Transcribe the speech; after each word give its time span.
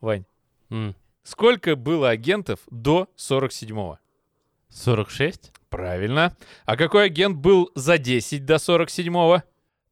Вань, 0.00 0.24
М, 0.70 0.94
сколько 1.22 1.76
было 1.76 2.10
агентов 2.10 2.60
до 2.70 3.08
47-го? 3.16 3.98
46? 4.70 5.52
Правильно. 5.70 6.36
А 6.66 6.76
какой 6.76 7.06
агент 7.06 7.36
был 7.36 7.70
за 7.74 7.98
10 7.98 8.44
до 8.44 8.54
47-го? 8.56 9.42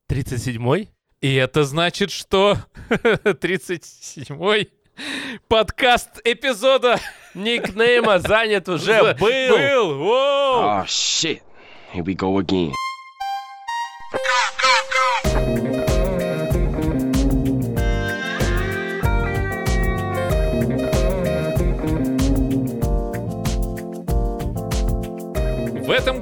37? 0.06 0.88
И 1.21 1.34
это 1.34 1.64
значит, 1.64 2.11
что 2.11 2.58
37-й 2.90 4.71
подкаст 5.48 6.20
эпизода 6.25 7.00
Никнейма 7.34 8.18
занят 8.20 8.68
уже 8.68 9.14
был. 9.18 9.27
Был, 9.27 9.98
воу! 9.98 10.80
Oh 10.80 10.84
shit. 10.86 11.43
Here 11.93 12.04
we 12.04 12.14
go 12.14 12.38
again. 12.38 12.73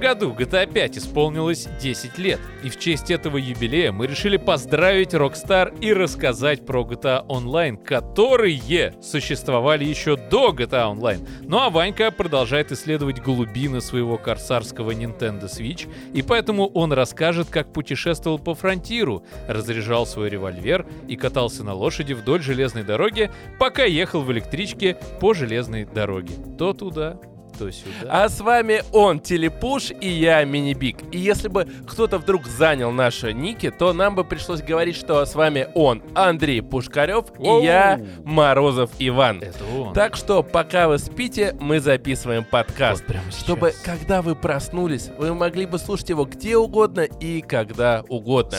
Году 0.05 0.35
GTA 0.39 0.71
5 0.71 0.99
исполнилось 0.99 1.67
10 1.81 2.19
лет, 2.19 2.39
и 2.63 2.69
в 2.69 2.79
честь 2.79 3.11
этого 3.11 3.39
юбилея 3.39 3.91
мы 3.91 4.07
решили 4.07 4.37
поздравить 4.37 5.15
Rockstar 5.15 5.81
и 5.81 5.95
рассказать 5.95 6.67
про 6.67 6.83
GTA 6.83 7.27
Online, 7.27 7.83
которые 7.83 8.95
существовали 9.01 9.87
еще 9.87 10.17
до 10.17 10.51
GTA 10.51 10.95
Online. 10.95 11.27
Ну 11.45 11.59
а 11.59 11.71
Ванька 11.71 12.11
продолжает 12.11 12.71
исследовать 12.71 13.23
глубины 13.23 13.81
своего 13.81 14.19
корсарского 14.19 14.91
Nintendo 14.91 15.45
Switch, 15.45 15.91
и 16.13 16.21
поэтому 16.21 16.67
он 16.67 16.93
расскажет, 16.93 17.49
как 17.49 17.73
путешествовал 17.73 18.39
по 18.39 18.55
фронтиру, 18.55 19.25
разряжал 19.49 20.05
свой 20.05 20.29
револьвер 20.29 20.85
и 21.09 21.17
катался 21.17 21.65
на 21.65 21.73
лошади 21.73 22.13
вдоль 22.13 22.43
железной 22.43 22.83
дороги, 22.83 23.31
пока 23.59 23.85
ехал 23.85 24.21
в 24.21 24.31
электричке 24.31 24.99
по 25.19 25.33
железной 25.33 25.87
дороге. 25.87 26.35
То 26.59 26.75
туда, 26.75 27.19
то 27.59 27.71
сюда. 27.71 28.09
А 28.09 28.29
с 28.29 28.41
вами 28.41 28.83
он, 28.93 29.21
Телепуш, 29.21 29.91
и 30.01 30.09
я, 30.09 30.45
Мини-Биг. 30.45 30.97
И 31.13 31.19
если 31.19 31.49
бы 31.49 31.67
кто-то 31.87 32.19
вдруг 32.19 32.47
занял 32.47 32.91
наши 32.91 33.33
ники, 33.33 33.71
то 33.71 33.93
нам 33.93 34.15
бы 34.15 34.25
пришлось 34.25 34.63
говорить, 34.63 34.97
что 34.97 35.25
с 35.25 35.35
вами 35.35 35.69
он, 35.75 36.03
Андрей 36.15 36.63
Пушкарев, 36.63 37.27
Воу. 37.37 37.61
и 37.61 37.65
я, 37.65 38.01
Морозов 38.25 38.91
Иван. 38.99 39.41
Это 39.43 39.65
он. 39.77 39.93
Так 39.95 40.17
что, 40.17 40.43
пока 40.43 40.89
вы 40.89 40.99
спите, 40.99 41.57
мы 41.61 41.81
записываем 41.81 42.45
подкаст. 42.45 43.03
Вот 43.03 43.07
прямо 43.07 43.31
сейчас. 43.31 43.43
Чтобы, 43.43 43.75
когда 43.85 44.23
вы 44.23 44.35
проснулись, 44.35 45.11
вы 45.19 45.35
могли 45.35 45.67
бы 45.67 45.79
слушать 45.79 46.11
его 46.11 46.25
где 46.25 46.57
угодно 46.57 47.01
и 47.03 47.41
когда 47.41 48.03
угодно. 48.09 48.59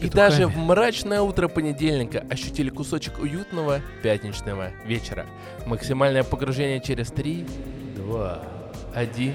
И 0.00 0.08
даже 0.08 0.46
в 0.46 0.56
мрачное 0.56 1.20
утро 1.22 1.48
понедельника 1.48 2.24
ощутили 2.30 2.70
кусочек 2.70 3.18
уютного 3.18 3.80
пятничного 4.02 4.70
вечера. 4.84 5.26
Максимальное 5.66 6.22
погружение 6.22 6.80
через 6.80 7.08
3, 7.08 7.46
2, 8.06 8.40
1. 8.94 9.34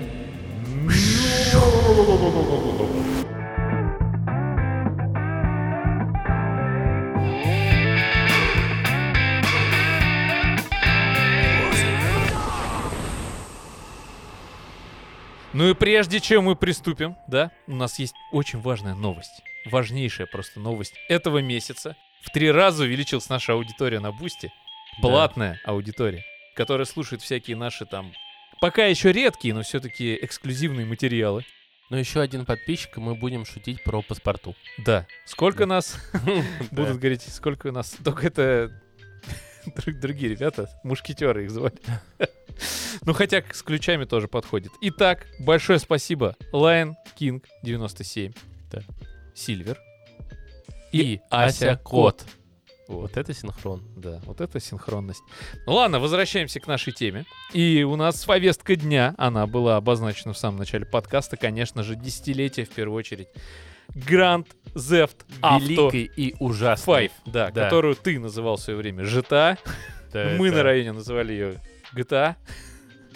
Ну 15.53 15.69
и 15.69 15.73
прежде 15.73 16.21
чем 16.21 16.45
мы 16.45 16.55
приступим, 16.55 17.17
да, 17.27 17.51
у 17.67 17.75
нас 17.75 17.99
есть 17.99 18.15
очень 18.31 18.61
важная 18.61 18.95
новость. 18.95 19.41
Важнейшая 19.65 20.27
просто 20.27 20.61
новость 20.61 20.93
этого 21.09 21.39
месяца. 21.39 21.97
В 22.23 22.29
три 22.29 22.49
раза 22.49 22.83
увеличилась 22.83 23.27
наша 23.27 23.51
аудитория 23.51 23.99
на 23.99 24.13
Бусти. 24.13 24.49
Платная 25.01 25.59
аудитория, 25.65 26.23
которая 26.55 26.85
слушает 26.85 27.21
всякие 27.21 27.57
наши 27.57 27.85
там 27.85 28.13
пока 28.61 28.85
еще 28.85 29.11
редкие, 29.11 29.53
но 29.53 29.63
все-таки 29.63 30.17
эксклюзивные 30.21 30.85
материалы. 30.85 31.43
Но 31.89 31.97
еще 31.97 32.21
один 32.21 32.45
подписчик, 32.45 32.95
и 32.95 33.01
мы 33.01 33.15
будем 33.15 33.43
шутить 33.43 33.83
про 33.83 34.01
паспорту. 34.01 34.55
Да. 34.77 35.05
Сколько 35.25 35.65
нас 35.65 35.97
будут 36.71 36.99
говорить, 36.99 37.23
сколько 37.23 37.69
нас. 37.73 37.97
Только 38.01 38.27
это 38.27 38.71
друг- 39.75 39.99
другие 39.99 40.31
ребята, 40.31 40.69
мушкетеры 40.85 41.43
их 41.43 41.51
звали. 41.51 41.75
Ну, 43.03 43.13
хотя 43.13 43.41
с 43.51 43.63
ключами 43.63 44.05
тоже 44.05 44.27
подходит. 44.27 44.71
Итак, 44.81 45.25
большое 45.39 45.79
спасибо. 45.79 46.35
Lion 46.53 46.93
King 47.19 47.43
97. 47.63 48.33
Да. 48.71 48.81
Сильвер. 49.33 49.79
И 50.91 51.21
Ася 51.31 51.77
Кот. 51.77 52.23
Вот 52.99 53.17
это 53.17 53.33
синхрон. 53.33 53.81
Да, 53.95 54.19
вот 54.25 54.41
это 54.41 54.59
синхронность. 54.59 55.23
Ну 55.65 55.73
ладно, 55.73 55.99
возвращаемся 55.99 56.59
к 56.59 56.67
нашей 56.67 56.93
теме. 56.93 57.25
И 57.53 57.83
у 57.83 57.95
нас 57.95 58.23
повестка 58.25 58.75
дня, 58.75 59.15
она 59.17 59.47
была 59.47 59.77
обозначена 59.77 60.33
в 60.33 60.37
самом 60.37 60.57
начале 60.59 60.85
подкаста, 60.85 61.37
конечно 61.37 61.83
же, 61.83 61.95
десятилетие 61.95 62.65
в 62.65 62.69
первую 62.69 62.97
очередь. 62.97 63.27
Grand 63.93 64.47
Theft 64.73 65.17
Auto 65.41 65.59
Великий 65.91 66.11
и 66.15 66.35
ужасный. 66.39 67.09
5, 67.09 67.11
да, 67.25 67.51
Да. 67.51 67.63
которую 67.63 67.95
ты 67.95 68.19
называл 68.19 68.55
в 68.57 68.61
свое 68.61 68.77
время 68.79 69.03
GTA. 69.03 69.57
Да, 70.13 70.31
Мы 70.37 70.47
это- 70.47 70.57
на 70.57 70.63
районе 70.63 70.91
называли 70.93 71.33
ее 71.33 71.55
GTA. 71.93 72.35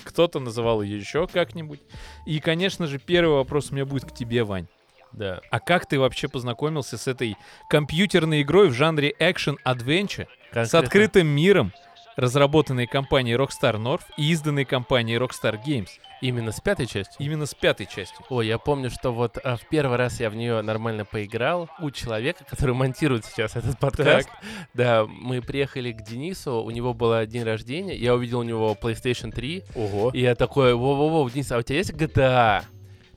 Кто-то 0.03 0.39
называл 0.39 0.81
ее 0.81 0.99
еще 0.99 1.27
как-нибудь. 1.27 1.79
И, 2.27 2.39
конечно 2.39 2.87
же, 2.87 2.99
первый 2.99 3.37
вопрос 3.37 3.71
у 3.71 3.73
меня 3.75 3.85
будет 3.85 4.05
к 4.05 4.13
тебе, 4.13 4.43
Вань. 4.43 4.67
Да. 5.15 5.41
А 5.49 5.59
как 5.59 5.85
ты 5.85 5.99
вообще 5.99 6.27
познакомился 6.27 6.97
с 6.97 7.07
этой 7.07 7.37
компьютерной 7.69 8.41
игрой 8.41 8.69
в 8.69 8.73
жанре 8.73 9.13
экшен-адвенча? 9.19 10.27
С 10.53 10.73
открытым 10.73 11.27
миром, 11.27 11.73
разработанной 12.15 12.87
компанией 12.87 13.35
Rockstar 13.35 13.75
North 13.75 14.03
и 14.17 14.31
изданной 14.31 14.65
компанией 14.65 15.17
Rockstar 15.17 15.59
Games. 15.65 15.89
Именно 16.21 16.51
с 16.51 16.61
пятой 16.61 16.87
частью? 16.87 17.15
Именно 17.19 17.45
с 17.45 17.53
пятой 17.53 17.85
частью. 17.85 18.25
Ой, 18.29 18.47
я 18.47 18.57
помню, 18.57 18.89
что 18.89 19.11
вот 19.11 19.37
а, 19.43 19.57
в 19.57 19.67
первый 19.67 19.97
раз 19.97 20.19
я 20.19 20.29
в 20.29 20.35
нее 20.35 20.61
нормально 20.61 21.03
поиграл 21.05 21.69
у 21.79 21.91
человека, 21.91 22.45
который 22.49 22.73
монтирует 22.73 23.25
сейчас 23.25 23.55
этот 23.55 23.77
подкаст. 23.79 24.29
Да, 24.73 25.05
мы 25.07 25.41
приехали 25.41 25.91
к 25.91 26.01
Денису, 26.01 26.61
у 26.61 26.71
него 26.71 26.93
был 26.93 27.25
день 27.25 27.43
рождения, 27.43 27.95
я 27.95 28.15
увидел 28.15 28.39
у 28.39 28.43
него 28.43 28.77
PlayStation 28.81 29.31
3, 29.31 29.63
Ого. 29.75 30.11
и 30.13 30.21
я 30.21 30.35
такой, 30.35 30.73
во-во-во, 30.73 31.29
Денис, 31.29 31.51
а 31.51 31.57
у 31.57 31.61
тебя 31.61 31.77
есть 31.77 31.91
GTA? 31.91 32.63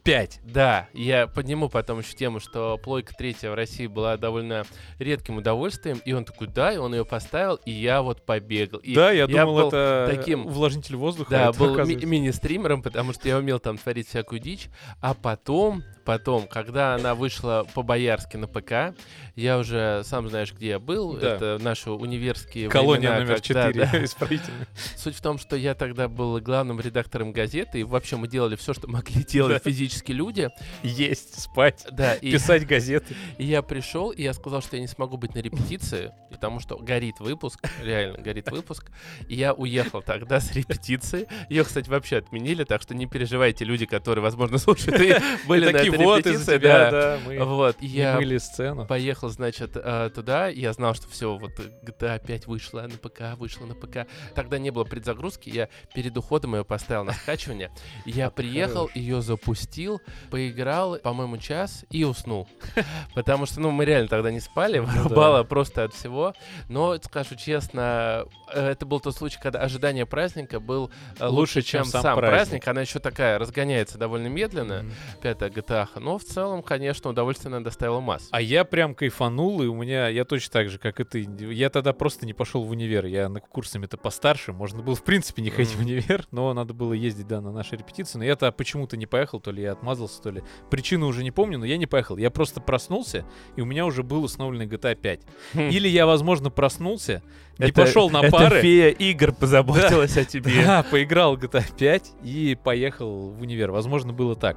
5. 0.09 0.41
Да, 0.43 0.89
я 0.95 1.27
подниму 1.27 1.69
потом 1.69 1.99
еще 1.99 2.15
тему, 2.15 2.41
что 2.41 2.79
плойка 2.79 3.13
третья 3.15 3.51
в 3.51 3.55
России 3.55 3.87
была 3.87 4.17
довольно 4.17 4.65
редким 4.99 5.37
удовольствием, 5.37 6.01
и 6.05 6.15
он 6.15 6.25
такой, 6.25 6.47
да, 6.47 6.73
и 6.73 6.79
он 6.79 6.95
ее 6.95 7.05
поставил, 7.05 7.57
и 7.67 7.71
я 7.73 8.01
вот 8.01 8.25
побегал. 8.25 8.81
И 8.81 8.95
да, 8.95 9.11
я 9.11 9.27
думал, 9.27 9.55
был 9.55 9.69
это 9.69 10.11
таким- 10.15 10.47
увлажнитель 10.47 10.97
воздуха. 10.97 11.31
Да, 11.31 11.47
а 11.49 11.51
это, 11.51 11.59
был 11.59 11.75
ми- 11.85 12.07
мини-стримером, 12.07 12.83
потому 12.83 13.13
что 13.13 13.29
я 13.29 13.37
умел 13.37 13.59
там 13.59 13.77
творить 13.77 14.09
всякую 14.09 14.41
дичь. 14.41 14.69
А 15.03 15.13
потом, 15.13 15.83
потом, 16.09 16.47
когда 16.49 16.95
она 16.95 17.15
вышла 17.15 17.67
по-боярски 17.75 18.39
на 18.39 18.47
ПК, 18.47 18.97
я 19.37 19.59
уже, 19.59 20.01
сам 20.05 20.27
знаешь, 20.31 20.55
где 20.55 20.69
я 20.69 20.79
был. 20.79 21.19
Да. 21.19 21.35
Это 21.35 21.59
наши 21.61 21.91
универские 21.91 22.71
Колония 22.71 23.11
времена, 23.11 23.19
номер 23.27 23.43
когда- 23.43 23.73
4 23.73 23.85
да. 23.93 24.05
исправительная. 24.05 24.67
Суть 24.97 25.15
в 25.17 25.21
том, 25.21 25.37
что 25.39 25.55
я 25.55 25.75
тогда 25.75 26.09
был 26.09 26.41
главным 26.41 26.81
редактором 26.81 27.31
газеты, 27.33 27.81
и 27.81 27.85
вообще 27.85 28.17
мы 28.17 28.27
делали 28.27 28.57
все, 28.57 28.73
что 28.73 28.89
могли 28.89 29.23
делать 29.23 29.63
Да. 29.63 29.71
физически 29.71 30.13
люди. 30.13 30.49
Есть, 30.83 31.39
спать, 31.43 31.87
Да, 31.93 32.15
и, 32.15 32.33
писать 32.33 32.67
газеты. 32.67 33.15
и 33.37 33.45
я 33.45 33.61
пришел, 33.61 34.09
и 34.11 34.23
я 34.23 34.33
сказал, 34.33 34.63
что 34.63 34.77
я 34.77 34.81
не 34.81 34.89
смогу 34.89 35.19
быть 35.19 35.35
на 35.35 35.41
репетиции, 35.41 36.11
потому 36.31 36.59
что 36.59 36.79
горит 36.79 37.21
выпуск, 37.21 37.61
реально 37.83 38.17
горит 38.17 38.51
выпуск. 38.51 38.91
И 39.29 39.35
я 39.35 39.53
уехал 39.53 40.01
тогда 40.01 40.41
с 40.41 40.53
репетиции. 40.53 41.29
Ее, 41.51 41.65
кстати, 41.65 41.91
вообще 41.91 42.17
отменили, 42.17 42.65
так 42.65 42.81
что 42.81 42.95
не 42.95 43.05
переживайте, 43.05 43.67
люди, 43.67 43.85
которые, 43.85 44.23
возможно, 44.23 44.57
слушают 44.57 44.99
и 45.03 45.15
были 45.47 45.67
на 45.67 45.77
этой 45.77 45.98
вот 46.05 46.19
репетиции. 46.19 46.41
из-за 46.43 46.59
тебя, 46.59 46.91
да. 46.91 46.91
да, 46.91 47.19
мы 47.27 47.45
Вот, 47.45 47.77
я 47.81 48.17
мыли 48.17 48.39
сцену. 48.39 48.87
поехал, 48.87 49.29
значит, 49.29 49.73
э, 49.75 50.11
туда. 50.15 50.49
Я 50.49 50.73
знал, 50.73 50.95
что 50.95 51.09
все, 51.09 51.37
вот 51.37 51.53
GTA 51.83 52.25
5 52.25 52.47
вышла 52.47 52.83
на 52.83 52.97
ПК, 52.97 53.37
вышла 53.37 53.67
на 53.67 53.75
ПК. 53.75 54.07
Тогда 54.35 54.59
не 54.59 54.71
было 54.71 54.85
предзагрузки. 54.85 55.49
Я 55.51 55.69
перед 55.95 56.17
уходом 56.17 56.55
ее 56.55 56.65
поставил 56.65 57.05
на 57.05 57.13
скачивание. 57.13 57.71
Я 58.05 58.31
приехал, 58.31 58.91
ее 58.95 59.23
запустил, 59.23 60.01
поиграл, 60.31 60.97
по-моему, 60.99 61.39
час 61.39 61.85
и 61.91 62.05
уснул. 62.05 62.49
Потому 63.15 63.47
что, 63.47 63.61
ну, 63.61 63.71
мы 63.71 63.85
реально 63.85 64.09
тогда 64.09 64.31
не 64.31 64.41
спали, 64.41 64.79
вырубало 64.81 65.43
просто 65.45 65.85
от 65.85 65.95
всего. 65.95 66.35
Но, 66.69 66.97
скажу 66.99 67.35
честно, 67.37 68.25
э, 68.53 68.71
это 68.71 68.87
был 68.87 69.01
тот 69.01 69.17
случай, 69.17 69.39
когда 69.43 69.61
ожидание 69.61 70.07
праздника 70.07 70.61
был 70.61 70.91
э, 71.19 71.27
лучше, 71.27 71.63
чем 71.63 71.85
сам 71.85 72.17
праздник. 72.19 72.67
Она 72.69 72.83
еще 72.83 72.99
такая 72.99 73.39
разгоняется 73.39 73.99
довольно 73.99 74.29
медленно, 74.29 74.83
Мгм. 74.83 74.93
пятая 75.23 75.51
GTA. 75.51 75.88
Но 75.97 76.19
в 76.19 76.25
целом, 76.25 76.63
конечно, 76.63 77.11
удовольствие 77.11 77.55
она 77.55 77.65
доставила 77.65 78.01
масс. 78.01 78.29
А 78.31 78.41
я 78.41 78.65
прям 78.65 78.95
кайфанул, 78.95 79.63
и 79.63 79.67
у 79.67 79.75
меня, 79.75 80.09
я 80.09 80.25
точно 80.25 80.53
так 80.53 80.69
же, 80.69 80.79
как 80.79 81.01
и 81.01 81.05
ты. 81.05 81.29
Я 81.39 81.71
тогда 81.71 81.93
просто 81.93 82.27
не 82.27 82.35
пошел 82.35 82.63
в 82.65 82.71
универ. 82.71 83.07
Я 83.07 83.29
на 83.29 83.41
курсами-то 83.41 83.97
постарше. 83.97 84.53
Можно 84.53 84.83
было, 84.83 84.95
в 84.95 85.05
принципе, 85.05 85.43
не 85.43 85.51
ходить 85.51 85.75
в 85.75 85.81
универ, 85.81 86.27
но 86.31 86.53
надо 86.55 86.75
было 86.75 86.93
ездить, 86.93 87.27
да, 87.27 87.41
на 87.41 87.53
наши 87.53 87.77
репетиции. 87.77 88.19
Но 88.19 88.25
я-то 88.25 88.51
почему-то 88.53 88.97
не 88.97 89.07
поехал, 89.07 89.41
то 89.41 89.51
ли 89.51 89.63
я 89.63 89.73
отмазался, 89.73 90.23
то 90.23 90.31
ли. 90.31 90.43
Причину 90.71 91.07
уже 91.07 91.23
не 91.23 91.31
помню, 91.31 91.59
но 91.59 91.65
я 91.65 91.77
не 91.77 91.87
поехал. 91.87 92.17
Я 92.17 92.31
просто 92.31 92.61
проснулся, 92.61 93.25
и 93.57 93.61
у 93.61 93.65
меня 93.65 93.87
уже 93.87 94.03
был 94.03 94.25
установленный 94.25 94.67
GTA 94.67 94.95
5. 94.95 95.21
Или 95.55 95.89
я, 95.89 96.07
возможно, 96.07 96.51
проснулся, 96.51 97.23
не 97.59 97.67
Это- 97.67 97.83
пошел 97.83 98.09
на 98.11 98.19
это 98.19 98.31
пары. 98.31 98.61
фея 98.61 98.89
игр 98.91 99.33
позаботилась 99.33 100.17
о 100.17 100.25
тебе. 100.25 100.65
Да, 100.65 100.85
поиграл 100.85 101.37
GTA 101.37 101.65
5 101.77 102.13
и 102.23 102.57
поехал 102.63 103.31
в 103.31 103.41
универ. 103.43 103.71
Возможно, 103.73 104.13
было 104.13 104.37
так. 104.37 104.57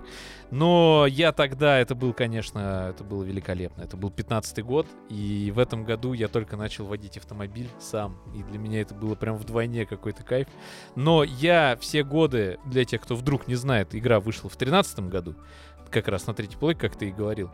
Но 0.51 1.05
я 1.09 1.31
тогда, 1.31 1.79
это 1.79 1.95
был, 1.95 2.13
конечно, 2.13 2.91
это 2.93 3.03
было 3.03 3.23
великолепно. 3.23 3.83
Это 3.83 3.95
был 3.97 4.09
15-й 4.09 4.61
год, 4.63 4.85
и 5.09 5.51
в 5.55 5.59
этом 5.59 5.85
году 5.85 6.13
я 6.13 6.27
только 6.27 6.57
начал 6.57 6.85
водить 6.85 7.17
автомобиль 7.17 7.69
сам. 7.79 8.17
И 8.35 8.43
для 8.43 8.59
меня 8.59 8.81
это 8.81 8.93
было 8.93 9.15
прям 9.15 9.37
вдвойне 9.37 9.85
какой-то 9.85 10.23
кайф. 10.23 10.47
Но 10.95 11.23
я 11.23 11.77
все 11.79 12.03
годы, 12.03 12.59
для 12.65 12.83
тех, 12.85 13.01
кто 13.01 13.15
вдруг 13.15 13.47
не 13.47 13.55
знает, 13.55 13.95
игра 13.95 14.19
вышла 14.19 14.49
в 14.49 14.55
13 14.57 15.07
году, 15.07 15.35
как 15.89 16.07
раз 16.07 16.27
на 16.27 16.33
третий 16.33 16.57
плей, 16.57 16.75
как 16.75 16.95
ты 16.97 17.07
и 17.07 17.11
говорил. 17.11 17.49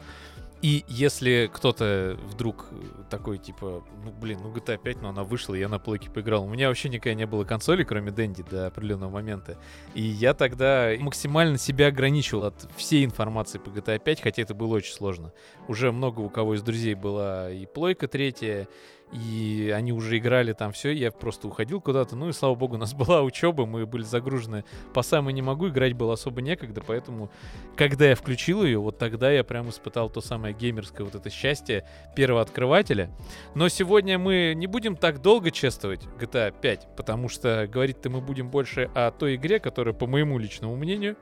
И 0.61 0.83
если 0.87 1.49
кто-то 1.53 2.17
вдруг 2.23 2.65
такой, 3.09 3.37
типа, 3.37 3.83
ну, 4.03 4.11
блин, 4.11 4.39
ну 4.41 4.51
GTA 4.51 4.79
5, 4.81 5.01
но 5.01 5.09
она 5.09 5.23
вышла, 5.23 5.53
я 5.53 5.69
на 5.69 5.77
плойке 5.77 6.09
поиграл. 6.09 6.45
У 6.45 6.49
меня 6.49 6.67
вообще 6.67 6.89
никогда 6.89 7.13
не 7.13 7.27
было 7.27 7.43
консоли, 7.43 7.83
кроме 7.83 8.11
Дэнди, 8.11 8.43
до 8.43 8.67
определенного 8.67 9.11
момента. 9.11 9.57
И 9.93 10.01
я 10.01 10.33
тогда 10.33 10.91
максимально 10.99 11.57
себя 11.57 11.87
ограничивал 11.87 12.45
от 12.45 12.67
всей 12.75 13.05
информации 13.05 13.59
по 13.59 13.69
GTA 13.69 13.99
5, 13.99 14.21
хотя 14.21 14.41
это 14.41 14.55
было 14.55 14.75
очень 14.75 14.93
сложно. 14.93 15.31
Уже 15.67 15.91
много 15.91 16.21
у 16.21 16.29
кого 16.29 16.55
из 16.55 16.63
друзей 16.63 16.95
была 16.95 17.51
и 17.51 17.65
плойка 17.67 18.07
третья, 18.07 18.67
и 19.11 19.73
они 19.75 19.93
уже 19.93 20.17
играли 20.17 20.53
там 20.53 20.71
все, 20.71 20.91
я 20.91 21.11
просто 21.11 21.47
уходил 21.47 21.79
куда-то. 21.79 22.15
Ну 22.15 22.29
и 22.29 22.33
слава 22.33 22.55
богу, 22.55 22.75
у 22.75 22.77
нас 22.77 22.93
была 22.95 23.21
учеба, 23.21 23.65
мы 23.65 23.85
были 23.85 24.03
загружены 24.03 24.65
по 24.93 25.01
самой 25.01 25.33
не 25.33 25.41
могу, 25.41 25.69
играть 25.69 25.93
было 25.93 26.13
особо 26.13 26.41
некогда, 26.41 26.81
поэтому 26.85 27.29
когда 27.75 28.09
я 28.09 28.15
включил 28.15 28.63
ее, 28.63 28.79
вот 28.79 28.97
тогда 28.97 29.31
я 29.31 29.43
прям 29.43 29.69
испытал 29.69 30.09
то 30.09 30.21
самое 30.21 30.53
геймерское 30.53 31.05
вот 31.05 31.15
это 31.15 31.29
счастье 31.29 31.87
первого 32.15 32.41
открывателя. 32.41 33.09
Но 33.55 33.69
сегодня 33.69 34.19
мы 34.19 34.53
не 34.55 34.67
будем 34.67 34.95
так 34.95 35.21
долго 35.21 35.51
чествовать 35.51 36.01
GTA 36.19 36.53
5, 36.59 36.95
потому 36.95 37.29
что 37.29 37.67
говорить-то 37.67 38.09
мы 38.09 38.21
будем 38.21 38.49
больше 38.49 38.89
о 38.93 39.11
той 39.11 39.35
игре, 39.35 39.59
которая, 39.59 39.93
по 39.93 40.07
моему 40.07 40.37
личному 40.37 40.75
мнению, 40.75 41.15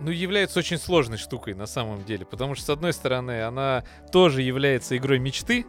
ну, 0.00 0.10
является 0.10 0.60
очень 0.60 0.78
сложной 0.78 1.18
штукой 1.18 1.54
на 1.54 1.66
самом 1.66 2.04
деле. 2.04 2.24
Потому 2.24 2.54
что, 2.54 2.66
с 2.66 2.70
одной 2.70 2.92
стороны, 2.92 3.42
она 3.42 3.84
тоже 4.12 4.42
является 4.42 4.96
игрой 4.96 5.18
мечты, 5.18 5.66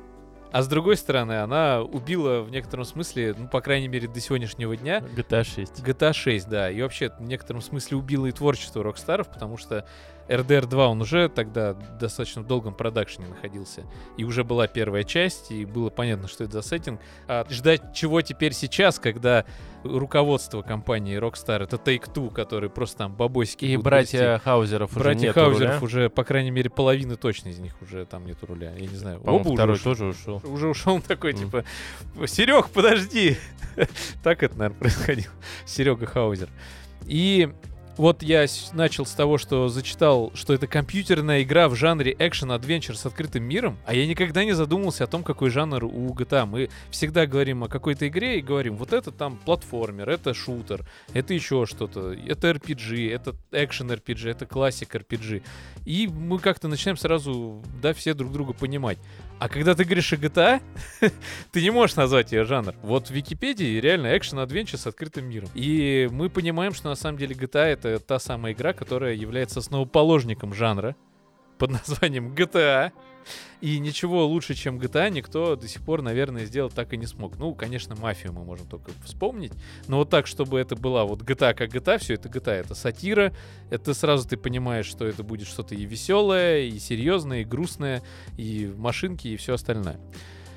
а 0.51 0.63
с 0.63 0.68
другой 0.68 0.98
стороны, 0.98 1.42
она 1.42 1.81
убила 1.81 2.42
в 2.42 2.50
некотором 2.50 2.86
смысле, 2.86 3.36
ну, 3.38 3.48
по 3.48 3.62
крайней 3.62 3.88
мере, 3.88 4.07
до 4.07 4.19
сегодняшнего 4.19 4.75
дня, 4.75 5.00
GTA 5.00 5.44
6. 5.44 5.81
GTA 5.84 6.13
6, 6.13 6.50
да. 6.50 6.72
И 6.72 6.81
вообще, 6.81 7.12
в 7.19 7.24
некотором 7.24 7.62
смысле 7.62 7.98
убило 7.98 8.25
и 8.25 8.31
творчество 8.31 8.84
Рокстаров, 8.84 9.30
потому 9.30 9.57
что 9.57 9.86
RDR 10.30 10.68
2, 10.68 10.88
он 10.88 11.02
уже 11.02 11.28
тогда 11.28 11.74
достаточно 11.74 12.42
в 12.44 12.48
долгом 12.48 12.74
продакшене 12.76 13.28
находился. 13.28 13.84
И 14.18 14.24
уже 14.24 14.44
была 14.44 14.68
первая 14.68 15.04
часть, 15.04 15.52
и 15.52 15.66
было 15.66 15.90
понятно, 15.90 16.28
что 16.28 16.44
это 16.44 16.54
за 16.54 16.62
сеттинг. 16.62 17.02
А 17.28 17.46
ждать 17.50 17.94
чего 17.94 18.22
теперь 18.22 18.54
сейчас, 18.54 19.00
когда 19.00 19.46
руководство 19.84 20.62
компании 20.62 21.18
Rockstar, 21.18 21.64
это 21.64 21.78
Take-Two, 21.78 22.31
которые 22.34 22.70
просто 22.70 22.98
там 23.00 23.16
бабосики 23.16 23.66
И 23.66 23.78
братья 23.78 24.40
Хаузеров 24.44 24.92
грести. 24.92 25.00
уже 25.00 25.04
Братья 25.04 25.34
Хаузеров 25.34 25.84
уже, 25.84 26.10
по 26.10 26.24
крайней 26.24 26.52
мере, 26.52 26.70
половины 26.70 27.16
точно 27.16 27.50
из 27.50 27.60
них 27.60 27.74
уже 27.82 28.06
там 28.06 28.25
нету 28.25 28.46
руля. 28.46 28.72
Я 28.75 28.88
не 28.88 28.96
знаю. 28.96 29.20
По-моему, 29.22 29.42
Оба 29.42 29.48
уже 29.50 29.56
второй 29.56 29.75
ушли. 29.75 29.84
тоже 29.84 30.06
ушел. 30.06 30.42
Уже 30.44 30.68
ушел 30.68 31.02
такой, 31.02 31.34
Мгм. 31.34 31.40
типа, 31.46 31.64
Серег, 32.28 32.70
подожди. 32.70 33.38
так 34.24 34.44
это, 34.44 34.56
наверное, 34.58 34.80
происходило. 34.80 35.32
Серега 35.66 36.06
Хаузер. 36.06 36.50
И 37.06 37.50
вот 38.00 38.24
я 38.24 38.46
начал 38.72 39.06
с 39.06 39.12
того, 39.12 39.38
что 39.38 39.68
зачитал, 39.68 40.31
что 40.34 40.54
это 40.54 40.68
компьютерная 40.68 41.44
игра 41.44 41.68
в 41.68 41.75
жанре 41.75 42.16
экшен-адвенчер 42.18 42.96
с 42.96 43.06
открытым 43.06 43.44
миром, 43.44 43.78
а 43.86 43.94
я 43.94 44.07
никогда 44.07 44.46
не 44.46 44.54
задумывался 44.54 45.04
о 45.04 45.07
том, 45.07 45.22
какой 45.22 45.50
жанр 45.50 45.84
у 45.84 46.13
GTA. 46.13 46.46
Мы 46.46 46.69
всегда 46.92 47.25
говорим 47.25 47.66
о 47.66 47.68
какой-то 47.68 48.07
игре 48.07 48.40
и 48.40 48.42
говорим, 48.42 48.78
вот 48.78 48.94
это 48.94 49.12
там 49.12 49.36
платформер, 49.44 50.10
это 50.10 50.34
шутер, 50.34 50.86
это 51.13 51.34
еще 51.34 51.66
что-то, 51.66 52.13
это 52.13 52.51
RPG, 52.51 53.13
это 53.13 53.36
экшен 53.51 53.92
RPG, 53.92 54.31
это 54.31 54.46
классик 54.46 54.96
RPG. 54.96 55.44
И 55.84 56.07
мы 56.07 56.40
как-то 56.40 56.69
начинаем 56.69 56.96
сразу, 56.96 57.62
да, 57.81 57.94
все 57.94 58.13
друг 58.13 58.31
друга 58.31 58.54
понимать. 58.54 58.98
А 59.39 59.47
когда 59.47 59.74
ты 59.74 59.86
говоришь 59.86 60.12
о 60.12 60.18
GTA, 60.18 60.62
ты 61.51 61.62
не 61.62 61.69
можешь 61.69 61.95
назвать 61.95 62.33
ее 62.33 62.44
жанр. 62.44 62.75
Вот 62.81 63.07
в 63.07 63.12
Википедии 63.12 63.80
реально 63.80 64.18
экшен-адвенчер 64.18 64.77
с 64.77 64.86
открытым 64.86 65.30
миром. 65.30 65.50
И 65.53 66.09
мы 66.12 66.30
понимаем, 66.30 66.74
что 66.74 66.89
на 66.89 66.95
самом 66.95 67.18
деле 67.18 67.36
GTA 67.36 67.68
это 67.68 68.00
та 68.00 68.19
самая 68.19 68.51
игра, 68.51 68.74
которая 68.74 69.13
является 69.13 69.59
основоположником 69.59 70.53
жанра 70.53 70.95
под 71.57 71.71
названием 71.71 72.33
GTA. 72.33 72.91
И 73.62 73.80
ничего 73.80 74.26
лучше, 74.26 74.54
чем 74.54 74.80
GTA, 74.80 75.10
никто 75.10 75.56
до 75.56 75.68
сих 75.68 75.81
пор, 75.81 76.02
наверное, 76.02 76.46
сделать 76.46 76.74
так 76.74 76.94
и 76.94 76.98
не 76.98 77.06
смог. 77.06 77.38
Ну, 77.38 77.54
конечно, 77.54 77.96
мафию 77.96 78.34
мы 78.34 78.44
можем 78.44 78.68
только 78.68 78.92
вспомнить. 79.04 79.52
Но 79.88 79.98
вот 79.98 80.10
так, 80.10 80.28
чтобы 80.28 80.60
это 80.60 80.76
была 80.76 81.06
вот 81.06 81.22
GTA 81.22 81.54
как 81.54 81.74
GTA, 81.74 81.98
все 81.98 82.14
это 82.14 82.30
GTA, 82.30 82.54
это 82.54 82.76
сатира. 82.76 83.34
Это 83.70 83.94
сразу 83.94 84.28
ты 84.28 84.38
понимаешь, 84.38 84.86
что 84.86 85.06
это 85.06 85.24
будет 85.24 85.48
что-то 85.48 85.76
и 85.76 85.86
веселое, 85.86 86.62
и 86.62 86.80
серьезное, 86.80 87.42
и 87.42 87.46
грустное, 87.46 88.02
и 88.38 88.72
машинки, 88.78 89.28
и 89.28 89.38
все 89.38 89.56
остальное. 89.56 90.00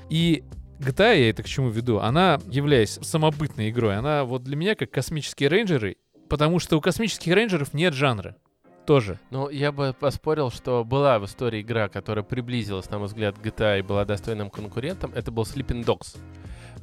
И 0.09 0.43
GTA, 0.79 1.17
я 1.17 1.29
это 1.29 1.43
к 1.43 1.47
чему 1.47 1.69
веду, 1.69 1.99
она, 1.99 2.39
являясь 2.47 2.99
самобытной 3.01 3.69
игрой, 3.69 3.97
она 3.97 4.23
вот 4.25 4.43
для 4.43 4.55
меня 4.55 4.75
как 4.75 4.91
космические 4.91 5.49
рейнджеры, 5.49 5.97
потому 6.29 6.59
что 6.59 6.77
у 6.77 6.81
космических 6.81 7.33
рейнджеров 7.33 7.73
нет 7.73 7.93
жанра. 7.93 8.35
Тоже. 8.85 9.19
Ну, 9.29 9.49
я 9.49 9.71
бы 9.71 9.95
поспорил, 9.97 10.51
что 10.51 10.83
была 10.83 11.19
в 11.19 11.25
истории 11.25 11.61
игра, 11.61 11.87
которая 11.87 12.23
приблизилась, 12.23 12.89
на 12.89 12.99
мой 12.99 13.07
взгляд, 13.07 13.37
к 13.37 13.41
GTA 13.41 13.79
и 13.79 13.81
была 13.81 14.03
достойным 14.03 14.49
конкурентом. 14.49 15.11
Это 15.15 15.31
был 15.31 15.43
Sleeping 15.43 15.85
Dogs. 15.85 16.17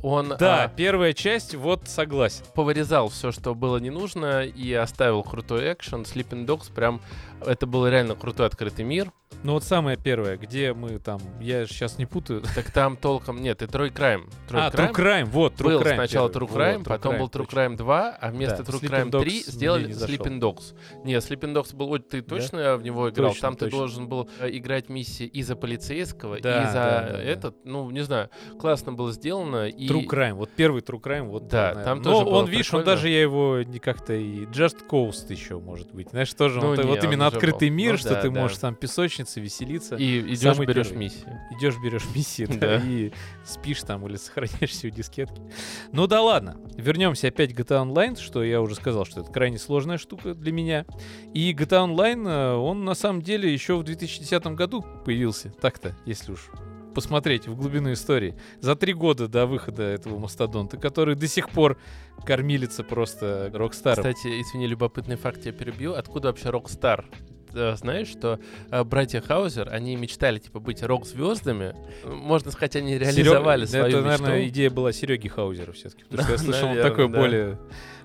Он 0.03 0.35
Да, 0.39 0.65
а, 0.65 0.69
первая 0.69 1.13
часть, 1.13 1.55
вот 1.55 1.87
согласен. 1.87 2.45
повырезал 2.55 3.11
все, 3.11 3.33
что 3.33 3.55
было 3.55 3.77
не 3.77 3.91
нужно, 3.91 4.45
и 4.45 4.73
оставил 4.73 5.23
крутой 5.23 5.75
экшен. 5.75 6.03
Sleeping 6.03 6.47
Dogs 6.47 6.73
прям... 6.73 7.01
Это 7.45 7.67
был 7.67 7.87
реально 7.87 8.15
крутой 8.15 8.47
открытый 8.47 8.85
мир. 8.85 9.13
Ну 9.43 9.55
вот 9.55 9.65
самая 9.65 9.97
первая, 9.97 10.37
где 10.37 10.75
мы 10.75 10.99
там, 10.99 11.21
я 11.41 11.67
сейчас 11.67 11.99
не 11.99 12.07
путаю. 12.07 12.43
Так 12.55 12.71
там 12.71 12.97
толком... 12.97 13.41
Нет, 13.41 13.63
и 13.63 13.65
Crime. 13.65 14.29
True 14.49 14.67
а, 14.67 14.71
True 14.71 14.93
Crime, 14.93 15.25
вот, 15.25 15.55
True 15.55 15.65
был 15.65 15.81
Crime 15.81 15.95
сначала. 15.95 16.29
True 16.29 16.49
Crime, 16.49 16.79
Вот, 16.79 16.87
потом 16.87 17.19
был 17.19 17.29
True. 17.29 17.49
Crime 17.49 17.77
2, 17.77 18.19
а 18.21 18.31
вместо 18.31 18.63
Да, 18.63 18.73
True 18.73 18.81
Crime 18.81 19.11
3 19.11 19.41
Dogs 19.41 19.51
сделали. 19.51 19.89
Sleeping 19.91 20.41
Dogs. 20.41 20.75
Не, 21.05 21.15
Sleeping 21.15 21.55
Dogs 21.55 21.75
был... 21.75 21.91
Ой, 21.91 22.01
ты 22.01 22.21
точно 22.23 22.77
в 22.77 22.83
него 22.83 23.09
играл? 23.09 23.31
Точно, 23.31 23.41
Там 23.49 23.57
ты 23.57 23.71
должен 23.71 24.09
был 24.09 24.29
э, 24.41 24.51
играть 24.51 24.89
миссии 24.89 25.27
и 25.27 25.43
за 25.43 25.57
полицейского, 25.57 26.37
и 26.37 26.43
Да, 26.43 26.67
за 26.67 26.73
да, 26.75 27.01
да, 27.01 27.13
да. 27.13 27.23
этот. 27.23 27.65
Ну, 27.65 27.91
не 27.91 28.03
знаю, 28.03 28.29
классно 28.59 28.93
было 28.93 29.13
сделано. 29.13 29.69
И... 29.69 29.89
True 29.89 30.07
Crime, 30.07 30.35
вот 30.35 30.51
первый 30.55 30.83
True 30.83 31.01
Crime, 31.01 31.29
вот. 31.29 31.49
Да, 31.49 31.69
наверное. 31.69 31.85
там 31.85 31.99
Но 31.99 32.05
тоже 32.05 32.25
было 32.25 32.35
он, 32.35 32.47
видишь, 32.47 32.75
он 32.75 32.85
даже 32.85 33.09
я 33.09 33.23
его 33.23 33.63
не 33.63 33.79
как-то 33.79 34.13
и 34.13 34.45
Just 34.47 34.87
Coast 34.89 35.31
еще 35.31 35.59
может 35.59 35.93
быть, 35.93 36.11
знаешь, 36.11 36.33
тоже 36.35 36.61
Ну 36.61 36.75
не, 36.75 36.83
вот 36.83 37.03
именно 37.05 37.27
открытый 37.27 37.71
мир, 37.71 37.93
Ну 37.93 37.99
что 37.99 38.11
да, 38.11 38.23
ты 38.23 38.31
да. 38.31 38.41
можешь 38.41 38.59
там 38.59 38.75
песочница, 38.75 39.30
веселиться, 39.39 39.97
И 39.97 40.21
идешь, 40.21 40.39
Самый 40.55 40.67
берешь 40.67 40.87
первый. 40.89 40.99
миссию. 41.01 41.41
идешь, 41.59 41.75
берешь 41.79 42.07
миссии, 42.15 42.45
да, 42.49 42.79
Да. 42.79 42.83
и 42.83 43.13
спишь 43.45 43.83
там 43.83 44.07
или 44.09 44.17
сохраняешь 44.17 44.71
все 44.71 44.91
дискетки. 44.91 45.43
Ну 45.93 46.07
да 46.07 46.23
ладно, 46.23 46.57
вернемся 46.77 47.29
опять 47.29 47.55
к 47.55 47.61
GTA 47.61 47.87
Online, 47.87 48.19
что 48.19 48.43
я 48.43 48.63
уже 48.63 48.75
сказал, 48.75 49.05
что 49.05 49.21
это 49.21 49.31
крайне 49.31 49.59
сложная 49.59 49.99
штука 49.99 50.35
для 50.35 50.53
меня. 50.53 50.87
И 51.35 51.53
GTA 51.53 51.87
Online, 51.87 52.27
э, 52.27 52.55
он 52.55 52.87
на 52.87 52.95
самом 52.95 53.21
деле 53.21 53.53
еще 53.53 53.77
в 53.77 53.85
2010 53.85 54.47
году 54.57 54.83
появился, 55.05 55.51
так-то, 55.61 55.95
если 56.07 56.33
уж 56.33 56.49
посмотреть 56.95 57.47
в 57.47 57.55
глубину 57.55 57.93
истории. 57.93 58.35
За 58.59 58.75
три 58.75 58.95
года 58.95 59.29
до 59.29 59.47
выхода 59.47 59.85
этого 59.85 60.19
мастодонта, 60.19 60.77
который 60.77 61.15
до 61.15 61.29
сих 61.29 61.49
пор 61.51 61.79
кормилится 62.27 62.83
просто 62.83 63.49
Rockstar 63.55 63.90
ом. 63.90 64.03
Кстати, 64.03 64.27
извини, 64.41 64.67
любопытный 64.67 65.15
факт 65.15 65.47
я 65.47 65.53
перебью. 65.53 65.95
Откуда 65.95 66.29
вообще 66.29 66.49
Rockstar? 66.49 67.05
Э, 67.55 67.75
Знаешь, 67.77 68.09
что 68.09 68.39
э, 68.71 68.85
братья 68.85 69.21
Хаузер, 69.21 69.69
они 69.73 69.97
мечтали, 69.97 70.39
типа, 70.39 70.61
быть 70.61 70.83
рок-звездами. 70.83 71.75
Можно 72.05 72.51
сказать, 72.51 72.77
они 72.77 72.99
реализовали 72.99 73.65
Серег- 73.65 73.69
свою 73.69 73.87
Это, 73.87 73.97
мечту. 74.09 74.23
наверное, 74.25 74.49
идея 74.49 74.71
была 74.71 74.93
Сереги 74.93 75.29
Хаузера 75.29 75.73
все-таки. 75.73 76.05
Потому 76.05 76.23
что 76.23 76.33
я 76.33 76.39
Да, 76.39 76.45
слышал, 76.45 76.63
он 76.69 76.75
наверное, 76.77 76.91
такой 76.91 77.09
да. 77.09 77.19
более 77.19 77.59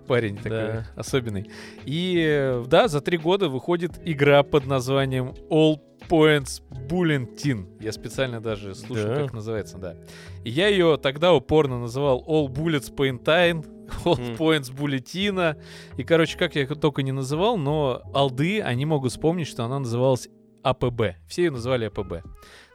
парень 0.07 0.35
такой 0.37 0.49
Да. 0.51 0.87
особенный. 0.95 1.49
И 1.85 2.23
э, 2.27 2.63
да, 2.67 2.87
за 2.87 3.01
три 3.01 3.17
года 3.17 3.49
выходит 3.49 3.93
игра 4.05 4.43
под 4.43 4.65
названием 4.67 5.33
All 5.49 5.79
Points 6.09 6.61
Bulletin. 6.87 7.65
Я 7.81 7.91
специально 7.91 8.39
даже 8.41 8.75
слушал, 8.75 9.07
Да. 9.07 9.15
как 9.23 9.33
называется, 9.33 9.77
да. 9.77 9.95
И 10.43 10.49
я 10.49 10.67
ее 10.67 10.97
тогда 10.97 11.33
упорно 11.33 11.79
называл 11.79 12.23
All 12.27 12.47
Bullets 12.47 12.93
Paintine, 12.93 13.65
All 14.05 14.19
Мгм. 14.19 14.33
Points 14.35 14.71
Bulletina. 14.73 15.57
И, 15.97 16.03
короче, 16.03 16.37
как 16.37 16.55
я 16.55 16.63
их 16.63 16.79
только 16.79 17.03
не 17.03 17.11
называл, 17.11 17.57
но 17.57 18.01
алды, 18.13 18.61
они 18.61 18.85
могут 18.85 19.11
вспомнить, 19.11 19.47
что 19.47 19.63
она 19.65 19.79
называлась 19.79 20.27
АПБ. 20.63 21.15
Все 21.27 21.43
ее 21.45 21.51
называли 21.51 21.85
АПБ. 21.85 22.23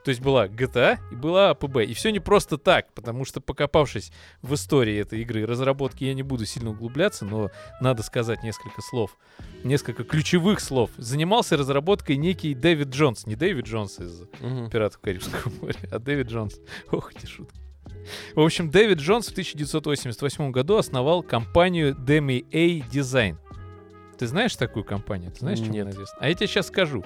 То 0.03 0.09
есть 0.09 0.21
была 0.21 0.47
GTA 0.47 0.97
и 1.11 1.15
была 1.15 1.51
АПБ. 1.51 1.77
И 1.87 1.93
все 1.93 2.11
не 2.11 2.19
просто 2.19 2.57
так, 2.57 2.91
потому 2.93 3.25
что 3.25 3.39
покопавшись 3.41 4.11
в 4.41 4.53
истории 4.53 4.97
этой 4.97 5.21
игры 5.21 5.41
и 5.41 5.45
разработки, 5.45 6.03
я 6.03 6.13
не 6.13 6.23
буду 6.23 6.45
сильно 6.45 6.71
углубляться, 6.71 7.25
но 7.25 7.51
надо 7.79 8.03
сказать 8.03 8.43
несколько 8.43 8.81
слов, 8.81 9.17
несколько 9.63 10.03
ключевых 10.03 10.59
слов. 10.59 10.89
Занимался 10.97 11.57
разработкой 11.57 12.17
некий 12.17 12.53
Дэвид 12.55 12.89
Джонс. 12.89 13.27
Не 13.27 13.35
Дэвид 13.35 13.65
Джонс 13.65 13.99
из. 13.99 14.23
«Пиратов 14.71 14.99
Карибского 14.99 15.51
моря», 15.61 15.79
а 15.91 15.99
Дэвид 15.99 16.27
Джонс. 16.27 16.59
Ох, 16.91 17.13
эти 17.13 17.25
шутки. 17.25 17.59
В 18.35 18.39
общем, 18.39 18.71
Дэвид 18.71 18.97
Джонс 18.97 19.27
в 19.27 19.31
1988 19.31 20.51
году 20.51 20.77
основал 20.77 21.21
компанию 21.21 21.93
DMA 21.93 22.89
Design. 22.89 23.37
Ты 24.17 24.27
знаешь 24.27 24.55
такую 24.55 24.85
компанию? 24.85 25.31
Ты 25.31 25.39
знаешь, 25.39 25.59
чем 25.59 25.71
Нет. 25.71 25.83
она 25.83 25.91
известна? 25.91 26.17
А 26.21 26.29
я 26.29 26.35
тебе 26.35 26.47
сейчас 26.47 26.67
скажу. 26.67 27.03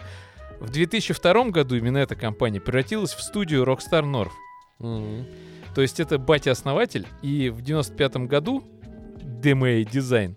В 0.59 0.69
2002 0.71 1.49
году 1.49 1.75
именно 1.75 1.97
эта 1.97 2.15
компания 2.15 2.59
превратилась 2.59 3.13
в 3.13 3.21
студию 3.21 3.63
Rockstar 3.63 4.03
North. 4.03 4.31
Мгм. 4.79 5.25
То 5.73 5.81
есть 5.81 5.99
это 5.99 6.17
батя-основатель, 6.17 7.05
и 7.21 7.49
в 7.49 7.61
95 7.61 8.27
году 8.27 8.63
DMA 9.17 9.83
Design 9.83 10.35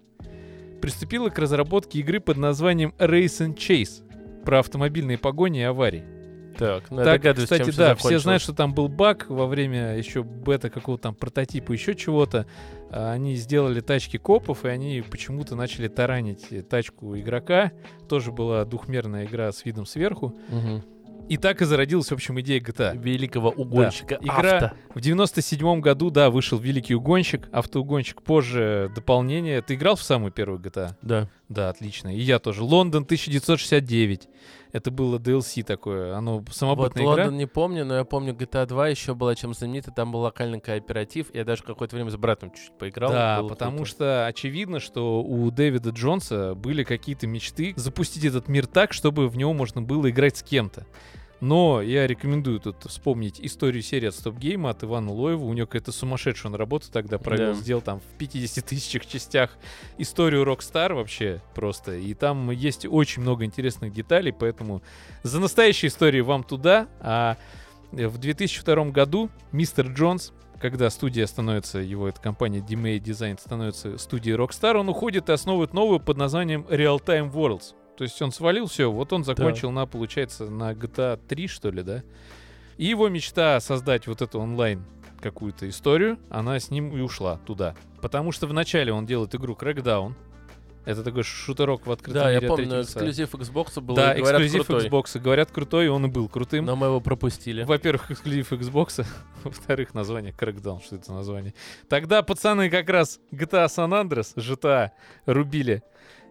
приступила 0.80 1.28
к 1.28 1.38
разработке 1.38 2.00
игры 2.00 2.20
под 2.20 2.36
названием 2.36 2.92
Race 2.98 3.46
and 3.46 3.56
Chase 3.56 4.04
про 4.44 4.60
автомобильные 4.60 5.18
погони 5.18 5.60
и 5.60 5.62
аварии. 5.62 6.17
Так, 6.58 6.90
ну 6.90 6.98
я 6.98 7.04
Так, 7.04 7.20
догадываюсь, 7.22 7.48
кстати, 7.48 7.70
чем 7.70 7.74
да, 7.76 7.94
все 7.94 8.18
знают, 8.18 8.42
что 8.42 8.52
там 8.52 8.74
был 8.74 8.88
баг 8.88 9.26
во 9.30 9.46
время 9.46 9.96
еще 9.96 10.22
бета 10.22 10.70
какого-то 10.70 11.04
там 11.04 11.14
прототипа, 11.14 11.72
еще 11.72 11.94
чего-то. 11.94 12.46
А, 12.90 13.12
Они 13.12 13.36
сделали 13.36 13.80
тачки 13.80 14.16
копов, 14.16 14.64
и 14.64 14.68
они 14.68 15.02
почему-то 15.08 15.54
начали 15.54 15.88
таранить 15.88 16.46
э, 16.50 16.62
тачку 16.62 17.16
игрока. 17.16 17.72
Тоже 18.08 18.32
была 18.32 18.64
двухмерная 18.64 19.24
игра 19.26 19.52
с 19.52 19.64
видом 19.64 19.86
сверху. 19.86 20.34
Мгм. 20.48 20.82
И 21.28 21.36
так 21.36 21.60
и 21.60 21.66
зародилась, 21.66 22.08
в 22.08 22.12
общем, 22.12 22.40
идея 22.40 22.58
GTA. 22.58 22.96
Великого 22.96 23.50
угонщика. 23.50 24.16
Игра- 24.20 24.58
авто. 24.58 24.70
В 24.94 25.00
97 25.00 25.80
году, 25.80 26.10
да, 26.10 26.30
вышел 26.30 26.58
Великий 26.58 26.94
Угонщик, 26.94 27.48
автоугонщик, 27.52 28.22
позже 28.22 28.90
дополнение. 28.94 29.60
Ты 29.60 29.74
играл 29.74 29.96
в 29.96 30.02
самую 30.02 30.32
первую 30.32 30.58
GTA? 30.58 30.94
Да. 31.02 31.28
Да, 31.48 31.70
отлично. 31.70 32.14
И 32.14 32.20
я 32.20 32.38
тоже. 32.38 32.62
Лондон 32.62 33.04
1969. 33.04 34.28
Это 34.72 34.90
было 34.90 35.18
DLC 35.18 35.62
такое. 35.62 36.14
Оно 36.14 36.40
Вот 36.40 36.54
самобытная 36.54 37.04
игра. 37.04 37.24
Лондон 37.24 37.38
не 37.38 37.46
помню, 37.46 37.86
но 37.86 37.96
я 37.96 38.04
помню 38.04 38.34
GTA 38.34 38.66
2 38.66 38.88
еще 38.88 39.14
была 39.14 39.34
чем 39.34 39.54
знаменита. 39.54 39.90
Там 39.90 40.12
был 40.12 40.20
локальный 40.20 40.60
кооператив. 40.60 41.34
Я 41.34 41.44
даже 41.44 41.62
какое-то 41.62 41.96
время 41.96 42.10
с 42.10 42.16
братом 42.16 42.50
чуть-чуть 42.50 42.76
поиграл. 42.76 43.10
Да, 43.10 43.42
потому 43.48 43.78
круто. 43.78 43.90
что 43.90 44.26
очевидно, 44.26 44.78
что 44.78 45.22
у 45.22 45.50
Дэвида 45.50 45.90
Джонса 45.90 46.54
были 46.54 46.84
какие-то 46.84 47.26
мечты 47.26 47.72
запустить 47.76 48.24
этот 48.24 48.48
мир 48.48 48.66
так, 48.66 48.92
чтобы 48.92 49.28
в 49.28 49.36
него 49.38 49.54
можно 49.54 49.80
было 49.80 50.10
играть 50.10 50.36
с 50.36 50.42
кем-то. 50.42 50.86
Но 51.40 51.80
я 51.80 52.06
рекомендую 52.06 52.58
тут 52.58 52.84
вспомнить 52.84 53.40
историю 53.40 53.82
серии 53.82 54.08
от 54.08 54.14
Стоп 54.14 54.36
Гейма 54.36 54.70
от 54.70 54.82
Ивана 54.82 55.12
Лоева. 55.12 55.44
У 55.44 55.52
него 55.52 55.66
какая-то 55.66 55.92
сумасшедшая 55.92 56.50
он 56.50 56.56
работу 56.56 56.86
тогда 56.90 57.18
провел, 57.18 57.54
Да. 57.54 57.60
сделал 57.60 57.80
там 57.80 58.00
в 58.00 58.18
50 58.18 58.64
тысячах 58.66 59.06
частях 59.06 59.56
историю 59.98 60.42
Rockstar 60.44 60.94
вообще 60.94 61.40
просто. 61.54 61.94
И 61.94 62.14
там 62.14 62.50
есть 62.50 62.86
очень 62.86 63.22
много 63.22 63.44
интересных 63.44 63.92
деталей, 63.92 64.32
поэтому 64.32 64.82
за 65.22 65.38
настоящие 65.38 65.90
истории 65.90 66.20
вам 66.20 66.42
туда. 66.42 66.88
А 67.00 67.36
в 67.92 68.18
2002 68.18 68.90
году 68.90 69.30
мистер 69.52 69.86
Джонс 69.86 70.32
когда 70.60 70.90
студия 70.90 71.24
становится, 71.26 71.78
его 71.78 72.08
эта 72.08 72.20
компания 72.20 72.58
DMA 72.58 72.98
Design 72.98 73.40
становится 73.40 73.96
студией 73.96 74.36
Rockstar, 74.36 74.76
он 74.76 74.88
уходит 74.88 75.28
и 75.28 75.32
основывает 75.32 75.72
новую 75.72 76.00
под 76.00 76.16
названием 76.16 76.62
Real 76.68 77.00
Time 77.00 77.32
Worlds. 77.32 77.74
То 77.98 78.04
есть 78.04 78.22
он 78.22 78.30
свалил 78.30 78.66
все, 78.66 78.92
вот 78.92 79.12
он 79.12 79.24
закончил 79.24 79.72
на, 79.72 79.84
получается, 79.84 80.48
на 80.48 80.72
GTA 80.72 81.18
3, 81.26 81.48
что 81.48 81.70
ли, 81.70 81.82
да? 81.82 82.04
И 82.76 82.84
его 82.84 83.08
мечта 83.08 83.58
создать 83.58 84.06
вот 84.06 84.22
эту 84.22 84.38
онлайн 84.38 84.84
какую-то 85.20 85.68
историю, 85.68 86.16
она 86.30 86.60
с 86.60 86.70
ним 86.70 86.96
и 86.96 87.00
ушла 87.00 87.40
туда. 87.44 87.74
Потому 88.00 88.30
что 88.30 88.46
вначале 88.46 88.92
он 88.92 89.04
делает 89.04 89.34
игру 89.34 89.58
Crackdown. 89.60 90.14
Это 90.84 91.02
такой 91.02 91.24
шутерок 91.24 91.88
в 91.88 91.90
открытом 91.90 92.22
Да, 92.22 92.30
я 92.30 92.36
мире 92.36 92.46
от 92.46 92.56
помню, 92.56 92.82
эксклюзив 92.82 93.34
Xbox 93.34 93.80
был, 93.80 93.96
Да, 93.96 94.14
говорят, 94.14 94.42
эксклюзив 94.42 94.66
крутой. 94.68 94.88
Xbox. 94.88 95.20
Говорят, 95.20 95.50
крутой, 95.50 95.86
и 95.86 95.88
он 95.88 96.06
и 96.06 96.08
был 96.08 96.28
крутым. 96.28 96.66
Но 96.66 96.76
мы 96.76 96.86
его 96.86 97.00
пропустили. 97.00 97.64
Во-первых, 97.64 98.12
эксклюзив 98.12 98.52
Xbox, 98.52 99.04
во-вторых, 99.42 99.92
название 99.92 100.32
Crackdown, 100.32 100.84
что 100.84 100.94
это 100.94 101.12
название. 101.12 101.52
Тогда 101.88 102.22
пацаны 102.22 102.70
как 102.70 102.88
раз 102.88 103.18
GTA 103.32 103.66
San 103.66 103.90
Andreas, 103.90 104.36
GTA, 104.36 104.92
рубили. 105.26 105.82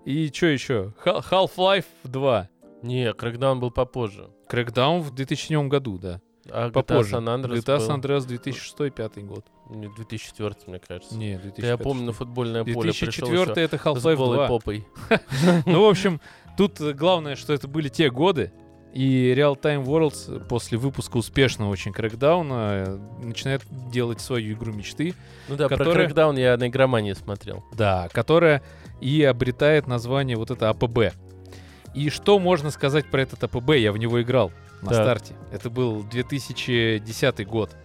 И 0.07 0.31
что 0.33 0.45
еще? 0.45 0.93
Half-Life 1.03 1.83
2. 2.05 2.47
Не, 2.83 3.11
Crackdown 3.11 3.59
был 3.59 3.71
попозже. 3.71 4.29
Crackdown 4.49 5.01
в 5.01 5.13
2007 5.13 5.67
году, 5.67 5.97
да. 5.97 6.21
А 6.49 6.69
GTA 6.69 6.71
Попозже. 6.71 7.15
San 7.17 7.25
Andreas 7.25 7.57
GTA 7.65 7.77
San 7.85 7.99
Andreas 8.01 8.25
2006-2005 8.25 9.25
год. 9.25 9.45
не, 9.69 9.89
2004, 9.97 10.55
мне 10.67 10.79
кажется. 10.79 11.13
Не, 11.17 11.35
Да 11.35 11.41
2005. 11.41 11.65
я 11.69 11.77
помню, 11.77 12.05
на 12.05 12.13
футбольное 12.13 12.63
поле 12.63 12.93
пришел 12.93 13.27
2004 13.27 13.65
это 13.65 13.75
Half-Life 13.75 14.15
голой 14.15 14.37
2. 14.37 14.47
попой. 14.47 14.87
Ну, 15.65 15.85
в 15.85 15.89
общем, 15.89 16.21
тут 16.55 16.79
главное, 16.79 17.35
что 17.35 17.51
это 17.51 17.67
были 17.67 17.89
те 17.89 18.09
годы, 18.09 18.53
и 18.93 19.33
Real 19.37 19.59
Time 19.61 19.83
Worlds 19.83 20.47
после 20.47 20.77
выпуска 20.77 21.17
успешного 21.17 21.69
очень 21.69 21.91
э, 22.85 22.97
начинает 23.21 23.63
делать 23.91 24.21
свою 24.21 24.53
игру 24.53 24.71
мечты. 24.71 25.13
Ну 25.49 25.57
да, 25.57 25.67
Которая- 25.67 25.93
про 25.93 26.05
Crackdown 26.05 26.39
я 26.39 26.55
на 26.55 26.67
игромании 26.69 27.11
смотрел. 27.11 27.65
Да, 27.73 28.07
которая 28.13 28.63
и 29.01 29.23
обретает 29.23 29.87
название 29.87 30.37
вот 30.37 30.51
это 30.51 30.69
АПБ. 30.69 31.13
И 31.93 32.09
что 32.09 32.39
можно 32.39 32.69
сказать 32.71 33.09
про 33.09 33.21
этот 33.21 33.43
АПБ? 33.43 33.71
Я 33.75 33.91
в 33.91 33.97
него 33.97 34.21
играл 34.21 34.51
на 34.81 34.89
Так. 34.89 35.03
старте. 35.03 35.35
Это 35.51 35.69
был 35.69 36.03
2010 36.03 37.45
год. 37.47 37.75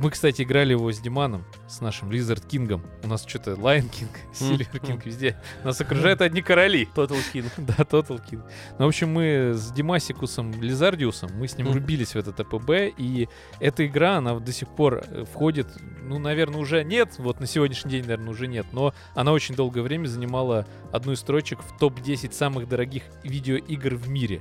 Мы, 0.00 0.10
кстати, 0.10 0.40
играли 0.40 0.70
его 0.70 0.90
с 0.90 0.98
Диманом, 0.98 1.44
с 1.68 1.82
нашим 1.82 2.10
Lizard 2.10 2.46
Кингом. 2.48 2.82
У 3.04 3.06
нас 3.06 3.26
что-то 3.26 3.50
Lion 3.50 3.90
King, 3.90 4.08
Silver 4.32 4.80
King 4.80 5.02
везде. 5.04 5.38
Нас 5.62 5.78
окружают 5.78 6.22
одни 6.22 6.40
короли. 6.40 6.88
Total 6.94 7.18
King. 7.34 7.44
Да, 7.58 7.74
Total 7.84 8.18
King. 8.18 8.42
Ну, 8.78 8.86
в 8.86 8.88
общем, 8.88 9.12
мы 9.12 9.52
с 9.54 9.70
Димасикусом 9.72 10.58
Лизардиусом, 10.62 11.30
мы 11.34 11.46
с 11.46 11.58
ним 11.58 11.70
рубились 11.70 12.14
в 12.14 12.16
этот 12.16 12.40
АПБ, 12.40 12.70
и 12.96 13.28
эта 13.60 13.86
игра, 13.86 14.16
она 14.16 14.38
до 14.40 14.52
сих 14.52 14.68
пор 14.68 15.04
э, 15.06 15.24
входит, 15.30 15.68
ну, 16.02 16.18
наверное, 16.18 16.60
уже 16.60 16.82
нет, 16.82 17.16
вот 17.18 17.38
на 17.38 17.46
сегодняшний 17.46 17.90
день, 17.90 18.02
наверное, 18.02 18.30
уже 18.30 18.46
нет, 18.46 18.64
но 18.72 18.94
она 19.14 19.32
очень 19.32 19.54
долгое 19.54 19.82
время 19.82 20.06
занимала 20.06 20.66
одну 20.92 21.12
из 21.12 21.20
строчек 21.20 21.60
в 21.60 21.78
топ-10 21.78 22.32
самых 22.32 22.66
дорогих 22.68 23.02
видеоигр 23.22 23.96
в 23.96 24.08
мире. 24.08 24.40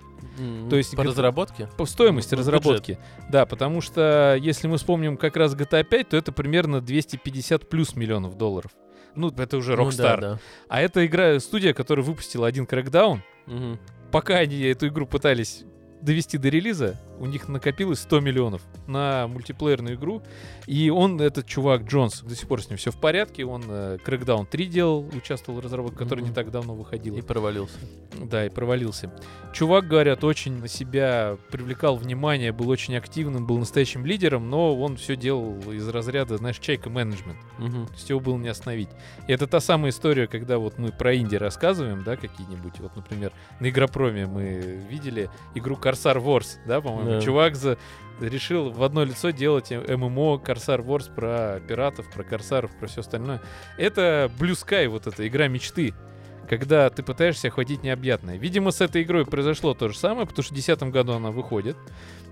То 0.70 0.76
есть 0.76 0.96
по 0.96 1.04
разработке? 1.04 1.68
По 1.78 1.86
стоимости 1.86 2.34
Ну, 2.36 2.40
разработки. 2.40 2.98
Да, 3.30 3.46
потому 3.46 3.82
что 3.82 4.38
если 4.40 4.68
мы 4.68 4.78
вспомним 4.78 5.18
как 5.18 5.36
раз 5.38 5.56
GTA 5.56 5.84
5, 5.84 6.10
то 6.10 6.18
это 6.18 6.32
примерно 6.32 6.82
250 6.82 7.68
плюс 7.70 7.96
миллионов 7.96 8.36
долларов. 8.38 8.72
Ну, 9.16 9.30
это 9.30 9.58
уже 9.58 9.76
Ну 9.76 9.84
Rockstar. 9.90 9.98
да, 9.98 10.18
да. 10.18 10.40
А 10.68 10.82
это 10.82 11.06
игра, 11.06 11.40
студия, 11.40 11.74
которая 11.74 12.06
выпустила 12.06 12.48
один 12.48 12.66
Crackdown, 12.66 13.20
Мгм. 13.48 13.80
пока 14.12 14.36
они 14.36 14.60
эту 14.62 14.88
игру 14.88 15.06
пытались 15.08 15.64
довести 16.02 16.38
до 16.38 16.50
релиза, 16.50 16.98
у 17.20 17.26
них 17.26 17.48
накопилось 17.50 18.00
100 18.00 18.20
миллионов 18.22 18.62
на 18.88 19.28
мультиплеерную 19.28 19.96
игру. 19.96 20.22
И 20.68 20.90
он, 20.90 21.20
этот 21.20 21.46
чувак 21.48 21.84
Джонс, 21.84 22.22
до 22.22 22.36
сих 22.36 22.48
пор 22.48 22.62
с 22.62 22.70
ним 22.70 22.78
все 22.78 22.92
в 22.92 22.98
порядке. 23.00 23.46
Он 23.46 23.64
э, 23.68 23.98
Crackdown 24.06 24.46
3 24.50 24.66
делал, 24.68 25.06
участвовал 25.14 25.60
в 25.60 25.64
разработке, 25.64 25.98
которая 25.98 26.24
не 26.24 26.30
Мгм. 26.30 26.36
так 26.36 26.52
давно 26.52 26.76
выходила. 26.76 27.18
И 27.18 27.22
провалился. 27.22 27.78
Да, 28.24 28.46
и 28.46 28.50
провалился. 28.50 29.12
Чувак, 29.54 29.88
говорят, 29.88 30.24
очень 30.24 30.60
на 30.60 30.68
себя 30.70 31.38
привлекал 31.52 31.98
внимание, 31.98 32.52
был 32.54 32.70
очень 32.70 32.96
активным, 32.96 33.46
был 33.46 33.58
настоящим 33.58 34.06
лидером, 34.06 34.50
но 34.50 34.80
он 34.80 34.96
все 34.96 35.16
делал 35.18 35.58
из 35.72 35.88
разряда, 35.90 36.38
знаешь, 36.38 36.60
чайка 36.60 36.90
менеджмент. 36.90 37.38
Мгм. 37.58 37.88
То 37.88 37.94
есть 37.94 38.10
его 38.10 38.20
было 38.22 38.38
не 38.38 38.48
остановить. 38.48 38.90
И 39.28 39.34
это 39.34 39.46
та 39.48 39.60
самая 39.60 39.92
история, 39.92 40.28
когда 40.28 40.58
вот 40.58 40.78
мы 40.78 40.92
про 40.94 41.16
инди 41.18 41.36
рассказываем, 41.36 42.04
да, 42.06 42.16
какие-нибудь. 42.16 42.80
Вот, 42.80 42.96
например, 42.96 43.34
на 43.60 43.70
Игропроме 43.70 44.26
мы 44.26 44.80
видели 44.90 45.30
игру 45.56 45.76
Corsair 45.90 46.24
Wars, 46.24 46.58
да, 46.66 46.82
по-моему. 46.82 47.12
Да. 47.12 47.22
Чувак 47.22 47.56
за... 47.56 47.78
решил 48.20 48.72
в 48.72 48.84
одно 48.84 49.04
лицо 49.04 49.32
делать 49.32 49.72
ММО 49.72 50.42
Corsair 50.46 50.86
Wars 50.86 51.14
про 51.14 51.60
пиратов, 51.68 52.10
про 52.12 52.24
корсаров, 52.24 52.72
про 52.80 52.88
все 52.88 53.02
остальное. 53.02 53.42
Это 53.78 54.32
Blue 54.40 54.52
Sky, 54.52 54.88
вот 54.88 55.08
эта 55.08 55.28
игра 55.28 55.48
мечты 55.48 55.94
когда 56.50 56.90
ты 56.90 57.04
пытаешься 57.04 57.50
охватить 57.50 57.84
необъятное. 57.84 58.38
Видимо, 58.38 58.72
с 58.72 58.82
этой 58.82 59.04
игрой 59.04 59.26
произошло 59.26 59.76
то 59.76 59.88
же 59.88 59.96
самое, 59.96 60.26
потому 60.26 60.44
что 60.44 60.52
в 60.52 60.56
2010 60.56 60.92
году 60.92 61.14
она 61.14 61.30
выходит. 61.30 61.78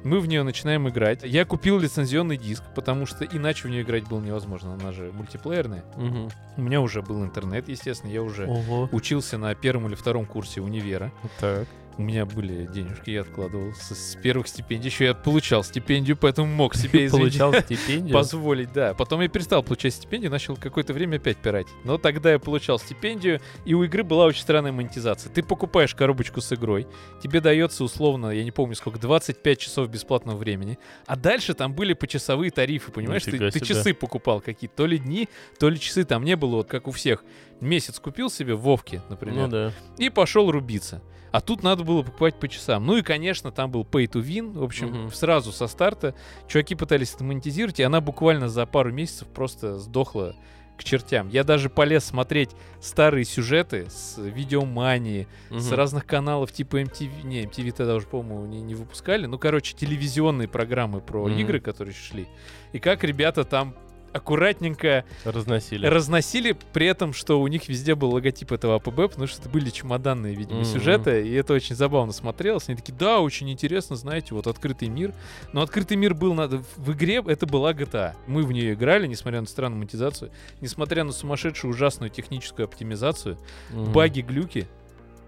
Мы 0.03 0.19
в 0.19 0.27
нее 0.27 0.41
начинаем 0.43 0.89
играть. 0.89 1.21
Я 1.23 1.45
купил 1.45 1.79
лицензионный 1.79 2.37
диск, 2.37 2.63
потому 2.75 3.05
что 3.05 3.25
иначе 3.25 3.67
в 3.67 3.71
нее 3.71 3.83
играть 3.83 4.07
было 4.07 4.19
невозможно. 4.19 4.73
Она 4.73 4.91
же 4.91 5.11
мультиплеерная. 5.11 5.85
Мгм. 5.95 6.29
У 6.57 6.61
меня 6.61 6.81
уже 6.81 7.03
был 7.03 7.23
интернет, 7.23 7.69
естественно. 7.69 8.09
Я 8.09 8.23
уже 8.23 8.47
Ого. 8.47 8.89
учился 8.91 9.37
на 9.37 9.53
первом 9.53 9.87
или 9.87 9.95
втором 9.95 10.25
курсе 10.25 10.61
универа. 10.61 11.11
Так. 11.39 11.67
У 11.97 12.03
меня 12.03 12.27
были 12.27 12.67
денежки, 12.67 13.09
я 13.09 13.21
откладывал 13.21 13.73
с, 13.73 13.95
с 13.95 14.15
первых 14.21 14.47
стипендий. 14.47 14.89
Еще 14.89 15.05
я 15.05 15.15
получал 15.15 15.63
стипендию, 15.63 16.15
поэтому 16.15 16.47
мог 16.47 16.75
себе, 16.75 17.05
извините, 17.07 17.39
Получал 17.39 17.53
стипендию. 17.63 18.13
позволить, 18.13 18.71
да. 18.71 18.93
Потом 18.93 19.21
я 19.21 19.27
перестал 19.27 19.63
получать 19.63 19.95
стипендию, 19.95 20.29
начал 20.29 20.55
какое-то 20.55 20.93
время 20.93 21.15
опять 21.17 21.37
пиратить. 21.37 21.73
Но 21.83 21.97
тогда 21.97 22.31
я 22.31 22.37
получал 22.39 22.77
стипендию, 22.77 23.41
и 23.65 23.73
у 23.73 23.83
игры 23.83 24.03
была 24.03 24.25
очень 24.25 24.41
странная 24.43 24.71
монетизация. 24.71 25.31
Ты 25.31 25.41
покупаешь 25.41 25.95
коробочку 25.95 26.39
с 26.39 26.53
игрой, 26.53 26.85
тебе 27.21 27.41
дается 27.41 27.83
условно, 27.83 28.29
я 28.29 28.43
не 28.43 28.51
помню 28.51 28.75
сколько, 28.75 28.99
25 28.99 29.57
часов 29.59 29.89
бесплатного 29.89 30.37
времени, 30.37 30.77
а 31.07 31.15
дальше 31.15 31.55
там 31.55 31.73
были 31.73 31.93
почасовые 31.93 32.51
тарифы, 32.51 32.91
понимаешь? 32.91 33.23
Ты, 33.23 33.49
ты 33.49 33.59
часы 33.59 33.95
покупал 33.95 34.39
какие-то, 34.39 34.75
то 34.75 34.85
ли 34.85 34.99
дни, 34.99 35.29
то 35.59 35.67
ли 35.67 35.79
часы, 35.79 36.03
там 36.03 36.23
не 36.23 36.35
было, 36.35 36.57
вот 36.57 36.67
как 36.67 36.87
у 36.87 36.91
всех. 36.91 37.23
Месяц 37.59 37.99
купил 37.99 38.29
себе 38.29 38.53
в 38.53 38.61
Вовке, 38.61 39.01
например, 39.09 39.45
Ну 39.45 39.47
да. 39.47 39.73
и 39.97 40.09
пошел 40.09 40.51
рубиться. 40.51 41.01
А 41.31 41.41
тут 41.41 41.63
надо 41.63 41.83
было 41.83 42.01
покупать 42.03 42.39
по 42.39 42.47
часам. 42.47 42.85
Ну 42.85 42.97
и, 42.97 43.01
конечно, 43.01 43.51
там 43.51 43.69
был 43.71 43.81
pay 43.83 44.05
to 44.07 44.21
win. 44.23 44.57
В 44.57 44.63
общем, 44.63 44.87
Мгм. 44.87 45.11
сразу 45.11 45.51
со 45.51 45.67
старта 45.67 46.15
чуваки 46.47 46.75
пытались 46.75 47.13
это 47.13 47.23
монетизировать, 47.23 47.79
и 47.79 47.83
она 47.83 48.01
буквально 48.01 48.47
за 48.49 48.65
пару 48.65 48.91
месяцев 48.91 49.27
просто 49.27 49.77
сдохла 49.77 50.35
к 50.77 50.83
чертям. 50.83 51.27
Я 51.29 51.43
даже 51.43 51.69
полез 51.69 52.05
смотреть 52.05 52.51
старые 52.81 53.25
сюжеты 53.25 53.87
с 53.89 54.17
видеомании, 54.19 55.27
с 55.49 55.67
Мгм. 55.67 55.73
разных 55.75 56.05
каналов 56.05 56.51
типа 56.51 56.81
MTV. 56.81 57.23
Не, 57.23 57.43
MTV 57.45 57.71
тогда 57.71 57.95
уже, 57.95 58.05
по-моему, 58.07 58.45
не, 58.45 58.61
не 58.61 58.75
выпускали. 58.75 59.25
Ну, 59.25 59.39
короче, 59.39 59.75
телевизионные 59.75 60.47
программы 60.47 61.01
про 61.01 61.25
Мгм. 61.27 61.37
игры, 61.39 61.59
которые 61.59 61.95
шли. 61.95 62.27
И 62.73 62.79
как 62.79 63.03
ребята 63.03 63.43
там 63.43 63.75
аккуратненько 64.17 65.05
Разносили. 65.23 65.85
разносили, 65.87 66.55
при 66.73 66.87
этом, 66.87 67.13
что 67.13 67.39
у 67.41 67.47
них 67.47 67.67
везде 67.69 67.95
был 67.95 68.11
логотип 68.11 68.51
этого 68.51 68.75
АПБ, 68.75 68.95
потому 69.09 69.27
что 69.27 69.41
это 69.41 69.49
были 69.49 69.69
чемоданные, 69.69 70.35
видимо, 70.35 70.59
Мгм. 70.59 70.65
сюжеты, 70.65 71.27
и 71.27 71.33
это 71.33 71.53
очень 71.53 71.75
забавно 71.75 72.11
смотрелось. 72.13 72.67
Они 72.69 72.77
такие, 72.77 72.93
да, 72.97 73.19
очень 73.19 73.49
интересно, 73.49 73.95
знаете, 73.95 74.33
вот 74.35 74.47
открытый 74.47 74.89
мир. 74.89 75.13
Но 75.53 75.61
открытый 75.61 75.97
мир 75.97 76.13
был 76.13 76.33
надо 76.33 76.61
в 76.75 76.91
игре, 76.91 77.23
это 77.25 77.45
была 77.45 77.73
GTA. 77.73 78.13
Мы 78.27 78.43
в 78.43 78.51
нее 78.51 78.73
играли, 78.73 79.07
несмотря 79.07 79.41
на 79.41 79.47
странную 79.47 79.79
монетизацию, 79.79 80.31
несмотря 80.61 81.03
на 81.03 81.11
сумасшедшую 81.11 81.71
ужасную 81.73 82.09
техническую 82.09 82.65
оптимизацию, 82.65 83.37
Мгм. 83.69 83.91
баги, 83.93 84.21
глюки. 84.21 84.67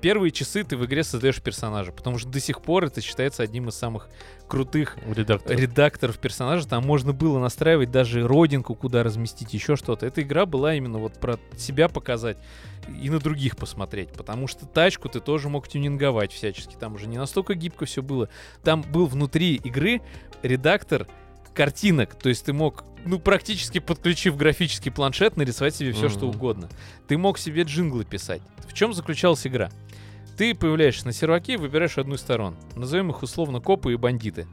Первые 0.02 0.32
часы 0.32 0.64
ты 0.64 0.78
в 0.78 0.86
игре 0.86 1.04
создаешь 1.04 1.42
персонажа, 1.42 1.92
потому 1.92 2.18
что 2.18 2.30
до 2.30 2.40
сих 2.40 2.62
пор 2.62 2.86
это 2.86 3.02
считается 3.02 3.44
одним 3.44 3.70
из 3.70 3.76
самых 3.76 4.10
крутых 4.48 4.98
Редактор. 5.06 5.58
редакторов 5.58 6.18
персонажа, 6.20 6.68
там 6.68 6.86
можно 6.86 7.12
было 7.12 7.40
настраивать 7.40 7.92
даже 7.92 8.26
родинку, 8.26 8.76
куда 8.76 9.04
разместить, 9.04 9.54
еще 9.54 9.76
что-то. 9.76 10.06
Эта 10.06 10.22
игра 10.22 10.46
была 10.46 10.74
именно 10.74 11.00
вот 11.00 11.20
про 11.20 11.38
себя 11.58 11.90
показать 11.90 12.38
и 13.02 13.10
на 13.10 13.20
других 13.20 13.58
посмотреть, 13.58 14.10
потому 14.14 14.48
что 14.48 14.66
тачку 14.66 15.10
ты 15.10 15.20
тоже 15.20 15.50
мог 15.50 15.68
тюнинговать 15.68 16.32
всячески, 16.32 16.76
там 16.76 16.96
уже 16.96 17.08
не 17.08 17.18
настолько 17.18 17.54
гибко 17.54 17.86
все 17.86 18.02
было. 18.02 18.30
Там 18.64 18.82
был 18.82 19.06
внутри 19.06 19.56
игры 19.56 20.02
редактор 20.42 21.08
картинок, 21.54 22.16
то 22.16 22.30
есть 22.30 22.46
ты 22.46 22.54
мог, 22.54 22.84
ну, 23.06 23.20
практически 23.20 23.80
подключив 23.80 24.38
графический 24.38 24.92
планшет, 24.92 25.38
нарисовать 25.38 25.76
себе 25.76 25.92
все, 25.92 26.10
что 26.10 26.28
Мгм. 26.28 26.36
угодно. 26.36 26.70
Ты 27.08 27.18
мог 27.18 27.38
себе 27.38 27.64
джинглы 27.64 28.06
писать. 28.06 28.42
В 28.68 28.74
чем 28.74 28.94
заключалась 28.94 29.46
игра? 29.48 29.70
Ты 30.38 30.56
появляешься 30.56 31.06
на 31.06 31.12
серваке 31.14 31.54
и 31.54 31.58
выбираешь 31.58 31.98
одну 31.98 32.16
из 32.16 32.22
сторон. 32.22 32.56
Назовем 32.76 33.10
их 33.10 33.22
условно 33.24 33.60
копы 33.60 33.92
и 33.94 33.98
бандиты. 33.98 34.48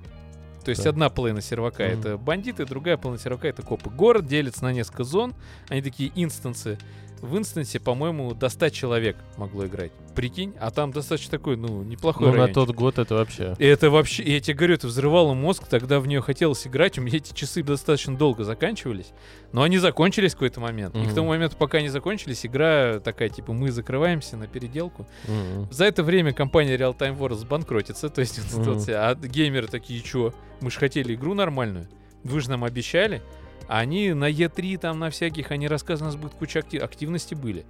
То 0.65 0.71
есть 0.71 0.83
Так. 0.83 0.91
одна 0.95 1.11
половина 1.11 1.41
сервака 1.41 1.85
Мгм. 1.85 1.93
это 2.00 2.19
бандиты, 2.19 2.65
другая 2.67 2.97
половина 2.97 3.23
сервака 3.23 3.47
это 3.47 3.62
копы. 3.62 3.88
Город 3.88 4.26
делится 4.26 4.65
на 4.65 4.73
несколько 4.73 5.05
зон, 5.05 5.33
они 5.69 5.81
такие 5.83 6.11
инстансы. 6.17 6.76
В 7.23 7.39
инстансе, 7.39 7.81
по-моему, 7.81 8.35
до 8.35 8.49
100 8.49 8.69
человек 8.71 9.17
могло 9.37 9.67
играть. 9.67 9.91
Прикинь, 10.15 10.55
а 10.61 10.71
там 10.71 10.93
достаточно 10.93 11.31
такой, 11.31 11.57
ну, 11.57 11.83
неплохой 11.83 12.27
Ну, 12.27 12.33
на 12.33 12.39
райончик. 12.39 12.55
тот 12.55 12.71
год 12.77 12.99
это 12.99 13.15
вообще. 13.15 13.55
И 13.59 13.65
это 13.65 13.91
вообще, 13.91 14.23
я 14.23 14.41
тебе 14.41 14.55
говорю, 14.55 14.75
это 14.75 14.87
взрывало 14.87 15.35
мозг, 15.35 15.67
тогда 15.67 15.99
в 16.01 16.07
нее 16.07 16.21
хотелось 16.21 16.67
играть, 16.67 16.99
у 16.99 17.03
меня 17.03 17.17
эти 17.17 17.33
часы 17.33 17.63
достаточно 17.63 18.17
долго 18.17 18.45
заканчивались, 18.45 19.13
но 19.53 19.63
они 19.63 19.79
закончились 19.79 20.33
в 20.33 20.35
какой-то 20.35 20.61
момент. 20.61 20.95
И 20.95 21.07
к 21.07 21.15
тому 21.15 21.29
моменту, 21.29 21.57
пока 21.57 21.79
они 21.79 21.89
закончились, 21.89 22.45
игра 22.47 23.01
такая, 23.01 23.29
типа, 23.31 23.53
мы 23.53 23.71
закрываемся 23.71 24.37
на 24.37 24.47
переделку. 24.47 25.07
Мгм. 25.27 25.69
За 25.71 25.85
это 25.87 26.03
время 26.03 26.33
компания 26.33 26.77
Real 26.77 26.97
Time 26.97 27.19
Wars 27.19 27.47
банкротится, 27.47 28.09
то 28.09 28.21
есть 28.21 28.39
все. 28.39 28.95
а 28.95 29.15
геймеры 29.15 29.67
такие, 29.69 30.01
чё, 30.01 30.33
мы 30.61 30.71
же 30.71 30.79
хотели 30.79 31.15
игру 31.15 31.35
нормальную, 31.35 31.89
вы 32.25 32.41
же 32.41 32.51
нам 32.51 32.65
обещали, 32.65 33.23
они 33.69 34.13
на 34.13 34.31
E3 34.31 34.79
там 34.79 34.99
на 34.99 35.11
всяких, 35.11 35.51
они 35.51 35.69
рассказывают, 35.69 36.15
у 36.15 36.17
нас 36.17 36.23
будет 36.23 36.39
куча 36.39 36.61
акти- 36.61 36.79
активности 36.79 37.35
были. 37.35 37.65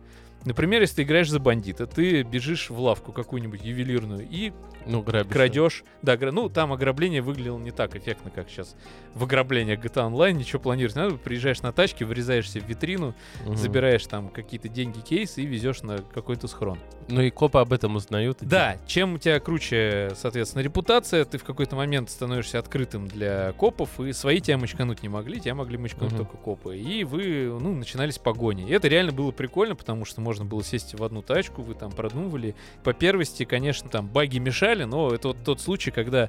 Например, 0.44 0.80
если 0.80 0.96
ты 0.96 1.02
играешь 1.02 1.28
за 1.28 1.40
бандита, 1.40 1.86
ты 1.86 2.22
бежишь 2.22 2.70
в 2.70 2.78
лавку 2.78 3.10
какую-нибудь 3.12 3.64
ювелирную 3.64 4.26
и 4.30 4.52
Ну, 4.86 5.02
грабишь. 5.02 5.32
крадешь. 5.32 5.84
Да, 6.02 6.16
гра- 6.16 6.30
ну 6.30 6.48
там 6.48 6.72
ограбление 6.72 7.20
выглядело 7.20 7.58
не 7.58 7.72
так 7.72 7.96
эффектно, 7.96 8.30
как 8.30 8.48
сейчас 8.48 8.76
в 9.14 9.24
ограблениях 9.24 9.80
GTA 9.80 10.08
Online. 10.08 10.34
Ничего 10.34 10.60
планировать 10.60 10.94
не 10.94 11.02
надо. 11.02 11.16
Приезжаешь 11.16 11.62
на 11.62 11.72
тачке, 11.72 12.04
врезаешься 12.04 12.60
в 12.60 12.64
витрину, 12.68 13.14
Мгм. 13.44 13.56
забираешь 13.56 14.06
там 14.06 14.28
какие-то 14.28 14.68
деньги, 14.68 15.00
кейс 15.00 15.36
и 15.38 15.44
везешь 15.46 15.82
на 15.82 15.98
какой-то 15.98 16.46
схрон. 16.46 16.78
Ну 17.08 17.20
и 17.22 17.30
копы 17.30 17.58
об 17.58 17.72
этом 17.72 17.96
узнают. 17.96 18.38
Да, 18.40 18.76
чем 18.86 19.14
у 19.14 19.18
тебя 19.18 19.40
круче, 19.40 20.12
соответственно, 20.16 20.62
репутация, 20.62 21.24
ты 21.24 21.38
в 21.38 21.44
какой-то 21.44 21.74
момент 21.74 22.08
становишься 22.10 22.58
открытым 22.60 23.08
для 23.08 23.52
копов, 23.52 23.98
и 24.00 24.12
свои 24.12 24.40
тебя 24.40 24.58
мочкануть 24.58 25.02
не 25.02 25.08
могли, 25.08 25.40
тебя 25.40 25.54
могли 25.56 25.76
мочкануть 25.76 26.12
Мгм. 26.12 26.18
только 26.24 26.36
копы. 26.36 26.76
И 26.78 27.02
вы, 27.04 27.56
ну, 27.60 27.74
начинались 27.74 28.18
погони. 28.18 28.68
И 28.68 28.72
это 28.72 28.86
реально 28.86 29.10
было 29.12 29.32
прикольно, 29.32 29.74
потому 29.74 30.04
что 30.04 30.20
можно 30.26 30.44
было 30.44 30.64
сесть 30.64 30.98
в 30.98 31.04
одну 31.04 31.22
тачку, 31.22 31.62
вы 31.62 31.74
там 31.74 31.92
продумывали. 31.92 32.56
По 32.82 32.92
первости, 32.92 33.44
конечно, 33.44 33.88
там 33.88 34.08
баги 34.08 34.38
мешали, 34.38 34.82
но 34.82 35.14
это 35.14 35.28
вот 35.28 35.38
тот 35.44 35.60
случай, 35.60 35.92
когда 35.92 36.28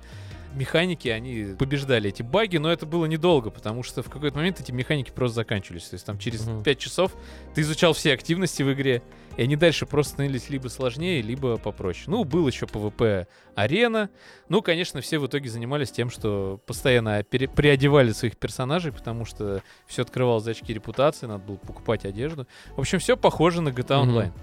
механики, 0.54 1.08
они 1.08 1.56
побеждали 1.58 2.10
эти 2.10 2.22
баги, 2.22 2.58
но 2.58 2.72
это 2.72 2.86
было 2.86 3.06
недолго, 3.06 3.50
потому 3.50 3.82
что 3.82 4.04
в 4.04 4.10
какой-то 4.10 4.38
момент 4.38 4.60
эти 4.60 4.72
механики 4.72 5.12
просто 5.12 5.36
заканчивались. 5.38 5.86
То 5.86 5.96
есть 5.96 6.06
там 6.06 6.20
через 6.20 6.46
Мгм. 6.46 6.64
5 6.64 6.80
часов 6.80 7.12
ты 7.56 7.62
изучал 7.62 7.94
все 7.94 8.14
активности 8.14 8.62
в 8.64 8.72
игре, 8.72 9.02
и 9.38 9.44
они 9.44 9.56
дальше 9.56 9.86
просто 9.86 10.14
становились 10.14 10.50
либо 10.50 10.68
сложнее, 10.68 11.22
либо 11.22 11.58
попроще. 11.58 12.06
Ну, 12.08 12.24
был 12.24 12.48
еще 12.48 12.66
PvP 12.66 13.28
арена. 13.56 14.10
Ну, 14.50 14.62
конечно, 14.62 15.00
все 15.02 15.20
в 15.20 15.28
итоге 15.28 15.50
занимались 15.50 15.92
тем, 15.92 16.10
что 16.10 16.60
постоянно 16.66 17.24
пере- 17.24 17.48
приодевали 17.48 18.12
своих 18.12 18.36
персонажей, 18.38 18.92
потому 18.92 19.26
что 19.26 19.62
все 19.86 20.02
открывалось 20.02 20.44
за 20.44 20.52
очки 20.52 20.74
репутации, 20.74 21.28
надо 21.28 21.44
было 21.44 21.56
покупать 21.58 22.04
одежду. 22.04 22.48
В 22.76 22.80
общем, 22.80 23.00
все 23.00 23.16
похоже 23.16 23.62
на 23.62 23.70
GTA. 23.70 24.04
Online. 24.04 24.34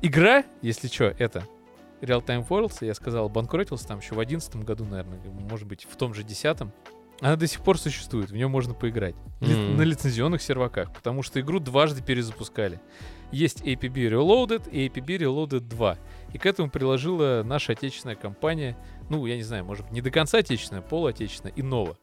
Игра, 0.00 0.44
если 0.62 0.86
что, 0.86 1.06
это 1.18 1.44
Real 2.00 2.24
Time 2.24 2.46
Worlds, 2.46 2.86
я 2.86 2.94
сказал, 2.94 3.28
банкротился 3.28 3.88
там 3.88 3.98
еще 3.98 4.14
в 4.14 4.20
одиннадцатом 4.20 4.62
году, 4.62 4.84
наверное, 4.84 5.18
может 5.50 5.66
быть, 5.66 5.86
в 5.90 5.96
том 5.96 6.14
же 6.14 6.22
десятом. 6.22 6.72
Она 7.20 7.34
до 7.34 7.48
сих 7.48 7.60
пор 7.62 7.78
существует, 7.78 8.30
в 8.30 8.34
нее 8.34 8.46
можно 8.46 8.74
поиграть. 8.74 9.16
Мгм. 9.40 9.76
На 9.76 9.82
лицензионных 9.82 10.40
серваках, 10.40 10.92
потому 10.92 11.24
что 11.24 11.40
игру 11.40 11.58
дважды 11.58 12.00
перезапускали. 12.02 12.80
Есть 13.30 13.60
APB 13.62 14.08
Reloaded 14.08 14.70
и 14.70 14.86
APB 14.88 15.18
Reloaded 15.18 15.60
2. 15.60 15.98
И 16.32 16.38
к 16.38 16.46
этому 16.46 16.70
приложила 16.70 17.42
наша 17.44 17.72
отечественная 17.72 18.16
компания, 18.16 18.76
ну, 19.10 19.24
я 19.26 19.36
не 19.36 19.42
знаю, 19.42 19.64
может 19.64 19.84
быть, 19.84 19.92
не 19.92 20.00
до 20.00 20.10
конца 20.10 20.38
отечественная, 20.38 20.82
полуотечественная, 20.82 21.52
Иннова, 21.56 21.96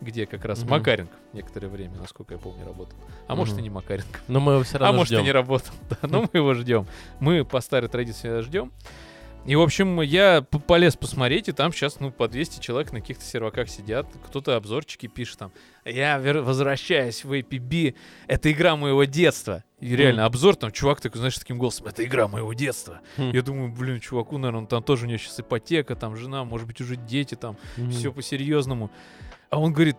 где 0.00 0.26
как 0.26 0.44
раз 0.44 0.60
Мгм. 0.62 0.70
Макаренков 0.70 1.16
некоторое 1.32 1.68
время, 1.68 1.96
насколько 1.98 2.34
я 2.34 2.40
помню, 2.40 2.64
работал. 2.66 2.98
А 3.28 3.34
может, 3.36 3.56
и 3.58 3.62
не 3.62 3.70
Макаренков. 3.70 4.22
Но 4.28 4.40
мы 4.40 4.54
его 4.54 4.62
все 4.64 4.78
равно 4.78 4.94
А 4.94 4.96
может, 4.98 5.12
и 5.12 5.16
ждем. 5.16 5.24
не 5.24 5.32
работал. 5.32 5.72
Да, 5.90 6.08
но 6.08 6.22
мы 6.22 6.28
его 6.32 6.54
ждем. 6.54 6.86
Мы 7.20 7.44
по 7.44 7.60
старой 7.60 7.88
традиции 7.88 8.40
ждем. 8.40 8.72
И, 9.46 9.56
в 9.56 9.60
общем, 9.60 10.00
я 10.00 10.40
полез 10.42 10.96
посмотреть, 10.96 11.48
и 11.48 11.52
там 11.52 11.70
сейчас, 11.70 12.00
ну, 12.00 12.10
по 12.10 12.28
200 12.28 12.60
человек 12.60 12.92
на 12.92 13.00
каких-то 13.02 13.22
серваках 13.24 13.68
сидят. 13.68 14.06
Кто-то 14.26 14.56
обзорчики 14.56 15.06
пишет 15.06 15.38
там. 15.38 15.52
Я 15.84 16.18
возвращаюсь 16.18 17.24
в 17.24 17.32
APB. 17.32 17.94
Это 18.26 18.50
игра 18.50 18.74
моего 18.76 19.04
детства. 19.04 19.62
И 19.80 19.94
реально, 19.94 20.22
Мгм. 20.22 20.26
обзор 20.28 20.56
там, 20.56 20.72
чувак 20.72 21.02
такой, 21.02 21.18
знаешь, 21.18 21.36
таким 21.36 21.58
голосом. 21.58 21.86
Это 21.86 22.02
игра 22.04 22.26
моего 22.26 22.54
детства. 22.54 23.00
Хм. 23.18 23.32
Я 23.34 23.42
думаю, 23.42 23.70
блин, 23.70 24.00
чуваку, 24.00 24.38
наверное, 24.38 24.66
там 24.66 24.82
тоже 24.82 25.04
у 25.04 25.08
него 25.08 25.18
сейчас 25.18 25.38
ипотека, 25.40 25.94
там 25.94 26.16
жена, 26.16 26.44
может 26.44 26.66
быть, 26.66 26.80
уже 26.80 26.96
дети, 26.96 27.34
там 27.34 27.58
Мгм. 27.76 27.90
все 27.90 28.12
по-серьезному. 28.12 28.90
А 29.50 29.60
он 29.60 29.74
говорит, 29.74 29.96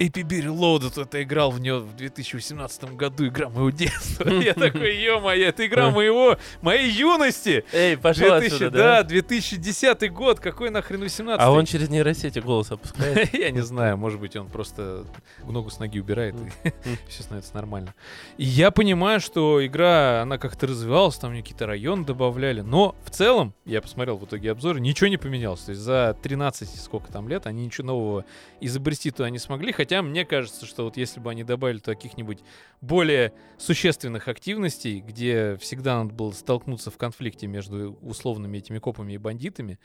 APB 0.00 0.46
Reloaded, 0.46 1.02
это 1.02 1.22
играл 1.22 1.50
в 1.50 1.60
нее 1.60 1.78
в 1.78 1.94
2018 1.94 2.96
году, 2.96 3.26
игра 3.26 3.50
моего 3.50 3.68
детства. 3.68 4.30
Я 4.30 4.54
такой, 4.54 4.96
ё-моё, 4.96 5.48
это 5.48 5.66
игра 5.66 5.90
моего, 5.90 6.38
моей 6.62 6.90
юности. 6.90 7.64
Эй, 7.70 7.98
пошел 7.98 8.38
2000, 8.38 8.54
отсюда, 8.54 8.70
да, 8.70 9.02
да? 9.02 9.08
2010 9.08 10.10
год, 10.10 10.40
какой 10.40 10.70
нахрен 10.70 11.00
18 11.00 11.38
А 11.38 11.50
он 11.50 11.66
через 11.66 11.90
нейросети 11.90 12.38
голос 12.38 12.70
опускает. 12.70 13.34
Я 13.34 13.50
не 13.50 13.60
знаю, 13.60 13.98
может 13.98 14.18
быть, 14.20 14.36
он 14.36 14.48
просто 14.48 15.04
ногу 15.44 15.68
с 15.68 15.78
ноги 15.78 16.00
убирает, 16.00 16.34
и 16.64 16.96
все 17.08 17.22
становится 17.22 17.54
нормально. 17.54 17.94
И 18.38 18.44
я 18.44 18.70
понимаю, 18.70 19.20
что 19.20 19.64
игра, 19.64 20.22
она 20.22 20.38
как-то 20.38 20.66
развивалась, 20.66 21.16
там 21.18 21.36
какие-то 21.36 21.66
районы 21.66 22.06
добавляли, 22.06 22.62
но 22.62 22.96
в 23.04 23.10
целом, 23.10 23.52
я 23.66 23.82
посмотрел 23.82 24.16
в 24.16 24.24
итоге 24.24 24.50
обзоры, 24.52 24.80
ничего 24.80 25.08
не 25.08 25.18
поменялось. 25.18 25.60
То 25.60 25.72
есть 25.72 25.82
за 25.82 26.16
13, 26.22 26.80
сколько 26.80 27.12
там 27.12 27.28
лет, 27.28 27.46
они 27.46 27.66
ничего 27.66 27.88
нового 27.88 28.24
изобрести 28.62 29.10
туда 29.10 29.28
не 29.28 29.38
смогли, 29.38 29.72
хотя 29.72 29.89
мне 30.02 30.24
кажется, 30.24 30.66
что 30.66 30.84
вот 30.84 30.96
если 30.96 31.20
бы 31.20 31.30
они 31.30 31.44
добавили 31.44 31.78
каких-нибудь 31.78 32.38
более 32.80 33.32
существенных 33.58 34.28
активностей, 34.28 35.00
где 35.00 35.56
всегда 35.60 36.02
надо 36.02 36.14
было 36.14 36.32
столкнуться 36.32 36.90
в 36.90 36.96
конфликте 36.96 37.46
между 37.46 37.98
условными 38.02 38.58
этими 38.58 38.78
копами 38.78 39.14
и 39.14 39.18
бандитами, 39.18 39.78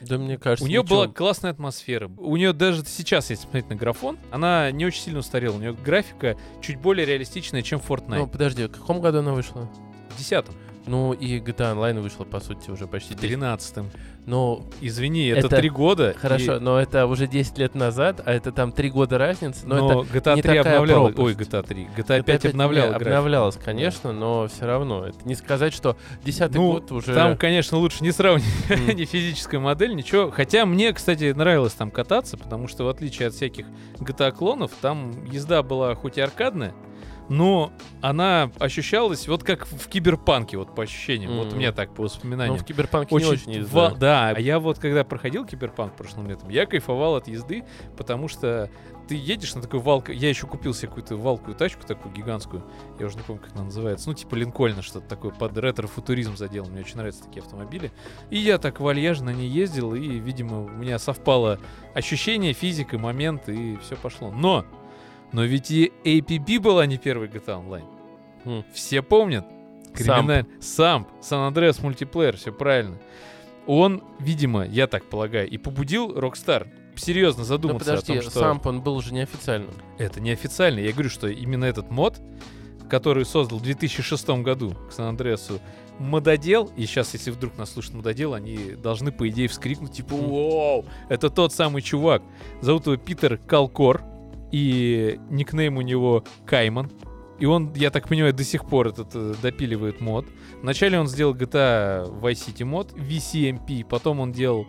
Да 0.00 0.18
мне 0.18 0.38
кажется, 0.38 0.64
у 0.64 0.68
нее 0.68 0.82
ничего. 0.82 1.04
была 1.04 1.08
классная 1.08 1.50
атмосфера. 1.50 2.08
У 2.16 2.36
нее 2.36 2.52
даже 2.52 2.84
сейчас, 2.84 3.30
если 3.30 3.42
смотреть 3.44 3.68
на 3.68 3.76
графон, 3.76 4.18
она 4.30 4.70
не 4.70 4.86
очень 4.86 5.02
сильно 5.02 5.18
устарела. 5.18 5.56
У 5.56 5.58
нее 5.58 5.72
графика 5.74 6.36
чуть 6.62 6.78
более 6.78 7.06
реалистичная, 7.06 7.62
чем 7.62 7.80
Fortnite. 7.80 8.18
Ну, 8.18 8.26
подожди, 8.26 8.66
в 8.66 8.70
каком 8.70 9.00
году 9.00 9.18
она 9.18 9.32
вышла? 9.32 9.68
в 10.10 10.18
десятом. 10.18 10.54
Ну 10.88 11.12
и 11.12 11.38
GTA 11.38 11.74
Online 11.76 12.00
вышла, 12.00 12.24
по 12.24 12.40
сути, 12.40 12.70
уже 12.70 12.86
почти 12.86 13.14
В 13.14 13.20
10. 13.20 13.38
13-м. 13.38 13.90
Ну, 14.24 14.66
Извини, 14.82 15.26
это, 15.28 15.48
три 15.48 15.68
года. 15.70 16.14
хорошо, 16.18 16.56
и- 16.56 16.60
но 16.60 16.78
это 16.78 17.06
уже 17.06 17.26
10 17.26 17.56
лет 17.58 17.74
назад, 17.74 18.20
а 18.24 18.32
это 18.32 18.52
там 18.52 18.72
3 18.72 18.90
года 18.90 19.16
разницы. 19.18 19.66
Но, 19.66 19.76
Но, 19.76 20.02
это 20.02 20.18
GTA 20.18 20.36
не 20.36 20.42
3 20.42 20.56
такая 20.58 20.74
обновляла. 20.78 21.08
пропасть. 21.10 21.38
Ой, 21.38 21.44
GTA 21.46 21.62
3. 21.66 21.88
GTA 21.96 22.22
5 22.22 22.44
GTA 22.44 22.50
обновляла 22.50 22.86
не, 22.86 22.92
график. 22.92 23.06
обновлялась, 23.08 23.56
конечно, 23.62 24.12
но 24.12 24.48
все 24.48 24.64
равно. 24.66 25.06
Это 25.06 25.18
не 25.26 25.34
сказать, 25.34 25.72
что 25.74 25.96
10 26.24 26.54
Ну, 26.54 26.72
год 26.72 26.92
уже... 26.92 27.14
Там, 27.14 27.36
конечно, 27.36 27.78
лучше 27.78 28.02
не 28.02 28.10
сравнивать 28.12 28.44
М. 28.70 28.96
ни 28.96 29.04
физическая 29.04 29.60
модель, 29.60 29.94
ничего. 29.94 30.30
Хотя 30.30 30.64
мне, 30.66 30.92
кстати, 30.92 31.32
нравилось 31.32 31.72
там 31.74 31.90
кататься, 31.90 32.36
потому 32.38 32.66
что 32.68 32.84
в 32.84 32.88
отличие 32.88 33.28
от 33.28 33.34
всяких 33.34 33.66
GTA-клонов, 33.98 34.72
там 34.80 35.24
езда 35.30 35.62
была 35.62 35.94
хоть 35.94 36.18
и 36.18 36.20
аркадная, 36.20 36.74
но 37.28 37.72
она 38.00 38.50
ощущалась 38.58 39.28
вот 39.28 39.44
как 39.44 39.66
в 39.66 39.88
киберпанке, 39.88 40.56
вот 40.56 40.74
по 40.74 40.82
ощущениям. 40.82 41.36
Вот 41.36 41.52
у 41.52 41.56
меня 41.56 41.72
так 41.72 41.94
по 41.94 42.02
Ну, 42.02 42.08
воспоминаниям. 42.08 42.58
в 42.58 42.64
Киберпанке 42.64 43.14
не 43.14 43.24
очень 43.24 43.52
езда. 43.52 43.90
Да, 43.90 44.30
а 44.30 44.40
я 44.40 44.58
вот 44.58 44.78
когда 44.78 45.04
проходил 45.04 45.44
киберпанк 45.44 45.94
прошлым 45.96 46.28
летом, 46.28 46.48
я 46.48 46.66
кайфовал 46.66 47.16
от 47.16 47.28
езды, 47.28 47.64
потому 47.96 48.28
что 48.28 48.70
ты 49.08 49.14
едешь 49.14 49.54
на 49.54 49.62
такой 49.62 49.80
валку, 49.80 50.12
я 50.12 50.28
еще 50.28 50.46
купил 50.46 50.74
себе 50.74 50.88
какую-то 50.88 51.16
валкую 51.16 51.54
тачку 51.56 51.86
такую 51.86 52.14
гигантскую, 52.14 52.62
я 52.98 53.06
уже 53.06 53.16
не 53.16 53.22
помню, 53.22 53.42
как 53.42 53.54
она 53.54 53.64
называется, 53.64 54.06
ну 54.08 54.14
типа 54.14 54.34
Линкольна 54.34 54.82
что-то 54.82 55.08
такое, 55.08 55.30
под 55.32 55.56
ретро-футуризм 55.56 56.36
задел, 56.36 56.66
мне 56.66 56.80
очень 56.80 56.96
нравятся 56.98 57.24
такие 57.24 57.40
автомобили. 57.42 57.90
И 58.28 58.36
я 58.38 58.58
так 58.58 58.80
вальяжно 58.80 59.26
на 59.32 59.34
ней 59.34 59.48
ездил, 59.48 59.94
и, 59.94 60.18
видимо, 60.18 60.62
у 60.64 60.68
меня 60.68 60.98
совпало 60.98 61.58
ощущение, 61.94 62.52
физика, 62.52 62.98
момент, 62.98 63.48
и 63.48 63.76
все 63.78 63.96
пошло. 63.96 64.30
Но, 64.30 64.66
но 65.32 65.44
ведь 65.44 65.70
и 65.70 65.92
APB 66.04 66.60
была 66.60 66.86
не 66.86 66.98
первый 66.98 67.28
GTA 67.28 67.62
Online. 67.64 67.84
М. 68.44 68.64
Все 68.72 69.02
помнят? 69.02 69.44
Криминаль... 69.94 70.46
Самп, 70.60 71.08
Сан 71.20 71.40
Андреас 71.40 71.80
мультиплеер, 71.82 72.36
все 72.36 72.52
правильно. 72.52 72.98
Он, 73.66 74.02
видимо, 74.18 74.64
я 74.64 74.86
так 74.86 75.04
полагаю, 75.04 75.48
и 75.48 75.58
побудил 75.58 76.16
Rockstar 76.16 76.68
серьезно 76.96 77.40
Ну 77.40 77.46
задуматься 77.46 77.90
подожди, 77.90 78.12
о 78.12 78.22
том, 78.22 78.30
что 78.30 78.40
Самп, 78.40 78.66
он 78.66 78.80
был 78.80 78.96
уже 78.96 79.12
неофициальным. 79.12 79.74
это 79.98 80.20
неофициально. 80.20 80.80
Я 80.80 80.92
говорю, 80.92 81.10
что 81.10 81.28
именно 81.28 81.64
этот 81.64 81.90
мод, 81.90 82.20
который 82.88 83.24
создал 83.24 83.58
в 83.58 83.62
2006 83.62 84.28
году 84.42 84.74
к 84.88 84.92
Сан 84.92 85.08
Андреасу, 85.08 85.60
мододел, 85.98 86.70
и 86.76 86.86
сейчас, 86.86 87.12
если 87.12 87.30
вдруг 87.30 87.58
нас 87.58 87.72
слушает 87.72 87.96
мододел, 87.96 88.34
они 88.34 88.72
должны, 88.72 89.12
по 89.12 89.28
идее, 89.28 89.48
вскрикнуть, 89.48 89.92
типа, 89.92 90.14
вау, 90.16 90.86
это 91.08 91.28
тот 91.28 91.52
самый 91.52 91.82
чувак. 91.82 92.22
Зовут 92.60 92.86
его 92.86 92.96
Питер 92.96 93.38
Калкор, 93.38 94.02
и 94.52 95.18
никнейм 95.30 95.76
у 95.76 95.80
него 95.82 96.24
Кайман. 96.46 96.90
И 97.38 97.46
он, 97.46 97.72
я 97.74 97.90
так 97.90 98.08
понимаю, 98.08 98.34
до 98.34 98.42
сих 98.42 98.64
пор 98.64 98.88
этот 98.88 99.08
э, 99.14 99.34
допиливает 99.40 100.00
мод. 100.00 100.26
Вначале 100.60 100.98
он 100.98 101.06
сделал 101.06 101.34
GTA 101.34 102.10
Vice 102.20 102.48
City 102.48 102.64
мод, 102.64 102.92
VCMP, 102.94 103.84
потом 103.88 104.18
он 104.20 104.32
делал 104.32 104.66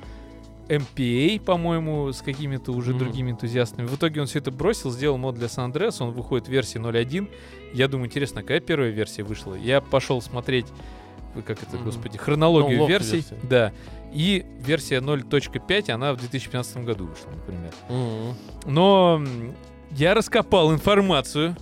MPA, 0.68 1.40
по-моему, 1.42 2.12
с 2.12 2.22
какими-то 2.22 2.72
уже 2.72 2.92
Мгм. 2.92 3.00
другими 3.00 3.32
энтузиастами. 3.32 3.88
В 3.88 3.96
итоге 3.96 4.22
он 4.22 4.28
все 4.28 4.38
это 4.38 4.52
бросил, 4.52 4.92
сделал 4.92 5.18
мод 5.18 5.34
для 5.36 5.48
San 5.48 5.72
Andreas, 5.72 5.96
он 6.00 6.12
выходит 6.12 6.48
в 6.48 6.52
версии 6.52 6.80
0.1. 6.80 7.28
Я 7.74 7.88
думаю, 7.88 8.06
интересно, 8.08 8.42
какая 8.44 8.60
первая 8.60 8.92
версия 8.92 9.24
вышла? 9.24 9.56
Я 9.56 9.82
пошел 9.82 10.22
смотреть, 10.22 10.68
как 11.48 11.64
это, 11.64 11.76
Мгм. 11.76 11.86
господи, 11.86 12.20
хронологию 12.20 12.78
Ну, 12.80 12.88
версий. 12.88 13.14
версия. 13.16 13.38
Да. 13.50 13.72
И 14.12 14.46
версия 14.60 15.00
0.5, 15.00 15.92
она 15.92 16.14
в 16.14 16.18
2015 16.18 16.78
году 16.84 17.06
вышла, 17.06 17.30
например. 17.30 17.74
М. 17.90 18.36
Но 18.66 19.24
я 19.92 20.14
раскопал 20.14 20.74
информацию 20.74 21.56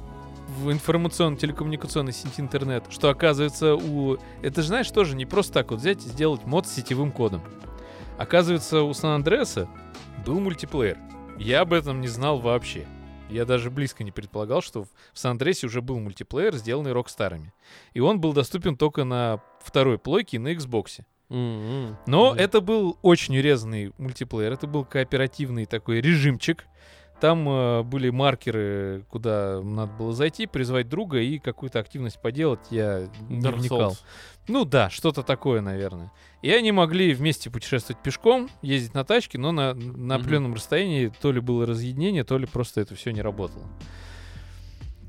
в 0.48 0.72
информационно-телекоммуникационной 0.72 2.14
сети 2.14 2.40
интернет, 2.40 2.86
что 2.90 3.10
оказывается 3.10 3.76
у... 3.76 4.18
Это 4.42 4.62
же, 4.62 4.70
знаешь, 4.70 4.90
тоже 4.90 5.16
не 5.16 5.26
просто 5.26 5.54
так 5.54 5.72
вот 5.72 5.82
взять 5.82 6.06
и 6.06 6.10
сделать 6.10 6.46
мод 6.46 6.68
с 6.68 6.74
сетевым 6.74 7.12
кодом. 7.12 7.42
Оказывается, 8.18 8.82
у 8.84 8.94
Сан 8.94 9.12
Андреаса 9.12 9.68
был 10.26 10.40
мультиплеер. 10.40 10.98
Я 11.38 11.62
об 11.62 11.74
этом 11.74 12.02
не 12.02 12.08
знал 12.08 12.40
вообще. 12.40 12.88
Я 13.30 13.46
даже 13.46 13.70
близко 13.70 14.04
не 14.04 14.12
предполагал, 14.12 14.62
что 14.62 14.84
в 14.84 14.90
Сан 15.14 15.32
Андреасе 15.32 15.68
уже 15.68 15.82
был 15.82 16.00
мультиплеер, 16.00 16.56
сделанный 16.56 16.94
Рокстарами. 16.94 17.54
И 17.94 18.00
он 18.00 18.22
был 18.22 18.32
доступен 18.32 18.78
только 18.78 19.04
на 19.04 19.42
второй 19.62 20.00
плойке 20.00 20.38
и 20.38 20.40
на 20.40 20.54
Xbox. 20.54 21.02
М-м. 21.30 21.98
Но 22.08 22.32
Мгм. 22.32 22.40
это 22.40 22.62
был 22.62 22.98
очень 23.02 23.38
урезанный 23.38 23.94
мультиплеер. 23.98 24.54
Это 24.54 24.68
был 24.68 24.86
кооперативный 24.86 25.66
такой 25.66 26.00
режимчик. 26.02 26.66
Там 27.20 27.50
э, 27.50 27.82
были 27.84 28.12
маркеры, 28.12 29.04
куда 29.10 29.60
надо 29.62 29.92
было 29.94 30.14
зайти, 30.14 30.46
призвать 30.46 30.88
друга 30.88 31.18
и 31.20 31.40
какую-то 31.40 31.80
активность 31.80 32.22
поделать. 32.22 32.60
Я 32.70 33.10
не 33.28 33.42
Dark 33.42 33.56
вникал. 33.56 33.92
Souls. 33.94 33.98
Ну 34.48 34.66
да, 34.66 34.90
что-то 34.92 35.24
такое, 35.24 35.62
наверное. 35.62 36.12
И 36.44 36.52
они 36.52 36.72
могли 36.72 37.14
вместе 37.16 37.50
путешествовать 37.50 38.02
пешком, 38.04 38.50
ездить 38.62 38.94
на 38.94 39.04
тачке, 39.04 39.40
но 39.40 39.52
на, 39.52 39.74
на 39.74 39.84
Мгм. 39.84 40.12
определенном 40.12 40.54
расстоянии 40.54 41.12
то 41.20 41.32
ли 41.32 41.40
было 41.42 41.66
разъединение, 41.66 42.24
то 42.24 42.38
ли 42.38 42.46
просто 42.46 42.82
это 42.82 42.94
все 42.94 43.10
не 43.12 43.22
работало. 43.24 43.66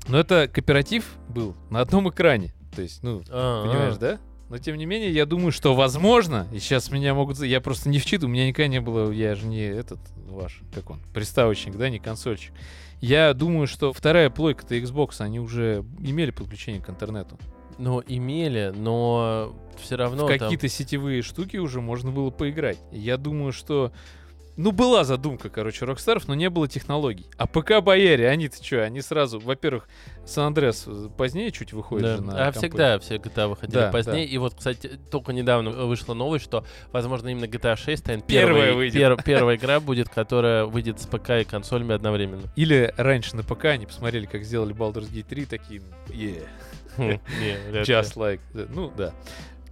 Но 0.07 0.17
это 0.19 0.47
кооператив 0.47 1.15
был 1.29 1.55
на 1.69 1.79
одном 1.81 2.09
экране. 2.09 2.53
То 2.75 2.81
есть, 2.81 3.03
ну, 3.03 3.21
А, 3.29 3.63
Понимаешь, 3.67 3.97
да? 3.97 4.17
Но 4.49 4.57
тем 4.57 4.77
не 4.77 4.85
менее, 4.85 5.11
я 5.11 5.25
думаю, 5.25 5.51
что 5.51 5.75
возможно, 5.75 6.47
и 6.51 6.59
сейчас 6.59 6.91
меня 6.91 7.13
могут... 7.13 7.39
Я 7.39 7.61
просто 7.61 7.87
не 7.89 7.99
вчитываю, 7.99 8.31
у 8.31 8.33
меня 8.33 8.47
никогда 8.47 8.67
не 8.67 8.81
было, 8.81 9.11
я 9.11 9.35
же 9.35 9.45
не 9.45 9.61
этот 9.61 9.99
ваш, 10.27 10.61
как 10.73 10.89
он, 10.89 10.99
приставочник, 11.13 11.75
да, 11.77 11.89
не 11.89 11.99
консольчик. 11.99 12.51
Я 12.99 13.33
думаю, 13.33 13.67
что 13.67 13.93
вторая 13.93 14.29
плойка-то 14.29 14.75
Xbox, 14.75 15.21
они 15.21 15.39
уже 15.39 15.85
имели 15.99 16.31
подключение 16.31 16.81
к 16.81 16.89
интернету. 16.89 17.37
Ну, 17.77 18.03
имели, 18.05 18.73
но 18.75 19.55
все 19.79 19.95
равно 19.95 20.25
в 20.25 20.29
там- 20.29 20.39
какие-то 20.39 20.67
сетевые 20.67 21.21
штуки 21.21 21.57
уже 21.57 21.79
можно 21.79 22.11
было 22.11 22.29
поиграть. 22.31 22.79
Я 22.91 23.17
думаю, 23.17 23.51
что... 23.53 23.91
Ну, 24.61 24.73
была 24.73 25.05
задумка, 25.05 25.49
короче, 25.49 25.85
Рокстаров, 25.85 26.27
но 26.27 26.35
не 26.35 26.49
было 26.49 26.67
технологий. 26.67 27.27
А 27.37 27.47
ПК-бояре, 27.47 28.27
они-то 28.27 28.61
что? 28.61 28.83
Они 28.83 28.99
сразу, 29.01 29.39
во-первых, 29.39 29.87
Сан-Андреас 30.25 30.85
позднее 31.17 31.49
чуть 31.51 31.71
выходит 31.71 32.05
Да. 32.05 32.15
же 32.17 32.21
на 32.23 32.33
А 32.33 32.51
компы. 32.51 32.59
всегда 32.67 32.99
все 32.99 33.15
GTA 33.15 33.47
выходили 33.47 33.75
Да, 33.79 33.89
позднее. 33.89 34.25
И 34.25 34.37
вот, 34.37 34.55
кстати, 34.55 34.99
только 35.09 35.31
недавно 35.31 35.69
вышла 35.71 36.13
новость, 36.13 36.43
что, 36.43 36.65
возможно, 36.91 37.29
именно 37.29 37.45
GTA 37.45 37.77
6 37.77 38.03
станет 38.03 38.25
Первая 38.27 38.65
первой, 38.65 38.75
выйдет. 38.75 39.01
пер- 39.01 39.23
первая 39.23 39.55
игра 39.55 39.79
будет, 39.79 40.09
которая 40.09 40.65
выйдет 40.65 40.99
с 40.99 41.05
ПК 41.05 41.29
и 41.39 41.45
консолями 41.45 41.95
одновременно. 41.95 42.43
Или 42.57 42.93
раньше 42.97 43.37
на 43.37 43.43
ПК 43.43 43.63
они 43.65 43.85
посмотрели, 43.85 44.25
как 44.25 44.43
сделали 44.43 44.75
Baldur's 44.75 45.09
Gate 45.09 45.23
3, 45.29 45.45
такие, 45.45 45.81
yeah, 46.09 46.45
вряд 46.97 47.87
ли. 47.87 47.93
just 47.95 48.17
like, 48.17 48.41
that». 48.53 48.69
ну 48.75 48.91
да. 48.97 49.13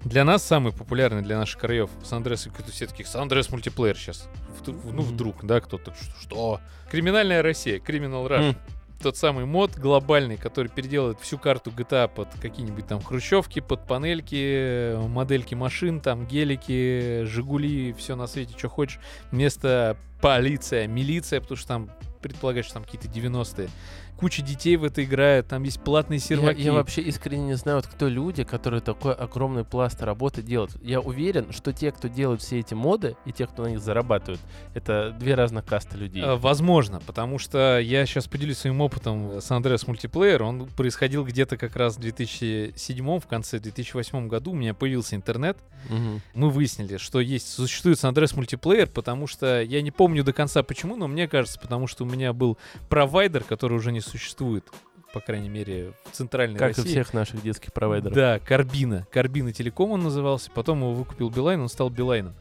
Для 0.03 0.23
нас 0.23 0.43
самый 0.43 0.71
популярный 0.71 1.21
для 1.21 1.37
наших 1.37 1.59
краев 1.59 1.89
Сан-Андреас, 2.03 2.47
все 2.71 2.87
таких 2.87 3.07
Сан-Андреас 3.07 3.49
мультиплеер 3.49 3.97
сейчас. 3.97 4.29
Ну, 4.65 5.01
вдруг, 5.01 5.45
да, 5.45 5.59
кто-то, 5.59 5.93
что? 6.21 6.59
Криминальная 6.89 7.41
Россия, 7.41 7.79
Criminal 7.79 8.27
Rush. 8.27 8.49
М. 8.49 8.55
Тот 9.01 9.15
самый 9.15 9.45
мод 9.45 9.75
глобальный, 9.75 10.37
который 10.37 10.69
переделывает 10.69 11.19
всю 11.19 11.37
карту 11.37 11.69
GTA 11.69 12.07
под 12.07 12.29
какие-нибудь 12.41 12.87
там 12.87 12.99
хрущевки, 12.99 13.59
под 13.59 13.85
панельки, 13.85 14.95
модельки 15.07 15.53
машин, 15.53 15.99
там 16.01 16.25
гелики, 16.25 17.23
Жигули, 17.25 17.93
все 17.93 18.15
на 18.15 18.25
свете, 18.25 18.57
что 18.57 18.69
хочешь. 18.69 18.99
Вместо 19.29 19.97
полиция, 20.19 20.87
милиция, 20.87 21.41
потому 21.41 21.57
что 21.57 21.67
там 21.67 21.91
предполагается, 22.21 22.71
что 22.71 22.79
там 22.79 22.85
какие-то 22.85 23.07
90-е. 23.07 23.69
Куча 24.17 24.41
детей 24.41 24.75
в 24.77 24.83
это 24.83 25.03
играет, 25.03 25.47
там 25.47 25.63
есть 25.63 25.79
платные 25.81 26.17
Я, 26.17 26.25
серваки. 26.25 26.59
я 26.61 26.73
вообще 26.73 27.01
искренне 27.01 27.45
не 27.47 27.53
знаю, 27.53 27.77
вот 27.77 27.87
кто 27.87 28.07
люди, 28.07 28.43
которые 28.43 28.81
такой 28.81 29.13
огромный 29.13 29.63
пласт 29.63 30.01
работы 30.01 30.41
делают. 30.41 30.71
Я 30.81 30.99
уверен, 31.01 31.51
что 31.53 31.71
те, 31.71 31.91
кто 31.91 32.07
делают 32.07 32.41
все 32.41 32.59
эти 32.59 32.73
моды, 32.73 33.15
и 33.25 33.31
те, 33.31 33.45
кто 33.45 33.63
на 33.63 33.67
них 33.67 33.79
зарабатывают, 33.79 34.41
это 34.73 35.15
две 35.19 35.35
разных 35.35 35.65
касты 35.65 35.97
людей. 35.97 36.23
Э, 36.23 36.35
Возможно, 36.35 36.99
потому 37.05 37.37
что 37.39 37.79
я 37.79 38.05
сейчас 38.05 38.27
поделюсь 38.27 38.57
своим 38.57 38.81
опытом 38.81 39.39
с 39.41 39.51
Андреас 39.51 39.85
мультиплеер. 39.87 40.41
Он 40.43 40.65
происходил 40.65 41.23
где-то 41.23 41.57
как 41.57 41.75
раз 41.75 41.97
в 41.97 41.99
2007, 41.99 43.19
в 43.19 43.27
конце 43.27 43.59
2008 43.59 44.27
году. 44.27 44.51
У 44.51 44.55
меня 44.55 44.73
появился 44.73 45.15
интернет. 45.15 45.57
Мгм. 45.89 46.21
Мы 46.33 46.49
выяснили, 46.49 46.97
что 46.97 47.19
есть, 47.19 47.49
существует 47.49 48.03
Андреас 48.03 48.33
мультиплеер, 48.35 48.87
потому 48.87 49.27
что 49.27 49.61
я 49.61 49.81
не 49.81 49.91
помню 49.91 50.23
до 50.23 50.33
конца 50.33 50.63
почему, 50.63 50.95
но 50.95 51.07
мне 51.07 51.27
кажется, 51.27 51.59
потому 51.59 51.87
что 51.87 52.03
у 52.03 52.07
меня 52.07 52.33
был 52.33 52.57
провайдер, 52.89 53.43
который 53.43 53.73
уже 53.77 53.91
не 53.91 54.01
существует, 54.07 54.65
по 55.13 55.19
крайней 55.19 55.49
мере, 55.49 55.93
в 56.05 56.15
центральной 56.15 56.57
Как 56.57 56.77
и 56.77 56.81
России. 56.81 56.89
всех 56.89 57.13
наших 57.13 57.41
детских 57.41 57.73
провайдеров. 57.73 58.15
Да, 58.15 58.39
Карбина. 58.39 59.07
Карбина 59.11 59.53
Телеком 59.53 59.91
он 59.91 60.03
назывался. 60.03 60.51
Потом 60.51 60.79
его 60.79 60.93
выкупил 60.93 61.29
Билайн, 61.29 61.61
он 61.61 61.69
стал 61.69 61.89
Билайном. 61.89 62.35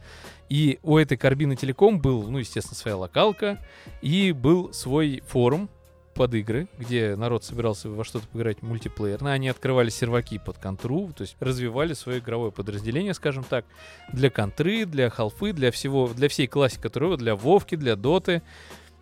И 0.49 0.79
у 0.83 0.97
этой 0.97 1.17
Карбины 1.17 1.55
Телеком 1.55 1.99
был, 1.99 2.23
ну, 2.23 2.37
естественно, 2.37 2.75
своя 2.75 2.97
локалка. 2.97 3.59
И 4.01 4.31
был 4.31 4.73
свой 4.73 5.21
форум 5.27 5.69
под 6.17 6.33
игры, 6.33 6.67
где 6.77 7.15
народ 7.15 7.43
собирался 7.43 7.89
во 7.89 8.03
что-то 8.03 8.27
поиграть 8.27 8.63
мультиплеерно. 8.63 9.31
Они 9.31 9.49
открывали 9.49 9.89
серваки 9.89 10.39
под 10.39 10.57
контру, 10.57 11.11
то 11.15 11.21
есть 11.21 11.37
развивали 11.39 11.93
свое 11.93 12.19
игровое 12.19 12.51
подразделение, 12.51 13.13
скажем 13.13 13.43
так, 13.43 13.65
для 14.11 14.31
контры, 14.31 14.85
для 14.85 15.11
халфы, 15.11 15.53
для 15.53 15.71
всего, 15.71 16.07
для 16.07 16.27
всей 16.27 16.47
классики, 16.47 16.81
которого, 16.81 17.17
для 17.17 17.35
Вовки, 17.35 17.75
для 17.75 17.95
Доты, 17.95 18.41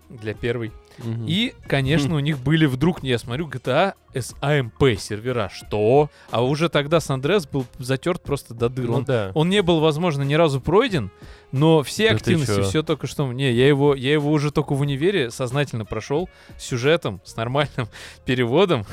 для 0.09 0.33
первой. 0.33 0.71
Мгм. 0.97 1.25
И, 1.27 1.53
конечно, 1.67 2.15
у 2.15 2.19
них 2.19 2.39
были 2.39 2.65
вдруг, 2.65 3.03
я 3.03 3.17
смотрю, 3.17 3.47
GTA 3.47 3.93
SAMP 4.13 4.95
сервера. 4.97 5.49
Что? 5.53 6.09
А 6.31 6.43
уже 6.43 6.69
тогда 6.69 6.99
Сан-Андреас 6.99 7.47
был 7.47 7.65
затерт 7.79 8.21
просто 8.21 8.53
до 8.53 8.69
дыр. 8.69 8.87
Ну 8.87 8.93
Он, 8.95 9.03
да. 9.03 9.31
он 9.33 9.49
не 9.49 9.61
был, 9.61 9.79
возможно, 9.79 10.23
ни 10.23 10.33
разу 10.35 10.61
пройден, 10.61 11.11
но 11.55 11.83
все 11.83 12.09
Да 12.09 12.15
активности, 12.15 12.61
все 12.63 12.83
только 12.83 13.07
что... 13.07 13.31
Не, 13.31 13.51
я 13.51 13.67
его, 13.67 13.95
я 13.95 14.11
его 14.13 14.29
уже 14.31 14.51
только 14.51 14.73
в 14.73 14.81
универе 14.81 15.31
сознательно 15.31 15.85
прошел 15.85 16.29
с 16.57 16.63
сюжетом, 16.63 17.21
с 17.23 17.35
нормальным 17.35 17.87
переводом. 18.25 18.85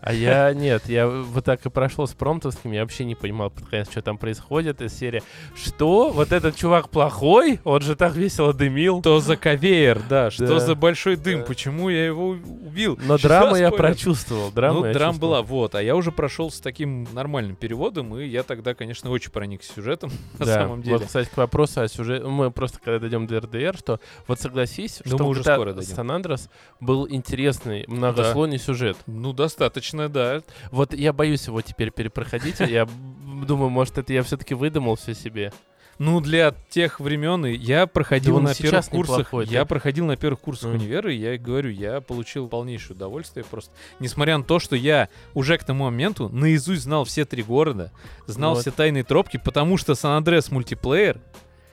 А 0.00 0.14
я 0.14 0.52
нет, 0.54 0.84
я 0.88 1.06
вот 1.06 1.44
так 1.44 1.64
и 1.66 1.68
прошел 1.70 2.06
с 2.06 2.12
промтовским, 2.14 2.72
я 2.72 2.80
вообще 2.80 3.04
не 3.04 3.14
понимал 3.14 3.50
под 3.50 3.66
конец, 3.68 3.90
что 3.90 4.00
там 4.00 4.16
происходит 4.16 4.80
из 4.80 4.96
серии. 4.98 5.22
Что? 5.54 6.08
Вот 6.10 6.32
этот 6.32 6.56
чувак 6.56 6.88
плохой? 6.88 7.60
Он 7.64 7.82
же 7.82 7.94
так 7.96 8.14
весело 8.14 8.54
дымил. 8.54 9.00
Что 9.00 9.20
за 9.20 9.36
ковеер, 9.36 10.00
да, 10.08 10.30
что 10.30 10.46
Да. 10.46 10.58
за 10.60 10.74
большой 10.74 11.16
дым, 11.16 11.40
Да. 11.40 11.46
почему 11.46 11.90
я 11.90 12.06
его 12.06 12.30
убил. 12.30 12.98
Но 13.04 13.18
Что 13.18 13.28
драму 13.28 13.56
я 13.56 13.70
прочувствовал. 13.70 14.50
Драму 14.50 14.80
ну, 14.80 14.86
я 14.86 14.94
драм 14.94 15.10
чувствовал. 15.12 15.32
была, 15.34 15.42
вот. 15.42 15.74
А 15.74 15.82
я 15.82 15.94
уже 15.94 16.12
прошел 16.12 16.50
с 16.50 16.60
таким 16.60 17.06
нормальным 17.12 17.54
переводом, 17.54 18.16
и 18.16 18.26
я 18.26 18.42
тогда, 18.42 18.72
конечно, 18.74 19.10
очень 19.10 19.30
проникся 19.30 19.74
сюжетом, 19.74 20.10
на 20.38 20.46
Да, 20.46 20.54
самом 20.54 20.80
деле. 20.82 20.96
Вот, 20.96 21.06
кстати, 21.06 21.28
к 21.28 21.36
вопросу 21.36 21.82
о 21.82 21.88
сюжете. 21.90 22.24
Мы 22.26 22.50
просто 22.50 22.78
когда 22.82 22.98
дойдем 22.98 23.26
до 23.26 23.40
РДР, 23.40 23.76
что 23.78 24.00
вот 24.26 24.40
согласись, 24.40 25.00
Да 25.04 25.10
что 25.10 25.18
мы 25.24 25.30
уже 25.30 25.42
скоро 25.42 25.72
дойдем. 25.72 25.94
Сан 25.94 26.10
Андрес 26.10 26.48
был 26.80 27.06
интересный, 27.08 27.84
многослойный 27.88 28.58
сюжет. 28.58 28.96
Ну, 29.06 29.32
достаточно, 29.32 30.08
да. 30.08 30.42
Вот 30.70 30.94
я 30.94 31.12
боюсь 31.12 31.46
его 31.46 31.60
теперь 31.62 31.90
перепроходить. 31.90 32.60
Я 32.60 32.86
б- 32.86 32.92
думаю, 33.46 33.70
может, 33.70 33.98
это 33.98 34.12
я 34.12 34.22
все-таки 34.22 34.54
выдумал 34.54 34.96
все 34.96 35.14
себе. 35.14 35.52
Ну, 35.98 36.22
для 36.22 36.54
тех 36.70 36.98
времен 36.98 37.44
я 37.44 37.86
проходил 37.86 38.36
Да 38.36 38.42
на 38.44 38.54
первых 38.54 38.86
курсах. 38.88 39.18
неплохой, 39.18 39.44
Я 39.48 39.58
да. 39.60 39.64
проходил 39.66 40.06
на 40.06 40.16
первых 40.16 40.40
курсах 40.40 40.70
Мгм. 40.70 40.78
универа, 40.80 41.12
и 41.12 41.16
я 41.18 41.36
говорю, 41.36 41.68
я 41.68 42.00
получил 42.00 42.48
полнейшее 42.48 42.96
удовольствие 42.96 43.44
просто. 43.44 43.70
Несмотря 43.98 44.38
на 44.38 44.44
то, 44.44 44.58
что 44.60 44.76
я 44.76 45.10
уже 45.34 45.58
к 45.58 45.64
тому 45.64 45.84
моменту 45.84 46.30
наизусть 46.30 46.84
знал 46.84 47.04
все 47.04 47.26
три 47.26 47.42
города, 47.42 47.92
знал 48.26 48.54
Вот. 48.54 48.62
все 48.62 48.70
тайные 48.70 49.04
тропки, 49.04 49.36
потому 49.44 49.76
что 49.76 49.94
Сан-Андреас 49.94 50.50
мультиплеер, 50.50 51.20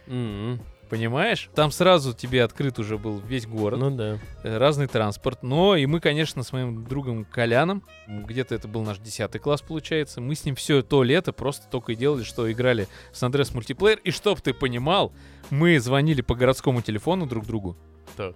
М-м. 0.08 0.60
понимаешь? 0.90 1.50
Там 1.54 1.72
сразу 1.72 2.14
тебе 2.14 2.44
открыт 2.44 2.80
уже 2.80 2.98
был 2.98 3.20
весь 3.20 3.46
город. 3.46 3.80
Ну 3.80 3.92
да. 3.92 4.18
э, 4.44 4.58
разный 4.58 4.88
транспорт. 4.88 5.44
Но 5.44 5.76
и 5.76 5.86
мы, 5.86 6.00
конечно, 6.00 6.44
с 6.44 6.54
моим 6.54 6.86
другом 6.86 7.26
Коляном, 7.26 7.84
где-то 8.08 8.56
это 8.56 8.68
был 8.68 8.84
наш 8.84 8.98
10 9.00 9.32
класс, 9.42 9.62
получается, 9.62 10.22
мы 10.22 10.34
с 10.36 10.46
ним 10.46 10.56
все 10.56 10.82
то 10.82 11.04
лето 11.04 11.34
просто 11.34 11.68
только 11.70 11.92
и 11.92 11.96
делали, 11.96 12.24
что 12.24 12.50
играли 12.52 12.88
в 13.12 13.18
Сан-Андреас 13.18 13.54
мультиплеер. 13.54 14.00
И 14.04 14.12
чтоб 14.12 14.40
ты 14.42 14.54
понимал, 14.54 15.12
мы 15.50 15.80
звонили 15.80 16.22
по 16.22 16.36
городскому 16.36 16.82
телефону 16.82 17.26
друг 17.26 17.46
другу 17.46 17.76
Так. 18.16 18.36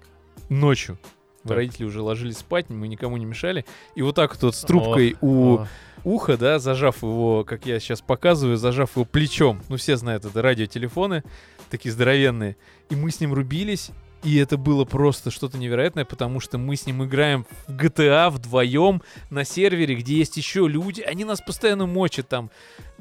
ночью. 0.50 0.98
Так. 1.44 1.54
Родители 1.58 1.86
уже 1.86 2.02
ложились 2.04 2.38
спать, 2.38 2.70
мы 2.70 2.88
никому 2.88 3.18
не 3.18 3.26
мешали. 3.26 3.66
И 3.96 4.04
вот 4.04 4.14
так 4.16 4.34
вот, 4.34 4.44
вот 4.44 4.56
с 4.56 4.62
трубкой 4.62 5.16
О, 5.22 5.26
у 5.26 5.58
о. 5.62 5.68
уха, 6.04 6.38
да, 6.38 6.60
зажав 6.60 7.02
его, 7.02 7.44
как 7.46 7.66
я 7.66 7.80
сейчас 7.80 8.02
показываю, 8.02 8.58
зажав 8.58 8.92
его 8.96 9.06
плечом. 9.06 9.60
Ну, 9.68 9.78
все 9.78 9.98
знают, 9.98 10.24
это 10.24 10.40
радиотелефоны, 10.40 11.24
такие 11.72 11.92
здоровенные. 11.92 12.58
И 12.90 12.96
мы 12.96 13.10
с 13.10 13.20
ним 13.20 13.34
рубились, 13.34 13.92
и 14.24 14.38
это 14.38 14.58
было 14.58 14.86
просто 14.86 15.32
что-то 15.32 15.58
невероятное, 15.58 16.06
потому 16.06 16.40
что 16.40 16.60
мы 16.60 16.76
с 16.76 16.86
ним 16.86 17.04
играем 17.04 17.48
в 17.68 17.72
GTA 17.72 18.30
вдвоем 18.30 19.02
на 19.32 19.44
сервере, 19.44 19.96
где 19.96 20.18
есть 20.18 20.38
еще 20.38 20.68
люди, 20.68 21.02
они 21.02 21.26
нас 21.26 21.42
постоянно 21.42 21.88
мочат 21.88 22.28
там. 22.28 22.52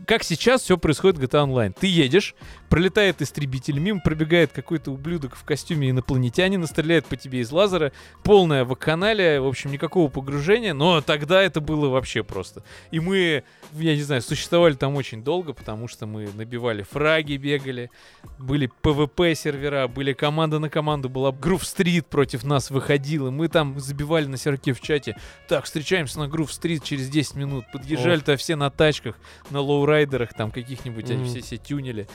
Как 0.07 0.23
сейчас 0.23 0.63
все 0.63 0.79
происходит 0.79 1.19
в 1.19 1.23
GTA 1.23 1.47
Online. 1.47 1.77
Ты 1.79 1.89
едешь, 1.89 2.35
пролетает 2.71 3.21
истребитель, 3.21 3.79
мимо 3.81 4.01
пробегает 4.01 4.53
какой-то 4.53 4.93
ублюдок 4.93 5.35
в 5.35 5.45
костюме 5.45 5.91
инопланетянина, 5.91 6.67
стреляет 6.67 7.05
по 7.05 7.17
тебе 7.17 7.41
из 7.41 7.51
лазера, 7.51 7.93
полная 8.23 8.65
вакханалия, 8.65 9.41
в 9.41 9.47
общем, 9.47 9.73
никакого 9.73 10.09
погружения, 10.09 10.73
но 10.73 11.01
тогда 11.01 11.43
это 11.43 11.61
было 11.61 11.89
вообще 11.89 12.23
просто. 12.23 12.63
И 12.93 13.01
мы, 13.01 13.43
я 13.73 13.97
не 13.97 14.03
знаю, 14.03 14.23
существовали 14.23 14.75
там 14.75 14.95
очень 14.95 15.25
долго, 15.25 15.53
потому 15.53 15.89
что 15.89 16.07
мы 16.07 16.31
набивали 16.33 16.83
фраги, 16.85 17.37
бегали, 17.37 17.91
были 18.39 18.71
PvP 18.83 19.35
сервера, 19.35 19.89
были 19.89 20.13
команда 20.13 20.61
на 20.61 20.71
команду, 20.71 21.09
была 21.09 21.31
Groove 21.31 21.63
Street 21.63 22.07
против 22.09 22.45
нас 22.45 22.71
выходила, 22.71 23.31
мы 23.31 23.49
там 23.49 23.81
забивали 23.81 24.27
на 24.27 24.37
серверке 24.37 24.73
в 24.73 24.81
чате, 24.81 25.17
так, 25.49 25.65
встречаемся 25.65 26.21
на 26.21 26.25
Groove 26.25 26.51
Street 26.51 26.83
через 26.85 27.09
10 27.09 27.35
минут, 27.35 27.65
подъезжали-то 27.73 28.37
все 28.37 28.55
на 28.55 28.71
тачках, 28.71 29.17
на 29.51 29.61
лоурайдерах 29.61 30.35
там 30.35 30.53
каких-нибудь, 30.53 31.11
они 31.11 31.23
Мгм. 31.25 31.29
все 31.29 31.41
все 31.41 31.57
тюнили. 31.57 32.07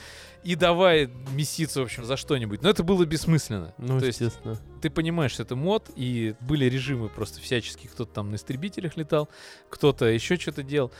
И 0.45 0.55
давай 0.55 1.09
меситься, 1.31 1.79
в 1.81 1.85
общем, 1.85 2.05
за 2.05 2.17
что-нибудь. 2.17 2.61
Но 2.61 2.69
это 2.69 2.83
было 2.83 3.03
бессмысленно. 3.03 3.73
Ну, 3.79 3.99
То 3.99 4.05
есть 4.05 4.21
естественно. 4.21 4.55
ты 4.79 4.91
понимаешь, 4.91 5.31
что 5.31 5.41
это 5.41 5.55
мод, 5.55 5.89
и 5.95 6.35
были 6.39 6.65
режимы 6.65 7.09
просто 7.09 7.41
всяческие. 7.41 7.89
Кто-то 7.89 8.13
там 8.13 8.29
на 8.29 8.35
истребителях 8.35 8.95
летал, 8.95 9.27
кто-то 9.71 10.05
еще 10.05 10.35
что-то 10.35 10.61
делал, 10.61 10.91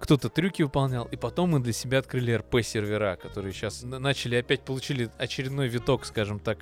кто-то 0.00 0.28
трюки 0.28 0.60
выполнял. 0.60 1.06
И 1.06 1.16
потом 1.16 1.52
мы 1.52 1.60
для 1.60 1.72
себя 1.72 2.00
открыли 2.00 2.32
РП-сервера, 2.32 3.16
которые 3.16 3.54
сейчас 3.54 3.82
начали 3.84 4.36
опять 4.36 4.66
получили 4.66 5.08
очередной 5.16 5.68
виток, 5.68 6.04
скажем 6.04 6.38
так, 6.38 6.58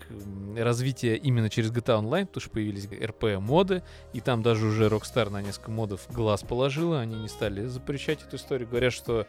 развития 0.57 1.17
именно 1.17 1.51
через 1.51 1.73
GTA 1.73 2.01
Online, 2.01 2.27
потому 2.27 2.41
что 2.41 2.51
появились 2.51 2.87
РП-моды, 2.87 3.83
и 4.13 4.21
там 4.21 4.45
даже 4.45 4.67
уже 4.67 4.87
Rockstar 4.87 5.29
на 5.29 5.43
несколько 5.43 5.73
модов 5.73 6.07
глаз 6.09 6.43
положила, 6.43 7.01
они 7.01 7.17
не 7.17 7.29
стали 7.29 7.67
запрещать 7.67 8.23
эту 8.23 8.37
историю. 8.37 8.69
Говорят, 8.69 8.93
что 8.93 9.27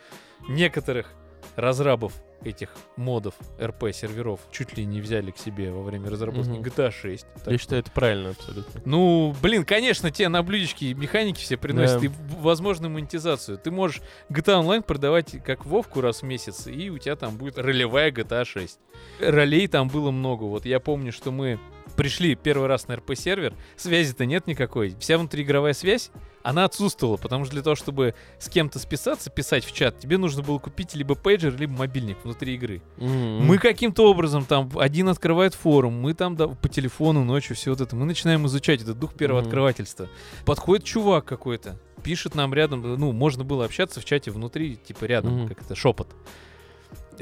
некоторых 0.47 1.11
разрабов 1.55 2.13
этих 2.43 2.69
модов 2.97 3.35
РП-серверов 3.61 4.39
чуть 4.51 4.77
ли 4.77 4.85
не 4.85 4.99
взяли 4.99 5.31
к 5.31 5.37
себе 5.37 5.71
во 5.71 5.81
время 5.81 6.09
разработки 6.09 6.49
Мгм. 6.49 6.61
GTA 6.61 6.91
6. 6.91 7.25
Так 7.35 7.47
Я 7.47 7.57
считаю, 7.57 7.81
это 7.81 7.91
правильно 7.91 8.31
абсолютно. 8.31 8.81
ну, 8.83 9.33
блин, 9.41 9.63
конечно, 9.63 10.11
те 10.11 10.27
на 10.27 10.43
блюдечке 10.43 10.93
механики 10.93 11.39
все 11.39 11.55
приносят 11.55 12.01
Да. 12.01 12.07
и 12.07 12.11
возможную 12.41 12.91
монетизацию. 12.91 13.57
Ты 13.57 13.71
можешь 13.71 14.01
GTA 14.29 14.61
Online 14.61 14.81
продавать 14.81 15.41
как 15.45 15.65
Вовку 15.65 16.01
раз 16.01 16.21
в 16.21 16.25
месяц, 16.25 16.67
и 16.67 16.89
у 16.89 16.97
тебя 16.97 17.15
там 17.15 17.37
будет 17.37 17.57
ролевая 17.57 18.11
GTA 18.11 18.43
6. 18.43 18.77
Ролей 19.21 19.67
там 19.69 19.87
было 19.87 20.11
много. 20.11 20.43
Вот 20.43 20.65
я 20.65 20.81
помню, 20.81 21.13
что 21.13 21.31
мы 21.31 21.59
пришли 21.95 22.35
первый 22.35 22.67
раз 22.67 22.89
на 22.89 22.97
РП-сервер, 22.97 23.53
связи-то 23.77 24.25
нет 24.25 24.47
никакой. 24.47 24.95
Вся 24.99 25.17
внутриигровая 25.17 25.71
связь, 25.73 26.11
она 26.43 26.65
отсутствовала, 26.65 27.17
потому 27.17 27.45
что 27.45 27.53
для 27.53 27.63
того, 27.63 27.75
чтобы 27.75 28.13
с 28.37 28.49
кем-то 28.49 28.77
списаться, 28.77 29.29
писать 29.29 29.63
в 29.65 29.71
чат, 29.71 29.97
тебе 29.99 30.17
нужно 30.17 30.43
было 30.43 30.59
купить 30.59 30.93
либо 30.93 31.15
пейджер, 31.15 31.55
либо 31.57 31.73
мобильник 31.73 32.17
внутри 32.23 32.55
игры. 32.55 32.81
М-м. 32.97 33.45
Мы 33.45 33.57
каким-то 33.57 34.09
образом 34.11 34.45
там 34.45 34.69
один 34.75 35.07
открывает 35.09 35.55
форум, 35.55 35.93
мы 35.99 36.13
там 36.13 36.35
да, 36.35 36.47
по 36.49 36.67
телефону 36.69 37.23
ночью 37.23 37.55
все 37.55 37.71
вот 37.71 37.81
это, 37.81 37.95
мы 37.95 38.05
начинаем 38.05 38.45
изучать 38.47 38.81
этот 38.81 38.99
дух 38.99 39.13
первого 39.13 39.39
Мгм. 39.39 39.47
открывательства. 39.47 40.09
Подходит 40.45 40.85
чувак 40.85 41.25
какой-то, 41.25 41.79
пишет 42.03 42.35
нам 42.35 42.53
рядом, 42.53 42.81
ну 42.81 43.11
можно 43.13 43.43
было 43.45 43.63
общаться 43.65 44.01
в 44.01 44.05
чате 44.05 44.29
внутри, 44.31 44.75
типа 44.75 45.05
рядом, 45.05 45.39
Мгм. 45.43 45.47
как 45.47 45.61
это 45.61 45.75
шепот. 45.75 46.09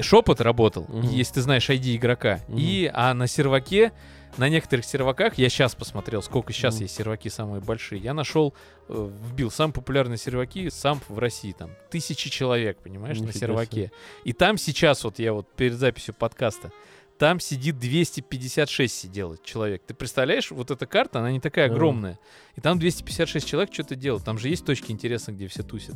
Шепот 0.00 0.40
работал, 0.40 0.86
Мгм. 0.88 1.08
если 1.10 1.34
ты 1.34 1.42
знаешь 1.42 1.68
ID 1.68 1.96
игрока. 1.96 2.40
Мгм. 2.48 2.58
И 2.58 2.90
а 2.92 3.12
на 3.14 3.26
серваке, 3.26 3.92
на 4.38 4.48
некоторых 4.48 4.84
серваках, 4.84 5.36
я 5.38 5.48
сейчас 5.48 5.74
посмотрел, 5.74 6.22
сколько 6.22 6.52
сейчас 6.52 6.74
Мгм. 6.76 6.82
есть 6.84 6.94
серваки 6.94 7.28
самые 7.28 7.60
большие. 7.60 8.00
Я 8.00 8.14
нашел, 8.14 8.54
э, 8.88 9.10
вбил 9.30 9.50
самые 9.50 9.74
популярные 9.74 10.18
серваки 10.18 10.70
сам 10.70 11.00
в 11.08 11.18
России, 11.18 11.52
там 11.52 11.70
тысячи 11.90 12.30
человек, 12.30 12.78
понимаешь, 12.78 13.18
на 13.18 13.24
Нифига 13.26 13.38
серваке. 13.40 13.70
себе. 13.76 13.92
И 14.24 14.32
там 14.32 14.56
сейчас, 14.58 15.04
вот 15.04 15.18
я 15.18 15.32
вот 15.32 15.48
перед 15.54 15.74
записью 15.74 16.14
подкаста, 16.14 16.70
там 17.18 17.38
сидит 17.40 17.78
256 17.78 18.92
сидело 18.92 19.36
человек. 19.44 19.82
Ты 19.86 19.94
представляешь, 19.94 20.50
вот 20.50 20.70
эта 20.72 20.86
карта, 20.86 21.20
она 21.20 21.30
не 21.30 21.38
такая 21.40 21.66
огромная. 21.66 22.18
И 22.56 22.60
там 22.60 22.78
256 22.80 23.46
человек 23.46 23.72
что-то 23.72 23.94
делают. 23.94 24.24
Там 24.24 24.38
же 24.38 24.48
есть 24.48 24.64
точки 24.64 24.90
интереса, 24.90 25.30
где 25.30 25.46
все 25.46 25.62
тусят. 25.62 25.94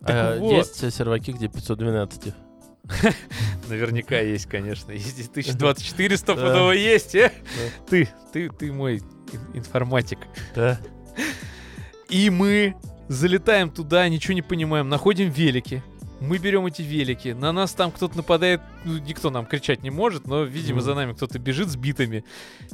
Так 0.00 0.10
А, 0.10 0.38
вот. 0.38 0.52
Есть 0.52 0.80
э, 0.84 0.90
серваки, 0.92 1.32
где 1.32 1.48
512. 1.48 2.34
Наверняка 3.68 4.18
есть, 4.20 4.46
конечно. 4.46 4.92
Есть 4.92 5.30
1024 5.30 6.16
стопудово 6.16 6.72
есть, 6.72 7.14
э? 7.14 7.32
Ты, 7.88 8.08
ты, 8.32 8.50
ты 8.50 8.72
мой 8.72 8.96
ин- 8.98 9.50
информатик. 9.54 10.18
Да. 10.54 10.80
И 12.08 12.30
мы 12.30 12.74
залетаем 13.08 13.70
туда, 13.70 14.08
ничего 14.08 14.34
не 14.34 14.42
понимаем, 14.42 14.88
находим 14.88 15.30
велики. 15.30 15.82
Мы 16.20 16.38
берем 16.38 16.66
эти 16.66 16.82
велики, 16.82 17.28
на 17.28 17.52
нас 17.52 17.72
там 17.72 17.92
кто-то 17.92 18.16
нападает, 18.16 18.60
ну, 18.84 18.98
никто 18.98 19.30
нам 19.30 19.46
кричать 19.46 19.84
не 19.84 19.90
может, 19.90 20.26
но, 20.26 20.42
видимо, 20.42 20.80
за 20.80 20.94
нами 20.94 21.12
кто-то 21.12 21.38
бежит 21.38 21.68
с 21.68 21.76
битами, 21.76 22.24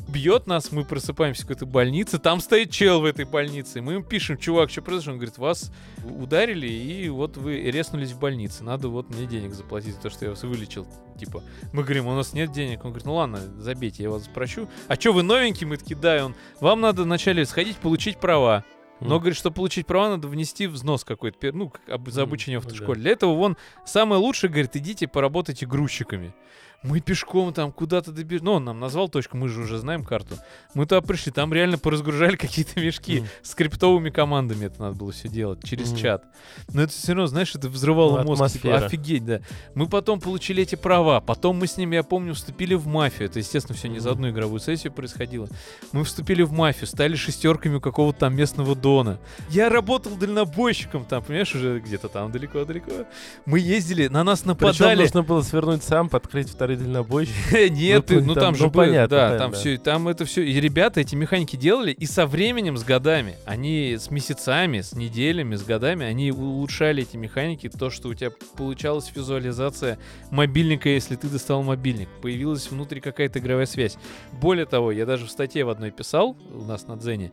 бьет 0.09 0.47
нас, 0.47 0.73
мы 0.73 0.85
просыпаемся 0.85 1.43
в 1.43 1.47
какой-то 1.47 1.67
больнице, 1.67 2.19
там 2.19 2.41
стоит 2.41 2.71
чел 2.71 3.01
в 3.01 3.05
этой 3.05 3.27
больнице, 3.27 3.83
мы 3.83 3.95
ему 3.95 4.05
пишем, 4.05 4.39
чувак, 4.39 4.71
что 4.71 4.81
произошло? 4.81 5.13
Он 5.13 5.19
говорит, 5.19 5.37
вас 5.37 5.71
ударили, 6.03 6.67
и 6.67 7.09
вот 7.11 7.37
вы 7.37 7.61
резнулись 7.71 8.13
в 8.13 8.19
больнице, 8.19 8.65
надо 8.65 8.89
вот 8.89 9.11
мне 9.11 9.27
денег 9.27 9.53
заплатить 9.53 9.95
за 9.95 10.01
то, 10.01 10.11
что 10.11 10.25
я 10.25 10.31
вас 10.31 10.43
вылечил. 10.43 10.87
Типа, 11.19 11.43
мы 11.73 11.85
говорим, 11.85 12.07
у 12.07 12.15
нас 12.15 12.33
нет 12.33 12.51
денег. 12.51 12.85
Он 12.85 12.91
говорит, 12.91 13.07
ну 13.07 13.15
ладно, 13.15 13.39
забейте, 13.59 14.03
я 14.03 14.11
вас 14.11 14.27
прощу. 14.27 14.69
А 14.89 14.97
что 14.97 15.13
вы 15.13 15.23
новенький? 15.23 15.67
Мы 15.67 15.77
такие, 15.77 15.97
да, 15.97 16.19
и 16.19 16.21
он, 16.21 16.35
вам 16.61 16.81
надо 16.81 17.05
вначале 17.05 17.45
сходить, 17.47 17.77
получить 17.77 18.19
права. 18.19 18.65
Но, 19.01 19.19
говорит, 19.19 19.37
чтобы 19.37 19.57
получить 19.57 19.87
права, 19.87 20.11
надо 20.11 20.29
внести 20.29 20.67
взнос 20.67 21.05
какой-то, 21.05 21.53
ну, 21.53 21.71
как 21.71 22.09
за 22.09 22.23
обучение 22.23 22.59
в 22.59 22.65
ну 22.65 22.69
автошколе. 22.69 23.01
Для 23.01 23.13
этого, 23.13 23.35
вон, 23.35 23.57
самое 23.85 24.21
лучшее, 24.21 24.51
говорит, 24.51 24.77
идите 24.77 25.09
поработайте 25.09 25.67
грузчиками. 25.67 26.35
Мы 26.83 27.01
пешком 27.01 27.53
там 27.55 27.73
куда-то 27.73 28.13
добежали. 28.13 28.45
Ну, 28.45 28.53
он 28.55 28.65
нам 28.65 28.79
назвал 28.81 29.09
точку, 29.09 29.37
мы 29.39 29.49
же 29.49 29.63
уже 29.63 29.79
знаем 29.79 30.05
карту. 30.05 30.37
Мы 30.75 30.85
туда 30.85 31.01
пришли, 31.01 31.33
там 31.33 31.53
реально 31.55 31.79
поразгружали 31.79 32.37
какие-то 32.37 32.79
мешки. 32.81 33.21
Мгм. 33.21 33.29
Скриптовыми 33.43 34.11
командами 34.11 34.67
это 34.67 34.83
надо 34.83 34.97
было 34.97 35.13
все 35.13 35.29
делать, 35.29 35.65
через 35.65 35.91
Мгм. 35.93 35.99
чат. 35.99 36.25
Но 36.73 36.83
это 36.83 36.93
все 36.93 37.13
равно, 37.13 37.27
знаешь, 37.27 37.55
это 37.55 37.69
взрывало 37.69 38.19
Ну, 38.23 38.25
мозг. 38.29 38.53
типа, 38.53 38.69
атмосфера. 38.69 38.87
офигеть, 38.87 39.25
да. 39.25 39.41
Мы 39.75 39.89
потом 39.89 40.21
получили 40.21 40.63
эти 40.63 40.75
права. 40.75 41.21
Потом 41.21 41.57
мы 41.57 41.67
с 41.67 41.77
ними, 41.79 41.95
я 41.97 42.03
помню, 42.03 42.35
вступили 42.35 42.75
в 42.75 42.87
мафию. 42.87 43.29
Это, 43.29 43.39
естественно, 43.39 43.77
все 43.79 43.89
не 43.89 43.99
за 43.99 44.11
одну 44.11 44.29
игровую 44.31 44.61
сессию 44.61 44.93
происходило. 44.93 45.49
Мы 45.93 46.05
вступили 46.05 46.43
в 46.43 46.53
мафию, 46.53 46.87
стали 46.87 47.15
шестерками 47.17 47.77
у 47.77 47.81
какого-то 47.81 48.19
там 48.21 48.35
местного 48.37 48.75
дона. 48.75 49.19
Я 49.49 49.69
работал 49.71 50.17
дальнобойщиком 50.17 51.05
там, 51.07 51.23
понимаешь, 51.23 51.55
уже 51.55 51.81
где-то 51.81 52.09
там 52.09 52.31
далеко-далеко. 52.31 53.07
Мы 53.47 53.59
ездили, 53.61 54.09
на 54.09 54.23
нас 54.25 54.41
Причем 54.41 54.49
нападали. 54.51 55.03
нужно 55.03 55.23
было 55.23 55.43
свернуть 55.43 55.83
сам, 55.83 56.09
открыть 56.13 56.51
второй 56.75 56.77
дальнобойщик. 56.77 57.35
Нет, 57.71 58.11
Ну, 58.11 58.21
ну 58.21 58.35
там- 58.35 58.55
же 58.55 58.65
ну, 58.65 58.71
понятно, 58.71 59.17
да, 59.17 59.39
там 59.39 59.53
все, 59.53 59.77
там 59.79 60.09
это 60.09 60.25
все, 60.25 60.43
и 60.43 60.61
ребята 60.61 61.01
эти 61.01 61.15
механики 61.15 61.57
делали, 61.57 61.93
и 61.93 62.07
со 62.07 62.27
временем, 62.27 62.77
с 62.77 62.85
годами, 62.85 63.37
они 63.45 63.97
с 63.99 64.11
месяцами, 64.11 64.81
с 64.81 64.93
неделями, 64.93 65.57
с 65.57 65.63
годами, 65.63 66.05
они 66.07 66.33
улучшали 66.33 67.03
эти 67.03 67.17
механики, 67.17 67.69
то, 67.69 67.91
что 67.91 68.09
у 68.09 68.15
тебя 68.15 68.31
получалась 68.57 69.11
визуализация 69.15 69.99
мобильника, 70.31 70.89
если 70.89 71.17
ты 71.17 71.29
достал 71.29 71.63
мобильник, 71.63 72.09
появилась 72.23 72.71
внутри 72.71 73.01
какая-то 73.01 73.39
игровая 73.39 73.67
связь. 73.67 73.97
Более 74.33 74.67
того, 74.67 74.93
я 74.93 75.07
даже 75.07 75.27
в 75.27 75.31
статье 75.31 75.65
в 75.65 75.69
одной 75.71 75.91
писал, 75.91 76.37
у 76.53 76.65
нас 76.65 76.87
на 76.87 76.97
Дзене, 76.97 77.33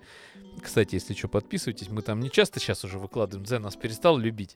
кстати, 0.61 0.95
если 0.95 1.13
что, 1.13 1.27
подписывайтесь, 1.27 1.89
мы 1.89 2.01
там 2.01 2.19
не 2.19 2.29
часто 2.29 2.59
сейчас 2.59 2.83
уже 2.83 2.99
выкладываем, 2.99 3.45
Дзен 3.45 3.61
нас 3.61 3.75
перестал 3.75 4.17
любить, 4.17 4.55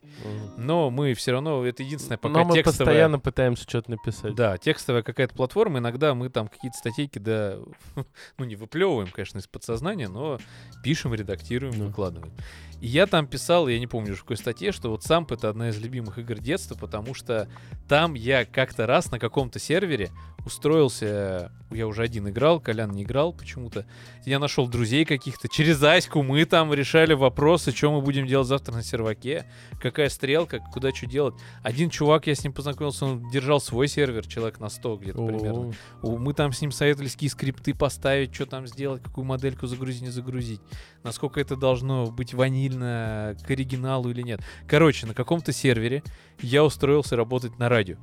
но 0.56 0.90
мы 0.90 1.14
все 1.14 1.32
равно, 1.32 1.64
это 1.64 1.82
единственное 1.82 2.18
пока 2.18 2.32
Но 2.32 2.44
мы 2.44 2.54
текстовое... 2.54 2.86
постоянно 2.86 3.18
пытаемся 3.18 3.64
что-то 3.68 3.90
написать. 3.90 4.34
Да, 4.34 4.58
текстовая 4.58 5.02
какая-то 5.02 5.34
платформа, 5.34 5.78
иногда 5.78 6.14
мы 6.14 6.28
там 6.28 6.48
какие-то 6.48 6.76
статейки, 6.76 7.18
да, 7.18 7.58
ну 8.38 8.44
не 8.44 8.56
выплевываем, 8.56 9.08
конечно, 9.10 9.38
из 9.38 9.46
подсознания, 9.46 10.08
но 10.08 10.38
пишем, 10.82 11.14
редактируем, 11.14 11.78
Да. 11.78 11.84
выкладываем. 11.86 12.32
И 12.80 12.86
я 12.88 13.06
там 13.06 13.26
писал, 13.26 13.68
я 13.68 13.78
не 13.78 13.86
помню 13.86 14.12
уже 14.12 14.20
в 14.20 14.24
какой 14.24 14.36
статье, 14.36 14.70
что 14.72 14.90
вот 14.90 15.02
Самп 15.02 15.32
это 15.32 15.48
одна 15.48 15.70
из 15.70 15.78
любимых 15.78 16.18
игр 16.18 16.38
детства, 16.38 16.74
потому 16.74 17.14
что 17.14 17.48
там 17.88 18.14
я 18.14 18.44
как-то 18.44 18.86
раз 18.86 19.10
на 19.10 19.18
каком-то 19.18 19.58
сервере 19.58 20.10
устроился, 20.44 21.52
я 21.70 21.86
уже 21.86 22.02
один 22.02 22.28
играл, 22.28 22.60
Колян 22.60 22.90
не 22.90 23.02
играл 23.02 23.32
почему-то, 23.32 23.84
я 24.24 24.38
нашел 24.38 24.66
друзей 24.68 25.04
каких-то, 25.04 25.48
через 25.48 25.82
Аську 25.82 26.22
мы 26.22 26.44
там 26.44 26.72
решали 26.72 27.14
вопросы, 27.14 27.72
что 27.72 27.92
мы 27.92 28.00
будем 28.00 28.26
делать 28.26 28.48
завтра 28.48 28.72
на 28.74 28.82
серваке, 28.82 29.46
какая 29.80 30.08
стрелка, 30.08 30.58
куда 30.72 30.92
что 30.94 31.06
делать. 31.06 31.34
Один 31.62 31.90
чувак, 31.90 32.26
я 32.26 32.34
с 32.34 32.42
ним 32.42 32.52
познакомился, 32.52 33.04
он 33.06 33.28
держал 33.30 33.60
свой 33.60 33.86
сервер, 33.88 34.26
человек 34.26 34.58
на 34.60 34.68
100 34.68 34.96
где-то 34.96 35.18
примерно. 35.26 35.60
О, 36.02 36.06
У- 36.08 36.18
Мы 36.18 36.32
там 36.34 36.52
с 36.52 36.60
ним 36.60 36.72
советовались, 36.72 37.12
какие 37.12 37.28
скрипты 37.30 37.74
поставить, 37.74 38.34
что 38.34 38.46
там 38.46 38.66
сделать, 38.66 39.02
какую 39.02 39.24
модельку 39.24 39.66
загрузить, 39.66 40.02
не 40.02 40.10
загрузить. 40.10 40.60
Насколько 41.04 41.40
это 41.40 41.54
должно 41.56 42.06
быть 42.10 42.34
ванильно 42.34 42.65
к 42.74 43.50
оригиналу 43.50 44.10
или 44.10 44.22
нет. 44.22 44.40
Короче, 44.66 45.06
на 45.06 45.14
каком-то 45.14 45.52
сервере 45.52 46.02
я 46.40 46.64
устроился 46.64 47.16
работать 47.16 47.58
на 47.58 47.68
радио. 47.68 47.96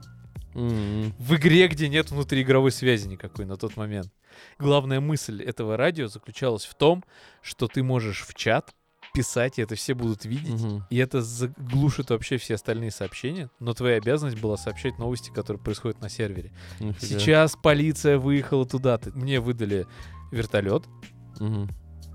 м, 0.55 1.13
В 1.17 1.35
игре, 1.35 1.67
где 1.67 1.89
нет 1.89 2.11
внутриигровой 2.11 2.71
связи 2.71 3.07
никакой 3.07 3.45
на 3.45 3.57
тот 3.57 3.75
момент. 3.77 4.11
Главная 4.59 4.99
мысль 4.99 5.41
этого 5.43 5.77
радио 5.77 6.07
заключалась 6.07 6.65
в 6.65 6.75
том, 6.75 7.03
что 7.41 7.67
ты 7.67 7.81
можешь 7.83 8.21
в 8.25 8.33
чат 8.35 8.73
писать, 9.15 9.59
и 9.59 9.61
это 9.61 9.75
все 9.75 9.93
будут 9.93 10.25
видеть. 10.25 10.61
мгм. 10.63 10.85
И 10.89 10.97
это 10.97 11.21
заглушит 11.21 12.09
вообще 12.09 12.37
все 12.37 12.55
остальные 12.55 12.89
сообщения, 12.91 13.49
но 13.59 13.73
твоя 13.73 13.97
обязанность 13.97 14.39
была 14.39 14.57
сообщать 14.57 14.97
новости, 14.97 15.29
которые 15.31 15.61
происходят 15.61 16.01
на 16.01 16.09
сервере. 16.09 16.51
Нифига. 16.79 17.19
Сейчас 17.19 17.55
полиция 17.61 18.17
выехала 18.17 18.65
туда. 18.65 18.97
ты- 18.97 19.11
Мне 19.11 19.39
выдали 19.39 19.85
вертолет. 20.31 20.83
Мгм. 21.39 21.69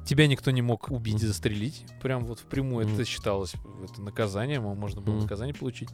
Тебя 0.08 0.26
никто 0.26 0.50
не 0.50 0.62
мог 0.62 0.90
убить 0.90 1.22
и 1.22 1.26
застрелить. 1.26 1.84
Прям 2.00 2.24
вот 2.24 2.38
впрямую 2.40 2.86
Мгм. 2.86 2.94
это 2.94 3.04
считалось 3.04 3.52
это 3.84 4.00
наказанием, 4.00 4.66
а 4.66 4.74
можно 4.74 5.02
было 5.02 5.12
Мгм. 5.12 5.22
наказание 5.24 5.54
получить. 5.54 5.90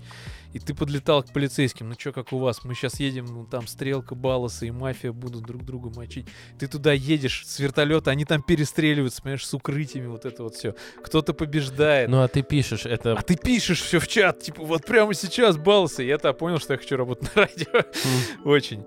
И 0.53 0.61
ты 0.61 0.73
подлетал 0.73 1.25
к 1.25 1.33
полицейским. 1.33 1.89
Ну 1.89 1.97
что, 1.99 2.13
как 2.13 2.33
у 2.33 2.39
вас? 2.39 2.63
Мы 2.63 2.77
сейчас 2.77 3.01
едем, 3.01 3.27
ну 3.27 3.45
там 3.45 3.67
стрелка, 3.67 4.15
балласы 4.15 4.69
и 4.69 4.71
мафия 4.71 5.11
будут 5.11 5.43
друг 5.43 5.65
друга 5.65 5.91
мочить. 5.91 6.27
Ты 6.61 6.69
туда 6.69 6.93
едешь 6.93 7.43
с 7.45 7.59
вертолета, 7.59 8.13
они 8.13 8.25
там 8.25 8.41
перестреливаются, 8.41 9.21
понимаешь, 9.21 9.45
с 9.45 9.53
укрытиями, 9.53 10.07
вот 10.07 10.25
это 10.27 10.45
вот 10.45 10.55
все. 10.55 10.77
Кто-то 11.03 11.35
побеждает. 11.35 12.09
Ну 12.09 12.23
а 12.23 12.29
ты 12.29 12.43
пишешь, 12.43 12.87
это 12.87 13.15
А 13.19 13.23
ты 13.23 13.35
пишешь 13.37 13.83
все 13.83 13.99
в 13.99 14.07
чат, 14.07 14.41
типа, 14.43 14.63
вот 14.63 14.85
прямо 14.87 15.13
сейчас 15.15 15.57
балласы. 15.57 16.05
Я-то 16.05 16.33
понял, 16.35 16.61
что 16.61 16.75
я 16.75 16.79
хочу 16.79 16.97
работать 16.97 17.35
на 17.35 17.43
радио. 17.43 17.79
м, 17.79 17.85
Очень. 18.45 18.85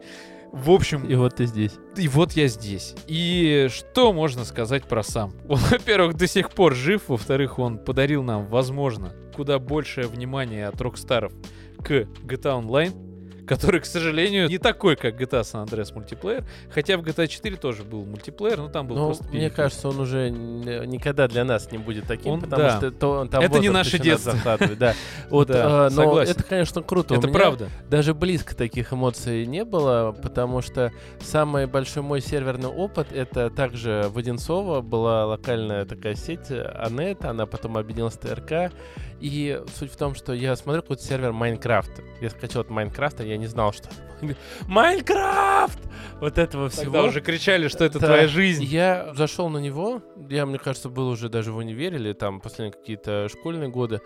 В 0.51 0.71
общем, 0.71 1.05
и 1.05 1.15
вот 1.15 1.35
ты 1.35 1.45
здесь. 1.45 1.73
и 1.97 2.07
вот 2.07 2.33
я 2.33 2.47
здесь. 2.47 2.95
И 3.07 3.67
что 3.69 4.13
можно 4.13 4.45
сказать 4.45 4.83
про 4.85 5.03
сам? 5.03 5.33
Он, 5.47 5.57
во-первых, 5.57 6.15
до 6.15 6.27
сих 6.27 6.51
пор 6.51 6.73
жив, 6.73 7.09
во-вторых, 7.09 7.59
он 7.59 7.77
подарил 7.77 8.23
нам, 8.23 8.45
возможно, 8.47 9.13
куда 9.35 9.59
большее 9.59 10.07
внимание 10.07 10.67
от 10.67 10.79
Рокстаров 10.81 11.31
к 11.77 11.91
GTA 11.91 12.61
Online, 12.61 13.06
который, 13.47 13.79
к 13.81 13.85
сожалению, 13.85 14.47
не 14.49 14.57
такой, 14.57 14.95
как 14.95 15.19
GTA 15.19 15.41
San 15.41 15.65
Andreas 15.65 15.93
мультиплеер, 15.93 16.43
хотя 16.69 16.97
в 16.97 17.01
GTA 17.01 17.27
4 17.27 17.55
тоже 17.55 17.83
был 17.83 18.05
мультиплеер, 18.05 18.57
но 18.57 18.69
там 18.69 18.87
был 18.87 18.95
Ну, 18.97 19.05
просто 19.07 19.23
мне 19.29 19.39
переход. 19.39 19.55
кажется, 19.55 19.89
он 19.89 19.99
уже 19.99 20.29
никогда 20.29 21.27
для 21.27 21.43
нас 21.45 21.71
не 21.71 21.77
будет 21.77 22.05
таким, 22.05 22.33
Он- 22.33 22.41
потому 22.41 22.61
да. 22.63 22.77
что 22.77 22.91
то, 22.91 23.25
там 23.31 23.41
Это 23.43 23.59
не 23.59 23.69
наше 23.69 23.97
детство. 23.99 24.33
Да. 24.77 24.93
Вот, 25.29 25.47
Да, 25.47 25.87
э, 25.87 25.89
но 25.89 26.03
согласен. 26.03 26.31
это, 26.31 26.43
конечно, 26.43 26.81
круто. 26.83 27.15
Это 27.15 27.27
правда. 27.27 27.69
Даже 27.89 28.13
близко 28.13 28.55
таких 28.55 28.93
эмоций 28.93 29.45
не 29.45 29.63
было, 29.65 30.11
потому 30.21 30.61
что 30.61 30.91
самый 31.21 31.67
большой 31.67 32.03
мой 32.03 32.21
серверный 32.21 32.69
опыт 32.69 33.07
это 33.11 33.49
также 33.49 34.05
в 34.09 34.17
Одинцово 34.17 34.81
была 34.81 35.25
локальная 35.25 35.85
такая 35.85 36.15
сеть 36.15 36.49
Анет, 36.49 37.23
она 37.25 37.45
потом 37.45 37.77
объединилась 37.77 38.15
с 38.15 38.17
ТРК. 38.17 38.71
И 39.19 39.61
суть 39.77 39.91
в 39.91 39.95
том, 39.97 40.13
что 40.15 40.33
я 40.33 40.55
смотрю 40.55 40.81
какой-то 40.83 41.03
сервер 41.03 41.31
Майнкрафт. 41.33 41.91
Я 42.21 42.29
скачал 42.29 42.61
от 42.61 42.69
Майнкрафта, 42.69 43.23
я 43.23 43.37
не 43.37 43.47
знал, 43.47 43.73
что 43.73 43.89
Майнкрафт! 44.67 45.79
Вот 46.19 46.37
этого 46.37 46.69
всего. 46.69 46.85
Тогда 46.85 47.03
уже 47.03 47.21
кричали, 47.21 47.67
что 47.67 47.83
это 47.85 47.99
Да. 47.99 48.07
твоя 48.07 48.27
жизнь. 48.27 48.63
Я 48.63 49.13
зашел 49.15 49.49
на 49.49 49.57
него, 49.57 50.01
я, 50.29 50.45
мне 50.45 50.57
кажется, 50.59 50.89
был 50.89 51.07
уже 51.09 51.29
даже 51.29 51.51
в 51.51 51.57
универе 51.57 51.97
или 51.97 52.13
там 52.13 52.39
последние 52.39 52.73
какие-то 52.77 53.27
школьные 53.29 53.69
годы. 53.69 54.01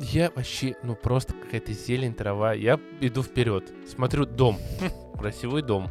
Я 0.00 0.30
вообще, 0.34 0.74
ну 0.82 0.96
просто 0.96 1.32
какая-то 1.34 1.72
зелень, 1.72 2.14
трава. 2.14 2.54
Я 2.54 2.80
иду 3.00 3.22
вперед, 3.22 3.64
смотрю 3.88 4.26
дом, 4.26 4.58
красивый 5.18 5.62
дом. 5.62 5.90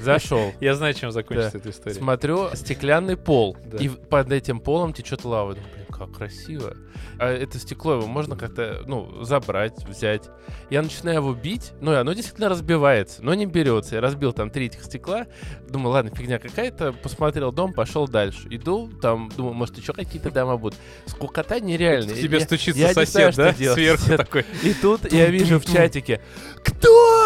Зашел. 0.00 0.52
Я 0.60 0.74
знаю, 0.74 0.94
чем 0.94 1.10
закончится 1.10 1.58
эта 1.58 1.70
история. 1.70 1.94
Смотрю, 1.96 2.50
стеклянный 2.54 3.16
пол. 3.16 3.56
Да. 3.64 3.78
И 3.78 3.88
под 3.88 4.30
этим 4.30 4.60
полом 4.60 4.92
течет 4.92 5.24
лава. 5.24 5.52
Блин, 5.52 5.64
как 5.98 6.12
красиво. 6.12 6.74
А 7.18 7.28
это 7.30 7.58
стекло 7.58 7.94
его 7.94 8.06
можно 8.06 8.36
как-то, 8.36 8.82
ну, 8.86 9.22
забрать, 9.24 9.84
взять. 9.86 10.28
Я 10.70 10.82
начинаю 10.82 11.18
его 11.18 11.34
бить, 11.34 11.72
ну, 11.80 11.92
и 11.92 11.96
оно 11.96 12.12
действительно 12.12 12.48
разбивается, 12.48 13.22
но 13.22 13.34
не 13.34 13.46
берется. 13.46 13.96
Я 13.96 14.00
разбил 14.00 14.32
там 14.32 14.50
три 14.50 14.66
этих 14.66 14.84
стекла. 14.84 15.26
Думаю, 15.68 15.90
ладно, 15.90 16.10
фигня 16.14 16.38
какая-то. 16.38 16.92
Посмотрел 16.92 17.52
дом, 17.52 17.72
пошел 17.72 18.06
дальше. 18.08 18.46
Иду, 18.50 18.90
там, 19.00 19.30
думаю, 19.36 19.54
может, 19.54 19.76
еще 19.78 19.92
какие-то 19.92 20.30
дома 20.30 20.56
будут. 20.56 20.78
Скукота 21.06 21.60
нереальная. 21.60 22.14
К 22.14 22.18
тебе 22.18 22.38
Я- 22.38 22.44
стучится 22.44 22.80
я 22.80 22.92
сосед, 22.94 23.34
знаю, 23.34 23.54
да? 23.58 23.74
Сверху 23.74 24.16
такой. 24.16 24.44
И 24.62 24.74
тут 24.74 25.12
я 25.12 25.26
вижу 25.26 25.58
в 25.58 25.64
чатике, 25.66 26.20
кто 26.64 27.25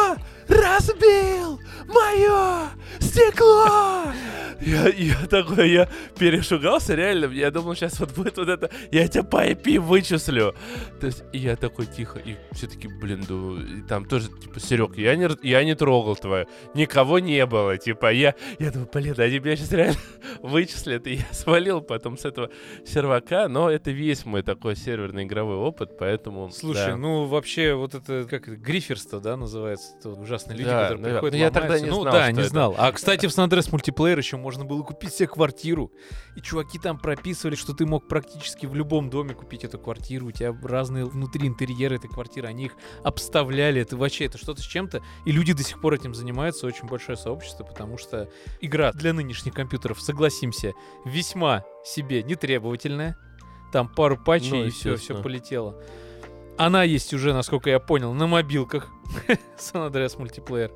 разбил 0.50 1.60
мое 1.86 2.70
стекло? 3.00 4.12
Я, 4.60 4.88
я 4.88 5.26
такой, 5.26 5.70
я 5.70 5.88
перешугался, 6.18 6.94
реально, 6.94 7.32
я 7.32 7.50
думал, 7.50 7.74
сейчас 7.74 7.98
вот 7.98 8.12
будет 8.12 8.36
вот 8.36 8.48
это, 8.48 8.70
я 8.90 9.08
тебя 9.08 9.22
по 9.22 9.46
IP 9.46 9.78
вычислю. 9.80 10.54
То 11.00 11.06
есть, 11.06 11.24
и 11.32 11.38
я 11.38 11.56
такой 11.56 11.86
тихо, 11.86 12.18
и 12.18 12.36
все 12.52 12.66
таки 12.66 12.86
блин, 12.86 13.24
думаю, 13.26 13.78
и 13.78 13.80
там 13.80 14.04
тоже, 14.04 14.28
типа, 14.28 14.60
Серег, 14.60 14.98
я 14.98 15.16
не, 15.16 15.30
я 15.42 15.64
не 15.64 15.74
трогал 15.74 16.14
твою, 16.14 16.46
никого 16.74 17.18
не 17.20 17.46
было, 17.46 17.78
типа, 17.78 18.12
я, 18.12 18.34
я 18.58 18.70
думаю, 18.70 18.88
блин, 18.92 19.14
они 19.16 19.38
меня 19.38 19.56
сейчас 19.56 19.72
реально 19.72 20.00
вычислят, 20.42 21.06
и 21.06 21.14
я 21.14 21.26
свалил 21.32 21.80
потом 21.80 22.18
с 22.18 22.26
этого 22.26 22.50
сервака, 22.84 23.48
но 23.48 23.70
это 23.70 23.90
весь 23.90 24.26
мой 24.26 24.42
такой 24.42 24.76
серверный 24.76 25.24
игровой 25.24 25.56
опыт, 25.56 25.96
поэтому... 25.98 26.50
Слушай, 26.50 26.88
да. 26.88 26.96
ну 26.98 27.24
вообще 27.24 27.72
вот 27.72 27.94
это 27.94 28.26
как 28.28 28.46
это, 28.46 28.56
гриферство, 28.56 29.20
да, 29.20 29.38
называется, 29.38 29.94
это 29.98 30.10
ужасные 30.40 30.59
люди, 30.59 30.70
Да, 30.70 30.83
которые 30.83 31.03
наверно. 31.03 31.20
приходят, 31.20 31.35
Ну, 31.35 31.38
я 31.38 31.50
тогда 31.50 31.81
не 31.81 31.87
ну 31.90 32.00
знал, 32.03 32.12
да, 32.12 32.33
не 32.33 32.40
это. 32.40 32.48
знал. 32.48 32.74
А 32.79 32.92
кстати, 32.92 33.26
в 33.26 33.31
Andreas 33.38 33.68
мультиплеер 33.70 34.18
еще 34.18 34.37
можно 34.37 34.64
было 34.64 34.83
купить 34.83 35.14
себе 35.14 35.29
квартиру, 35.29 35.92
и 36.37 36.40
чуваки 36.40 36.79
там 36.79 36.98
прописывали, 36.98 37.55
что 37.57 37.72
ты 37.74 37.87
мог 37.87 38.09
практически 38.09 38.66
в 38.66 38.74
любом 38.74 39.11
доме 39.11 39.35
купить 39.35 39.64
эту 39.64 39.79
квартиру, 39.79 40.26
у 40.29 40.33
тебя 40.33 40.55
разные 40.62 41.05
внутри 41.05 41.46
интерьеры 41.46 41.96
этой 41.96 42.09
квартиры, 42.09 42.48
они 42.48 42.66
их 42.66 42.72
обставляли, 43.05 43.81
это 43.81 43.96
вообще 43.96 44.26
это 44.26 44.38
что-то 44.38 44.62
с 44.62 44.66
чем-то, 44.66 45.03
и 45.26 45.33
люди 45.33 45.53
до 45.53 45.62
сих 45.62 45.81
пор 45.81 45.94
этим 45.94 46.14
занимаются, 46.14 46.66
очень 46.66 46.87
большое 46.87 47.16
сообщество, 47.18 47.64
потому 47.64 47.98
что 47.98 48.29
игра 48.61 48.92
для 48.92 49.12
нынешних 49.12 49.55
компьютеров, 49.55 50.00
согласимся, 50.00 50.72
весьма 51.05 51.64
себе 51.84 52.22
нетребовательная. 52.22 53.16
там 53.72 53.88
пару 53.88 54.16
патчей, 54.18 54.51
Ну, 54.51 54.64
и 54.64 54.70
все, 54.70 54.97
все 54.97 55.14
полетело. 55.22 55.80
Она 56.61 56.82
есть 56.82 57.14
уже, 57.14 57.32
насколько 57.32 57.70
я 57.70 57.80
понял, 57.80 58.12
на 58.12 58.26
мобилках 58.26 58.88
San 59.56 59.90
Andreas 59.90 60.18
мультиплеер. 60.18 60.70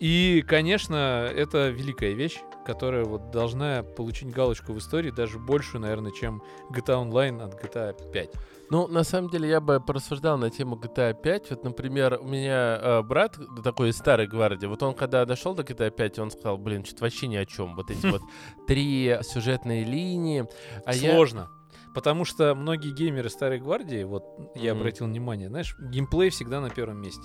И, 0.00 0.42
конечно, 0.44 1.30
это 1.32 1.68
великая 1.68 2.14
вещь, 2.14 2.40
которая 2.66 3.04
вот 3.04 3.30
должна 3.30 3.84
получить 3.84 4.32
галочку 4.32 4.72
в 4.72 4.78
истории, 4.78 5.12
даже 5.12 5.38
большую, 5.38 5.82
наверное, 5.82 6.10
чем 6.10 6.42
GTA 6.72 7.08
Online 7.08 7.42
от 7.44 7.62
GTA 7.62 8.10
5. 8.10 8.30
Ну, 8.70 8.88
на 8.88 9.04
самом 9.04 9.30
деле, 9.30 9.48
я 9.48 9.60
бы 9.60 9.78
порассуждал 9.78 10.36
на 10.36 10.50
тему 10.50 10.74
GTA 10.74 11.14
5. 11.14 11.50
Вот, 11.50 11.62
например, 11.62 12.18
у 12.20 12.26
меня 12.26 12.80
э, 12.82 13.02
брат 13.02 13.38
такой 13.62 13.90
из 13.90 13.98
старой 13.98 14.26
гвардии. 14.26 14.66
Вот 14.66 14.82
он, 14.82 14.94
когда 14.94 15.24
дошел 15.26 15.54
до 15.54 15.62
GTA 15.62 15.92
5, 15.92 16.18
он 16.18 16.32
сказал, 16.32 16.58
блин, 16.58 16.84
что-то 16.84 17.04
вообще 17.04 17.28
ни 17.28 17.36
о 17.36 17.46
чем. 17.46 17.76
Вот 17.76 17.88
эти 17.92 18.04
вот 18.10 18.22
три 18.66 19.16
сюжетные 19.22 19.84
линии. 19.84 20.48
А 20.86 20.92
я... 20.92 21.12
Потому 21.94 22.24
что 22.24 22.54
многие 22.54 22.92
геймеры 22.92 23.28
Старой 23.30 23.58
Гвардии, 23.58 24.04
вот 24.04 24.24
я 24.54 24.72
Мгм. 24.72 24.80
обратил 24.80 25.06
внимание, 25.06 25.48
знаешь, 25.48 25.74
геймплей 25.78 26.30
всегда 26.30 26.60
на 26.60 26.70
первом 26.70 27.00
месте. 27.02 27.22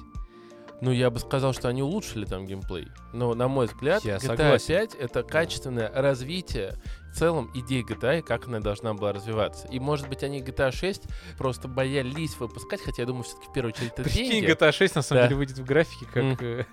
Ну, 0.81 0.91
я 0.91 1.09
бы 1.09 1.19
сказал, 1.19 1.53
что 1.53 1.69
они 1.69 1.81
улучшили 1.81 2.25
там 2.25 2.45
геймплей. 2.45 2.89
Но, 3.13 3.33
на 3.33 3.47
мой 3.47 3.67
взгляд, 3.67 4.03
Я 4.03 4.17
GTA 4.17 4.27
согласен. 4.27 4.67
5— 4.67 4.95
это 4.99 5.23
качественное 5.23 5.89
развитие 5.93 6.75
в 7.13 7.17
целом 7.17 7.49
идеи 7.53 7.81
GTA 7.89 8.19
и 8.19 8.21
как 8.21 8.47
она 8.47 8.59
должна 8.59 8.93
была 8.93 9.13
развиваться. 9.13 9.67
И, 9.69 9.79
может 9.79 10.09
быть, 10.09 10.21
они 10.23 10.41
GTA 10.41 10.71
6 10.73 11.03
просто 11.37 11.69
боялись 11.69 12.37
выпускать, 12.37 12.81
хотя 12.81 13.03
я 13.03 13.07
думаю, 13.07 13.23
все-таки 13.23 13.47
в 13.47 13.53
первую 13.53 13.73
очередь 13.73 13.93
это 13.93 14.03
Прикинь, 14.03 14.31
деньги. 14.41 14.51
GTA 14.51 14.71
6 14.73 14.95
на 14.95 15.01
самом 15.01 15.21
Да. 15.21 15.27
деле 15.27 15.37
выйдет 15.37 15.57
в 15.57 15.63
графике, 15.65 16.05
как, 16.13 16.23
Мгм. 16.23 16.65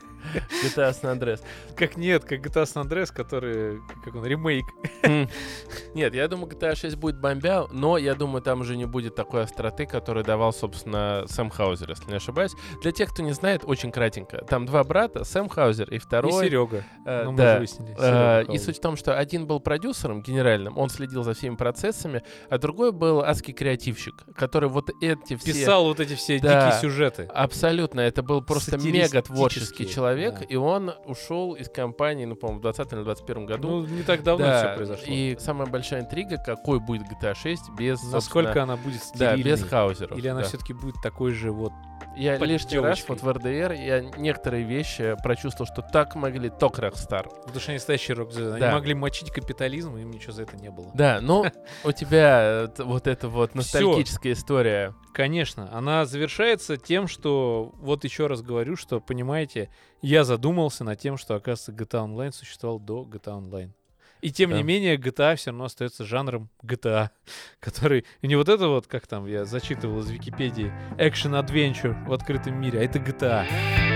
GTA 0.65 0.91
San 0.93 1.19
Andreas. 1.19 1.41
как 1.77 1.97
нет, 1.97 2.25
как 2.25 2.41
GTA 2.41 2.65
San 2.65 2.85
Andreas, 2.87 3.13
который, 3.13 3.81
как 4.05 4.15
он, 4.15 4.25
ремейк. 4.25 4.65
М. 5.03 5.29
Нет, 5.95 6.15
я 6.15 6.29
думаю, 6.29 6.49
GTA 6.51 6.75
6 6.75 6.97
будет 6.97 7.19
бомбя, 7.21 7.67
но 7.71 7.99
я 7.99 8.15
думаю, 8.15 8.43
там 8.43 8.61
уже 8.61 8.77
не 8.77 8.85
будет 8.87 9.15
такой 9.15 9.43
остроты, 9.43 9.87
которую 9.87 10.25
давал, 10.25 10.53
собственно, 10.53 11.25
Сэм 11.29 11.51
Хаузер, 11.51 11.91
если 11.91 12.09
не 12.11 12.17
ошибаюсь. 12.17 12.53
Для 12.83 12.93
тех, 12.93 13.11
кто 13.11 13.23
не 13.23 13.33
знает, 13.33 13.63
очень 13.65 13.91
кратенько. 13.93 14.39
Там 14.49 14.67
два 14.67 14.85
брата, 14.85 15.25
Сэм 15.25 15.49
Хаузер 15.49 15.91
и 15.91 15.97
И 15.97 15.99
второй. 15.99 16.45
Серега. 16.47 16.85
э, 17.05 17.25
Ну, 17.25 17.35
да. 17.35 17.63
Э, 17.99 18.45
И 18.53 18.59
суть 18.59 18.79
в 18.79 18.81
том, 18.81 18.97
что 18.97 19.17
один 19.19 19.47
был 19.47 19.61
продюсером 19.61 20.23
генеральным, 20.23 20.79
он 20.79 20.89
следил 20.89 21.23
за 21.23 21.35
всеми 21.35 21.57
процессами, 21.57 22.23
а 22.49 22.59
другой 22.59 22.93
был 22.93 23.21
адский 23.23 23.53
креативщик, 23.55 24.15
который 24.37 24.69
вот 24.69 24.91
эти 25.01 25.37
все... 25.37 25.53
Писал 25.53 25.85
вот 25.85 26.01
эти 26.01 26.15
все 26.15 26.39
Да. 26.39 26.67
дикие 26.71 26.81
сюжеты. 26.81 27.23
Абсолютно, 27.33 28.01
это 28.01 28.23
был 28.23 28.43
просто 28.43 28.79
мега 28.79 29.23
творческий 29.23 29.85
Сатиристические, 29.85 29.95
человек, 30.13 30.41
да. 30.41 30.47
и 30.47 30.57
он 30.57 30.93
ушел 31.05 31.55
из 31.55 31.69
компании, 31.69 32.25
ну, 32.25 32.37
по-моему, 32.37 32.61
в 32.61 32.63
20 32.63 32.93
или 32.93 33.03
21 33.03 33.47
году. 33.47 33.69
Ну, 33.69 33.87
не 33.87 34.03
так 34.03 34.23
давно 34.23 34.47
Да, 34.47 34.59
все 34.59 34.77
произошло. 34.77 35.05
И 35.07 35.37
самая 35.39 35.67
большая 35.67 36.03
интрига, 36.03 36.39
какой 36.39 36.81
будет 36.81 37.03
GTA 37.03 37.35
6 37.35 37.71
без, 37.79 38.03
Насколько 38.05 38.63
она 38.63 38.77
будет 38.77 39.01
да, 39.15 39.35
стерильной. 39.35 39.43
без 39.43 39.63
хаузеров. 39.65 40.19
Или 40.19 40.29
она 40.29 40.41
да. 40.41 40.47
все-таки 40.47 40.73
будет 40.73 40.97
такой 41.03 41.33
же 41.33 41.51
вот... 41.51 41.73
Я 42.15 42.37
лишний 42.37 42.79
раз 42.79 42.99
девочкой. 42.99 43.17
вот 43.17 43.23
в 43.23 43.39
РДР 43.39 43.73
я 43.73 44.01
некоторые 44.19 44.65
вещи 44.65 45.17
прочувствовал, 45.23 45.71
что 45.73 45.81
так 45.81 46.15
могли 46.15 46.51
только 46.51 46.83
Rockstar. 46.83 47.25
Потому 47.25 47.61
что 47.61 47.71
они 47.71 47.77
настоящие 47.77 48.17
рок 48.17 48.31
Они 48.37 48.61
Да. 48.61 48.73
могли 48.73 48.93
мочить 48.93 49.31
капитализм, 49.31 49.97
и 49.97 50.03
им 50.03 50.11
ничего 50.11 50.33
за 50.33 50.43
это 50.43 50.57
не 50.59 50.71
было. 50.71 50.91
Да, 50.93 51.21
ну 51.23 51.47
у 51.85 51.93
тебя 51.93 52.69
э, 52.77 52.83
вот 52.83 53.07
эта 53.07 53.29
вот 53.29 53.55
ностальгическая 53.55 54.35
история. 54.35 54.95
Конечно, 55.13 55.69
она 55.77 56.07
завершается 56.07 56.77
тем, 56.77 57.07
что, 57.07 57.75
вот 57.79 58.05
еще 58.05 58.27
раз 58.27 58.43
говорю, 58.43 58.77
что, 58.77 59.01
понимаете, 59.01 59.69
я 60.01 60.25
задумался 60.25 60.85
над 60.85 60.99
тем, 60.99 61.19
что, 61.19 61.35
оказывается, 61.35 61.73
GTA 61.73 62.07
Online 62.07 62.33
существовал 62.33 62.81
до 62.81 63.03
GTA 63.03 63.39
Online. 63.39 63.71
И 64.23 64.31
тем 64.31 64.51
Да. 64.51 64.57
не 64.57 64.63
менее, 64.63 64.97
GTA 64.97 65.35
все 65.37 65.51
равно 65.51 65.65
остается 65.65 66.05
жанром 66.05 66.49
GTA, 66.63 67.11
который... 67.61 68.07
Не 68.23 68.37
вот 68.37 68.49
это 68.49 68.69
вот, 68.69 68.87
как 68.87 69.07
там 69.07 69.27
я 69.27 69.45
зачитывал 69.45 70.01
из 70.01 70.11
Википедии, 70.11 70.73
Adventure 70.97 72.07
в 72.07 72.13
открытом 72.13 72.59
мире, 72.61 72.81
а 72.81 72.83
это 72.85 72.99
GTA. 72.99 73.92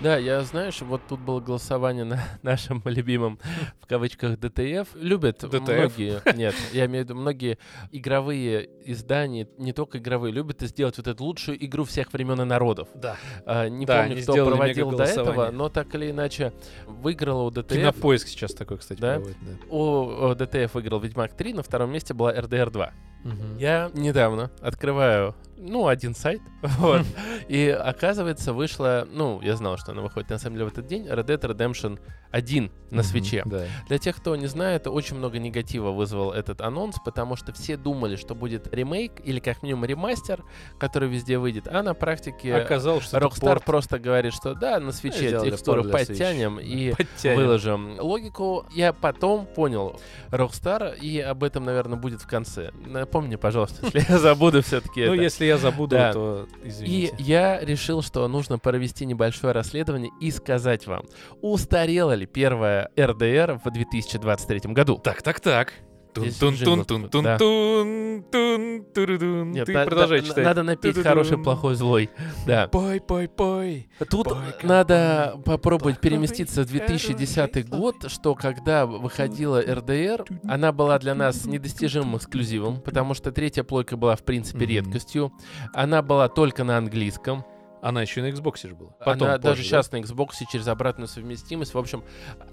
Да, 0.00 0.18
я, 0.18 0.42
знаешь, 0.42 0.82
вот 0.82 1.00
тут 1.08 1.20
было 1.20 1.40
голосование 1.40 2.04
на 2.04 2.20
нашем 2.42 2.82
любимом, 2.84 3.38
в 3.80 3.86
кавычках, 3.86 4.38
DTF. 4.38 4.88
Любят 4.94 5.38
DTF? 5.40 5.60
многие, 5.62 6.36
нет, 6.36 6.54
я 6.72 6.84
имею 6.84 7.04
в 7.04 7.08
виду, 7.08 7.18
многие 7.18 7.58
игровые 7.92 8.68
издания, 8.84 9.48
не 9.56 9.72
только 9.72 9.98
игровые, 9.98 10.32
любят 10.32 10.60
сделать 10.60 10.98
вот 10.98 11.06
эту 11.06 11.24
лучшую 11.24 11.64
игру 11.64 11.84
всех 11.84 12.12
времен 12.12 12.40
и 12.42 12.44
народов. 12.44 12.88
Да. 12.94 13.16
А, 13.46 13.68
не 13.68 13.86
Да, 13.86 14.02
помню, 14.02 14.22
кто 14.22 14.44
проводил 14.44 14.90
до 14.90 15.04
этого, 15.04 15.50
но 15.50 15.70
так 15.70 15.94
или 15.94 16.10
иначе 16.10 16.52
выиграла 16.86 17.42
у 17.44 17.50
DTF. 17.50 17.72
Кинопоиск 17.74 18.28
сейчас 18.28 18.52
такой, 18.52 18.76
кстати, 18.78 19.00
Да? 19.00 19.14
проводит, 19.14 19.36
да. 19.40 19.74
У, 19.74 20.30
у 20.30 20.34
DTF 20.34 20.74
выиграл 20.74 21.00
Ведьмак 21.00 21.32
3, 21.34 21.54
на 21.54 21.62
втором 21.62 21.90
месте 21.90 22.12
была 22.12 22.32
RDR 22.32 22.70
2. 22.70 22.92
Мгм. 23.24 23.56
Я 23.58 23.90
недавно 23.94 24.52
открываю, 24.60 25.34
ну, 25.56 25.88
один 25.88 26.14
сайт, 26.14 26.40
вот, 26.78 27.02
и 27.48 27.68
оказывается 27.68 28.52
вышла, 28.52 29.08
ну, 29.10 29.40
я 29.42 29.56
знал, 29.56 29.78
что 29.78 29.85
она 29.92 30.02
выходит 30.02 30.30
на 30.30 30.38
самом 30.38 30.56
деле 30.56 30.66
в 30.66 30.72
этот 30.72 30.86
день, 30.86 31.06
Red 31.06 31.26
Dead 31.26 31.40
Redemption 31.40 32.00
1 32.36 32.70
на 32.90 32.98
Мгм, 32.98 33.02
Switch 33.02 33.32
е. 33.32 33.42
Да. 33.46 33.64
Для 33.88 33.98
тех, 33.98 34.14
кто 34.16 34.36
не 34.36 34.46
знает, 34.46 34.86
очень 34.86 35.16
много 35.16 35.38
негатива 35.40 35.90
вызвал 35.90 36.30
этот 36.32 36.60
анонс, 36.60 36.96
потому 37.04 37.34
что 37.34 37.52
все 37.52 37.76
думали, 37.76 38.14
что 38.14 38.34
будет 38.36 38.72
ремейк 38.72 39.12
или 39.24 39.40
как 39.40 39.62
минимум 39.64 39.86
ремастер, 39.86 40.44
который 40.78 41.08
везде 41.08 41.38
выйдет, 41.38 41.66
а 41.66 41.82
на 41.82 41.94
практике 41.94 42.54
Оказалось, 42.54 43.04
что 43.04 43.18
Rockstar 43.18 43.60
просто 43.64 43.98
говорит, 43.98 44.34
что 44.34 44.54
да, 44.54 44.78
на 44.78 44.92
Switch 44.92 45.23
е 45.23 45.28
Сделали 45.28 45.50
текстуры 45.50 45.82
подтянем 45.84 46.60
и 46.60 46.92
Подтянем. 46.94 47.36
выложим 47.38 47.98
логику. 47.98 48.66
Я 48.72 48.92
потом 48.92 49.46
понял 49.46 49.98
Rockstar, 50.30 50.96
и 51.00 51.18
об 51.18 51.42
этом, 51.42 51.64
наверное, 51.64 51.98
будет 51.98 52.20
в 52.22 52.28
конце. 52.28 52.70
Напомни, 52.86 53.34
пожалуйста, 53.36 53.84
если 53.86 54.12
я 54.12 54.18
забуду 54.18 54.62
все-таки 54.62 55.06
Ну, 55.06 55.14
если 55.14 55.44
я 55.46 55.58
забуду, 55.58 55.96
то 55.96 56.46
И 56.62 56.68
извините. 56.68 57.14
я 57.18 57.58
решил, 57.60 58.02
что 58.02 58.28
нужно 58.28 58.58
провести 58.58 59.06
небольшое 59.06 59.52
расследование 59.52 60.10
и 60.20 60.30
сказать 60.30 60.86
вам, 60.86 61.04
устарела 61.40 62.12
ли 62.12 62.25
первая 62.26 62.90
РДР 62.98 63.60
в 63.64 63.70
2023 63.70 64.72
году. 64.72 64.98
Так, 64.98 65.22
так, 65.22 65.40
так. 65.40 65.72
Здесь 66.16 66.36
Тун 66.36 66.54
тун 66.54 66.64
джингл 66.64 66.84
тун 66.84 67.08
тун 67.08 67.08
такой, 67.08 67.22
да. 67.22 67.38
тун 67.38 68.24
тун 68.30 68.84
турудун. 68.94 69.50
Нет, 69.50 69.66
Ты 69.66 69.72
продолжай 69.72 70.22
читать. 70.22 70.44
Надо 70.44 70.62
напеть 70.62 70.96
хороший, 71.02 71.38
плохой, 71.38 71.74
злой. 71.74 72.10
Да. 72.46 72.68
Пой, 72.68 73.00
пой, 73.00 73.28
пой. 73.28 73.88
Тут 74.10 74.28
надо 74.62 75.40
попробовать 75.44 76.00
переместиться 76.00 76.62
в 76.62 76.66
2010 76.66 77.68
год, 77.68 77.96
что 78.08 78.34
когда 78.34 78.86
выходила 78.86 79.60
РДР, 79.60 80.24
она 80.48 80.72
была 80.72 80.98
для 80.98 81.14
нас 81.14 81.44
недостижимым 81.44 82.16
эксклюзивом, 82.16 82.80
потому 82.80 83.14
что 83.14 83.32
третья 83.32 83.62
плойка 83.62 83.96
была 83.96 84.16
в 84.16 84.24
принципе 84.24 84.66
редкостью. 84.66 85.32
Она 85.74 86.02
была 86.02 86.28
только 86.28 86.64
на 86.64 86.78
английском. 86.78 87.44
Она 87.86 88.02
еще 88.02 88.18
и 88.18 88.24
на 88.24 88.34
Xbox 88.34 88.66
же 88.66 88.74
была. 88.74 88.90
Потом, 89.04 89.28
Она 89.28 89.38
даже 89.38 89.58
позже, 89.58 89.68
сейчас 89.68 89.92
на 89.92 89.98
Xbox 89.98 90.30
через 90.50 90.66
обратную 90.66 91.06
совместимость. 91.06 91.72
В 91.72 91.78
общем, 91.78 92.02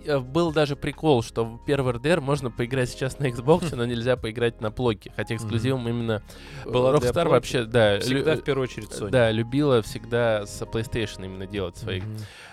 э, 0.06 0.20
был 0.20 0.52
даже 0.54 0.76
прикол, 0.76 1.24
что 1.24 1.44
в 1.44 1.66
первый 1.66 1.94
РДР 1.94 2.22
можно 2.22 2.52
поиграть 2.52 2.92
сейчас 2.92 3.18
на 3.18 3.26
Xbox, 3.26 3.76
но 3.76 3.84
нельзя 3.88 4.16
поиграть 4.16 4.62
на 4.62 4.70
плойке. 4.70 5.12
Хотя 5.16 5.36
эксклюзивом 5.36 5.90
именно 5.90 6.22
Была 6.66 6.96
для 7.00 7.10
Rockstar 7.10 7.30
вообще, 7.30 7.64
да, 7.64 7.96
да? 7.96 8.00
Всегда 8.02 8.36
в 8.36 8.44
первую 8.44 8.66
очередь 8.66 8.90
Sony. 8.90 9.10
да, 9.10 9.32
любила 9.32 9.82
всегда 9.82 10.46
с 10.46 10.62
PlayStation 10.62 11.26
именно 11.26 11.48
делать 11.48 11.78
свои 11.78 12.04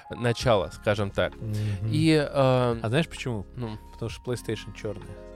начала, 0.08 0.70
скажем 0.70 1.10
так. 1.10 1.34
И, 1.84 2.12
э, 2.12 2.26
А 2.32 2.88
знаешь 2.88 3.08
почему? 3.08 3.46
ну, 3.56 3.76
Потому 3.92 4.08
что 4.08 4.22
PlayStation 4.22 4.74
черная. 4.74 5.29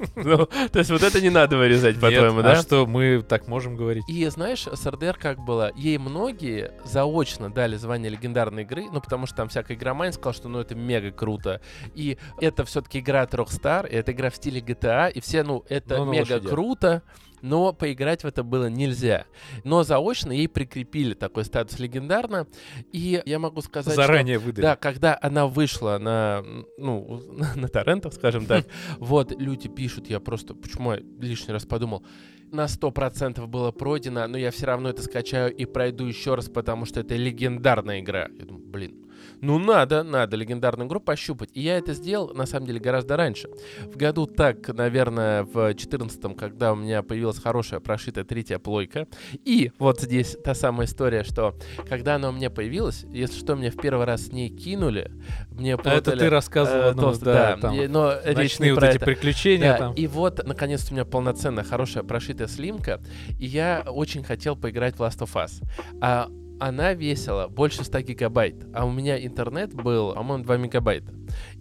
ну, 0.16 0.46
то 0.46 0.78
есть 0.78 0.90
вот 0.90 1.02
это 1.02 1.20
не 1.20 1.30
надо 1.30 1.56
вырезать, 1.56 2.00
по-твоему, 2.00 2.42
да? 2.42 2.52
А 2.52 2.56
что, 2.56 2.86
мы 2.86 3.22
так 3.22 3.48
можем 3.48 3.76
говорить? 3.76 4.04
И 4.08 4.26
знаешь, 4.26 4.66
с 4.66 4.86
РДР 4.86 5.16
как 5.18 5.38
было, 5.40 5.72
ей 5.76 5.98
многие 5.98 6.72
заочно 6.84 7.50
дали 7.50 7.76
звание 7.76 8.10
легендарной 8.10 8.62
игры, 8.62 8.86
ну 8.90 9.00
потому 9.00 9.26
что 9.26 9.36
там 9.36 9.48
всякая 9.48 9.76
игромайн 9.76 10.12
сказал, 10.12 10.34
что 10.34 10.48
ну 10.48 10.60
это 10.60 10.74
мега 10.74 11.10
круто. 11.10 11.60
И 11.94 12.18
это 12.40 12.64
все-таки 12.64 13.00
игра 13.00 13.22
от 13.22 13.34
Rockstar, 13.34 13.88
и 13.88 13.94
это 13.94 14.12
игра 14.12 14.30
в 14.30 14.36
стиле 14.36 14.60
GTA, 14.60 15.10
и 15.10 15.20
все, 15.20 15.42
ну 15.42 15.64
это 15.68 16.04
на 16.04 16.10
мега 16.10 16.40
круто, 16.40 17.02
но 17.42 17.72
поиграть 17.72 18.22
в 18.22 18.26
это 18.26 18.42
было 18.42 18.68
нельзя. 18.68 19.26
Но 19.64 19.82
заочно 19.82 20.32
ей 20.32 20.48
прикрепили 20.48 21.14
такой 21.14 21.44
статус 21.44 21.78
легендарно, 21.78 22.46
и 22.92 23.22
я 23.24 23.38
могу 23.38 23.60
сказать, 23.62 23.94
что 23.94 24.02
Заранее 24.02 24.38
выдали. 24.38 24.62
да, 24.62 24.76
когда 24.76 25.18
она 25.20 25.46
вышла 25.46 25.98
на, 25.98 26.44
ну, 26.76 27.22
на 27.56 27.68
торрентах, 27.68 28.12
скажем 28.14 28.46
так, 28.46 28.66
вот 28.98 29.32
люди 29.38 29.68
пишут, 29.68 30.08
я 30.08 30.20
просто, 30.20 30.54
почему 30.54 30.92
я 30.92 31.00
лишний 31.20 31.52
раз 31.52 31.64
подумал, 31.64 32.04
на 32.52 32.64
100% 32.64 33.46
было 33.46 33.70
пройдено, 33.70 34.26
но 34.26 34.36
я 34.36 34.50
все 34.50 34.66
равно 34.66 34.88
это 34.88 35.02
скачаю 35.02 35.54
и 35.54 35.64
пройду 35.64 36.06
еще 36.06 36.34
раз, 36.34 36.48
потому 36.48 36.84
что 36.84 37.00
это 37.00 37.14
легендарная 37.14 38.00
игра. 38.00 38.28
Я 38.38 38.44
думаю, 38.44 38.64
блин, 38.66 39.06
ну 39.40 39.58
надо, 39.58 40.02
надо 40.02 40.36
легендарную 40.36 40.86
игру 40.88 41.00
пощупать. 41.00 41.50
И 41.54 41.60
я 41.60 41.78
это 41.78 41.94
сделал, 41.94 42.32
на 42.34 42.46
самом 42.46 42.66
деле, 42.66 42.80
гораздо 42.80 43.16
раньше. 43.16 43.48
В 43.92 43.96
году 43.96 44.26
так, 44.26 44.68
наверное, 44.68 45.44
в 45.44 45.74
14 45.74 46.36
когда 46.36 46.72
у 46.72 46.76
меня 46.76 47.02
появилась 47.02 47.38
хорошая 47.38 47.80
прошитая 47.80 48.24
третья 48.24 48.58
плойка. 48.58 49.06
И 49.44 49.72
вот 49.78 50.00
здесь 50.00 50.36
та 50.44 50.54
самая 50.54 50.86
история, 50.86 51.24
что 51.24 51.54
когда 51.88 52.16
она 52.16 52.28
у 52.28 52.32
меня 52.32 52.50
появилась, 52.50 53.04
если 53.10 53.38
что, 53.38 53.54
меня 53.54 53.70
в 53.70 53.76
первый 53.76 54.06
раз 54.06 54.26
с 54.26 54.32
ней 54.32 54.48
кинули, 54.48 55.10
мне 55.50 55.74
А 55.74 55.90
это 55.94 56.16
ты 56.16 56.28
рассказывал, 56.30 56.90
э, 56.90 56.92
ну, 56.94 57.02
тост, 57.02 57.22
да, 57.22 57.54
да, 57.54 57.56
там, 57.60 57.74
и- 57.74 57.86
но 57.86 58.14
ночные 58.34 58.74
вот 58.74 58.82
эти 58.82 58.96
это. 58.96 59.04
приключения 59.04 59.72
Да, 59.72 59.78
там. 59.78 59.94
и 59.94 60.06
вот, 60.06 60.46
наконец-то, 60.46 60.92
у 60.92 60.94
меня 60.94 61.04
полноценная, 61.04 61.64
хорошая, 61.64 62.02
прошитая 62.04 62.48
слимка, 62.48 63.00
и 63.38 63.46
я 63.46 63.84
очень 63.86 64.22
хотел 64.22 64.56
поиграть 64.56 64.96
в 64.96 65.00
Last 65.02 65.20
of 65.20 65.32
Us. 65.34 65.62
А 66.00 66.28
она 66.60 66.92
весила 66.92 67.48
больше 67.48 67.82
100 67.84 68.00
гигабайт, 68.02 68.66
а 68.74 68.84
у 68.86 68.92
меня 68.92 69.24
интернет 69.24 69.74
был, 69.74 70.12
по-моему, 70.14 70.44
2 70.44 70.56
мегабайта. 70.58 71.12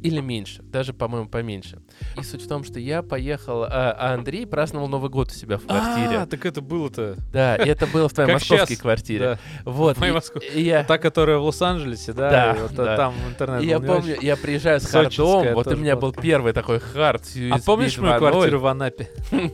Или 0.02 0.20
меньше, 0.22 0.62
даже, 0.64 0.94
по-моему, 0.94 1.28
поменьше. 1.30 1.80
И 2.18 2.24
суть 2.24 2.44
в 2.44 2.48
том, 2.48 2.64
что 2.64 2.80
я 2.80 3.02
поехал, 3.02 3.64
а, 3.64 3.96
а 3.98 4.14
Андрей 4.14 4.46
праздновал 4.46 4.88
Новый 4.88 5.10
год 5.10 5.30
у 5.30 5.34
себя 5.34 5.58
в 5.58 5.66
квартире. 5.66 6.20
А, 6.20 6.26
так 6.26 6.46
это 6.46 6.62
было-то. 6.62 7.16
Да, 7.32 7.56
и 7.56 7.68
это 7.68 7.88
было 7.88 8.10
в 8.10 8.14
твоей 8.14 8.34
московской 8.34 8.76
квартире. 8.76 9.40
Вот. 9.66 9.98
Та, 9.98 10.98
которая 10.98 11.38
в 11.38 11.44
Лос-Анджелесе, 11.44 12.14
да? 12.14 12.58
Да, 12.72 12.96
там 12.96 13.14
интернет 13.28 13.64
я 13.64 13.80
помню, 13.80 14.18
я 14.22 14.36
приезжаю 14.36 14.80
с 14.80 14.86
хардом, 14.86 15.54
вот 15.54 15.68
у 15.68 15.76
меня 15.76 15.96
был 15.96 16.14
первый 16.14 16.54
такой 16.54 16.80
хард. 16.80 17.24
А 17.52 17.60
помнишь 17.60 17.98
мою 17.98 18.14
2.0. 18.14 18.18
квартиру 18.18 18.60
в 18.60 18.68
Анапе? 18.68 19.10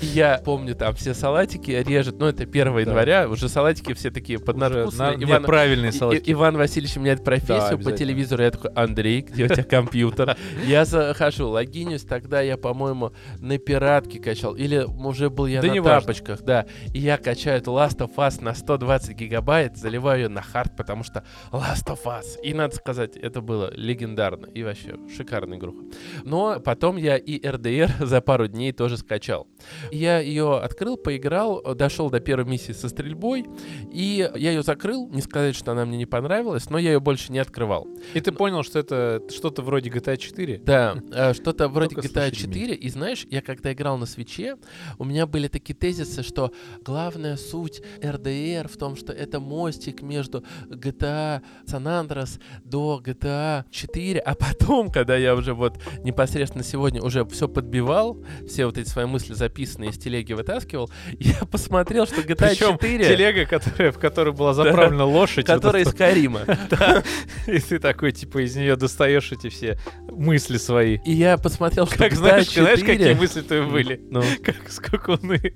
Я 0.00 0.40
помню, 0.44 0.74
там 0.76 0.94
все 0.94 1.12
салатики 1.12 1.70
режут, 1.70 2.18
ну 2.18 2.26
это 2.26 2.44
1 2.44 2.72
Да. 2.72 2.80
января, 2.80 3.28
уже 3.28 3.48
салатики 3.48 3.94
все 3.94 4.10
такие 4.10 4.38
на- 4.38 5.14
Иван, 5.18 5.44
правильные 5.44 5.92
салатики. 5.92 6.32
Иван 6.32 6.56
Васильевич 6.56 6.96
меняет 6.96 7.24
профессию 7.24 7.78
по 7.78 7.92
телевизору. 7.92 8.42
Я 8.42 8.50
такой, 8.50 8.70
Андрей, 8.74 9.26
где 9.30 9.44
у 9.44 9.48
тебя 9.48 9.64
компьютер? 9.64 10.36
Я 10.64 10.84
захожу, 10.84 11.48
логинюсь, 11.48 12.02
тогда 12.02 12.40
я, 12.40 12.56
по-моему, 12.56 13.12
на 13.38 13.58
пиратке 13.58 14.18
качал. 14.18 14.54
Или 14.54 14.78
уже 14.82 15.30
был 15.30 15.46
я 15.46 15.62
Да 15.62 15.68
на 15.68 15.82
тапочках, 15.82 16.42
да. 16.42 16.66
И 16.94 16.98
я 16.98 17.16
качаю 17.18 17.58
эту 17.58 17.72
Last 17.72 17.98
of 17.98 18.14
Us 18.16 18.42
на 18.42 18.54
120 18.54 19.16
гигабайт, 19.16 19.76
заливаю 19.76 20.22
ее 20.22 20.28
на 20.28 20.42
хард, 20.42 20.76
потому 20.76 21.04
что 21.04 21.24
Last 21.52 21.86
of 21.86 22.04
Us. 22.04 22.40
И 22.42 22.54
надо 22.54 22.74
сказать, 22.74 23.16
это 23.16 23.40
было 23.40 23.72
легендарно. 23.74 24.46
И 24.46 24.62
вообще 24.62 24.96
шикарная 25.16 25.58
игруха. 25.58 25.84
Но 26.24 26.60
потом 26.60 26.96
я 26.96 27.16
и 27.16 27.38
RDR 27.40 27.90
за 28.04 28.20
пару 28.20 28.48
дней 28.48 28.72
тоже 28.72 28.96
скачал. 28.96 29.46
Я 29.90 30.18
ее 30.18 30.58
открыл, 30.58 30.96
поиграл, 30.96 31.62
дошел 31.74 32.10
до 32.10 32.20
первой 32.20 32.44
миссии 32.44 32.72
со 32.72 32.88
стрельбой, 32.88 33.46
и 33.92 34.30
я 34.34 34.50
ее 34.50 34.62
закрыл. 34.62 35.08
Не 35.08 35.20
сказать, 35.20 35.54
что 35.54 35.72
она 35.72 35.84
мне 35.84 35.96
не 35.96 36.06
понравилась, 36.06 36.70
но 36.70 36.78
я 36.78 36.92
ее 36.92 37.00
больше 37.00 37.32
не 37.32 37.38
открывал. 37.38 37.88
И 38.14 38.20
ты 38.20 38.32
понял, 38.32 38.62
что 38.62 38.78
это 38.78 39.17
что-то 39.30 39.62
вроде 39.62 39.90
GTA 39.90 40.16
4? 40.16 40.58
Да, 40.58 40.96
э, 41.12 41.34
что-то 41.34 41.68
вроде 41.68 41.96
GTA 41.96 42.28
с 42.28 42.32
лошадьми. 42.32 42.54
4. 42.54 42.74
И 42.74 42.88
знаешь, 42.90 43.26
я 43.30 43.42
когда 43.42 43.72
играл 43.72 43.98
на 43.98 44.06
свече, 44.06 44.56
у 44.98 45.04
меня 45.04 45.26
были 45.26 45.48
такие 45.48 45.74
тезисы, 45.74 46.22
что 46.22 46.52
главная 46.84 47.36
суть 47.36 47.82
RDR 48.00 48.68
в 48.68 48.76
том, 48.76 48.96
что 48.96 49.12
это 49.12 49.40
мостик 49.40 50.02
между 50.02 50.44
GTA 50.68 51.42
San 51.66 51.84
Andreas 51.84 52.40
до 52.64 53.02
GTA 53.04 53.64
4. 53.70 54.20
А 54.20 54.34
потом, 54.34 54.90
когда 54.90 55.16
я 55.16 55.34
уже 55.34 55.54
вот 55.54 55.78
непосредственно 56.02 56.64
сегодня 56.64 57.02
уже 57.02 57.24
все 57.26 57.48
подбивал, 57.48 58.22
все 58.46 58.66
вот 58.66 58.78
эти 58.78 58.88
свои 58.88 59.06
мысли 59.06 59.34
записанные 59.34 59.90
из 59.90 59.98
телеги 59.98 60.32
вытаскивал, 60.32 60.90
я 61.18 61.44
посмотрел, 61.50 62.06
что 62.06 62.20
GTA 62.20 62.50
Причем 62.50 62.78
4... 62.78 63.04
телега, 63.04 63.46
которая, 63.46 63.92
в 63.92 63.98
которой 63.98 64.34
была 64.34 64.54
заправлена 64.54 65.04
лошадь. 65.04 65.48
вот 65.48 65.54
Которая 65.54 65.82
из 65.82 65.92
Карима. 65.92 66.42
И 67.46 67.58
ты 67.58 67.78
такой, 67.78 68.12
типа, 68.12 68.44
из 68.44 68.56
нее 68.56 68.76
достаешь 68.76 69.07
эти 69.32 69.48
все 69.48 69.78
мысли 70.10 70.56
свои. 70.58 70.98
И 71.04 71.12
я 71.12 71.38
посмотрел, 71.38 71.86
что 71.86 71.98
Как 71.98 72.12
GTA 72.12 72.16
знаешь, 72.16 72.50
знаешь, 72.52 72.80
4 72.80 72.98
какие 72.98 73.14
мысли 73.14 73.40
твои 73.42 73.62
были? 73.62 74.00
Ну, 74.10 74.22
Как 74.42 74.68
скакуны. 74.70 75.54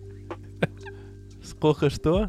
сколько 1.44 1.90
что? 1.90 2.28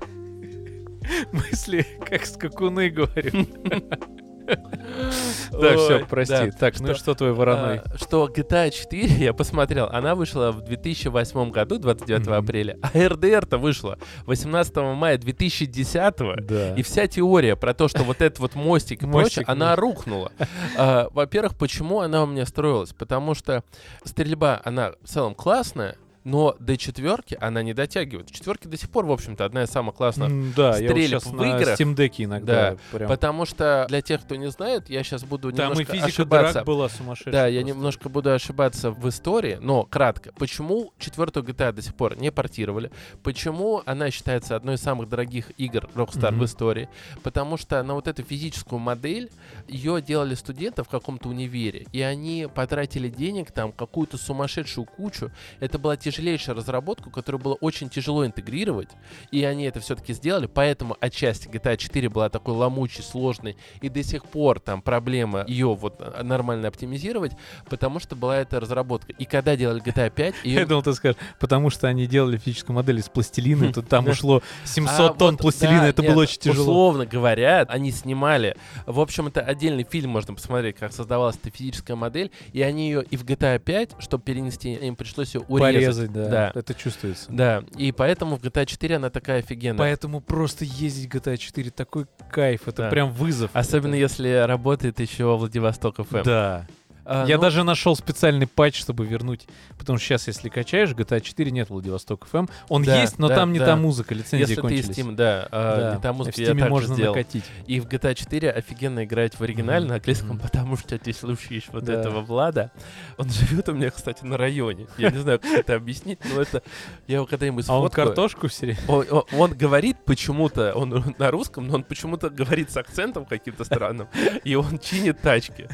Мысли, 1.32 1.86
как 2.09 2.26
скакуны, 2.26 2.89
говорю. 2.89 3.32
Да, 5.51 5.77
все, 5.77 6.05
прости. 6.09 6.51
Так, 6.59 6.79
ну 6.79 6.93
что 6.95 7.13
твой 7.13 7.33
вороной? 7.33 7.79
А, 7.85 7.97
что 7.97 8.27
GTA 8.27 8.71
4, 8.71 9.07
я 9.23 9.33
посмотрел, 9.33 9.87
она 9.91 10.15
вышла 10.15 10.51
в 10.51 10.61
2008 10.61 11.51
году, 11.51 11.77
29 11.77 12.21
Мгм. 12.27 12.33
апреля, 12.33 12.77
а 12.81 12.89
RDR-то 12.97 13.57
вышла 13.57 13.97
18 14.25 14.75
мая 14.95 15.17
2010 15.17 16.35
Да. 16.45 16.75
и 16.75 16.81
вся 16.81 17.07
теория 17.07 17.55
про 17.55 17.73
то, 17.73 17.87
что 17.87 18.03
вот 18.03 18.21
этот 18.21 18.39
вот 18.39 18.55
мостик 18.55 19.03
и 19.03 19.07
прочее, 19.07 19.45
она 19.47 19.75
рухнула. 19.75 20.31
А, 20.77 21.07
Во-первых, 21.11 21.55
почему 21.57 21.99
она 22.01 22.23
у 22.23 22.25
меня 22.25 22.45
строилась? 22.45 22.93
Потому 22.93 23.35
что 23.35 23.63
стрельба, 24.03 24.61
она 24.63 24.93
в 25.03 25.07
целом 25.07 25.35
классная, 25.35 25.95
но 26.24 26.55
до 26.59 26.78
четверки 26.78 27.38
она 27.41 27.63
не 27.63 27.74
дотягивает. 27.74 28.32
Четверки 28.32 28.67
до 28.67 28.78
сих 28.78 28.89
пор, 28.89 29.05
в 29.05 29.11
общем-то, 29.11 29.45
одна 29.45 29.63
из 29.63 29.69
самых 29.69 29.95
классных 29.95 30.30
М, 30.30 30.53
Да, 30.55 30.78
я 30.78 30.88
вот 30.88 30.91
стрелек 30.97 31.24
в 31.26 31.34
на 31.34 31.57
играх. 31.59 31.80
Steam 31.80 31.95
Deck 31.95 32.13
иногда 32.17 32.71
Да, 32.71 32.78
прям... 32.97 33.09
Потому 33.09 33.45
что 33.45 33.86
для 33.89 34.01
тех, 34.01 34.21
кто 34.21 34.36
не 34.36 34.49
знает, 34.51 34.89
я 34.89 35.03
сейчас 35.03 35.24
буду 35.24 35.51
Там 35.51 35.67
и 35.67 35.69
немножко 35.71 35.91
физика 35.93 36.07
ошибаться. 36.07 36.53
драк 36.53 36.65
была 36.65 36.89
сумасшедшая. 36.89 37.32
Да, 37.34 37.47
я 37.47 37.61
просто. 37.61 37.76
немножко 37.78 38.09
буду 38.09 38.32
ошибаться 38.32 38.91
в 38.91 39.07
истории, 39.09 39.57
но 39.61 39.84
кратко. 39.84 40.32
Почему 40.38 40.93
четвертую 40.99 41.45
GTA 41.45 41.71
до 41.71 41.82
сих 41.82 41.95
пор 41.95 42.17
не 42.17 42.32
портировали? 42.32 42.91
Почему 43.24 43.82
она 43.86 44.11
считается 44.11 44.55
одной 44.55 44.76
из 44.76 44.82
самых 44.82 45.09
дорогих 45.09 45.51
игр 45.57 45.89
Rockstar 45.95 46.32
Мгм. 46.32 46.39
в 46.41 46.45
истории? 46.45 46.89
Потому 47.24 47.57
что 47.57 47.82
на 47.84 47.93
вот 47.95 48.07
эту 48.07 48.24
физическую 48.24 48.80
модель 48.80 49.30
ее 49.67 50.01
делали 50.01 50.36
студенты 50.36 50.84
в 50.84 50.89
каком-то 50.89 51.30
универе, 51.30 51.86
и 51.91 52.01
они 52.01 52.47
потратили 52.53 53.09
денег 53.09 53.51
там 53.51 53.71
какую-то 53.71 54.17
сумасшедшую 54.17 54.86
кучу. 54.86 55.32
Это 55.59 55.80
была 55.80 55.97
тяжелейшая 56.14 56.55
разработка, 56.55 57.09
которую 57.09 57.41
было 57.41 57.53
очень 57.55 57.89
тяжело 57.89 58.26
интегрировать, 58.26 58.89
и 59.32 59.43
они 59.43 59.66
это 59.66 59.80
все-таки 59.80 60.14
сделали, 60.14 60.45
поэтому 60.45 60.95
отчасти 60.99 61.47
GTA 61.47 61.78
4 61.78 62.09
была 62.09 62.30
такой 62.30 62.53
ломучей, 62.55 63.03
сложной, 63.03 63.57
и 63.82 63.89
до 63.89 64.03
сих 64.03 64.26
пор 64.26 64.59
там 64.59 64.82
проблема 64.82 65.43
ее 65.47 65.74
вот 65.74 65.95
а, 65.99 66.24
нормально 66.24 66.68
оптимизировать, 66.68 67.34
потому 67.70 67.99
что 67.99 68.16
была 68.16 68.38
эта 68.38 68.59
разработка. 68.59 69.14
И 69.14 69.26
когда 69.26 69.55
делали 69.55 69.82
GTA 69.82 70.09
5, 70.09 70.36
Я 70.43 70.66
думал, 70.66 70.84
ты 70.84 70.93
скажешь, 70.93 71.18
потому 71.39 71.70
что 71.70 71.88
они 71.88 72.07
делали 72.07 72.38
физическую 72.38 72.76
модель 72.76 72.99
из 72.99 73.09
пластилина, 73.09 73.74
тут 73.74 73.88
там 73.88 74.07
ушло 74.14 74.41
700 74.66 74.99
А, 74.99 75.14
тонн 75.14 75.38
пластилина, 75.38 75.84
это 75.84 76.03
было 76.03 76.22
очень 76.22 76.39
тяжело. 76.39 76.64
Условно 76.64 77.05
говоря, 77.05 77.66
они 77.68 77.91
снимали. 77.91 78.55
В 78.86 78.99
общем, 78.99 79.28
это 79.28 79.41
отдельный 79.41 79.84
фильм, 79.84 80.11
можно 80.11 80.34
посмотреть, 80.34 80.78
как 80.78 80.93
создавалась 80.93 81.38
эта 81.41 81.55
физическая 81.55 81.95
модель. 81.95 82.32
И 82.51 82.61
они 82.61 82.88
ее 82.88 83.03
и 83.03 83.18
в 83.18 83.26
GTA 83.26 83.59
5, 83.59 83.95
чтобы 83.99 84.24
перенести, 84.24 84.74
им 84.74 84.95
пришлось 84.95 85.36
ее 85.36 85.41
урезать. 85.47 86.03
Порезать, 86.08 86.30
да. 86.30 86.51
Да. 86.54 86.60
Это 86.60 86.74
чувствуется. 86.74 87.26
Да, 87.32 87.64
и 87.78 87.91
поэтому 87.91 88.38
в 88.38 88.41
GTA 88.41 88.66
4 88.66 88.95
она 88.97 89.10
такая 89.10 89.39
офигенная. 89.39 89.78
Поэтому 89.78 90.22
просто 90.22 90.66
ездить 90.66 91.12
в 91.14 91.16
GTA 91.18 91.38
4 91.38 91.70
такой 91.72 92.06
кайф, 92.32 92.68
это 92.68 92.84
Да. 92.84 92.89
прям 92.89 93.12
вызов. 93.12 93.51
Особенно 93.54 93.95
если 93.95 94.45
работает 94.45 94.99
еще 94.99 95.36
Владивосток 95.38 95.99
FM. 95.99 96.24
Да. 96.24 96.68
А, 97.06 97.26
Я 97.28 97.36
ну, 97.38 97.41
даже 97.43 97.64
нашел 97.64 97.95
специальный 97.95 98.47
патч, 98.47 98.80
чтобы 98.80 99.06
вернуть. 99.06 99.45
Потому 99.78 99.97
что 99.97 100.08
сейчас, 100.08 100.28
если 100.28 100.49
качаешь, 100.49 100.91
GTA 100.91 101.20
4 101.22 101.51
нет 101.51 101.70
Владивосток 101.70 102.28
FM. 102.32 102.49
Он 102.70 102.84
Да, 102.84 103.01
есть, 103.01 103.20
но 103.20 103.28
да, 103.28 103.36
там 103.36 103.51
не 103.54 103.60
да. 103.60 103.66
та 103.68 103.76
музыка, 103.76 104.16
лицензии 104.16 104.41
Если 104.49 104.62
кончились. 104.62 104.89
из 104.89 104.97
Steam, 104.97 105.16
да, 105.16 105.47
а, 105.51 105.78
Да. 105.91 105.95
не 105.95 106.01
та 106.01 106.14
музыка, 106.14 106.41
я 106.41 106.51
Steam 106.51 106.70
можно 106.70 106.93
сделал. 106.95 107.14
накатить. 107.16 107.43
И 107.68 107.80
в 107.80 107.88
GTA 107.88 108.16
4 108.16 108.49
офигенно 108.51 109.04
играть 109.04 109.36
в 109.38 109.41
оригинале 109.41 109.82
Мгм, 109.82 109.89
на 109.89 109.95
английском, 109.95 110.39
потому 110.39 110.78
что 110.78 110.97
ты 110.97 111.12
слушаешь 111.14 111.66
вот 111.72 111.84
Да. 111.84 111.93
этого 111.93 112.22
Влада. 112.22 112.72
Он 113.18 113.30
живет 113.30 113.68
у 113.70 113.74
меня, 113.74 113.89
кстати, 113.91 114.24
на 114.24 114.38
районе. 114.38 114.88
Я 114.97 115.10
не 115.12 115.18
знаю, 115.18 115.39
как 115.39 115.51
это 115.51 115.76
объяснить, 115.76 116.20
но 116.34 116.41
это... 116.41 116.64
Я 117.08 117.16
его 117.16 117.26
когда-нибудь 117.26 117.66
А 117.68 117.78
он 117.80 117.89
картошку 117.89 118.47
все 118.47 118.68
время? 118.68 118.80
Он, 118.88 119.06
он- 119.12 119.24
он 119.34 119.51
говорит 119.58 119.97
почему-то, 120.06 120.74
он 120.74 121.14
на 121.18 121.32
русском, 121.32 121.68
но 121.68 121.76
он 121.76 121.84
почему-то 121.84 122.30
говорит 122.30 122.72
с 122.72 122.78
акцентом 122.78 123.26
каким-то 123.26 123.64
странным, 123.66 124.08
и 124.43 124.56
он 124.56 124.80
чинит 124.80 125.20
тачки. 125.22 125.68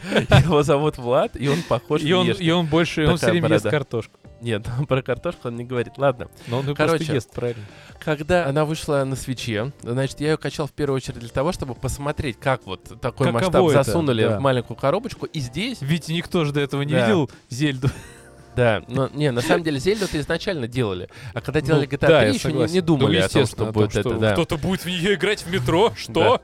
Его 0.43 0.63
зовут 0.63 0.97
Влад, 0.97 1.18
и 1.35 1.47
он 1.47 1.61
похож 1.63 2.01
И 2.01 2.13
он, 2.13 2.29
и 2.31 2.49
он 2.51 2.65
больше, 2.67 3.01
он 3.07 3.17
все 3.17 3.27
Такая 3.27 3.31
время 3.31 3.49
ест 3.49 3.63
борода. 3.65 3.77
картошку. 3.77 4.19
Нет, 4.41 4.65
про 4.87 5.01
картошку 5.01 5.49
он 5.49 5.55
не 5.57 5.63
говорит. 5.65 5.93
Ладно. 5.97 6.29
Но 6.47 6.59
он 6.59 6.75
Короче, 6.75 7.13
ест, 7.13 7.31
правильно. 7.33 7.63
Когда 7.99 8.45
она 8.45 8.65
вышла 8.65 9.03
на 9.03 9.15
свече, 9.15 9.71
значит, 9.81 10.19
я 10.21 10.31
ее 10.31 10.37
качал 10.37 10.67
в 10.67 10.71
первую 10.71 10.97
очередь 10.97 11.19
для 11.19 11.29
того, 11.29 11.51
чтобы 11.51 11.75
посмотреть, 11.75 12.39
как 12.39 12.65
вот 12.65 12.83
такой 13.01 13.27
Каково 13.27 13.31
масштаб 13.31 13.65
это, 13.67 13.83
засунули 13.83 14.23
да. 14.23 14.37
в 14.37 14.41
маленькую 14.41 14.77
коробочку. 14.77 15.25
И 15.25 15.39
здесь, 15.39 15.79
Ведь 15.81 16.07
никто 16.07 16.45
же 16.45 16.53
до 16.53 16.61
этого 16.61 16.81
не 16.83 16.93
Да. 16.93 17.05
видел 17.05 17.29
Зельду. 17.49 17.89
да, 18.55 18.81
но 18.87 19.09
не, 19.13 19.31
на 19.31 19.41
самом 19.41 19.63
деле 19.63 19.79
Зельду-то 19.79 20.19
изначально 20.19 20.67
делали. 20.67 21.09
А 21.33 21.41
когда 21.41 21.59
делали 21.61 21.87
Ну, 21.91 21.97
GTA 21.97 22.07
да, 22.07 22.19
3, 22.21 22.27
я 22.29 22.33
еще 22.33 22.53
не, 22.53 22.65
не 22.71 22.81
думали 22.81 23.19
Ну, 23.19 23.25
о 23.25 23.29
том, 23.29 23.45
что 23.45 23.55
о 23.55 23.65
том, 23.65 23.71
будет 23.73 23.95
это, 23.95 24.13
да. 24.15 24.31
Кто-то 24.33 24.57
будет 24.57 24.81
в 24.81 24.85
нее 24.87 25.15
играть 25.15 25.41
в 25.41 25.51
метро? 25.51 25.91
Что? 25.97 26.41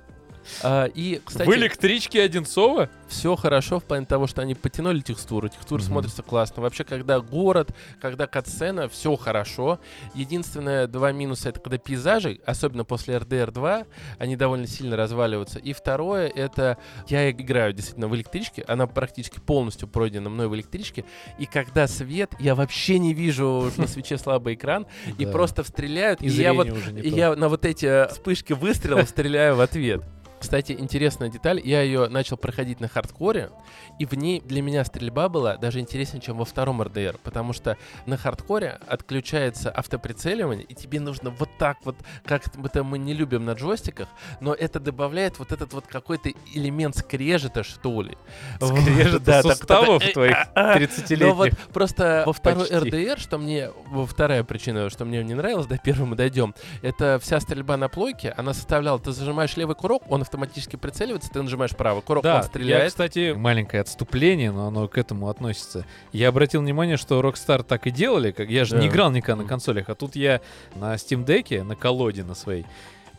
А, 0.63 0.85
и, 0.85 1.21
кстати, 1.23 1.47
В 1.47 1.53
электричке 1.55 2.21
Одинцова? 2.21 2.89
все 3.07 3.35
хорошо 3.35 3.79
в 3.79 3.83
плане 3.83 4.05
того, 4.05 4.27
что 4.27 4.41
они 4.41 4.55
потянули 4.55 4.99
текстуру. 4.99 5.47
Текстура 5.49 5.79
Мгм. 5.81 5.87
смотрится 5.87 6.23
классно. 6.23 6.61
Вообще, 6.61 6.83
когда 6.83 7.19
город, 7.19 7.69
когда 8.01 8.27
катсцена, 8.27 8.89
все 8.89 9.15
хорошо. 9.15 9.79
Единственное, 10.13 10.87
два 10.87 11.11
минуса 11.11 11.49
это 11.49 11.59
когда 11.59 11.77
пейзажи, 11.77 12.39
особенно 12.45 12.83
после 12.83 13.15
RDR 13.15 13.51
2, 13.51 13.85
они 14.17 14.35
довольно 14.35 14.67
сильно 14.67 14.95
разваливаются. 14.97 15.59
И 15.59 15.73
второе, 15.73 16.27
это 16.27 16.77
я 17.07 17.29
играю 17.29 17.73
действительно 17.73 18.07
в 18.07 18.15
электричке, 18.15 18.63
она 18.67 18.87
практически 18.87 19.39
полностью 19.39 19.87
пройдена 19.87 20.29
мной 20.29 20.47
в 20.47 20.55
электричке. 20.55 21.05
И 21.37 21.45
когда 21.45 21.87
свет, 21.87 22.31
я 22.39 22.55
вообще 22.55 22.99
не 22.99 23.13
вижу 23.13 23.71
на 23.77 23.87
свече 23.87 24.17
слабый 24.17 24.55
экран, 24.55 24.85
и 25.17 25.25
просто 25.25 25.63
стреляют, 25.63 26.21
И 26.21 26.27
я 26.27 26.53
вот 26.53 26.67
я 27.03 27.35
на 27.35 27.49
вот 27.49 27.65
эти 27.65 28.07
вспышки 28.11 28.53
выстрелов 28.53 29.09
стреляю 29.09 29.55
в 29.55 29.61
ответ. 29.61 30.03
Кстати, 30.45 30.73
интересная 30.73 31.29
деталь. 31.29 31.59
Я 31.63 31.81
ее 31.81 32.07
начал 32.07 32.37
проходить 32.37 32.79
на 32.79 32.87
хардкоре, 32.87 33.49
и 33.97 34.05
в 34.05 34.13
ней 34.13 34.41
для 34.41 34.61
меня 34.61 34.85
стрельба 34.85 35.27
была 35.27 35.57
даже 35.57 35.79
интереснее, 35.79 36.21
чем 36.21 36.37
во 36.37 36.45
втором 36.45 36.83
РДР, 36.83 37.17
потому 37.23 37.51
что 37.51 37.77
на 38.05 38.15
хардкоре 38.15 38.77
отключается 38.87 39.71
автоприцеливание, 39.71 40.63
и 40.63 40.75
тебе 40.75 40.99
нужно 40.99 41.31
вот 41.31 41.49
так 41.57 41.77
вот, 41.83 41.95
как 42.23 42.43
это 42.63 42.83
мы 42.83 42.99
не 42.99 43.15
любим 43.15 43.43
на 43.43 43.53
джойстиках, 43.53 44.07
но 44.39 44.53
это 44.53 44.79
добавляет 44.79 45.39
вот 45.39 45.51
этот 45.51 45.73
вот 45.73 45.87
какой-то 45.87 46.29
элемент 46.53 46.95
скрежета, 46.95 47.63
что 47.63 48.03
ли. 48.03 48.15
Скрежета 48.61 49.19
Да, 49.21 49.41
суставов 49.41 50.03
так- 50.03 50.13
твоих 50.13 50.35
а, 50.53 50.73
а, 50.73 50.77
30-летних. 50.77 51.27
но 51.27 51.33
вот 51.33 51.49
просто 51.73 52.21
во 52.27 52.33
второй. 52.33 52.67
РДР, 52.69 53.19
что 53.19 53.39
мне, 53.39 53.71
вторая 54.07 54.43
причина, 54.43 54.91
что 54.91 55.05
мне 55.05 55.23
не 55.23 55.33
нравилось, 55.33 55.65
до 55.65 55.79
первой 55.79 56.05
мы 56.05 56.15
дойдем, 56.15 56.53
это 56.83 57.17
вся 57.19 57.39
стрельба 57.39 57.77
на 57.77 57.89
плойке, 57.89 58.29
она 58.37 58.53
составляла, 58.53 58.99
ты 58.99 59.11
зажимаешь 59.11 59.57
левый 59.57 59.75
курок, 59.75 60.03
он 60.07 60.21
автоматически 60.21 60.34
прицеливается, 60.37 61.29
ты 61.31 61.41
нажимаешь 61.41 61.71
правый 61.75 62.01
курок, 62.01 62.23
Да, 62.23 62.37
он 62.37 62.43
стреляет. 62.43 62.83
я, 62.83 62.89
кстати, 62.89 63.33
маленькое 63.33 63.81
отступление, 63.81 64.51
но 64.51 64.67
оно 64.67 64.87
к 64.87 64.97
этому 64.97 65.29
относится. 65.29 65.85
Я 66.11 66.29
обратил 66.29 66.61
внимание, 66.61 66.97
что 66.97 67.19
Rockstar 67.21 67.63
так 67.63 67.87
и 67.87 67.91
делали, 67.91 68.31
как 68.31 68.49
я 68.49 68.65
же 68.65 68.75
не 68.75 68.87
Да. 68.87 68.87
играл 68.93 69.11
никогда 69.11 69.41
на 69.43 69.47
консолях, 69.47 69.89
а 69.89 69.95
тут 69.95 70.15
я 70.15 70.41
на 70.75 70.93
Steam 70.95 71.25
Deck, 71.25 71.63
на 71.63 71.75
колоде 71.75 72.23
на 72.23 72.35
своей, 72.35 72.65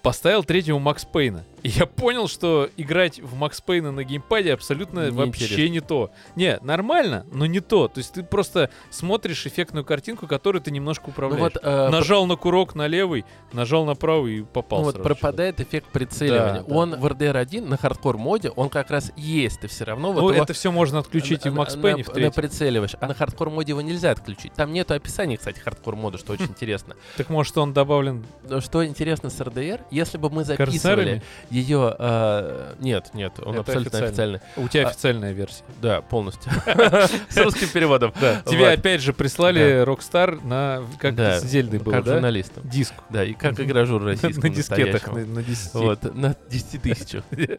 поставил 0.06 0.44
третьего 0.44 0.78
Макс 0.78 1.04
Пейна. 1.04 1.44
И 1.64 1.68
я 1.68 1.84
понял, 1.86 2.28
что 2.28 2.70
играть 2.76 3.18
в 3.18 3.34
Макс 3.34 3.60
Пейна 3.60 3.90
на 3.90 4.04
геймпаде 4.04 4.52
абсолютно 4.52 5.10
вообще 5.10 5.46
Неинтересно. 5.46 5.72
не 5.72 5.80
то. 5.80 6.10
Не, 6.36 6.58
нормально, 6.62 7.26
но 7.32 7.44
не 7.46 7.58
то. 7.58 7.88
То 7.88 7.98
есть 7.98 8.12
ты 8.12 8.22
просто 8.22 8.70
смотришь 8.90 9.44
эффектную 9.48 9.84
картинку, 9.84 10.28
которую 10.28 10.62
ты 10.62 10.70
немножко 10.70 11.06
Ну 11.08 11.10
управляешь. 11.10 11.40
вот, 11.54 11.56
э, 11.60 11.88
Нажал 11.88 12.26
на 12.26 12.36
курок 12.36 12.76
на 12.76 12.86
левый, 12.86 13.24
нажал 13.52 13.84
на 13.84 13.96
правый 13.96 14.38
и 14.38 14.42
попал 14.42 14.78
ну 14.80 14.84
вот 14.86 15.02
пропадает 15.02 15.60
эффект 15.60 15.88
прицеливания. 15.92 16.62
Да, 16.62 16.72
он 16.74 16.92
да. 16.92 16.98
в 16.98 17.06
RDR 17.06 17.36
1 17.36 17.68
на 17.68 17.76
хардкор 17.76 18.16
моде, 18.16 18.50
он 18.50 18.68
как 18.68 18.92
раз 18.92 19.10
есть, 19.16 19.60
ты 19.60 19.66
все 19.66 19.84
равно 19.86 20.12
Ну, 20.12 20.20
вот 20.20 20.34
его 20.34 20.42
это 20.44 20.52
все 20.52 20.70
можно 20.70 21.00
отключить 21.00 21.46
и 21.46 21.48
в 21.48 21.52
на- 21.54 21.58
Макс 21.58 21.74
на- 21.74 21.82
Пейне 21.82 22.04
в 22.04 22.08
на 22.08 22.14
третьем. 22.14 22.32
прицеливаешь. 22.32 22.94
А 23.00 23.08
на 23.08 23.14
хардкор 23.14 23.50
моде 23.50 23.70
его 23.72 23.80
нельзя 23.80 24.12
отключить. 24.12 24.52
Там 24.52 24.72
нету 24.72 24.94
описания, 24.94 25.36
кстати, 25.36 25.58
хардкор 25.58 25.96
мода, 25.96 26.16
что 26.18 26.32
очень 26.34 26.44
интересно. 26.50 26.94
Так 27.16 27.28
может 27.28 27.58
он 27.58 27.72
добавлен 27.72 28.24
Что 28.60 28.86
интересно 28.86 29.30
с 29.30 29.40
RDR, 29.40 29.80
если 29.96 30.18
бы 30.18 30.30
мы 30.30 30.44
корсарами? 30.44 30.70
записывали 30.70 31.22
ее... 31.50 31.96
э, 31.98 32.74
нет, 32.80 33.10
нет, 33.14 33.32
он 33.44 33.52
Это 33.54 33.60
абсолютно 33.62 33.98
официальный. 33.98 34.40
У 34.56 34.68
тебя 34.68 34.86
А- 34.86 34.90
официальная 34.90 35.32
версия. 35.32 35.62
Да, 35.80 36.02
полностью. 36.02 36.52
С 37.28 37.36
русским 37.36 37.68
переводом. 37.68 38.12
Тебе 38.46 38.68
опять 38.70 39.00
же 39.00 39.12
прислали 39.12 39.82
Rockstar 39.84 40.44
на 40.46 40.82
как 40.98 41.16
Зельдой 41.42 41.80
было, 41.80 41.94
Как 41.94 42.04
да? 42.04 42.12
журналистам. 42.14 42.68
Диск. 42.68 42.94
Да, 43.10 43.24
и 43.24 43.32
как 43.34 43.58
игражур 43.60 44.02
российскому 44.04 44.48
На 44.48 44.54
дискетах, 44.54 45.06
на, 45.08 45.24
настоящему. 45.24 45.34
на 45.34 45.42
10. 45.42 45.74
Вот, 45.74 46.14
на 46.14 46.36
10 46.50 46.82
тысячах. 46.82 47.24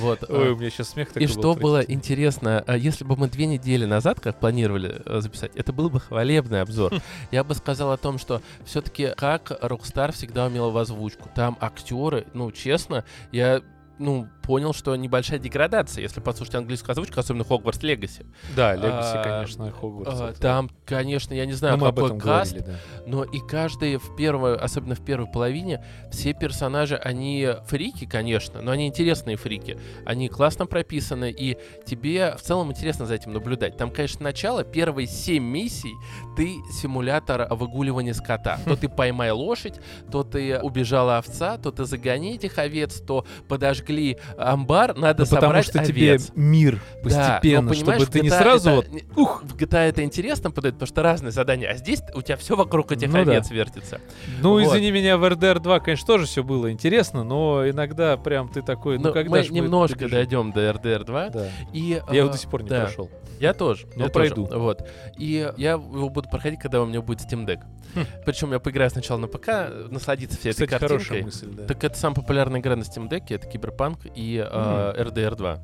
Вот. 0.00 0.24
Ой, 0.28 0.48
а, 0.48 0.52
у 0.52 0.56
меня 0.56 0.70
сейчас 0.70 0.88
смех 0.90 1.10
И 1.10 1.14
такой 1.14 1.28
что 1.28 1.54
был, 1.54 1.54
было 1.54 1.80
интересно, 1.82 2.64
а, 2.66 2.76
если 2.76 3.04
бы 3.04 3.16
мы 3.16 3.28
две 3.28 3.46
недели 3.46 3.84
назад, 3.84 4.18
как 4.18 4.40
планировали 4.40 5.00
э, 5.06 5.20
записать, 5.20 5.52
это 5.54 5.72
был 5.72 5.88
бы 5.88 6.00
хвалебный 6.00 6.62
обзор. 6.62 6.94
Я 7.30 7.44
бы 7.44 7.54
сказал 7.54 7.92
о 7.92 7.96
том, 7.96 8.18
что 8.18 8.42
все-таки 8.64 9.12
как 9.16 9.52
Rockstar 9.62 10.10
всегда 10.12 10.46
умела 10.46 10.70
в 10.70 10.78
озвучку. 10.78 11.28
Там 11.36 11.56
актеры, 11.62 12.26
ну, 12.34 12.50
честно, 12.50 13.04
я 13.30 13.62
ну, 13.98 14.28
понял, 14.42 14.72
что 14.72 14.94
небольшая 14.96 15.38
деградация, 15.38 16.02
если 16.02 16.20
послушать 16.20 16.54
английскую 16.56 16.92
озвучку, 16.92 17.20
особенно 17.20 17.44
Хогвартс 17.44 17.82
Легаси. 17.82 18.26
Да, 18.56 18.74
Легаси, 18.74 19.16
а, 19.16 19.22
конечно, 19.22 19.70
Хогвартс. 19.70 20.20
А, 20.20 20.32
Там, 20.40 20.70
конечно, 20.84 21.32
я 21.34 21.46
не 21.46 21.52
знаю, 21.52 21.76
Ну, 21.76 21.82
мы 21.84 21.88
об 21.88 21.94
какой 21.96 22.18
каст, 22.18 22.52
говорили, 22.52 22.72
да. 22.72 22.78
но 23.06 23.24
и 23.24 23.38
каждый 23.40 23.96
в 23.96 24.16
первой, 24.16 24.56
особенно 24.56 24.94
в 24.94 25.04
первой 25.04 25.26
половине, 25.30 25.84
все 26.10 26.32
персонажи, 26.34 26.96
они 26.96 27.48
фрики, 27.66 28.04
конечно, 28.06 28.60
но 28.62 28.72
они 28.72 28.86
интересные 28.86 29.36
фрики. 29.36 29.78
Они 30.04 30.28
классно 30.28 30.66
прописаны, 30.66 31.30
и 31.30 31.56
тебе 31.86 32.34
в 32.36 32.42
целом 32.42 32.70
интересно 32.70 33.06
за 33.06 33.14
этим 33.14 33.32
наблюдать. 33.32 33.76
Там, 33.76 33.90
конечно, 33.90 34.22
начало, 34.22 34.64
первые 34.64 35.06
семь 35.06 35.44
миссий, 35.44 35.94
ты 36.36 36.56
симулятор 36.72 37.46
выгуливания 37.54 38.12
скота. 38.14 38.58
То 38.64 38.76
ты 38.76 38.88
поймай 38.88 39.30
лошадь, 39.30 39.80
то 40.10 40.22
ты 40.24 40.58
убежала 40.60 41.18
овца, 41.18 41.58
то 41.58 41.70
ты 41.70 41.84
загони 41.84 42.34
этих 42.34 42.58
овец, 42.58 43.00
то 43.00 43.24
подожгли 43.48 44.18
амбар, 44.36 44.96
надо 44.96 45.22
Ну, 45.22 45.26
потому 45.28 45.40
собрать 45.42 45.64
что 45.66 45.84
тебе 45.84 46.10
овец. 46.10 46.30
мир 46.34 46.80
Да, 46.96 47.02
постепенно, 47.02 47.68
но, 47.68 47.74
чтобы 47.74 48.06
ты 48.06 48.20
не 48.20 48.30
сразу 48.30 48.70
это 48.70 48.90
вот... 48.90 49.02
Ух! 49.16 49.42
В 49.44 49.56
GTA 49.56 49.88
это 49.88 50.02
интересно 50.04 50.50
подает, 50.50 50.74
потому 50.74 50.86
что 50.88 51.02
разные 51.02 51.32
задания, 51.32 51.68
а 51.70 51.74
здесь 51.76 52.02
у 52.14 52.22
тебя 52.22 52.36
все 52.36 52.56
вокруг 52.56 52.92
этих 52.92 53.08
Ну 53.08 53.14
да. 53.14 53.20
овец 53.32 53.50
вертится. 53.50 54.00
Ну, 54.40 54.52
Вот. 54.52 54.62
извини 54.62 54.90
меня, 54.90 55.16
в 55.16 55.24
RDR 55.24 55.60
2, 55.60 55.80
конечно, 55.80 56.06
тоже 56.06 56.26
все 56.26 56.42
было 56.42 56.70
интересно, 56.72 57.24
но 57.24 57.68
иногда 57.68 58.16
прям 58.16 58.48
ты 58.48 58.62
такой, 58.62 58.98
ну, 58.98 59.08
Но 59.08 59.12
когда 59.12 59.30
мы 59.30 59.42
ж 59.42 59.50
немножко 59.50 59.96
добежим? 59.98 60.16
дойдем 60.16 60.52
до 60.52 60.70
RDR 60.70 61.04
2. 61.04 61.28
Да. 61.30 61.48
И, 61.72 62.00
Я 62.10 62.16
его 62.18 62.28
а, 62.28 62.32
до 62.32 62.38
сих 62.38 62.50
пор 62.50 62.62
не 62.62 62.68
да, 62.68 62.82
прошел. 62.82 63.10
Я 63.40 63.54
тоже. 63.54 63.86
Но 63.96 64.04
я 64.04 64.08
тоже. 64.10 64.34
пройду. 64.34 64.48
Вот. 64.58 64.88
И 65.18 65.50
я 65.56 65.72
его 65.72 66.08
буду 66.08 66.28
проходить, 66.28 66.60
когда 66.60 66.80
у 66.80 66.86
меня 66.86 67.00
будет 67.02 67.20
Steam 67.20 67.44
Deck. 67.44 67.60
Хм. 67.94 68.06
Причем 68.24 68.52
я 68.52 68.58
поиграю 68.60 68.88
сначала 68.90 69.18
на 69.18 69.26
ПК, 69.26 69.48
э, 69.48 69.88
насладиться 69.90 70.38
всей 70.38 70.52
этой 70.52 70.66
Кстати, 70.66 70.80
хорошая 70.80 70.98
картинкой. 71.22 71.22
мысль, 71.24 71.48
да. 71.50 71.66
Так 71.66 71.84
это 71.84 71.98
самая 71.98 72.14
популярная 72.14 72.60
игра 72.60 72.76
на 72.76 72.82
Steam 72.82 73.08
Deck, 73.08 73.24
это 73.34 73.46
Киберпанк 73.48 73.98
и 74.14 74.21
э, 74.30 75.02
RDR 75.02 75.36
2. 75.36 75.58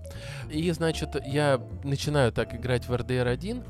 И, 0.50 0.70
значит, 0.72 1.10
я 1.26 1.60
начинаю 1.84 2.32
так 2.32 2.54
играть 2.54 2.88
в 2.88 2.92
RDR 2.92 3.28
1. 3.28 3.64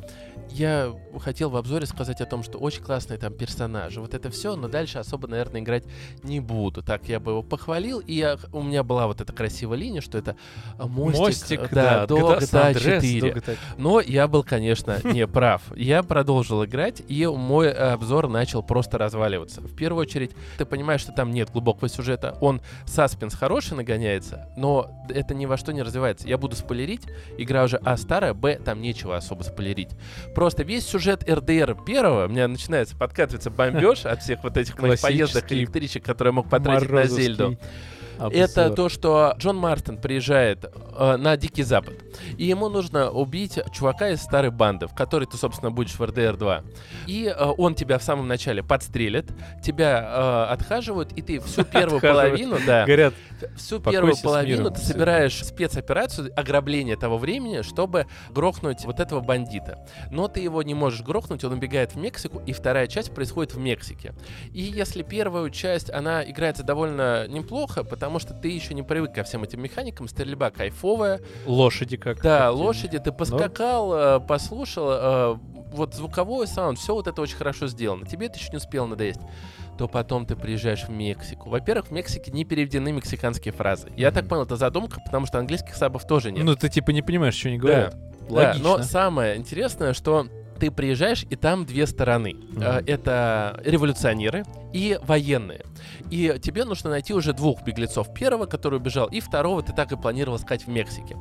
Я 0.51 0.94
хотел 1.20 1.51
в 1.51 1.57
обзоре 1.57 1.86
сказать 1.86 2.20
о 2.20 2.26
том, 2.26 2.42
что 2.42 2.59
очень 2.59 2.82
классные 2.82 3.18
там 3.18 3.32
персонажи. 3.32 4.01
Вот 4.01 4.14
это 4.14 4.30
все, 4.30 4.57
но 4.57 4.68
дальше 4.68 4.99
особо, 4.99 5.28
наверное, 5.28 5.61
играть 5.61 5.84
не 6.22 6.40
буду. 6.40 6.82
Так 6.82 7.09
я 7.09 7.20
бы 7.20 7.32
его 7.32 7.42
похвалил, 7.42 8.01
и 8.01 8.14
я- 8.14 8.38
у 8.53 8.62
меня 8.62 8.82
была 8.82 9.07
вот 9.07 9.20
эта 9.20 9.32
красивая 9.32 9.78
линия, 9.78 10.01
что 10.01 10.18
это 10.18 10.36
э, 10.78 10.84
мостик, 10.86 11.20
Мостик, 11.20 11.61
э, 11.61 11.68
да, 11.74 12.07
до 12.07 12.16
GTA 12.34 12.38
San 12.40 12.72
GTA 12.72 12.72
Andreas, 12.74 13.01
4. 13.01 13.20
до 13.32 13.38
GTA. 13.40 13.57
Но 13.76 14.01
я 14.01 14.28
был, 14.28 14.42
конечно, 14.42 14.99
не 15.05 15.26
прав. 15.26 15.62
Я 15.76 16.03
продолжил 16.03 16.64
играть, 16.64 17.03
и 17.09 17.26
мой 17.26 17.70
обзор 17.72 18.28
начал 18.28 18.62
просто 18.62 18.99
разваливаться. 18.99 19.61
В 19.61 19.74
первую 19.74 20.03
очередь, 20.03 20.32
ты 20.57 20.64
понимаешь, 20.64 21.01
что 21.03 21.12
там 21.12 21.30
нет 21.30 21.51
глубокого 21.51 21.88
сюжета. 21.88 22.36
Он 22.40 22.61
саспенс 22.86 23.34
хороший 23.34 23.76
нагоняется, 23.76 24.49
но 24.57 25.05
это 25.09 25.34
ни 25.34 25.46
во 25.46 25.57
что 25.57 25.72
не 25.72 25.82
развивается. 25.82 26.26
Я 26.28 26.38
буду 26.38 26.57
спойлерить. 26.57 27.03
Игра 27.36 27.64
уже 27.64 27.76
А 27.84 27.96
старая, 27.96 28.34
Б 28.34 28.57
там 28.64 28.80
нечего 28.80 29.16
особо 29.16 29.42
спойлерить. 29.42 29.90
Просто 30.39 30.62
весь 30.62 30.86
сюжет 30.86 31.28
РДР 31.28 31.76
первого, 31.84 32.26
у 32.26 32.28
меня 32.28 32.47
начинается 32.47 32.95
подкатываться 32.95 33.51
бомбеж 33.51 34.07
от 34.07 34.22
всех 34.22 34.45
вот 34.45 34.57
этих 34.57 34.78
моих 34.78 35.01
поездок 35.01 35.32
Классический 35.32 35.55
электричек, 35.62 36.05
которые 36.05 36.28
я 36.30 36.34
мог 36.36 36.49
потратить 36.49 36.89
на 36.89 36.95
Морозовский 36.95 37.59
Это 38.19 38.71
то, 38.71 38.89
что 38.89 39.35
Джон 39.39 39.57
Мартин 39.57 39.99
приезжает 39.99 40.64
э, 40.64 41.16
на 41.16 41.37
Дикий 41.37 41.62
Запад, 41.62 41.95
и 42.37 42.45
ему 42.45 42.69
нужно 42.69 43.11
убить 43.11 43.59
чувака 43.73 44.11
из 44.11 44.23
старой 44.23 44.51
банды, 44.51 44.87
в 44.87 44.95
которой 44.95 45.27
ты, 45.27 45.37
собственно, 45.37 45.71
будешь 45.71 45.99
в 45.99 46.05
РДР 46.05 46.37
2. 46.37 46.64
И 47.07 47.27
э, 47.27 47.45
он 47.59 47.75
тебя 47.75 47.99
в 47.99 48.03
самом 48.03 48.29
начале 48.29 48.62
подстрелит, 48.62 49.31
тебя 49.62 50.47
э, 50.49 50.53
отхаживают, 50.53 51.12
и 51.12 51.23
ты 51.23 51.41
всю 51.41 51.64
первую 51.79 52.01
половину, 52.01 52.57
да, 52.66 52.85
Говорят, 52.85 53.14
всю 53.57 53.81
первую 53.81 54.14
половину 54.23 54.71
ты 54.71 54.81
собираешь 54.81 55.45
спецоперацию 55.45 56.33
ограбления 56.37 56.97
того 56.97 57.19
времени, 57.19 57.62
чтобы 57.62 58.07
грохнуть 58.31 58.85
вот 58.85 59.01
этого 59.01 59.21
бандита. 59.21 59.87
Но 60.11 60.29
ты 60.29 60.41
его 60.41 60.62
не 60.62 60.75
можешь 60.75 61.03
грохнуть, 61.03 61.45
он 61.45 61.53
убегает 61.53 61.93
в 61.93 61.97
Мексику, 61.97 62.43
и 62.47 62.53
вторая 62.53 62.87
часть 62.87 63.14
происходит 63.14 63.55
в 63.55 63.59
Мексике. 63.59 64.14
И 64.53 64.62
если 64.62 65.03
первую 65.03 65.51
часть, 65.51 65.91
она 65.91 66.25
играется 66.29 66.62
довольно 66.62 67.29
неплохо, 67.29 67.85
потому 67.85 68.08
что 68.19 68.33
ты 68.33 68.49
еще 68.49 68.73
не 68.73 68.83
привык 68.83 69.13
ко 69.15 69.23
всем 69.25 69.43
этим 69.45 69.61
механикам, 69.63 70.09
стрельба 70.09 70.51
кайфовая, 70.51 71.21
лошади 71.45 71.97
как. 71.99 72.23
да, 72.23 72.51
лошади, 72.51 72.99
ты 72.99 73.13
поскакал, 73.13 73.93
э, 73.95 74.21
послушал, 74.21 74.89
э, 74.91 75.37
вот 75.73 75.95
звуковой 75.95 76.47
саунд, 76.47 76.79
все 76.79 76.95
вот 76.95 77.07
это 77.07 77.21
очень 77.21 77.37
хорошо 77.37 77.67
сделано. 77.67 78.07
Тебе 78.07 78.27
это 78.29 78.39
еще 78.39 78.49
не 78.51 78.57
успело 78.57 78.87
надоесть 78.87 79.21
то 79.77 79.87
потом 79.87 80.27
ты 80.27 80.35
приезжаешь 80.35 80.83
в 80.83 80.89
Мексику. 80.89 81.51
Во-первых, 81.51 81.87
в 81.87 81.91
Мексике 81.93 82.33
не 82.33 82.45
переведены 82.45 82.91
мексиканские 82.91 83.55
фразы. 83.55 83.93
Я 83.97 84.11
так 84.11 84.23
Мгм. 84.25 84.31
понял, 84.31 84.43
это 84.43 84.57
задумка, 84.57 85.01
потому 85.05 85.27
что 85.27 85.39
английских 85.39 85.77
сабов 85.77 86.05
тоже 86.05 86.33
нет. 86.33 86.43
Ну, 86.45 86.57
ты 86.57 86.69
типа 86.69 86.91
не 86.91 87.01
понимаешь, 87.01 87.35
что 87.37 87.47
они 87.49 87.59
Да, 87.59 87.63
говорят. 87.63 87.95
да, 88.29 88.35
Логично. 88.35 88.63
но 88.65 88.83
самое 88.83 89.37
интересное, 89.37 89.93
что 89.93 90.27
ты 90.59 90.71
приезжаешь, 90.71 91.25
и 91.31 91.37
там 91.37 91.65
две 91.65 91.87
стороны. 91.87 92.37
Э, 92.61 92.83
Это 92.87 93.61
революционеры 93.65 94.45
и 94.73 94.99
военные. 95.03 95.65
И 96.11 96.39
тебе 96.43 96.65
нужно 96.65 96.91
найти 96.91 97.15
уже 97.15 97.33
двух 97.33 97.63
беглецов. 97.63 98.13
Первого, 98.15 98.47
который 98.47 98.79
убежал, 98.79 99.07
и 99.09 99.21
второго 99.21 99.63
ты 99.63 99.73
так 99.73 99.93
и 99.93 99.97
планировал 99.97 100.37
искать 100.37 100.65
в 100.67 100.69
Мексике. 100.69 101.17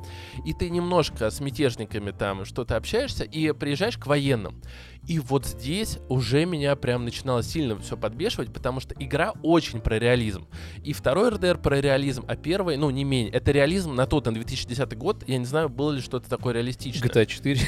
И 0.46 0.54
ты 0.54 0.70
немножко 0.70 1.30
с 1.30 1.40
мятежниками 1.40 2.12
там 2.12 2.46
что-то 2.46 2.76
общаешься, 2.76 3.24
и 3.24 3.52
приезжаешь 3.54 3.98
к 3.98 4.08
военным. 4.08 4.62
И 5.08 5.20
вот 5.20 5.46
здесь 5.46 6.00
уже 6.10 6.46
меня 6.46 6.76
прям 6.76 7.06
начинало 7.06 7.42
сильно 7.42 7.78
все 7.80 7.96
подбешивать, 7.96 8.52
потому 8.52 8.82
что 8.82 8.94
игра 9.00 9.34
очень 9.42 9.80
про 9.80 9.98
реализм. 9.98 10.48
И 10.84 10.92
второй 10.92 11.30
РДР 11.30 11.60
про 11.60 11.80
реализм, 11.80 12.26
а 12.28 12.36
первый, 12.36 12.76
ну, 12.76 12.90
не 12.90 13.06
менее. 13.06 13.32
Это 13.32 13.52
реализм 13.52 13.96
на 13.96 14.06
тот, 14.06 14.26
на 14.26 14.34
2010 14.34 14.98
год. 14.98 15.24
Я 15.28 15.38
не 15.38 15.46
знаю, 15.46 15.70
было 15.70 15.92
ли 15.92 16.02
что-то 16.02 16.30
такое 16.30 16.54
реалистичное. 16.54 17.08
GTA 17.10 17.26
4. 17.26 17.60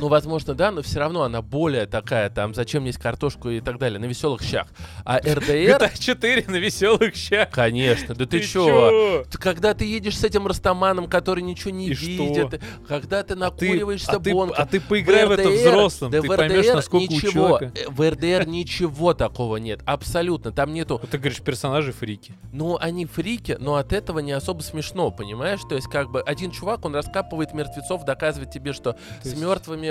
Ну, 0.00 0.08
возможно, 0.08 0.54
да, 0.54 0.70
но 0.70 0.82
все 0.82 0.98
равно 1.00 1.22
она 1.22 1.42
более 1.42 1.86
такая, 1.86 2.30
там, 2.30 2.54
зачем 2.54 2.84
есть 2.84 2.98
картошку 2.98 3.48
и 3.50 3.60
так 3.60 3.78
далее, 3.78 3.98
на 3.98 4.04
веселых 4.06 4.42
щах. 4.42 4.68
А 5.04 5.18
РДР... 5.18 5.50
GTA 5.50 5.98
4 5.98 6.44
на 6.48 6.56
веселых 6.56 7.14
щах. 7.14 7.50
Конечно, 7.50 8.14
да 8.14 8.26
ты, 8.26 8.40
чё? 8.40 9.24
чё? 9.30 9.38
Когда 9.38 9.74
ты 9.74 9.84
едешь 9.84 10.18
с 10.18 10.24
этим 10.24 10.46
растаманом, 10.46 11.08
который 11.08 11.42
ничего 11.42 11.70
не 11.70 11.88
И 11.88 11.94
видит, 11.94 12.48
что? 12.54 12.60
когда 12.86 13.22
ты 13.22 13.34
Ты, 13.34 13.36
накуриваешься 13.36 14.12
а, 14.12 14.20
ты, 14.20 14.32
бонком. 14.32 14.56
а 14.58 14.66
ты 14.66 14.80
поиграй 14.80 15.26
в 15.26 15.30
это 15.32 15.42
РДР 15.44 15.52
взрослым, 15.68 16.10
да 16.10 16.20
ты 16.20 16.28
в 16.28 16.36
поймешь, 16.36 16.64
РДР 16.66 16.74
насколько 16.74 17.10
у 17.12 17.14
ничего, 17.14 17.30
человека... 17.30 17.72
э, 17.78 17.84
В 17.90 18.10
РДР 18.10 18.46
ничего 18.46 19.14
такого 19.14 19.56
нет, 19.56 19.80
абсолютно. 19.84 20.52
Там 20.52 20.72
нету 20.72 21.00
Ты 21.10 21.18
говоришь, 21.18 21.40
персонажи 21.40 21.92
фрики. 21.92 22.32
ну, 22.52 22.76
они 22.80 23.06
фрики, 23.06 23.56
но 23.60 23.76
от 23.76 23.92
этого 23.92 24.20
не 24.20 24.32
особо 24.32 24.62
смешно, 24.62 25.10
понимаешь? 25.10 25.60
То 25.68 25.74
есть, 25.74 25.88
как 25.88 26.10
бы, 26.10 26.20
один 26.22 26.50
чувак, 26.50 26.84
он 26.84 26.94
раскапывает 26.94 27.52
мертвецов, 27.54 28.04
доказывает 28.04 28.50
тебе, 28.50 28.72
что 28.72 28.92
То 28.92 28.98
с 29.22 29.26
есть- 29.26 29.36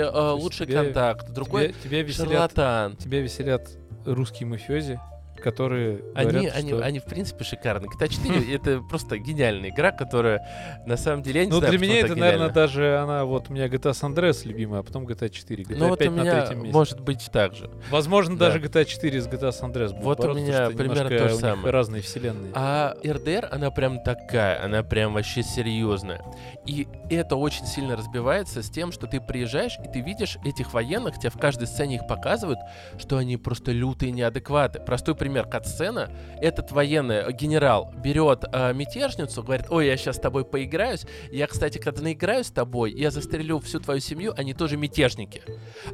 э, 0.04 0.30
есть 0.32 0.42
лучший 0.42 0.66
контакт, 0.66 1.30
другой 1.30 1.68
Тебя, 1.68 1.80
тебя 1.82 2.02
веселят, 2.02 2.52
шарлатан. 2.52 2.96
тебя 2.96 3.20
веселят 3.20 3.68
русские 4.04 4.46
мафиози, 4.48 4.98
которые 5.40 6.02
Они, 6.14 6.30
говорят, 6.30 6.56
они, 6.56 6.68
что... 6.70 6.84
они, 6.84 6.98
в 7.00 7.04
принципе, 7.04 7.44
шикарны. 7.44 7.86
GTA 7.86 8.08
4 8.08 8.54
это 8.54 8.80
просто 8.80 9.18
гениальная 9.18 9.70
игра, 9.70 9.90
которая, 9.92 10.46
на 10.86 10.96
самом 10.96 11.22
деле, 11.22 11.40
я 11.40 11.46
не 11.46 11.52
Ну, 11.52 11.58
знаю, 11.58 11.70
для 11.72 11.80
меня 11.86 12.00
это, 12.00 12.16
наверное, 12.16 12.50
даже 12.50 12.98
она, 12.98 13.24
вот 13.24 13.50
у 13.50 13.52
меня 13.52 13.66
GTA 13.66 13.92
San 13.92 14.14
Andreas 14.14 14.46
любимая, 14.46 14.80
а 14.80 14.82
потом 14.82 15.06
GTA 15.06 15.28
4. 15.28 15.64
GTA 15.64 15.76
Ну, 15.78 15.88
вот 15.88 15.98
5 15.98 16.08
у 16.08 16.12
на 16.12 16.20
меня 16.20 16.40
третьем 16.40 16.58
месте. 16.62 16.72
может 16.76 17.00
быть 17.00 17.28
так 17.32 17.54
же. 17.54 17.70
Возможно, 17.90 18.36
Да. 18.36 18.46
даже 18.46 18.60
GTA 18.60 18.84
4 18.84 19.20
с 19.20 19.26
GTA 19.26 19.50
San 19.50 19.72
Andreas 19.72 19.88
будут 19.90 20.04
Вот 20.04 20.18
у 20.20 20.22
бороться, 20.22 20.42
меня 20.42 20.52
потому 20.52 20.70
что 20.70 20.76
примерно 20.76 21.08
то 21.18 21.28
же 21.28 21.34
у 21.34 21.38
самое. 21.38 21.70
разные 21.72 22.02
вселенные. 22.02 22.52
А 22.54 22.94
РДР, 23.04 23.48
она 23.52 23.70
прям 23.70 24.02
такая, 24.02 24.64
она 24.64 24.82
прям 24.82 25.14
вообще 25.14 25.42
серьезная. 25.42 26.22
И 26.66 26.86
это 27.10 27.36
очень 27.36 27.66
сильно 27.66 27.96
разбивается 27.96 28.62
с 28.62 28.70
тем, 28.70 28.92
что 28.92 29.06
ты 29.06 29.20
приезжаешь, 29.20 29.78
и 29.84 29.88
ты 29.90 30.00
видишь 30.00 30.36
этих 30.44 30.72
военных, 30.74 31.18
тебе 31.18 31.30
в 31.30 31.38
каждой 31.38 31.66
сцене 31.66 31.96
их 31.96 32.06
показывают, 32.06 32.58
что 32.98 33.16
они 33.16 33.36
просто 33.36 33.72
лютые 33.72 34.12
неадекваты. 34.12 34.80
Простой 34.80 35.14
пример, 35.14 35.27
кат-сцена. 35.32 36.10
Этот 36.40 36.72
военный 36.72 37.16
э, 37.16 37.32
генерал 37.32 37.92
берет 37.96 38.44
э, 38.52 38.72
мятежницу, 38.72 39.42
говорит, 39.42 39.66
ой, 39.70 39.86
я 39.86 39.96
сейчас 39.96 40.16
с 40.16 40.20
тобой 40.20 40.44
поиграюсь. 40.44 41.04
Я, 41.30 41.46
кстати, 41.46 41.78
когда 41.78 42.02
наиграюсь 42.02 42.46
с 42.46 42.50
тобой, 42.50 42.92
я 42.92 43.10
застрелю 43.10 43.58
всю 43.60 43.80
твою 43.80 44.00
семью, 44.00 44.32
они 44.36 44.54
тоже 44.54 44.76
мятежники. 44.76 45.42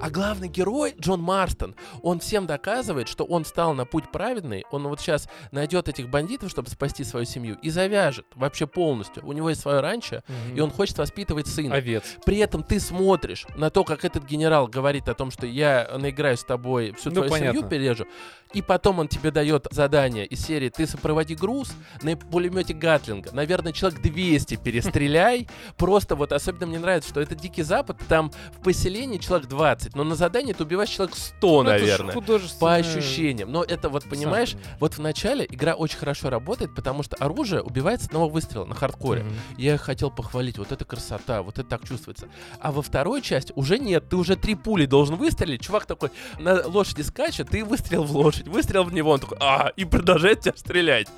А 0.01 0.11
главный 0.11 0.49
герой, 0.49 0.95
Джон 1.01 1.21
Марстон, 1.21 1.75
он 2.03 2.21
всем 2.21 2.47
доказывает, 2.47 3.09
что 3.09 3.25
он 3.25 3.45
стал 3.45 3.75
на 3.75 3.85
путь 3.85 4.11
праведный, 4.13 4.65
он 4.71 4.87
вот 4.89 5.01
сейчас 5.01 5.29
найдет 5.53 5.89
этих 5.89 6.09
бандитов, 6.09 6.51
чтобы 6.51 6.69
спасти 6.71 7.05
свою 7.05 7.27
семью, 7.27 7.57
и 7.63 7.71
завяжет 7.71 8.27
вообще 8.35 8.67
полностью. 8.67 9.27
У 9.27 9.33
него 9.33 9.49
есть 9.51 9.61
свое 9.63 9.81
ранчо, 9.81 10.23
Мгм. 10.29 10.57
и 10.57 10.61
он 10.61 10.71
хочет 10.71 10.99
воспитывать 10.99 11.47
сына. 11.47 11.75
Овец. 11.75 12.05
При 12.25 12.39
этом 12.39 12.63
ты 12.63 12.79
смотришь 12.81 13.47
на 13.57 13.71
то, 13.71 13.85
как 13.85 14.05
этот 14.05 14.25
генерал 14.25 14.67
говорит 14.69 15.09
о 15.09 15.15
том, 15.15 15.31
что 15.31 15.47
я 15.47 15.89
наиграюсь 15.99 16.41
с 16.41 16.45
тобой, 16.45 16.93
всю 16.93 17.11
Ну, 17.11 17.17
твою 17.17 17.31
семью 17.33 17.49
понятно. 17.53 17.69
перережу, 17.71 18.07
и 18.53 18.63
потом 18.63 18.99
он 19.01 19.09
тебе 19.09 19.24
дает 19.31 19.67
задание 19.71 20.27
из 20.27 20.41
серии 20.45 20.69
«Ты 20.69 20.87
сопроводи 20.87 21.35
груз 21.35 21.73
на 22.03 22.17
пулемете 22.17 22.75
Гатлинга». 22.75 23.31
Наверное, 23.33 23.73
человек 23.73 24.01
200 24.01 24.57
перестреляй. 24.57 25.49
Просто 25.77 26.17
вот 26.17 26.33
особенно 26.33 26.67
мне 26.67 26.79
нравится, 26.79 27.11
что 27.11 27.21
это 27.21 27.35
Дикий 27.35 27.63
Запад, 27.63 27.99
там 28.09 28.31
в 28.59 28.63
поселении 28.63 29.19
человек 29.19 29.49
20, 29.49 29.95
но 29.95 30.05
на 30.05 30.15
задании 30.15 30.53
ты 30.53 30.63
убиваешь 30.65 30.89
человек 30.91 31.17
100, 31.17 31.49
Ну, 31.49 31.63
наверное. 31.63 32.15
По 32.61 32.75
ощущениям. 32.75 33.51
Но 33.51 33.63
это 33.65 33.89
вот, 33.89 34.03
Сам 34.03 34.11
понимаешь, 34.11 34.53
понимаешь. 34.53 34.77
вот 34.81 34.95
в 34.95 34.99
начале 35.01 35.47
игра 35.49 35.75
очень 35.75 35.99
хорошо 35.99 36.31
работает, 36.31 36.75
потому 36.75 37.03
что 37.03 37.17
оружие 37.17 37.63
убивается 37.63 38.07
с 38.07 38.09
одного 38.09 38.29
выстрела 38.29 38.65
на 38.65 38.75
хардкоре. 38.75 39.25
Мгм. 39.25 39.35
Я 39.59 39.79
хотел 39.79 40.11
похвалить, 40.11 40.59
вот 40.59 40.73
это 40.73 40.85
красота, 40.85 41.43
вот 41.43 41.59
это 41.59 41.69
так 41.69 41.87
чувствуется. 41.87 42.29
А 42.61 42.73
во 42.73 42.83
второй 42.83 43.23
части 43.23 43.53
уже 43.57 43.79
нет, 43.79 44.09
ты 44.09 44.17
уже 44.17 44.37
три 44.37 44.55
пули 44.55 44.87
должен 44.87 45.17
выстрелить. 45.17 45.63
Чувак 45.63 45.87
такой 45.87 46.11
на 46.39 46.67
лошади 46.67 47.03
скачет, 47.03 47.49
ты 47.51 47.65
выстрелил 47.65 48.05
в 48.05 48.17
лошадь, 48.17 48.49
выстрелил 48.49 48.85
в 48.85 48.93
него, 48.93 49.14
он 49.15 49.21
такой, 49.21 49.39
а, 49.41 49.73
и 49.77 49.85
продолжает 49.85 50.41
тебя 50.41 50.55
стрелять. 50.57 51.09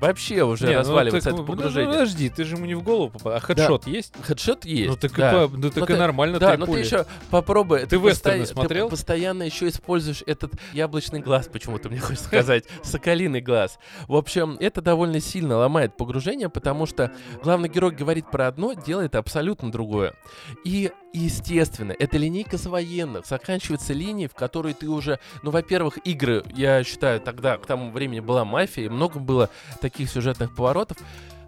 Вообще 0.00 0.42
уже 0.44 0.66
Не, 0.66 0.74
ну, 0.74 0.78
разваливается 0.80 1.30
так, 1.30 1.34
это 1.34 1.42
ну, 1.42 1.46
погружение. 1.46 1.90
подожди, 1.92 2.28
ты 2.28 2.44
же 2.44 2.56
ему 2.56 2.66
не 2.66 2.74
в 2.74 2.82
голову 2.82 3.10
попал. 3.10 3.34
А 3.34 3.40
хедшот 3.40 3.86
есть? 3.86 4.12
Хедшот 4.22 4.64
есть. 4.64 4.88
Ну 4.90 4.96
так, 4.96 5.12
да. 5.14 5.44
и, 5.44 5.48
по- 5.48 5.56
ну, 5.56 5.62
так 5.70 5.76
Ну, 5.76 5.84
и 5.84 5.86
ты- 5.88 5.96
нормально, 5.96 6.38
Да, 6.38 6.50
три 6.50 6.58
но 6.58 6.66
пули. 6.66 6.80
ты 6.80 6.86
еще 6.86 7.06
попробуй. 7.30 7.86
Ты 7.86 7.96
вестерны 7.96 8.42
посто- 8.42 8.52
смотрел? 8.52 8.86
Ты 8.86 8.90
постоянно 8.90 9.42
еще 9.42 9.68
используешь 9.68 10.22
этот 10.26 10.52
яблочный 10.72 11.20
глаз, 11.20 11.48
почему-то 11.52 11.88
мне 11.88 11.98
хочется 12.00 12.24
сказать, 12.26 12.64
соколиный 12.82 13.40
глаз. 13.40 13.78
В 14.06 14.14
общем, 14.16 14.56
это 14.60 14.80
довольно 14.80 15.20
сильно 15.20 15.56
ломает 15.56 15.96
погружение, 15.96 16.48
потому 16.48 16.86
что 16.86 17.10
главный 17.42 17.68
герой 17.68 17.90
говорит 17.92 18.30
про 18.30 18.46
одно, 18.48 18.72
делает 18.74 19.14
абсолютно 19.14 19.70
другое. 19.72 20.14
И, 20.64 20.90
естественно, 21.12 21.92
это 21.98 22.16
линейка 22.16 22.58
с 22.58 22.66
военных. 22.66 23.26
Заканчивается 23.26 23.92
линией, 23.92 24.28
в 24.28 24.34
которой 24.34 24.74
ты 24.74 24.88
уже... 24.88 25.18
Ну, 25.42 25.50
во-первых, 25.50 25.98
игры, 26.04 26.44
я 26.54 26.82
считаю, 26.84 27.20
тогда, 27.20 27.56
к 27.58 27.66
тому 27.66 27.90
времени 27.90 28.20
была 28.20 28.44
мафия, 28.44 28.84
и 28.86 28.88
много 28.88 29.18
было 29.18 29.50
таких 29.80 29.87
сюжетных 29.96 30.54
поворотов. 30.54 30.98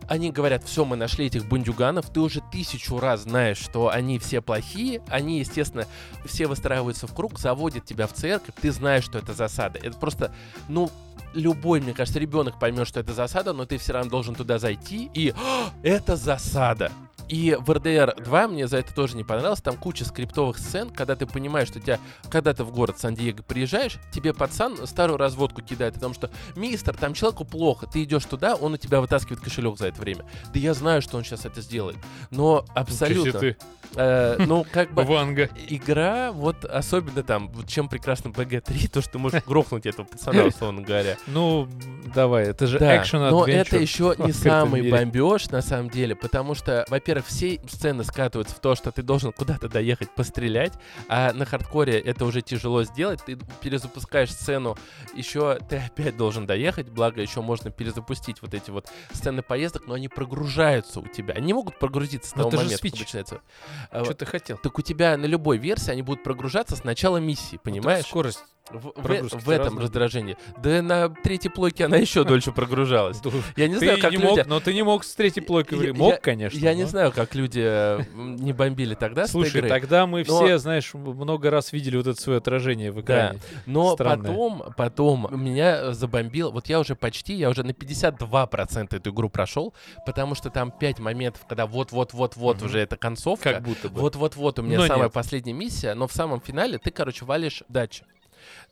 Они 0.09 0.33
говорят, 0.33 0.65
все, 0.65 0.85
мы 0.85 0.97
нашли 0.97 1.27
этих 1.27 1.47
бандюганов, 1.47 2.11
ты 2.11 2.19
уже 2.19 2.43
тысячу 2.51 2.99
раз 2.99 3.21
знаешь, 3.23 3.59
что 3.59 3.91
они 3.91 4.19
все 4.19 4.41
плохие, 4.41 5.03
они, 5.07 5.39
естественно, 5.39 5.87
все 6.25 6.49
выстраиваются 6.49 7.07
в 7.07 7.15
круг, 7.15 7.39
заводят 7.39 7.85
тебя 7.85 8.09
в 8.09 8.13
церковь, 8.13 8.55
ты 8.61 8.73
знаешь, 8.73 9.05
что 9.05 9.19
это 9.19 9.35
засада. 9.35 9.79
Это 9.81 9.97
просто, 9.97 10.35
ну, 10.69 10.91
любой, 11.33 11.81
мне 11.81 11.93
кажется, 11.93 12.19
ребенок 12.19 12.59
поймет, 12.59 12.89
что 12.89 12.99
это 12.99 13.13
засада, 13.13 13.53
но 13.53 13.67
ты 13.67 13.79
все 13.79 13.93
равно 13.93 14.11
должен 14.11 14.35
туда 14.35 14.59
зайти, 14.59 15.11
и 15.15 15.33
«А, 15.37 15.71
это 15.85 16.17
засада. 16.17 16.91
И 17.31 17.57
в 17.61 17.71
RDR 17.71 18.25
2 18.25 18.49
мне 18.49 18.67
за 18.67 18.79
это 18.79 18.93
тоже 18.93 19.17
не 19.17 19.23
понравилось. 19.23 19.61
Там 19.61 19.77
куча 19.77 20.05
скриптовых 20.05 20.59
сцен, 20.59 20.91
когда 20.91 21.15
ты 21.15 21.27
понимаешь, 21.27 21.69
что 21.69 21.79
тебя, 21.79 22.01
когда 22.29 22.53
ты 22.53 22.65
в 22.65 22.73
город 22.73 22.99
Сан-Диего 22.99 23.43
приезжаешь, 23.43 23.99
тебе 24.13 24.35
пацан 24.35 24.85
старую 24.85 25.17
разводку 25.17 25.63
кидает 25.63 25.97
о 25.97 26.01
том, 26.01 26.13
что 26.13 26.29
мистер, 26.57 26.97
там 26.97 27.15
человеку 27.15 27.45
плохо, 27.45 27.87
ты 27.87 28.03
идешь 28.03 28.25
туда, 28.25 28.57
он 28.57 28.75
у 28.75 28.77
тебя 28.77 29.01
вытаскивает 29.01 29.41
кошелек 29.41 29.79
за 29.79 29.87
это 29.87 30.01
время. 30.01 30.25
Да 30.53 30.59
я 30.59 30.75
знаю, 30.75 31.03
что 31.03 31.19
он 31.19 31.25
сейчас 31.25 31.47
это 31.47 31.61
сделает. 31.61 31.99
Но 32.31 32.65
абсолютно. 32.75 33.55
Э, 33.97 34.37
ну, 34.47 34.65
как 34.71 34.93
бы 34.93 35.05
Ванга. 35.05 35.49
игра, 35.69 36.33
вот 36.33 36.65
особенно 36.65 37.23
там, 37.23 37.49
вот 37.49 37.69
чем 37.69 37.89
прекрасно 37.89 38.29
BG3, 38.29 38.89
то, 38.93 39.01
что 39.01 39.13
ты 39.13 39.19
можешь 39.19 39.45
грохнуть 39.45 39.87
этого 39.87 40.07
пацана, 40.07 40.45
условно 40.45 40.83
говоря. 40.83 41.17
Ну, 41.27 41.69
давай, 42.15 42.49
это 42.49 42.67
же 42.67 42.79
Да, 42.79 42.97
экшен 42.97 43.21
но 43.31 43.47
это 43.47 43.77
еще 43.77 44.15
не 44.19 44.33
самый 44.33 44.83
мире. 44.83 44.93
бомбеж, 44.93 45.51
на 45.51 45.63
самом 45.63 45.91
деле, 45.91 46.15
потому 46.15 46.55
что, 46.55 46.85
во-первых, 46.89 47.27
все 47.27 47.61
сцены 47.69 48.05
скатываются 48.05 48.57
в 48.57 48.61
то, 48.61 48.75
что 48.75 48.91
ты 48.93 49.03
должен 49.03 49.33
куда-то 49.33 49.69
доехать 49.69 50.11
пострелять, 50.15 50.73
а 51.09 51.33
на 51.33 51.45
хардкоре 51.45 51.99
это 51.99 52.25
уже 52.25 52.43
тяжело 52.43 52.85
сделать, 52.85 53.21
ты 53.25 53.39
перезапускаешь 53.61 54.33
сцену, 54.33 54.77
еще 55.15 55.59
ты 55.69 55.77
опять 55.77 56.17
должен 56.17 56.47
доехать, 56.47 56.89
благо 56.89 57.21
еще 57.21 57.41
можно 57.41 57.71
перезапустить 57.71 58.43
вот 58.43 58.55
эти 58.55 58.71
вот 58.71 58.91
сцены 59.13 59.43
поездок, 59.43 59.87
но 59.87 59.95
они 59.95 60.09
прогружаются 60.09 61.01
у 61.01 61.07
тебя, 61.07 61.35
они 61.35 61.53
могут 61.53 61.79
прогрузиться 61.79 62.31
с 62.31 62.35
Но 62.35 62.45
того 62.45 62.57
момента, 62.63 62.79
когда 62.83 62.99
начинается. 62.99 63.41
Что 63.89 64.15
ты 64.15 64.27
хотел? 64.27 64.59
Так 64.59 64.79
у 64.79 64.83
тебя 64.83 65.17
на 65.17 65.27
любой 65.27 65.59
версии 65.59 65.91
они 65.91 66.03
будут 66.03 66.23
прогружаться 66.23 66.77
с 66.77 66.85
начала 66.85 67.19
миссии, 67.19 67.59
понимаешь? 67.63 68.07
Скорость. 68.07 68.45
В, 68.71 68.93
в- 68.95 69.45
в 69.45 69.51
этом 69.51 69.65
разные. 69.65 69.83
раздражении. 69.83 70.37
Да 70.59 70.83
на 70.83 71.09
третьей 71.09 71.51
плойке 71.51 71.87
она 71.87 71.97
еще 71.97 72.25
дольше 72.25 72.53
прогружалась. 72.53 73.21
Я 73.57 73.69
не 73.69 73.77
знаю, 73.77 74.01
как 74.01 74.13
люди... 74.13 74.45
но 74.47 74.61
ты 74.61 74.73
не 74.75 74.83
мог 74.83 75.05
с 75.05 75.15
третьей 75.15 75.43
плойкой 75.43 75.93
Мог, 75.93 76.21
конечно. 76.21 76.59
Я 76.59 76.75
не 76.75 76.85
знаю, 76.85 77.13
как 77.13 77.35
люди 77.35 77.63
э, 77.65 78.01
не 78.15 78.53
бомбили 78.53 78.95
тогда 78.95 79.27
Слушай, 79.27 79.69
тогда 79.69 80.07
мы 80.07 80.25
все, 80.25 80.59
знаешь, 80.59 80.93
много 80.95 81.51
раз 81.51 81.73
видели 81.73 81.97
вот 81.97 82.07
это 82.07 82.21
свое 82.21 82.39
отражение 82.39 82.93
в 82.93 83.01
экране. 83.01 83.41
Но 83.67 83.97
потом, 83.97 84.65
потом 84.77 85.29
меня 85.33 85.93
забомбил, 85.93 86.51
вот 86.53 86.69
я 86.69 86.81
уже 86.81 86.95
почти, 86.95 87.35
я 87.35 87.51
уже 87.51 87.63
на 87.63 87.71
52% 87.71 88.97
эту 88.97 89.11
игру 89.11 89.29
прошел, 89.29 89.75
потому 90.07 90.35
что 90.35 90.51
там 90.51 90.71
5 90.71 90.99
моментов, 90.99 91.43
когда 91.49 91.67
вот-вот-вот-вот 91.67 92.63
уже 92.63 92.79
это 92.81 92.97
концовка. 92.97 93.55
Как 93.55 93.63
будто 93.63 93.89
бы. 93.89 94.01
Вот-вот-вот 94.01 94.59
у 94.59 94.63
меня 94.63 94.87
самая 94.87 95.09
последняя 95.09 95.53
миссия, 95.53 95.95
но 95.95 96.07
в 96.07 96.13
самом 96.13 96.41
финале 96.41 96.79
ты, 96.79 96.91
короче, 96.91 97.25
валишь 97.25 97.63
дачу. 97.69 98.05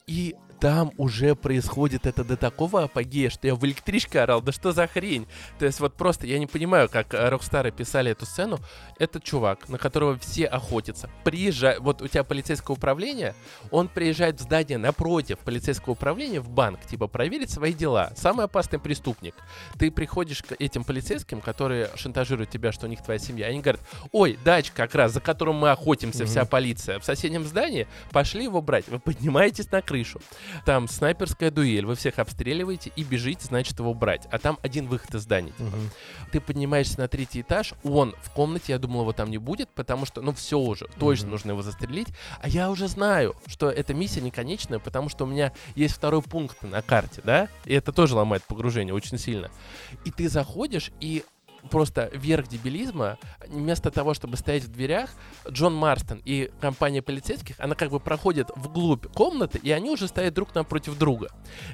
И 0.07 0.35
там 0.61 0.93
уже 0.97 1.35
происходит 1.35 2.07
это 2.07 2.25
до 2.25 2.37
такого 2.37 2.85
апогея, 2.85 3.31
что 3.31 3.47
я 3.47 3.55
в 3.55 3.65
электричке 3.65 4.21
орал, 4.21 4.43
да 4.43 4.53
что 4.53 4.73
за 4.73 4.87
хрень? 4.87 5.27
То 5.59 5.67
есть 5.67 5.81
вот 5.81 5.95
просто 5.95 6.27
я 6.27 6.39
не 6.39 6.47
понимаю, 6.47 6.89
как 6.89 7.15
э, 7.15 7.29
Рокстары 7.29 7.71
писали 7.71 8.13
эту 8.13 8.27
сцену. 8.27 8.59
Этот 8.99 9.25
чувак, 9.25 9.69
на 9.69 9.79
которого 9.79 10.19
все 10.19 10.47
охотятся, 10.47 11.11
приезжает, 11.25 11.81
вот 11.81 12.03
у 12.03 12.09
тебя 12.09 12.25
полицейское 12.25 12.77
управление, 12.77 13.35
он 13.71 13.89
приезжает 13.89 14.41
в 14.41 14.43
здание 14.43 14.79
напротив 14.79 15.39
полицейского 15.39 15.93
управления 15.93 16.41
в 16.41 16.49
банк, 16.49 16.81
типа 16.87 17.07
проверить 17.07 17.51
свои 17.51 17.73
дела. 17.73 18.13
Самый 18.17 18.47
опасный 18.47 18.79
преступник. 18.79 19.35
Ты 19.79 19.91
приходишь 19.91 20.43
к 20.43 20.55
этим 20.59 20.85
полицейским, 20.85 21.41
которые 21.41 21.91
шантажируют 21.95 22.51
тебя, 22.51 22.73
что 22.73 22.87
у 22.87 22.89
них 22.89 23.03
твоя 23.03 23.19
семья. 23.19 23.47
Они 23.47 23.61
говорят, 23.61 23.81
ой, 24.13 24.39
дач 24.45 24.71
как 24.73 24.95
раз, 24.95 25.13
за 25.13 25.21
которым 25.21 25.57
мы 25.57 25.71
охотимся, 25.71 26.27
вся 26.27 26.45
полиция, 26.45 26.99
в 26.99 27.05
соседнем 27.05 27.45
здании, 27.45 27.87
пошли 28.11 28.45
его 28.45 28.61
брать. 28.61 28.89
Вы 28.89 28.99
поднимаетесь 28.99 29.71
на 29.71 29.83
крышу. 29.83 30.21
Там 30.65 30.89
снайперская 30.89 31.51
дуэль, 31.51 31.87
вы 31.87 31.95
всех 31.95 32.19
обстреливаете 32.19 32.93
и 32.97 33.03
бежите, 33.05 33.47
значит, 33.47 33.79
его 33.79 33.95
брать. 33.95 34.27
А 34.31 34.39
там 34.39 34.59
один 34.63 34.87
выход 34.89 35.15
из 35.15 35.23
здания. 35.23 35.53
типа. 35.59 35.71
Ты 36.33 36.41
поднимаешься 36.41 36.99
на 37.01 37.09
третий 37.09 37.41
этаж, 37.41 37.75
он 37.85 38.15
в 38.23 38.31
комнате, 38.31 38.73
я 38.73 38.79
думал, 38.79 39.03
его 39.03 39.13
там 39.13 39.31
не 39.31 39.39
будет, 39.39 39.69
потому 39.71 40.07
что, 40.07 40.21
ну, 40.21 40.33
все 40.33 40.59
уже, 40.59 40.87
точно 40.99 41.27
Мгм. 41.27 41.31
нужно 41.33 41.51
его 41.53 41.63
застрелить. 41.63 42.09
А 42.41 42.49
я 42.49 42.71
уже 42.71 42.89
знаю, 42.89 43.35
что 43.47 43.71
эта 43.71 43.95
миссия 43.95 44.21
не 44.21 44.31
конечная, 44.31 44.79
потому 44.79 45.09
что 45.09 45.25
у 45.25 45.27
меня 45.27 45.53
есть 45.75 45.95
второй 45.95 46.23
пункт 46.23 46.63
на 46.63 46.83
карте, 46.83 47.21
да? 47.25 47.49
И 47.65 47.75
это 47.75 47.93
тоже 47.93 48.15
ломает 48.17 48.43
погружение 48.45 48.95
очень 48.95 49.19
сильно. 49.19 49.51
И 50.05 50.11
ты 50.11 50.29
заходишь, 50.29 50.91
и 51.01 51.25
просто 51.71 52.11
верх 52.15 52.49
дебилизма, 52.49 53.19
вместо 53.47 53.91
того, 53.91 54.15
чтобы 54.15 54.37
стоять 54.37 54.65
в 54.65 54.73
дверях, 54.73 55.11
Джон 55.49 55.75
Марстон 55.75 56.23
и 56.25 56.51
компания 56.61 57.03
полицейских, 57.03 57.57
она 57.59 57.75
как 57.75 57.91
бы 57.91 58.01
проходит 58.01 58.51
вглубь 58.55 59.07
комнаты, 59.09 59.59
и 59.63 59.71
они 59.71 59.91
уже 59.91 60.09
стоят 60.09 60.35
друг 60.35 60.55
напротив 60.55 60.97
друга. 60.97 61.29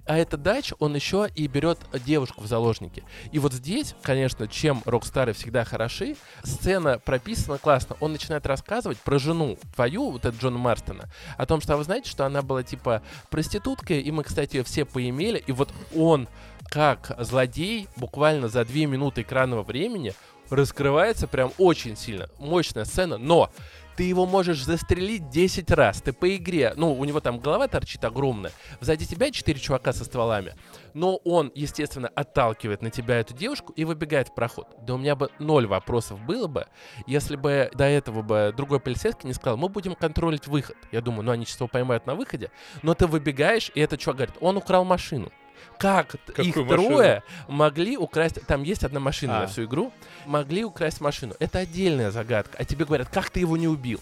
А 0.06 0.16
этот 0.16 0.42
дач, 0.42 0.72
он 0.78 0.94
еще 0.94 1.28
и 1.34 1.46
берет 1.46 1.78
девушку 2.04 2.42
в 2.42 2.46
заложники. 2.46 3.04
И 3.32 3.38
вот 3.38 3.52
здесь, 3.52 3.94
конечно, 4.02 4.48
чем 4.48 4.82
рок-стары 4.84 5.32
всегда 5.32 5.64
хороши, 5.64 6.16
сцена 6.42 6.98
прописана 6.98 7.58
классно. 7.58 7.96
Он 8.00 8.12
начинает 8.12 8.46
рассказывать 8.46 8.98
про 8.98 9.18
жену 9.18 9.58
твою, 9.74 10.10
вот 10.10 10.24
эту 10.24 10.38
Джона 10.38 10.58
Марстона, 10.58 11.10
о 11.36 11.46
том, 11.46 11.60
что 11.60 11.74
а 11.74 11.76
вы 11.76 11.82
знаете, 11.82 12.08
что 12.08 12.24
она 12.24 12.40
была 12.42 12.62
типа 12.62 13.02
проституткой, 13.30 14.00
и 14.00 14.10
мы, 14.12 14.22
кстати, 14.22 14.56
ее 14.56 14.62
все 14.62 14.84
поимели, 14.84 15.42
и 15.44 15.50
вот 15.50 15.72
он 15.94 16.28
как 16.68 17.14
злодей 17.18 17.88
буквально 17.96 18.48
за 18.48 18.64
две 18.64 18.86
минуты 18.86 19.22
экранного 19.22 19.62
времени 19.62 20.14
раскрывается 20.50 21.26
прям 21.26 21.52
очень 21.58 21.96
сильно. 21.96 22.28
Мощная 22.38 22.84
сцена, 22.84 23.18
но 23.18 23.50
ты 23.96 24.02
его 24.04 24.26
можешь 24.26 24.64
застрелить 24.64 25.28
10 25.30 25.70
раз. 25.70 26.02
Ты 26.02 26.12
по 26.12 26.34
игре, 26.36 26.72
ну, 26.76 26.92
у 26.92 27.04
него 27.04 27.20
там 27.20 27.38
голова 27.38 27.68
торчит 27.68 28.04
огромная. 28.04 28.52
Сзади 28.80 29.06
тебя 29.06 29.30
4 29.30 29.58
чувака 29.60 29.92
со 29.92 30.04
стволами. 30.04 30.54
Но 30.94 31.16
он, 31.24 31.52
естественно, 31.54 32.08
отталкивает 32.08 32.82
на 32.82 32.90
тебя 32.90 33.20
эту 33.20 33.34
девушку 33.34 33.72
и 33.74 33.84
выбегает 33.84 34.28
в 34.28 34.34
проход. 34.34 34.68
Да 34.82 34.94
у 34.94 34.98
меня 34.98 35.14
бы 35.14 35.30
ноль 35.38 35.66
вопросов 35.66 36.20
было 36.20 36.46
бы, 36.48 36.66
если 37.06 37.36
бы 37.36 37.70
до 37.74 37.84
этого 37.84 38.22
бы 38.22 38.52
другой 38.56 38.80
полицейский 38.80 39.28
не 39.28 39.34
сказал, 39.34 39.56
мы 39.56 39.68
будем 39.68 39.94
контролить 39.94 40.46
выход. 40.46 40.76
Я 40.90 41.00
думаю, 41.00 41.24
ну 41.24 41.32
они 41.32 41.44
его 41.44 41.68
поймают 41.68 42.06
на 42.06 42.14
выходе. 42.14 42.50
Но 42.82 42.94
ты 42.94 43.06
выбегаешь, 43.06 43.70
и 43.74 43.80
этот 43.80 44.00
чувак 44.00 44.16
говорит, 44.16 44.36
он 44.40 44.56
украл 44.56 44.84
машину. 44.84 45.30
Как 45.78 46.16
Какую 46.26 46.46
их 46.48 46.56
машину? 46.56 46.88
трое 46.88 47.22
могли 47.48 47.96
украсть... 47.96 48.40
Там 48.46 48.62
есть 48.62 48.84
одна 48.84 49.00
машина 49.00 49.38
А. 49.38 49.40
на 49.42 49.46
всю 49.46 49.64
игру. 49.64 49.92
Могли 50.26 50.64
украсть 50.64 51.00
машину. 51.00 51.34
Это 51.40 51.58
отдельная 51.60 52.10
загадка. 52.10 52.56
А 52.58 52.64
тебе 52.64 52.84
говорят, 52.84 53.08
как 53.08 53.30
ты 53.30 53.40
его 53.40 53.56
не 53.56 53.68
убил? 53.68 54.00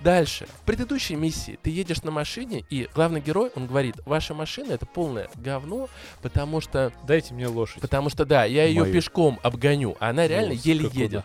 Дальше. 0.00 0.46
В 0.62 0.66
предыдущей 0.66 1.14
миссии 1.14 1.58
ты 1.62 1.70
едешь 1.70 2.02
на 2.02 2.10
машине, 2.10 2.64
и 2.70 2.88
главный 2.92 3.20
герой, 3.20 3.52
он 3.54 3.66
говорит, 3.68 3.94
ваша 4.04 4.34
машина 4.34 4.72
это 4.72 4.84
полное 4.84 5.28
говно, 5.36 5.88
потому 6.22 6.60
что... 6.60 6.92
Дайте 7.06 7.34
мне 7.34 7.46
лошадь. 7.46 7.80
Потому 7.80 8.10
что, 8.10 8.24
да, 8.24 8.44
я 8.44 8.64
ее 8.64 8.80
Мою. 8.80 8.92
пешком 8.92 9.38
обгоню, 9.44 9.96
а 10.00 10.10
она 10.10 10.26
реально 10.26 10.54
Ужас, 10.54 10.64
еле 10.66 10.84
едет. 10.92 11.22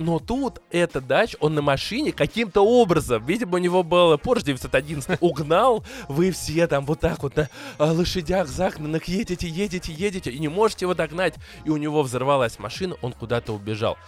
Но 0.00 0.18
тут 0.18 0.62
этот 0.70 1.06
дач, 1.06 1.36
он 1.40 1.54
на 1.54 1.60
машине 1.60 2.10
каким-то 2.12 2.62
образом, 2.62 3.22
видимо, 3.26 3.56
у 3.56 3.58
него 3.58 3.82
был 3.82 4.14
Porsche 4.14 4.44
911, 4.44 5.18
угнал, 5.20 5.84
вы 6.08 6.30
все 6.30 6.66
там 6.66 6.86
вот 6.86 7.00
так 7.00 7.22
вот 7.22 7.36
на 7.36 7.50
а, 7.76 7.92
лошадях 7.92 8.48
загнанных 8.48 9.04
едете, 9.04 9.46
едете, 9.46 9.92
едете, 9.92 10.30
и 10.30 10.38
не 10.38 10.48
можете 10.48 10.86
его 10.86 10.94
догнать, 10.94 11.34
и 11.66 11.70
у 11.70 11.76
него 11.76 12.02
взорвалась 12.02 12.58
машина, 12.58 12.96
он 13.02 13.12
куда-то 13.12 13.52
убежал. 13.52 13.98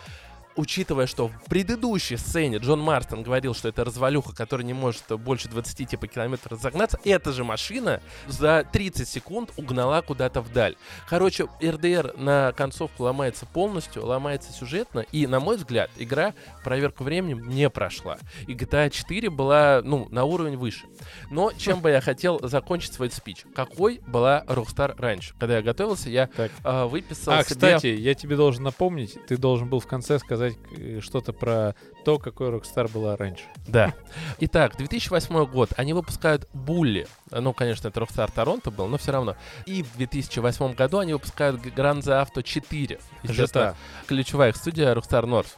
Учитывая, 0.55 1.07
что 1.07 1.29
в 1.29 1.45
предыдущей 1.49 2.17
сцене 2.19 2.59
Джон 2.59 2.81
Марстон 2.81 3.23
говорил, 3.23 3.55
что 3.55 3.69
это 3.69 3.85
развалюха, 3.85 4.35
которая 4.35 4.67
не 4.67 4.75
может 4.75 5.05
больше 5.19 5.49
20 5.49 5.89
типа 5.89 6.07
километров 6.07 6.53
разогнаться, 6.53 6.99
эта 7.05 7.33
же 7.33 7.43
машина 7.43 8.03
за 8.27 8.67
30 8.71 9.09
секунд 9.09 9.51
угнала 9.57 10.03
куда-то 10.03 10.43
вдаль. 10.43 10.77
Короче, 11.09 11.47
РДР 11.63 12.15
на 12.19 12.53
концовку 12.53 13.05
ломается 13.05 13.47
полностью, 13.47 14.05
ломается 14.05 14.53
сюжетно, 14.53 15.01
и, 15.11 15.27
на 15.27 15.41
мой 15.41 15.57
взгляд, 15.57 15.91
игра 15.97 16.35
проверку 16.65 17.05
временем 17.05 17.49
не 17.49 17.71
прошла. 17.71 18.19
И 18.47 18.53
GTA 18.55 18.91
4 18.91 19.31
была, 19.31 19.81
ну, 19.83 20.07
на 20.11 20.25
уровень 20.25 20.59
выше. 20.59 20.85
Но 21.31 21.53
чем 21.53 21.81
бы 21.81 21.91
я 21.91 22.03
хотел 22.03 22.39
закончить 22.47 22.93
свой 22.93 23.11
спич? 23.11 23.47
Какой 23.55 24.01
была 24.07 24.45
Rockstar 24.47 24.95
раньше? 24.99 25.35
Когда 25.39 25.57
я 25.57 25.63
готовился, 25.63 26.11
я 26.11 26.27
Так. 26.27 26.51
а, 26.63 26.87
выписал 26.87 27.33
А, 27.33 27.43
себе... 27.43 27.55
кстати, 27.55 27.87
я 27.87 28.15
тебе 28.15 28.37
должен 28.37 28.65
напомнить, 28.65 29.17
ты 29.27 29.39
должен 29.39 29.69
был 29.69 29.81
в 29.81 29.87
конце 29.87 30.19
сказать 30.19 30.42
э, 30.51 31.01
что-то 31.01 31.33
про 31.33 31.75
то, 32.05 32.19
какой 32.19 32.49
Rockstar 32.49 32.91
была 32.91 33.17
раньше. 33.17 33.45
Да. 33.67 33.95
Итак, 34.41 34.77
2008 34.77 35.47
год. 35.47 35.71
Они 35.77 35.93
выпускают 35.93 36.49
Булли. 36.53 37.07
Ну, 37.31 37.53
конечно, 37.53 37.89
это 37.89 38.01
Rockstar 38.01 38.31
Торонто 38.35 38.71
был, 38.71 38.89
но 38.89 38.99
все 38.99 39.13
равно. 39.13 39.37
И 39.67 39.83
в 39.83 39.97
2008 39.97 40.75
году 40.75 40.99
они 40.99 41.13
выпускают 41.13 41.61
Grand 41.61 42.01
Theft 42.01 42.33
Auto 42.35 42.43
4. 42.43 42.99
Естественно, 43.23 43.63
GTA. 43.63 43.75
ключевая 44.07 44.51
их 44.51 44.57
студия 44.57 44.95
Rockstar 44.95 45.25
North. 45.25 45.57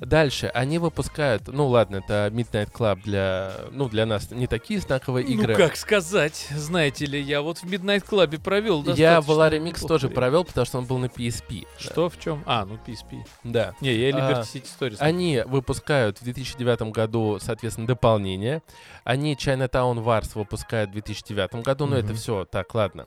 Дальше 0.00 0.46
они 0.54 0.78
выпускают, 0.78 1.48
ну 1.48 1.66
ладно, 1.68 1.96
это 1.96 2.28
Midnight 2.32 2.72
Club 2.72 3.02
для, 3.02 3.52
ну 3.70 3.88
для 3.88 4.06
нас 4.06 4.30
не 4.30 4.46
такие 4.46 4.80
знаковые 4.80 5.26
игры. 5.26 5.52
Ну 5.52 5.58
как 5.58 5.76
сказать, 5.76 6.48
знаете 6.50 7.04
ли, 7.06 7.20
я 7.20 7.42
вот 7.42 7.58
в 7.58 7.64
Midnight 7.64 8.06
Club 8.08 8.40
провел 8.42 8.82
Я 8.94 9.18
неплохое 9.18 9.72
тоже 9.88 10.06
время. 10.08 10.14
провел, 10.20 10.44
потому 10.44 10.64
что 10.66 10.78
он 10.78 10.86
был 10.86 10.98
на 10.98 11.06
PSP. 11.06 11.66
Что 11.78 12.08
в 12.08 12.18
чем? 12.18 12.42
А, 12.46 12.64
ну 12.64 12.78
PSP. 12.86 13.18
Да. 13.44 13.74
Не, 13.80 13.92
я 13.94 14.10
Liberty 14.10 14.32
А, 14.38 14.40
City 14.42 14.66
Stories. 14.78 14.96
Они 15.00 15.42
выпускают 15.44 16.18
в 16.18 16.24
2009 16.24 16.82
году, 16.92 17.38
соответственно, 17.40 17.86
дополнение. 17.86 18.62
Они 19.04 19.34
Chinatown 19.34 20.02
Wars 20.02 20.30
выпускают 20.34 20.90
в 20.90 20.92
2009 20.94 21.62
году, 21.62 21.86
но 21.86 21.96
это 21.96 22.08
Мгм. 22.08 22.16
все 22.16 22.44
так, 22.44 22.74
ладно. 22.74 23.06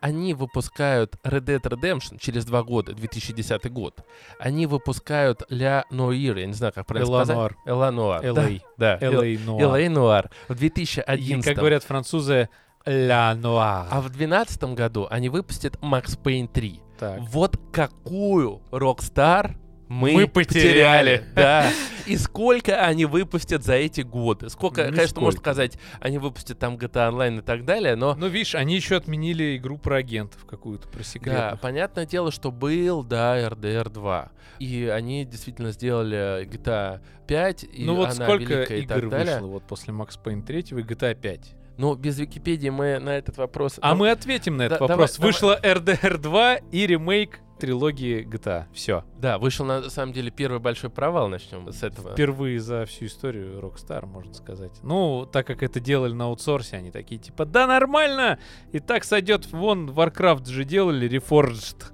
Они 0.00 0.34
выпускают 0.34 1.16
Red 1.22 1.44
Dead 1.44 1.60
Redemption 1.60 2.18
через 2.18 2.44
два 2.44 2.62
года, 2.62 2.92
2010 2.94 3.70
год. 3.70 4.04
Они 4.38 4.66
выпускают 4.66 5.42
Ля 5.50 5.84
Нуир, 5.90 6.38
я 6.38 6.46
не 6.46 6.54
знаю, 6.54 6.72
как 6.72 6.86
правильно 6.86 7.10
Ла 7.10 7.24
сказать. 7.24 7.36
Нуар. 7.36 7.56
L.A. 7.66 7.90
Noire. 7.90 8.34
Да, 8.34 8.48
да. 8.76 8.98
LA 8.98 9.44
Noir. 9.44 9.66
Ла 9.66 9.90
Нуар. 9.90 10.30
В 10.48 10.54
И, 10.54 10.56
2011 10.56 11.44
как 11.44 11.56
говорят 11.56 11.84
французы, 11.84 12.48
Ла 12.86 13.34
Нуар. 13.34 13.86
А 13.90 14.00
в 14.00 14.08
2012 14.08 14.64
году 14.74 15.06
они 15.10 15.28
выпустят 15.28 15.76
Max 15.76 16.18
Payne 16.18 16.48
3. 16.48 16.80
Так. 16.98 17.20
Вот 17.20 17.58
какую 17.72 18.60
Rockstar 18.70 19.56
мы, 19.90 20.12
Мы 20.12 20.28
потеряли. 20.28 21.24
Да. 21.34 21.68
И 22.06 22.16
сколько 22.16 22.80
они 22.86 23.06
выпустят 23.06 23.64
за 23.64 23.74
эти 23.74 24.02
годы? 24.02 24.48
Сколько, 24.48 24.84
конечно, 24.84 25.02
Нисколько. 25.02 25.20
можно 25.20 25.40
сказать, 25.40 25.78
они 26.00 26.18
выпустят 26.18 26.60
там 26.60 26.76
GTA 26.76 27.10
Online 27.12 27.38
и 27.38 27.42
так 27.42 27.64
далее, 27.64 27.96
но 27.96 28.14
Ну, 28.14 28.28
видишь, 28.28 28.54
они 28.54 28.76
еще 28.76 28.96
отменили 28.96 29.56
игру 29.56 29.78
про 29.78 29.96
агентов 29.96 30.44
какую-то, 30.46 30.86
про 30.88 30.98
да, 30.98 31.04
секретных. 31.04 31.60
понятное 31.60 32.06
дело, 32.06 32.30
что 32.30 32.52
был, 32.52 33.02
да, 33.02 33.38
RDR 33.40 33.90
2. 33.90 34.30
И 34.60 34.86
они 34.86 35.24
действительно 35.24 35.72
сделали 35.72 36.46
GTA 36.46 37.00
5, 37.26 37.64
и 37.64 37.84
ну 37.84 37.96
вот 37.96 38.10
она 38.10 38.24
сколько 38.26 38.54
великая 38.54 38.76
и 38.78 38.82
игр 38.82 38.94
так 38.94 39.08
далее. 39.08 39.34
вышло 39.34 39.46
вот 39.48 39.66
после 39.66 39.92
Max 39.92 40.10
Payne 40.22 40.44
3 40.46 40.58
и 40.60 40.62
GTA 40.82 41.14
5? 41.16 41.54
Ну, 41.78 41.94
без 41.96 42.18
Википедии 42.18 42.68
мы 42.68 42.98
на 43.00 43.10
этот 43.10 43.38
вопрос... 43.38 43.78
А 43.82 43.90
ну, 43.94 44.00
мы 44.00 44.10
ответим 44.10 44.56
на 44.56 44.62
этот 44.62 44.78
да- 44.80 44.86
вопрос. 44.86 45.16
давай- 45.16 45.26
Вышло 45.32 45.58
RDR 45.62 46.18
2 46.18 46.56
и 46.72 46.86
ремейк 46.86 47.40
трилогии 47.60 48.24
GTA. 48.26 48.64
Все. 48.72 49.04
Да, 49.18 49.38
вышел 49.38 49.64
на 49.64 49.88
самом 49.90 50.12
деле 50.12 50.30
первый 50.30 50.58
большой 50.58 50.90
провал, 50.90 51.28
начнем 51.28 51.70
с 51.72 51.82
этого. 51.82 52.12
Впервые 52.12 52.58
за 52.60 52.84
всю 52.86 53.06
историю 53.06 53.60
Rockstar, 53.60 54.06
можно 54.06 54.34
сказать. 54.34 54.72
Ну, 54.82 55.26
так 55.30 55.46
как 55.46 55.62
это 55.62 55.78
делали 55.80 56.12
на 56.12 56.24
аутсорсе, 56.24 56.76
они 56.76 56.90
такие 56.90 57.20
типа, 57.20 57.44
да 57.44 57.66
нормально, 57.66 58.38
и 58.72 58.80
так 58.80 59.04
сойдет. 59.04 59.46
Вон 59.52 59.90
Warcraft 59.90 60.46
же 60.48 60.64
делали, 60.64 61.08
Reforged. 61.08 61.92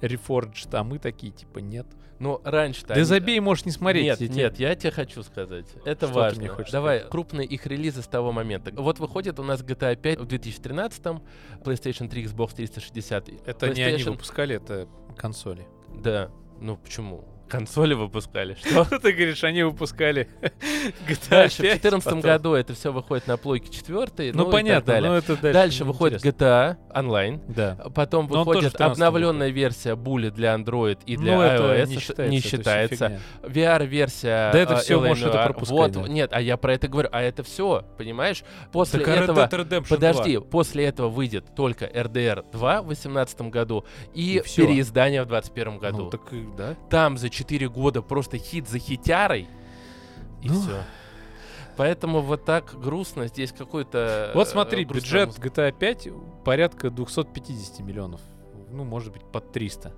Reforged, 0.00 0.68
а 0.72 0.82
мы 0.82 0.98
такие 0.98 1.32
типа, 1.32 1.58
нет. 1.60 1.86
Ну, 2.18 2.40
раньше-то... 2.44 2.88
Да 2.88 2.94
они- 2.94 3.02
забей, 3.04 3.40
можешь 3.40 3.64
не 3.64 3.72
смотреть. 3.72 4.04
Нет, 4.04 4.18
тебе- 4.18 4.28
нет, 4.28 4.58
я 4.60 4.76
тебе 4.76 4.92
хочу 4.92 5.24
сказать. 5.24 5.66
Это 5.84 6.06
Что 6.06 6.14
ты 6.14 6.20
важно. 6.20 6.38
мне 6.40 6.48
хочешь 6.50 6.70
Давай, 6.70 6.98
сказать? 6.98 7.10
крупные 7.10 7.46
их 7.48 7.66
релизы 7.66 8.00
с 8.00 8.06
того 8.06 8.30
момента. 8.30 8.70
Вот 8.80 9.00
выходит 9.00 9.40
у 9.40 9.42
нас 9.42 9.60
GTA 9.60 9.96
5 9.96 10.20
в 10.20 10.26
2013-м, 10.26 11.20
PlayStation 11.64 12.08
3, 12.08 12.24
Xbox 12.26 12.54
360. 12.54 13.28
Это 13.44 13.70
не 13.70 13.82
они 13.82 13.96
PlayStation- 13.96 14.10
выпускали, 14.12 14.54
это 14.54 14.86
консоли. 15.16 15.66
Да, 15.94 16.30
ну 16.60 16.76
почему? 16.76 17.24
Консоли 17.52 17.92
выпускали. 17.92 18.54
Что? 18.54 18.84
Ты 18.98 19.12
говоришь, 19.12 19.44
они 19.44 19.62
выпускали 19.62 20.28
GTA 21.06 21.30
Дальше, 21.30 21.56
в 21.58 21.60
5, 21.60 21.82
2014 21.82 22.04
потом- 22.04 22.20
году 22.22 22.54
это 22.54 22.72
все 22.74 22.92
выходит 22.92 23.26
на 23.26 23.36
плойке 23.36 23.70
4, 23.70 24.32
Ну, 24.32 24.50
понятно, 24.50 25.00
но 25.00 25.16
это 25.18 25.36
дальше 25.36 25.52
Дальше 25.52 25.84
выходит 25.84 26.18
интересно. 26.24 26.44
GTA 26.44 26.76
онлайн. 26.98 27.40
Да. 27.48 27.76
Потом 27.94 28.26
Но 28.30 28.44
выходит 28.44 28.72
в 28.72 28.76
13-м 28.76 28.92
обновленная 28.92 29.50
версия 29.50 29.94
Bully 29.96 30.30
для 30.30 30.54
Android 30.54 30.98
и 31.04 31.16
для 31.16 31.36
Ну, 31.36 31.42
iOS. 31.42 31.86
не 31.86 31.98
считается. 31.98 32.30
не 32.30 32.40
считается. 32.40 33.20
VR-версия. 33.42 34.50
Да 34.52 34.58
это 34.58 34.74
а, 34.74 34.76
всё, 34.78 35.00
LA 35.00 35.08
можешь 35.08 35.24
это 35.24 35.42
пропускать, 35.44 35.96
Вот, 35.96 36.08
нет, 36.08 36.30
а 36.32 36.40
я 36.40 36.56
про 36.56 36.74
это 36.74 36.88
говорю. 36.88 37.08
А 37.12 37.20
это 37.20 37.42
все, 37.42 37.84
понимаешь? 37.98 38.42
После 38.72 39.00
Так, 39.00 39.08
а 39.08 39.12
этого... 39.12 39.82
Подожди, 39.88 40.36
2. 40.38 40.46
после 40.46 40.84
этого 40.86 41.08
выйдет 41.08 41.54
только 41.54 41.84
RDR 41.84 42.44
2 42.50 42.82
в 42.82 42.86
2018 42.86 43.40
году 43.42 43.84
и, 44.14 44.38
И 44.38 44.42
переиздание 44.56 45.22
в 45.22 45.26
2021 45.28 45.78
году. 45.78 46.04
Ну, 46.04 46.10
так 46.10 46.22
да. 46.56 46.76
Там 46.88 47.18
за 47.18 47.28
4 47.28 47.41
года 47.68 48.02
просто 48.02 48.38
хит 48.38 48.68
за 48.68 48.78
хитярой, 48.78 49.48
и 50.42 50.48
Ну. 50.48 50.60
все. 50.60 50.82
Поэтому 51.76 52.20
вот 52.20 52.44
так 52.44 52.78
грустно. 52.78 53.28
Здесь 53.28 53.52
какой-то... 53.52 54.30
Вот 54.34 54.46
э, 54.46 54.50
смотри, 54.50 54.84
грустная 54.84 55.26
бюджет 55.26 55.38
GTA 55.38 55.72
5 55.72 56.08
порядка 56.44 56.90
250 56.90 57.80
миллионов. 57.80 58.20
Ну, 58.70 58.84
может 58.84 59.12
быть, 59.12 59.22
под 59.24 59.52
300. 59.52 59.92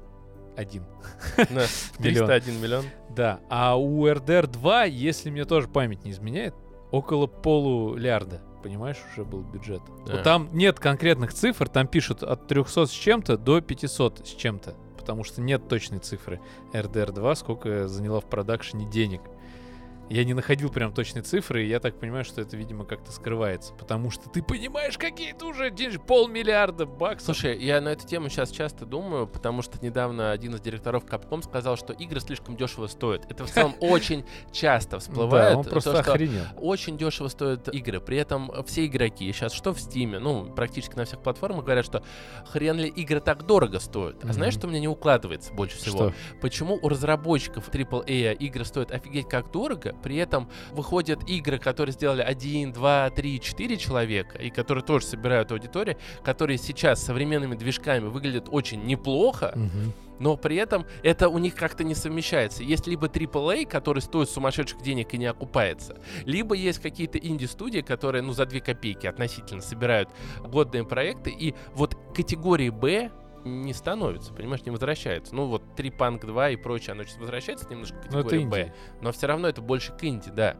Один. 0.56 0.84
музыка. 0.84 1.48
Да, 1.52 1.66
Миллион. 1.98 2.26
301 2.28 2.62
миллион. 2.62 2.84
Да. 3.10 3.40
А 3.50 3.76
у 3.76 4.06
RDR 4.06 4.46
2, 4.46 4.84
если 4.84 5.30
мне 5.30 5.44
тоже 5.44 5.66
память 5.66 6.04
не 6.04 6.12
изменяет, 6.12 6.54
около 6.92 7.26
полулярда. 7.26 8.40
Понимаешь, 8.62 8.98
уже 9.12 9.24
был 9.24 9.42
бюджет. 9.42 9.82
Вот 10.06 10.22
там 10.22 10.48
нет 10.52 10.78
конкретных 10.78 11.34
цифр, 11.34 11.68
там 11.68 11.86
пишут 11.88 12.22
от 12.22 12.46
300 12.46 12.86
с 12.86 12.90
чем-то 12.90 13.36
до 13.36 13.60
500 13.60 14.26
с 14.26 14.30
чем-то. 14.30 14.74
Потому 15.04 15.22
что 15.22 15.42
нет 15.42 15.68
точной 15.68 15.98
цифры 15.98 16.40
RDR 16.72 17.12
2, 17.12 17.34
сколько 17.34 17.88
заняла 17.88 18.20
в 18.20 18.24
продакшене 18.24 18.86
денег. 18.86 19.20
Я 20.10 20.24
не 20.24 20.34
находил 20.34 20.70
прям 20.70 20.92
точной 20.92 21.22
цифры, 21.22 21.64
и 21.64 21.68
я 21.68 21.80
так 21.80 21.98
понимаю, 21.98 22.24
что 22.24 22.40
это, 22.40 22.56
видимо, 22.56 22.84
как-то 22.84 23.10
скрывается. 23.12 23.72
Потому 23.74 24.10
что 24.10 24.28
ты 24.28 24.42
понимаешь, 24.42 24.98
какие-то 24.98 25.46
уже 25.46 25.70
деньги, 25.70 25.98
полмиллиарда 25.98 26.86
баксов. 26.86 27.36
Слушай, 27.36 27.58
я 27.62 27.80
на 27.80 27.90
эту 27.90 28.06
тему 28.06 28.28
сейчас 28.28 28.50
часто 28.50 28.86
думаю, 28.86 29.26
потому 29.26 29.62
что 29.62 29.78
недавно 29.84 30.30
один 30.30 30.54
из 30.54 30.60
директоров 30.60 31.04
Capcom 31.04 31.42
сказал, 31.42 31.76
что 31.76 31.92
игры 31.92 32.20
слишком 32.20 32.56
дешево 32.56 32.86
стоят. 32.86 33.30
Это 33.30 33.46
в 33.46 33.50
целом 33.50 33.74
очень 33.80 34.24
часто 34.52 34.98
всплывает. 34.98 35.52
да, 35.52 35.58
он 35.58 35.64
просто 35.64 35.98
охренел. 35.98 36.44
очень 36.56 36.96
дешево 36.98 37.28
стоят 37.28 37.74
игры. 37.74 38.00
При 38.00 38.18
этом 38.18 38.50
все 38.66 38.86
игроки 38.86 39.32
сейчас, 39.32 39.52
что 39.52 39.72
в 39.72 39.80
Стиме, 39.80 40.18
ну, 40.18 40.52
практически 40.52 40.96
на 40.96 41.04
всех 41.04 41.22
платформах 41.22 41.64
говорят, 41.64 41.84
что 41.84 42.02
хрен 42.46 42.76
ли 42.76 42.88
игры 42.88 43.20
так 43.20 43.44
дорого 43.46 43.80
стоят. 43.80 44.24
А 44.24 44.32
знаешь, 44.32 44.54
что 44.54 44.66
мне 44.66 44.80
не 44.80 44.88
укладывается 44.88 45.52
больше 45.52 45.76
всего? 45.76 46.12
Почему 46.40 46.78
у 46.80 46.88
разработчиков 46.88 47.68
AAA 47.70 48.34
игры 48.34 48.64
стоят 48.64 48.90
офигеть 48.90 49.28
как 49.28 49.50
дорого, 49.50 49.93
при 50.02 50.16
этом 50.16 50.48
выходят 50.72 51.28
игры, 51.28 51.58
которые 51.58 51.92
сделали 51.92 52.22
1, 52.22 52.72
2, 52.72 53.10
3, 53.10 53.40
4 53.40 53.76
человека, 53.76 54.38
и 54.38 54.50
которые 54.50 54.84
тоже 54.84 55.06
собирают 55.06 55.52
аудиторию, 55.52 55.96
которые 56.22 56.58
сейчас 56.58 57.02
современными 57.04 57.54
движками 57.54 58.08
выглядят 58.08 58.48
очень 58.50 58.84
неплохо, 58.84 59.56
но 60.20 60.36
при 60.36 60.56
этом 60.56 60.86
это 61.02 61.28
у 61.28 61.38
них 61.38 61.56
как-то 61.56 61.82
не 61.82 61.94
совмещается. 61.94 62.62
Есть 62.62 62.86
либо 62.86 63.08
AAA, 63.08 63.66
который 63.66 64.00
стоит 64.00 64.30
сумасшедших 64.30 64.80
денег 64.80 65.12
и 65.12 65.18
не 65.18 65.26
окупается, 65.26 65.98
либо 66.24 66.54
есть 66.54 66.80
какие-то 66.80 67.18
инди-студии, 67.18 67.80
которые, 67.80 68.22
ну, 68.22 68.32
за 68.32 68.46
2 68.46 68.60
копейки 68.60 69.06
относительно 69.06 69.60
собирают 69.60 70.08
годные 70.40 70.84
проекты, 70.84 71.30
и 71.30 71.54
вот 71.74 71.96
категории 72.14 72.70
Б 72.70 73.10
не 73.44 73.72
становится, 73.72 74.32
понимаешь, 74.32 74.64
не 74.64 74.70
возвращается. 74.70 75.34
Ну 75.34 75.46
вот 75.46 75.62
3 75.76 75.90
Punk 75.90 76.26
2 76.26 76.50
и 76.50 76.56
прочее, 76.56 76.92
оно 76.92 77.04
сейчас 77.04 77.18
возвращается 77.18 77.68
немножко 77.68 77.96
к 77.98 78.04
Ну, 78.10 78.22
категории 78.22 78.46
Б, 78.46 78.74
но 79.00 79.12
все 79.12 79.26
равно 79.26 79.48
это 79.48 79.60
больше 79.62 79.92
к 79.92 80.04
инди, 80.04 80.30
да. 80.30 80.56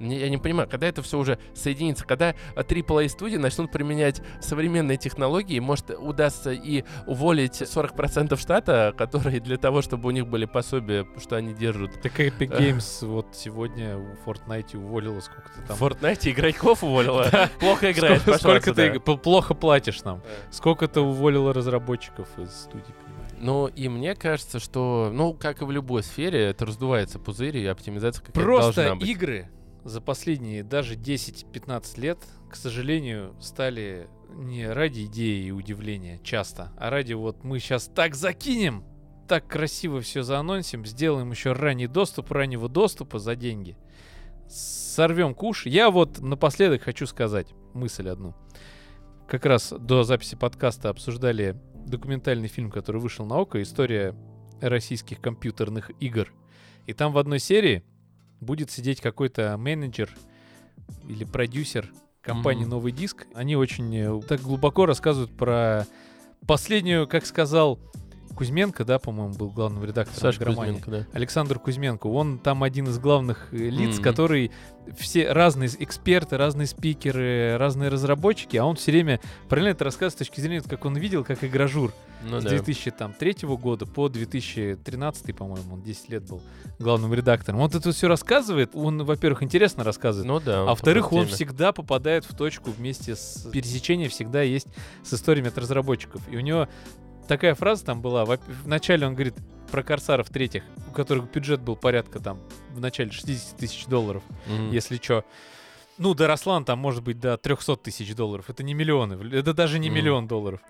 Я 0.00 0.28
не 0.28 0.38
понимаю, 0.38 0.68
когда 0.68 0.86
это 0.86 1.02
все 1.02 1.18
уже 1.18 1.38
соединится, 1.54 2.04
когда 2.04 2.34
AAA 2.56 3.08
студии 3.08 3.36
начнут 3.36 3.70
применять 3.70 4.20
современные 4.40 4.96
технологии, 4.96 5.58
может 5.60 5.90
удастся 5.90 6.52
и 6.52 6.84
уволить 7.06 7.62
40% 7.62 8.36
штата, 8.36 8.94
которые 8.96 9.40
для 9.40 9.56
того, 9.56 9.82
чтобы 9.82 10.08
у 10.08 10.10
них 10.10 10.26
были 10.26 10.46
пособия, 10.46 11.06
что 11.18 11.36
они 11.36 11.54
держат. 11.54 12.00
Так 12.02 12.18
Epic 12.20 12.58
Games 12.58 13.06
вот 13.06 13.28
сегодня 13.32 13.96
в 13.96 14.28
Fortnite 14.28 14.76
уволила 14.76 15.20
сколько-то 15.20 15.60
В 15.60 15.66
там. 15.68 15.76
Fortnite 15.76 16.30
игроков 16.30 16.82
уволила. 16.82 17.30
Плохо 17.60 17.92
играет, 17.92 18.22
Сколько, 18.22 18.74
ты 18.74 18.98
плохо 19.00 19.54
платишь 19.54 20.02
нам? 20.02 20.20
Да. 20.20 20.52
Сколько 20.52 20.88
ты 20.88 21.00
уволила 21.00 21.52
разработчиков 21.52 22.28
из 22.38 22.52
студии? 22.52 22.94
Ну, 23.38 23.66
и 23.66 23.88
мне 23.88 24.14
кажется, 24.14 24.58
что, 24.58 25.10
ну, 25.12 25.34
как 25.34 25.60
и 25.60 25.64
в 25.64 25.70
любой 25.70 26.02
сфере, 26.02 26.46
это 26.46 26.64
раздувается 26.64 27.18
пузырь, 27.18 27.58
и 27.58 27.66
оптимизация 27.66 28.20
какая-то 28.24 28.40
Просто 28.40 28.74
должна 28.74 28.94
быть. 28.96 29.08
игры 29.08 29.48
за 29.84 30.00
последние 30.00 30.64
даже 30.64 30.94
10-15 30.94 32.00
лет, 32.00 32.18
к 32.50 32.56
сожалению, 32.56 33.34
стали 33.40 34.08
не 34.30 34.68
ради 34.68 35.04
идеи 35.04 35.46
и 35.46 35.50
удивления 35.50 36.18
часто, 36.22 36.72
а 36.76 36.90
ради 36.90 37.12
вот 37.12 37.44
мы 37.44 37.58
сейчас 37.58 37.86
так 37.86 38.14
закинем, 38.14 38.84
так 39.28 39.46
красиво 39.46 40.00
все 40.00 40.22
заанонсим, 40.22 40.84
сделаем 40.84 41.30
еще 41.30 41.52
ранний 41.52 41.86
доступ, 41.86 42.32
раннего 42.32 42.68
доступа 42.68 43.18
за 43.18 43.36
деньги. 43.36 43.76
Сорвем 44.48 45.34
куш. 45.34 45.66
Я 45.66 45.90
вот 45.90 46.20
напоследок 46.20 46.82
хочу 46.82 47.06
сказать 47.06 47.48
мысль 47.72 48.08
одну. 48.08 48.34
Как 49.26 49.46
раз 49.46 49.72
до 49.72 50.02
записи 50.02 50.36
подкаста 50.36 50.90
обсуждали 50.90 51.56
документальный 51.86 52.48
фильм, 52.48 52.70
который 52.70 53.00
вышел 53.00 53.24
на 53.24 53.38
ОКО, 53.38 53.62
история 53.62 54.14
российских 54.60 55.20
компьютерных 55.20 55.90
игр. 56.00 56.32
И 56.86 56.92
там 56.92 57.12
в 57.12 57.18
одной 57.18 57.38
серии 57.38 57.82
будет 58.40 58.70
сидеть 58.70 59.00
какой-то 59.00 59.56
менеджер 59.56 60.10
или 61.08 61.24
продюсер 61.24 61.90
компании 62.22 62.62
Мгм. 62.62 62.70
Новый 62.70 62.92
Диск. 62.92 63.26
Они 63.34 63.56
очень 63.56 63.94
э, 63.96 64.20
так 64.26 64.40
глубоко 64.40 64.86
рассказывают 64.86 65.36
про 65.36 65.86
последнюю, 66.46 67.06
как 67.06 67.26
сказал 67.26 67.78
Кузьменко, 68.34 68.84
да, 68.84 68.98
по-моему, 68.98 69.34
был 69.34 69.50
главным 69.50 69.84
редактором 69.84 70.20
Саша. 70.20 70.44
Кузьменко, 70.44 70.90
да. 70.90 71.06
Александр 71.12 71.58
Кузьменко. 71.58 72.06
Он 72.06 72.38
там 72.38 72.62
один 72.62 72.88
из 72.88 72.98
главных 72.98 73.48
э, 73.52 73.56
лиц, 73.56 73.94
Мгм. 73.96 74.02
который 74.02 74.50
все 74.98 75.32
разные 75.32 75.70
эксперты, 75.78 76.36
разные 76.36 76.66
спикеры, 76.66 77.56
разные 77.56 77.88
разработчики, 77.88 78.56
а 78.58 78.64
он 78.66 78.76
все 78.76 78.92
время 78.92 79.18
параллельно 79.48 79.72
это 79.74 79.84
рассказывает 79.84 80.12
с 80.12 80.16
точки 80.16 80.40
зрения, 80.40 80.60
как 80.60 80.84
он 80.84 80.96
видел, 80.96 81.24
как 81.24 81.42
игражур 81.42 81.92
Ну 82.22 82.38
с 82.40 82.44
да. 82.44 82.50
2003 82.50 83.36
года 83.56 83.86
по 83.86 84.08
2013, 84.10 85.34
по-моему, 85.34 85.74
он 85.74 85.82
10 85.82 86.08
лет 86.10 86.28
был 86.28 86.42
главным 86.78 87.14
редактором. 87.14 87.60
Он 87.60 87.70
это 87.70 87.92
все 87.92 88.08
рассказывает. 88.08 88.70
Он, 88.74 89.04
во-первых, 89.04 89.42
интересно 89.42 89.84
рассказывает. 89.84 90.26
Ну 90.28 90.40
да. 90.40 90.62
А 90.62 90.64
во-вторых, 90.66 91.12
он 91.12 91.26
всегда 91.28 91.72
попадает 91.72 92.24
в 92.24 92.36
точку 92.36 92.70
вместе 92.70 93.16
с... 93.16 93.48
Пересечение 93.52 94.08
всегда 94.08 94.42
есть 94.42 94.66
с 95.02 95.14
историями 95.14 95.48
от 95.48 95.56
разработчиков. 95.58 96.20
И 96.30 96.36
у 96.36 96.40
него 96.40 96.68
такая 97.28 97.54
фраза 97.54 97.84
там 97.84 98.00
была. 98.02 98.24
Вначале 98.64 99.06
он 99.06 99.14
говорит 99.14 99.34
про 99.70 99.82
корсаров 99.82 100.28
третьих, 100.30 100.62
у 100.88 100.92
которых 100.92 101.30
бюджет 101.30 101.60
был 101.60 101.76
порядка 101.76 102.20
там 102.20 102.40
в 102.70 102.80
начале 102.80 103.10
60 103.10 103.56
тысяч 103.56 103.86
долларов, 103.86 104.22
Мгм. 104.46 104.70
если 104.70 104.96
что. 104.96 105.24
Ну, 105.98 106.14
доросла 106.14 106.56
он 106.56 106.64
там, 106.64 106.78
может 106.80 107.02
быть, 107.02 107.20
до 107.20 107.36
300 107.36 107.76
тысяч 107.76 108.14
долларов. 108.14 108.50
Это 108.50 108.62
не 108.62 108.74
миллионы. 108.74 109.14
Это 109.34 109.54
даже 109.54 109.78
не 109.78 109.88
Мгм. 109.88 109.96
миллион 109.96 110.26
долларов. 110.28 110.60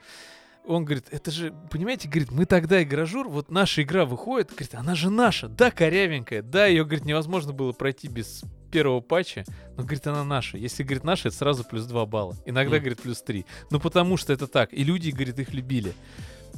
Он 0.67 0.85
говорит, 0.87 1.07
это 1.11 1.31
же, 1.31 1.53
понимаете, 1.71 2.09
говорит, 2.09 2.31
мы 2.31 2.47
тогда 2.47 2.83
игражур, 2.83 3.29
вот 3.29 3.51
наша 3.51 3.83
игра 3.83 4.07
выходит, 4.07 4.49
говорит, 4.49 4.75
она 4.75 4.95
же 4.95 5.11
наша, 5.11 5.47
да, 5.49 5.71
корявенькая, 5.71 6.41
да, 6.41 6.65
ее, 6.65 6.85
говорит, 6.85 7.05
невозможно 7.05 7.53
было 7.53 7.73
пройти 7.73 8.09
без 8.09 8.43
первого 8.73 9.01
патча, 9.01 9.45
но, 9.77 9.83
говорит, 9.83 10.07
она 10.07 10.25
наша. 10.25 10.57
Если, 10.57 10.83
говорит, 10.83 11.05
наша, 11.05 11.29
это 11.29 11.37
сразу 11.37 11.65
плюс 11.65 11.85
2 11.85 12.07
балла. 12.07 12.35
Иногда, 12.47 12.77
Мгм. 12.77 12.81
говорит, 12.81 13.03
плюс 13.03 13.21
3. 13.23 13.45
Ну, 13.71 13.79
потому 13.79 14.17
что 14.17 14.33
это 14.33 14.47
так. 14.47 14.73
И 14.73 14.83
люди, 14.85 15.11
говорит, 15.11 15.39
их 15.39 15.53
любили. 15.53 15.93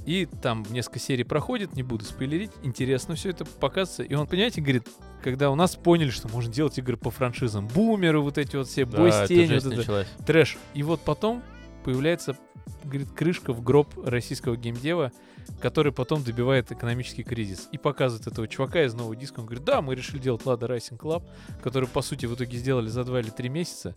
И 0.04 0.26
там 0.42 0.64
несколько 0.70 0.98
серий 0.98 1.24
проходит, 1.24 1.74
не 1.74 1.82
буду 1.82 2.04
спойлерить, 2.04 2.50
интересно 2.62 3.14
все 3.14 3.30
это 3.30 3.44
показывается. 3.44 4.02
И 4.02 4.14
он, 4.14 4.26
понимаете, 4.26 4.60
говорит, 4.60 4.86
когда 5.22 5.50
у 5.50 5.54
нас 5.54 5.74
поняли, 5.76 6.10
что 6.10 6.28
можно 6.28 6.52
делать 6.52 6.78
игры 6.78 6.96
по 6.96 7.10
франшизам, 7.10 7.66
бумеры 7.68 8.20
вот 8.20 8.38
эти 8.38 8.56
вот 8.56 8.68
все, 8.68 8.84
Да, 8.84 8.98
бой 8.98 9.12
с 9.12 9.26
тенью, 9.26 9.54
вот 9.56 9.66
это, 9.66 9.76
началась. 9.76 10.08
трэш. 10.26 10.56
И 10.74 10.82
вот 10.82 11.00
потом 11.00 11.42
появляется, 11.86 12.36
говорит, 12.82 13.12
крышка 13.12 13.52
в 13.52 13.62
гроб 13.62 13.88
российского 14.04 14.56
геймдева, 14.56 15.12
который 15.60 15.92
потом 15.92 16.24
добивает 16.24 16.72
экономический 16.72 17.22
кризис. 17.22 17.68
И 17.70 17.78
показывает 17.78 18.26
этого 18.26 18.48
чувака 18.48 18.82
из 18.82 18.92
нового 18.92 19.14
диска. 19.14 19.38
Он 19.38 19.46
говорит, 19.46 19.64
да, 19.64 19.80
мы 19.80 19.94
решили 19.94 20.18
делать 20.18 20.42
Lada 20.42 20.68
Racing 20.68 20.98
Club, 20.98 21.22
который, 21.62 21.88
по 21.88 22.02
сути, 22.02 22.26
в 22.26 22.34
итоге 22.34 22.58
сделали 22.58 22.88
за 22.88 23.04
2 23.04 23.20
или 23.20 23.30
3 23.30 23.48
месяца. 23.48 23.94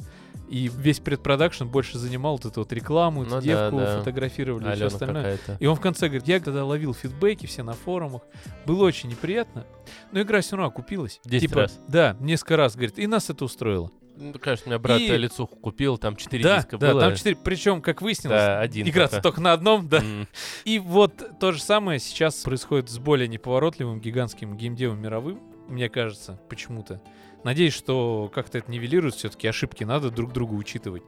И 0.49 0.67
весь 0.71 0.99
предпродакшн 0.99 1.65
больше 1.65 1.97
занимал 1.97 2.33
вот 2.33 2.45
эту 2.45 2.61
вот 2.61 2.71
рекламу, 2.71 3.23
эту 3.23 3.31
Ну 3.31 3.35
да, 3.37 3.41
девку 3.41 3.77
да. 3.77 3.97
фотографировали 3.97 4.61
и 4.61 4.65
все 4.67 4.71
Алена 4.73 4.87
остальное. 4.87 5.39
И 5.59 5.65
он 5.65 5.75
в 5.75 5.81
конце 5.81 6.07
говорит, 6.07 6.27
я 6.27 6.39
когда 6.39 6.63
ловил 6.63 6.93
фидбэки 6.93 7.47
все 7.47 7.63
на 7.63 7.73
форумах, 7.73 8.21
было 8.67 8.85
очень 8.85 9.09
неприятно, 9.09 9.65
но 10.11 10.21
игра 10.21 10.41
все 10.41 10.57
равно 10.57 10.67
окупилась. 10.69 11.19
Десять 11.25 11.49
типа, 11.49 11.61
раз. 11.61 11.79
Да, 11.87 12.15
несколько 12.19 12.55
раз, 12.55 12.75
говорит, 12.75 12.99
и 12.99 13.07
нас 13.07 13.31
это 13.31 13.45
устроило. 13.45 13.89
Ну, 14.19 14.33
конечно, 14.37 14.65
у 14.65 14.69
меня 14.69 14.79
брат 14.79 14.99
И- 14.99 15.07
лицуху 15.17 15.55
купил, 15.55 15.97
там 15.97 16.15
4 16.17 16.43
Да, 16.43 16.57
диска 16.57 16.77
да, 16.77 16.91
было. 16.91 17.01
там 17.01 17.15
четыре. 17.15 17.37
Причем, 17.37 17.81
как 17.81 18.01
выяснилось, 18.01 18.37
Да, 18.41 18.59
один 18.59 18.87
играться 18.87 19.17
пока. 19.17 19.23
только 19.23 19.41
на 19.41 19.53
одном, 19.53 19.87
да. 19.87 19.99
М. 19.99 20.27
И 20.65 20.77
вот 20.79 21.39
то 21.39 21.51
же 21.53 21.61
самое 21.61 21.99
сейчас 21.99 22.35
происходит 22.43 22.89
с 22.89 22.97
более 22.99 23.27
неповоротливым 23.29 24.01
гигантским 24.01 24.57
геймдевом 24.57 25.01
мировым, 25.01 25.39
мне 25.69 25.87
кажется, 25.89 26.39
почему-то. 26.49 27.01
Надеюсь, 27.45 27.73
что 27.73 28.29
как-то 28.33 28.57
это 28.57 28.69
нивелирует, 28.69 29.15
все-таки 29.15 29.47
ошибки 29.47 29.85
надо 29.85 30.11
друг 30.11 30.33
друга 30.33 30.53
учитывать. 30.55 31.03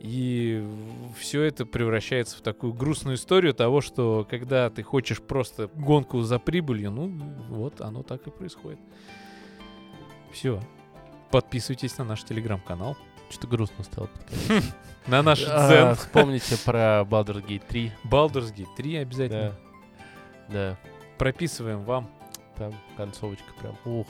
И 0.00 0.64
все 1.18 1.42
это 1.42 1.66
превращается 1.66 2.36
в 2.36 2.40
такую 2.40 2.72
грустную 2.72 3.16
историю 3.16 3.52
того, 3.54 3.80
что 3.80 4.26
когда 4.28 4.70
ты 4.70 4.82
хочешь 4.82 5.20
просто 5.20 5.68
гонку 5.74 6.20
за 6.22 6.38
прибылью, 6.38 6.90
ну 6.90 7.08
вот 7.48 7.80
оно 7.80 8.02
так 8.02 8.26
и 8.26 8.30
происходит. 8.30 8.78
Все. 10.32 10.60
Подписывайтесь 11.30 11.96
на 11.98 12.04
наш 12.04 12.24
телеграм-канал, 12.24 12.96
Что-то 13.30 13.46
грустно 13.48 13.84
стало. 13.84 14.08
на 15.06 15.22
наш 15.22 15.44
А, 15.46 15.68
Дзен. 15.68 15.94
Вспомните 15.96 16.56
про 16.64 17.02
Baldur's 17.02 17.44
Gate 17.46 17.62
3. 17.68 17.92
Baldur's 18.04 18.54
Gate 18.54 18.74
3 18.76 18.96
обязательно. 18.96 19.54
Да, 20.48 20.76
Прописываем 21.18 21.82
вам 21.84 22.08
там 22.56 22.72
концовочка 22.96 23.52
прям. 23.60 23.76
Ух. 23.84 24.06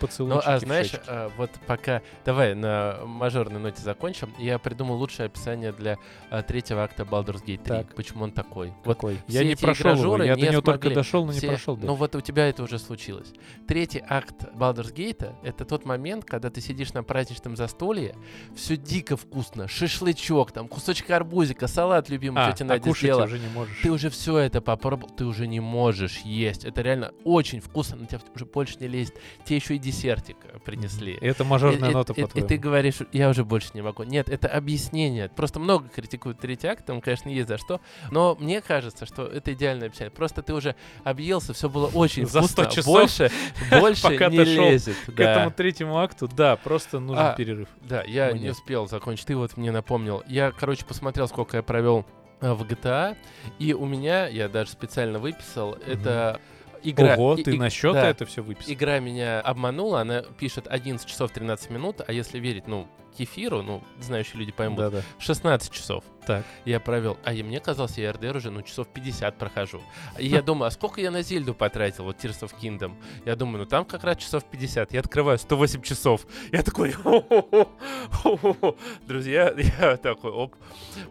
Ну, 0.00 0.06
поцелуйчики 0.06 0.48
а 0.48 0.56
в 0.58 0.60
знаешь, 0.60 0.92
а, 1.06 1.30
вот 1.36 1.50
пока... 1.66 2.02
Давай 2.24 2.54
на 2.54 2.98
мажорной 3.04 3.60
ноте 3.60 3.82
закончим. 3.82 4.32
Я 4.38 4.58
придумал 4.58 4.96
лучшее 4.96 5.26
описание 5.26 5.72
для 5.72 5.98
а, 6.30 6.42
третьего 6.42 6.82
акта 6.82 7.02
Baldur's 7.04 7.44
Gate 7.44 7.62
3. 7.62 7.64
Так. 7.64 7.94
Почему 7.94 8.24
он 8.24 8.32
такой? 8.32 8.72
Вот 8.84 8.96
Какой? 8.96 9.18
все 9.28 9.38
Я 9.38 9.44
не 9.44 9.56
прошел 9.56 9.94
его, 9.94 10.22
я 10.22 10.34
до 10.34 10.40
не 10.40 10.48
него 10.48 10.62
только 10.62 10.82
смогли. 10.82 10.94
дошел, 10.94 11.26
но 11.26 11.32
не 11.32 11.38
все- 11.38 11.48
прошел. 11.48 11.76
Ну 11.76 11.94
вот 11.94 12.14
у 12.14 12.20
тебя 12.20 12.48
это 12.48 12.62
уже 12.62 12.78
случилось. 12.78 13.32
Третий 13.66 14.02
акт 14.08 14.44
Baldur's 14.54 14.94
Gate— 14.94 15.34
это 15.42 15.64
тот 15.64 15.84
момент, 15.84 16.24
когда 16.24 16.50
ты 16.50 16.60
сидишь 16.60 16.92
на 16.92 17.02
праздничном 17.02 17.56
застолье, 17.56 18.16
все 18.56 18.76
дико 18.76 19.16
вкусно, 19.16 19.68
шашлычок, 19.68 20.52
там 20.52 20.68
кусочек 20.68 21.10
арбузика, 21.10 21.66
салат 21.66 22.08
любимый 22.08 22.42
а, 22.42 22.52
тетя 22.52 22.64
а 22.64 22.68
Надя 22.68 22.92
сделала. 22.92 23.24
уже 23.24 23.38
не 23.38 23.48
можешь. 23.48 23.78
Ты 23.82 23.90
уже 23.90 24.10
все 24.10 24.38
это 24.38 24.60
попробовал, 24.60 25.10
ты 25.14 25.24
уже 25.24 25.46
не 25.46 25.60
можешь 25.60 26.18
есть. 26.20 26.64
Это 26.64 26.82
реально 26.82 27.12
очень 27.24 27.60
вкусно, 27.60 27.96
но 27.96 28.06
тебя 28.06 28.20
уже 28.34 28.44
больше 28.44 28.76
не 28.80 28.88
лезет. 28.88 29.14
Тебе 29.44 29.56
еще 29.56 29.76
и 29.76 29.78
десертик 29.90 30.36
э, 30.44 30.58
принесли. 30.58 31.18
Это 31.20 31.44
мажорная 31.44 31.88
И- 31.88 31.92
и- 31.92 31.94
нота, 31.94 32.12
и, 32.12 32.20
и 32.20 32.22
по-твоему. 32.22 32.48
ты 32.48 32.56
говоришь, 32.56 32.98
я 33.12 33.28
уже 33.28 33.44
больше 33.44 33.70
не 33.74 33.82
могу. 33.82 34.02
Нет, 34.04 34.28
это 34.28 34.48
объяснение. 34.48 35.28
Просто 35.28 35.60
много 35.60 35.88
критикуют 35.88 36.38
третий 36.40 36.68
акт, 36.68 36.84
там, 36.86 37.00
конечно, 37.00 37.28
есть 37.28 37.48
за 37.48 37.58
что. 37.58 37.80
Но 38.10 38.36
мне 38.40 38.60
кажется, 38.60 39.06
что 39.06 39.26
это 39.26 39.52
идеальное 39.52 39.88
объяснение. 39.88 40.10
Просто 40.10 40.42
ты 40.42 40.54
уже 40.54 40.74
объелся, 41.04 41.52
все 41.52 41.68
было 41.68 41.86
очень 41.88 42.26
За 42.26 42.42
100 42.42 42.62
вкусно. 42.64 42.70
часов, 42.74 42.94
больше, 42.94 43.30
больше 43.80 44.02
пока 44.02 44.28
не 44.28 44.38
ты 44.38 44.54
шел 44.54 44.64
лезет. 44.64 44.96
К 45.06 45.10
да. 45.12 45.32
этому 45.32 45.50
третьему 45.50 45.98
акту, 45.98 46.28
да, 46.28 46.56
просто 46.56 47.00
нужен 47.00 47.24
А, 47.24 47.32
перерыв. 47.34 47.68
Да, 47.82 48.02
я 48.04 48.30
Мне. 48.30 48.40
не 48.44 48.50
успел 48.50 48.86
закончить. 48.88 49.26
Ты 49.26 49.36
вот 49.36 49.56
мне 49.56 49.70
напомнил. 49.72 50.22
Я, 50.26 50.52
короче, 50.52 50.84
посмотрел, 50.84 51.28
сколько 51.28 51.56
я 51.56 51.62
провел 51.62 52.06
э, 52.40 52.52
в 52.52 52.62
GTA, 52.62 53.16
и 53.58 53.74
у 53.74 53.84
меня, 53.86 54.26
я 54.28 54.48
даже 54.48 54.70
специально 54.70 55.18
выписал, 55.18 55.74
это 55.86 56.40
игра... 56.82 57.14
Ого, 57.14 57.34
и- 57.34 57.42
ты 57.42 57.54
и- 57.54 57.58
на 57.58 57.70
счет 57.70 57.94
да. 57.94 58.08
это 58.10 58.24
все 58.26 58.42
выписал. 58.42 58.72
Игра 58.72 58.98
меня 59.00 59.40
обманула, 59.40 60.00
она 60.00 60.22
пишет 60.38 60.66
11 60.68 61.06
часов 61.08 61.30
13 61.32 61.70
минут, 61.70 62.00
а 62.06 62.12
если 62.12 62.38
верить, 62.38 62.66
ну, 62.66 62.86
кефиру, 63.16 63.62
ну, 63.62 63.82
знающие 64.00 64.38
люди 64.38 64.52
поймут, 64.52 64.78
Да-да. 64.78 65.02
16 65.18 65.72
часов 65.72 66.04
Так. 66.26 66.44
я 66.64 66.80
провел. 66.80 67.18
А 67.24 67.32
и 67.32 67.42
мне 67.42 67.60
казалось, 67.60 67.98
я 67.98 68.12
РДР 68.12 68.36
уже, 68.36 68.50
ну, 68.50 68.62
часов 68.62 68.88
50 68.88 69.36
прохожу. 69.36 69.80
И 70.18 70.26
я 70.26 70.42
думаю, 70.42 70.68
а 70.68 70.70
сколько 70.70 71.00
я 71.00 71.10
на 71.10 71.22
Зельду 71.22 71.54
потратил, 71.54 72.04
вот 72.04 72.16
Tears 72.16 72.40
of 72.42 72.52
Kingdom? 72.60 72.94
Я 73.24 73.36
думаю, 73.36 73.58
ну, 73.58 73.66
там 73.66 73.84
как 73.84 74.04
раз 74.04 74.18
часов 74.18 74.44
50. 74.44 74.92
Я 74.92 75.00
открываю 75.00 75.38
108 75.38 75.82
часов. 75.82 76.26
Я 76.52 76.62
такой, 76.62 76.94
друзья, 79.06 79.52
я 79.80 79.96
такой, 79.96 80.30
оп. 80.30 80.54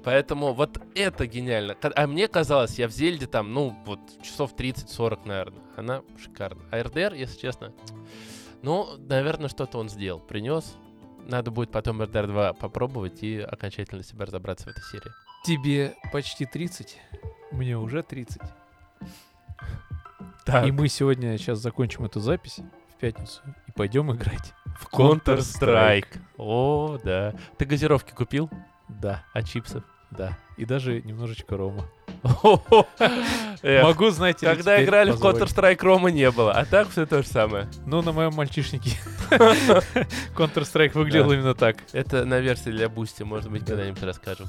Поэтому 0.04 0.54
вот 0.54 0.80
это 0.96 1.28
гениально. 1.28 1.76
А 1.96 2.08
мне 2.08 2.28
казалось, 2.28 2.78
я 2.80 2.88
в 2.88 2.92
Зельде 2.92 3.28
там, 3.28 3.54
ну, 3.54 3.76
вот 3.86 4.00
часов 4.24 4.54
30-40, 4.56 5.20
наверное. 5.26 5.62
Она 5.76 6.02
шикарна. 6.22 6.62
А 6.72 6.84
РДР, 6.84 7.14
если 7.14 7.40
честно, 7.40 7.74
ну, 8.62 8.88
наверное, 8.98 9.50
что-то 9.50 9.78
он 9.78 9.90
сделал. 9.90 10.20
Принес. 10.20 10.76
Надо 11.30 11.52
будет 11.52 11.72
потом 11.72 12.02
RDR 12.02 12.26
2 12.28 12.54
попробовать 12.54 13.22
и 13.22 13.40
окончательно 13.40 14.04
себя 14.04 14.26
разобраться 14.26 14.66
в 14.66 14.70
этой 14.70 14.84
серии. 14.84 15.12
Тебе 15.46 15.94
почти 16.12 16.46
30, 16.46 16.98
мне 17.52 17.78
уже 17.78 18.02
30. 18.02 18.42
Так. 20.44 20.66
И 20.66 20.72
мы 20.72 20.88
сегодня 20.88 21.38
сейчас 21.38 21.60
закончим 21.60 22.06
эту 22.06 22.20
запись 22.20 22.60
в 22.96 23.00
пятницу 23.00 23.42
и 23.68 23.72
пойдем 23.72 24.12
играть. 24.12 24.54
в 24.80 24.88
Counter-Strike. 24.92 26.20
О, 26.38 26.98
да. 27.04 27.36
Ты 27.58 27.66
газировки 27.66 28.12
купил? 28.12 28.50
Да, 28.88 29.24
А 29.34 29.44
чипсов? 29.44 29.84
да. 30.10 30.36
И 30.60 30.66
даже 30.66 31.02
немножечко 31.02 31.56
рома. 31.56 31.86
Могу, 33.64 34.10
знаете, 34.10 34.46
Когда 34.46 34.84
играли 34.84 35.12
в. 35.12 35.22
Counter-Strike, 35.22 35.82
Рома 35.82 36.12
не 36.12 36.30
было. 36.32 36.52
А 36.52 36.66
так 36.66 36.90
все 36.90 37.06
то 37.06 37.22
же 37.22 37.28
самое. 37.30 37.70
Ну, 37.86 38.02
на 38.02 38.12
моем 38.12 38.34
мальчишнике 38.34 38.92
Counter-Strike 40.36 40.92
выглядел 40.96 41.32
именно 41.32 41.56
так. 41.56 41.78
Это 41.94 42.26
на 42.26 42.40
версии 42.40 42.72
для 42.72 42.90
Boosty, 42.90 43.24
может 43.24 43.50
быть, 43.50 43.66
когда-нибудь 43.66 44.04
расскажем. 44.04 44.48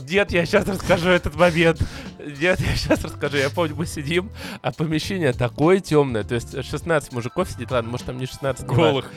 Дед, 0.00 0.30
я 0.32 0.46
сейчас 0.46 0.66
расскажу 0.66 1.10
этот 1.10 1.36
момент. 1.36 1.82
Дед, 2.18 2.60
я 2.60 2.76
сейчас 2.76 3.02
расскажу. 3.04 3.36
Я 3.36 3.50
помню, 3.50 3.74
мы 3.76 3.86
сидим, 3.86 4.30
а 4.62 4.72
помещение 4.72 5.32
такое 5.32 5.80
темное. 5.80 6.24
То 6.24 6.34
есть 6.34 6.64
16 6.64 7.12
мужиков 7.12 7.50
сидит, 7.50 7.70
ладно, 7.70 7.90
может 7.90 8.06
там 8.06 8.18
не 8.18 8.26
16, 8.26 8.68
не 8.68 8.74
Голых. 8.74 9.10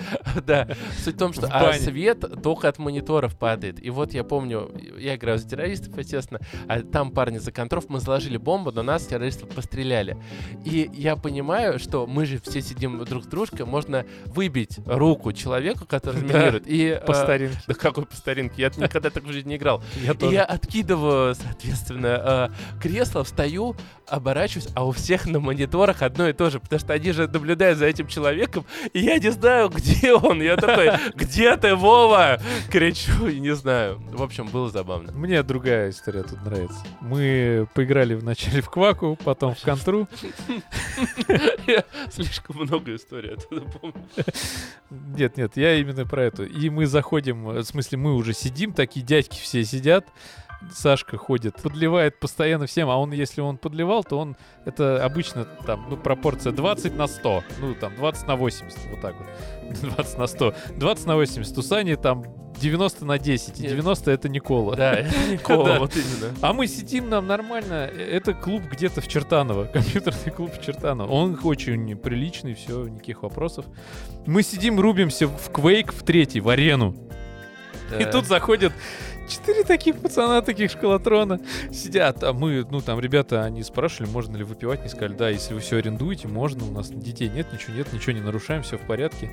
Да. 0.46 0.68
Суть 1.04 1.16
в 1.16 1.18
том, 1.18 1.34
что 1.34 1.48
а 1.48 1.74
свет 1.74 2.24
только 2.44 2.68
от 2.68 2.78
мониторов 2.80 3.38
падает. 3.38 3.84
И 3.84 3.90
вот 3.90 4.14
я 4.14 4.24
помню, 4.24 4.72
я 4.98 5.16
играю 5.16 5.38
за 5.38 5.48
террористов, 5.48 5.98
естественно, 5.98 6.40
а 6.68 6.82
там 6.82 7.12
парни 7.12 7.38
за 7.38 7.52
контров, 7.52 7.86
мы 7.90 8.00
заложили 8.00 8.38
бомбу, 8.38 8.72
но 8.72 8.84
нас 8.84 9.06
террористов 9.06 9.50
постреляли. 9.50 10.18
И 10.66 10.90
я 10.94 11.16
понимаю, 11.16 11.80
что 11.80 12.06
мы 12.08 12.26
же 12.26 12.40
все 12.42 12.62
сидим 12.62 13.04
друг 13.06 13.24
с 13.24 13.28
дружкой, 13.28 13.66
можно 13.66 14.06
выбить 14.26 14.80
руку 14.86 15.32
человеку, 15.32 15.86
который 15.86 16.22
Да, 16.22 16.28
заминирует. 16.28 16.64
И, 16.68 17.00
По 17.06 17.12
э, 17.12 17.16
старинке. 17.16 17.60
да 17.68 17.74
какой 17.74 18.06
по 18.06 18.16
старинке? 18.16 18.62
Я 18.62 18.72
никогда 18.76 19.10
так 19.10 19.24
в 19.24 19.32
жизни 19.32 19.50
не 19.50 19.56
играл. 19.58 19.84
Я 20.04 20.14
тоже. 20.14 20.36
Откидываю, 20.66 21.36
соответственно, 21.36 22.50
э, 22.52 22.80
кресло, 22.82 23.24
встаю, 23.24 23.76
оборачиваюсь, 24.08 24.70
а 24.76 24.86
у 24.86 24.92
всех 24.92 25.26
на 25.28 25.40
мониторах 25.40 26.02
одно 26.02 26.28
и 26.28 26.34
то 26.34 26.50
же, 26.50 26.60
потому 26.60 26.80
что 26.80 26.94
они 26.94 27.12
же 27.12 27.28
наблюдают 27.28 27.78
за 27.78 27.86
этим 27.86 28.08
человеком, 28.08 28.66
и 28.94 29.00
я 29.00 29.20
не 29.20 29.32
знаю, 29.32 29.70
где 29.70 30.14
он. 30.14 30.42
Я 30.42 30.58
такой, 30.58 30.92
где 31.16 31.56
ты, 31.58 31.76
Вова? 31.76 32.40
Кричу, 32.72 33.28
и 33.28 33.40
не 33.40 33.56
знаю. 33.56 34.02
В 34.12 34.24
общем, 34.24 34.48
было 34.48 34.70
забавно. 34.70 35.12
Мне 35.12 35.44
другая 35.44 35.92
история 35.92 36.24
тут 36.24 36.44
нравится. 36.44 36.80
Мы 37.00 37.68
поиграли 37.74 38.16
вначале 38.16 38.62
в 38.62 38.70
Кваку, 38.70 39.18
потом 39.24 39.54
в 39.54 39.62
Контру. 39.62 40.08
Я 41.68 41.84
слишком 42.12 42.58
много 42.58 42.96
историй 42.96 43.34
оттуда 43.34 43.62
помню. 43.62 44.04
Нет, 44.90 45.38
нет, 45.38 45.58
я 45.58 45.76
именно 45.76 46.06
про 46.06 46.24
эту. 46.24 46.46
И 46.46 46.70
мы 46.70 46.86
заходим, 46.86 47.46
в 47.46 47.64
смысле, 47.64 47.98
мы 47.98 48.16
уже 48.16 48.34
сидим, 48.34 48.74
такие 48.74 49.06
дядьки 49.06 49.40
все 49.40 49.64
сидят. 49.64 50.06
Сашка 50.72 51.18
ходит, 51.18 51.62
подливает 51.62 52.20
постоянно 52.20 52.66
всем, 52.66 52.90
а 52.90 52.98
он, 52.98 53.12
если 53.12 53.42
он 53.42 53.58
подливал, 53.58 54.04
то 54.04 54.20
он, 54.20 54.36
это 54.66 55.04
обычно 55.04 55.46
там, 55.66 55.86
ну, 55.90 55.98
пропорция 55.98 56.52
20 56.52 56.96
на 56.96 57.08
100, 57.08 57.44
ну, 57.60 57.76
там, 57.76 57.96
20 57.96 58.28
на 58.28 58.36
80, 58.36 58.80
вот 58.92 59.02
так 59.02 59.16
вот, 59.18 59.28
20 59.96 60.18
на 60.18 60.28
100, 60.28 60.54
20 60.76 61.06
на 61.06 61.16
80, 61.16 61.58
у 61.58 61.62
Сани 61.62 61.96
там 61.96 62.24
90 62.60 63.06
на 63.06 63.20
10, 63.20 63.60
и 63.60 63.64
Нет. 63.64 63.72
90 63.72 64.12
это 64.12 64.30
Никола. 64.30 64.76
Да, 64.76 64.94
это 64.94 65.14
Никола, 65.30 65.80
вот 65.80 65.94
именно. 65.96 66.34
А 66.42 66.54
мы 66.54 66.68
сидим, 66.68 67.10
нам 67.10 67.28
нормально. 67.28 67.74
Это 67.74 68.34
клуб 68.34 68.64
где-то 68.72 69.02
в 69.02 69.08
Чертаново. 69.08 69.66
Компьютерный 69.74 70.32
клуб 70.32 70.52
в 70.54 70.64
Чертаново. 70.64 71.12
Он 71.12 71.38
очень 71.44 71.96
приличный, 71.96 72.54
все, 72.54 72.88
никаких 72.88 73.24
вопросов. 73.24 73.66
Мы 74.26 74.44
сидим, 74.44 74.80
рубимся 74.80 75.28
в 75.28 75.50
Quake 75.52 75.94
в 75.94 76.04
третий, 76.04 76.40
в 76.40 76.50
арену. 76.50 76.96
И 78.00 78.06
тут 78.06 78.26
заходят 78.26 78.74
четыре 79.28 79.64
таких 79.64 80.00
пацана, 80.00 80.42
таких 80.42 80.72
школотрона. 80.72 81.40
Сидят, 81.72 82.24
а 82.24 82.34
мы, 82.34 82.66
ну 82.70 82.82
там 82.82 83.00
ребята, 83.00 83.44
они 83.44 83.64
спрашивали, 83.64 84.10
можно 84.10 84.38
ли 84.38 84.44
выпивать, 84.44 84.84
не 84.84 84.90
сказали, 84.90 85.14
да, 85.14 85.30
если 85.30 85.54
вы 85.54 85.60
все 85.60 85.78
арендуете, 85.78 86.28
можно, 86.28 86.66
у 86.66 86.72
нас 86.72 86.90
детей 86.90 87.30
нет, 87.30 87.52
ничего 87.52 87.76
нет, 87.76 87.92
ничего 87.94 88.14
не 88.14 88.22
нарушаем, 88.22 88.64
все 88.64 88.78
в 88.78 88.82
порядке. 88.82 89.32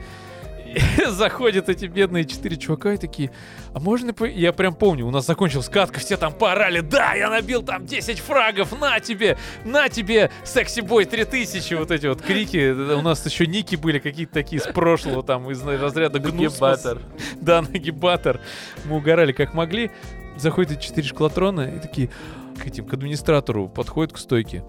Заходят 1.08 1.68
эти 1.68 1.86
бедные 1.86 2.24
четыре 2.24 2.56
чувака 2.56 2.94
и 2.94 2.96
такие, 2.96 3.30
а 3.74 3.80
можно... 3.80 4.12
по-» 4.12 4.26
Я 4.26 4.52
прям 4.52 4.74
помню, 4.74 5.06
у 5.06 5.10
нас 5.10 5.26
закончилась 5.26 5.68
катка, 5.68 6.00
все 6.00 6.16
там 6.16 6.32
поорали, 6.32 6.80
да, 6.80 7.14
я 7.14 7.30
набил 7.30 7.62
там 7.62 7.86
10 7.86 8.18
фрагов, 8.20 8.78
на 8.80 9.00
тебе, 9.00 9.36
на 9.64 9.88
тебе, 9.88 10.30
секси-бой 10.44 11.04
3000, 11.04 11.74
вот 11.74 11.90
эти 11.90 12.06
вот 12.06 12.22
крики. 12.22 12.70
У 12.70 13.02
нас 13.02 13.24
еще 13.26 13.46
ники 13.46 13.76
были 13.76 13.98
какие-то 13.98 14.32
такие 14.32 14.60
с 14.60 14.66
прошлого, 14.66 15.22
там, 15.22 15.50
из 15.50 15.62
разряда 15.62 16.18
гнус. 16.18 16.60
Да, 17.40 17.62
нагибатор. 17.62 18.40
Мы 18.84 18.96
угорали 18.96 19.32
как 19.32 19.54
могли. 19.54 19.90
Заходят 20.36 20.72
эти 20.72 20.86
четыре 20.86 21.06
школотрона 21.08 21.62
и 21.76 21.78
такие 21.78 22.10
к 22.58 22.66
этим, 22.66 22.86
к 22.86 22.92
администратору 22.92 23.68
подходят 23.68 24.12
к 24.12 24.18
стойке. 24.18 24.64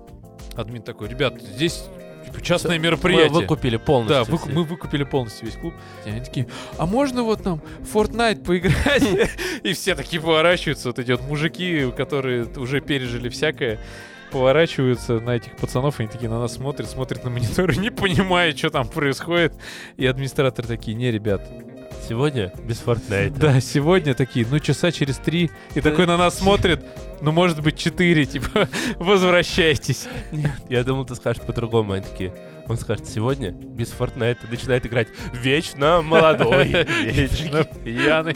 Админ 0.55 0.81
такой, 0.81 1.09
ребят, 1.09 1.41
здесь 1.41 1.85
Частное 2.41 2.77
Мы 2.77 2.83
мероприятие. 2.85 3.29
выкупили 3.29 3.77
полностью. 3.77 4.25
Да, 4.25 4.31
выку- 4.31 4.49
мы 4.51 4.63
выкупили 4.63 5.03
полностью 5.03 5.45
весь 5.47 5.55
клуб. 5.55 5.73
И 6.05 6.09
они 6.09 6.19
такие, 6.19 6.47
а 6.77 6.85
можно 6.85 7.23
вот 7.23 7.45
нам 7.45 7.61
в 7.79 7.95
Fortnite 7.95 8.43
поиграть? 8.43 9.03
И 9.63 9.73
все 9.73 9.95
такие 9.95 10.21
поворачиваются, 10.21 10.89
вот 10.89 10.99
эти 10.99 11.11
вот 11.11 11.21
мужики, 11.23 11.91
которые 11.95 12.45
уже 12.57 12.81
пережили 12.81 13.29
всякое, 13.29 13.79
поворачиваются 14.31 15.19
на 15.19 15.35
этих 15.35 15.55
пацанов, 15.57 15.99
они 15.99 16.09
такие 16.09 16.29
на 16.29 16.39
нас 16.39 16.53
смотрят, 16.53 16.89
смотрят 16.89 17.23
на 17.23 17.29
мониторы, 17.29 17.75
не 17.77 17.91
понимая, 17.91 18.55
что 18.55 18.69
там 18.71 18.87
происходит. 18.87 19.53
И 19.95 20.05
администраторы 20.05 20.67
такие, 20.67 20.95
не, 20.95 21.11
ребят, 21.11 21.47
Сегодня 22.07 22.51
без 22.65 22.81
Fortnite. 22.81 23.37
да, 23.37 23.61
сегодня 23.61 24.13
такие, 24.13 24.45
ну 24.49 24.59
часа 24.59 24.91
через 24.91 25.17
три, 25.17 25.51
и 25.73 25.81
такой 25.81 26.05
на 26.05 26.17
нас 26.17 26.37
смотрит, 26.37 26.83
ну 27.21 27.31
может 27.31 27.61
быть 27.61 27.77
четыре, 27.77 28.25
типа, 28.25 28.67
возвращайтесь. 28.99 30.07
Нет, 30.31 30.51
я 30.69 30.83
думал, 30.83 31.05
ты 31.05 31.15
скажешь 31.15 31.41
по-другому. 31.41 31.93
Они 31.93 32.03
такие, 32.03 32.33
он 32.67 32.77
скажет, 32.77 33.07
сегодня 33.07 33.51
без 33.51 33.93
Fortnite 33.93 34.37
начинает 34.49 34.85
играть 34.85 35.07
вечно 35.33 36.01
молодой, 36.01 36.67
вечно 37.03 37.63
Пьяный. 37.63 38.35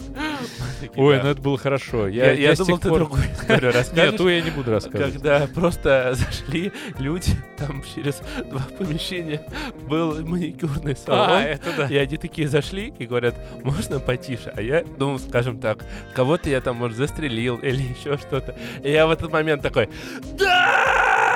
Ой, 0.95 1.20
ну 1.22 1.30
это 1.30 1.41
было 1.41 1.58
хорошо. 1.58 2.08
Я, 2.08 2.56
думал, 2.56 2.78
ты 2.78 2.90
другую 2.90 3.24
историю 3.34 3.72
расскажешь. 3.74 4.12
Нет, 4.12 4.18
ту 4.18 4.28
я 4.28 4.41
не 4.41 4.52
буду 4.52 4.72
рассказывать. 4.72 5.14
Когда 5.14 5.48
просто 5.48 6.14
зашли 6.14 6.72
люди, 6.99 7.32
там 7.58 7.84
через 7.95 8.22
два 8.49 8.62
помещения 8.78 9.41
был 9.88 10.24
маникюрный 10.26 10.95
салон. 10.95 11.30
А, 11.30 11.60
да. 11.78 11.88
И 11.88 11.95
они 11.95 12.18
такие 12.18 12.48
зашли 12.48 12.94
и 12.98 13.06
говорят, 13.06 13.36
можно 13.64 13.99
потише? 13.99 14.52
А 14.56 14.62
я 14.62 14.84
думал, 14.84 15.20
скажем 15.20 15.60
так, 15.60 15.84
кого-то 16.14 16.49
я 16.49 16.62
там, 16.62 16.78
может, 16.78 16.98
застрелил 16.98 17.58
или 17.58 17.82
еще 17.99 18.18
что-то. 18.18 18.56
И 18.84 18.91
я 18.91 19.08
в 19.08 19.12
этот 19.12 19.32
момент 19.32 19.62
такой, 19.62 19.90
да! 20.38 21.27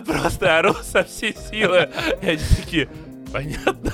Просто 0.00 0.58
ору 0.58 0.74
со 0.74 1.04
всей 1.04 1.34
силы. 1.34 1.90
И 2.22 2.26
они 2.26 2.42
такие, 2.56 2.88
понятно. 3.34 3.92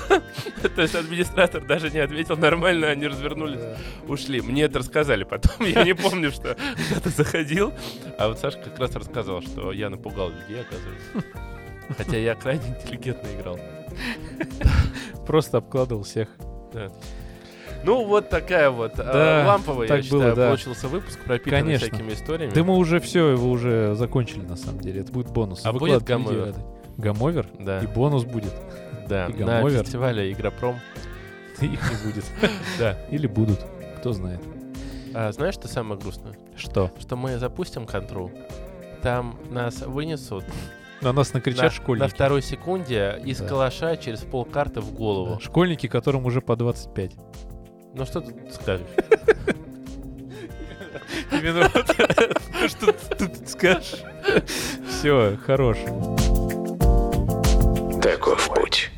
То 0.75 0.81
есть 0.81 0.95
администратор 0.95 1.65
даже 1.65 1.89
не 1.89 1.99
ответил 1.99 2.37
нормально, 2.37 2.87
они 2.87 3.07
развернулись, 3.07 3.61
ушли. 4.07 4.39
Мне 4.41 4.63
это 4.63 4.79
рассказали 4.79 5.23
потом, 5.23 5.53
я 5.65 5.83
не 5.83 5.93
помню, 5.93 6.31
что 6.31 6.55
кто-то 6.89 7.09
заходил. 7.09 7.73
А 8.17 8.27
вот 8.27 8.39
Саша 8.39 8.59
как 8.59 8.77
раз 8.79 8.95
рассказывал, 8.95 9.41
что 9.41 9.71
я 9.71 9.89
напугал 9.89 10.29
людей, 10.29 10.61
оказывается. 10.61 11.39
Хотя 11.97 12.17
я 12.17 12.35
крайне 12.35 12.67
интеллигентно 12.67 13.27
играл. 13.35 13.59
Просто 15.25 15.57
обкладывал 15.57 16.03
всех. 16.03 16.29
Ну, 17.83 18.05
вот 18.05 18.29
такая 18.29 18.69
вот 18.69 18.93
э, 18.99 19.03
Да, 19.03 19.43
ламповая, 19.47 19.87
так 19.87 19.97
я 19.97 20.03
считаю, 20.03 20.21
было, 20.21 20.35
да. 20.35 20.47
получился 20.49 20.87
выпуск, 20.87 21.19
пропитанный 21.25 21.61
Конечно. 21.63 21.87
всякими 21.87 22.13
историями. 22.13 22.53
Да 22.53 22.63
мы 22.63 22.75
уже 22.77 22.99
все, 22.99 23.29
его 23.29 23.49
уже 23.49 23.95
закончили 23.95 24.41
на 24.45 24.55
самом 24.55 24.79
деле. 24.81 25.01
Это 25.01 25.11
будет 25.11 25.29
бонус. 25.31 25.61
А 25.65 25.71
Выкладывать 25.71 26.03
будет 26.03 26.07
гамовер? 26.09 26.55
Гамовер? 26.97 27.47
Да, 27.59 27.79
И 27.79 27.87
бонус 27.87 28.23
будет. 28.25 28.53
да, 29.07 29.27
и 29.27 29.43
на 29.43 29.67
фестивале 29.69 30.31
Игропром. 30.31 30.79
Их 31.61 31.69
не 31.69 32.11
будет. 32.11 32.25
Да. 32.79 32.97
Или 33.09 33.27
будут. 33.27 33.59
Кто 33.97 34.13
знает. 34.13 34.41
А 35.13 35.31
знаешь, 35.31 35.55
что 35.55 35.67
самое 35.67 35.99
грустное? 35.99 36.33
Что? 36.55 36.91
Что 36.99 37.15
мы 37.15 37.37
запустим 37.37 37.85
контрол, 37.85 38.31
там 39.01 39.37
нас 39.49 39.81
вынесут 39.81 40.45
На 41.01 41.11
нас 41.11 41.33
накричат 41.33 41.63
на, 41.63 41.69
школьники. 41.71 42.03
на 42.03 42.07
второй 42.09 42.41
секунде 42.41 43.19
из 43.25 43.39
Да. 43.39 43.47
калаша 43.47 43.97
через 43.97 44.19
полкарты 44.21 44.79
в 44.81 44.93
голову. 44.93 45.35
Да, 45.35 45.39
Школьники, 45.39 45.87
которым 45.87 46.25
уже 46.25 46.41
по 46.41 46.55
25. 46.55 47.11
Ну 47.93 48.05
что 48.05 48.21
ты 48.21 48.33
скажешь? 48.51 48.87
Что 52.67 52.91
ты 52.91 53.15
тут 53.15 53.49
скажешь? 53.49 54.03
Все, 54.87 55.37
хорош. 55.45 55.77
Таков 58.01 58.49
путь. 58.53 58.91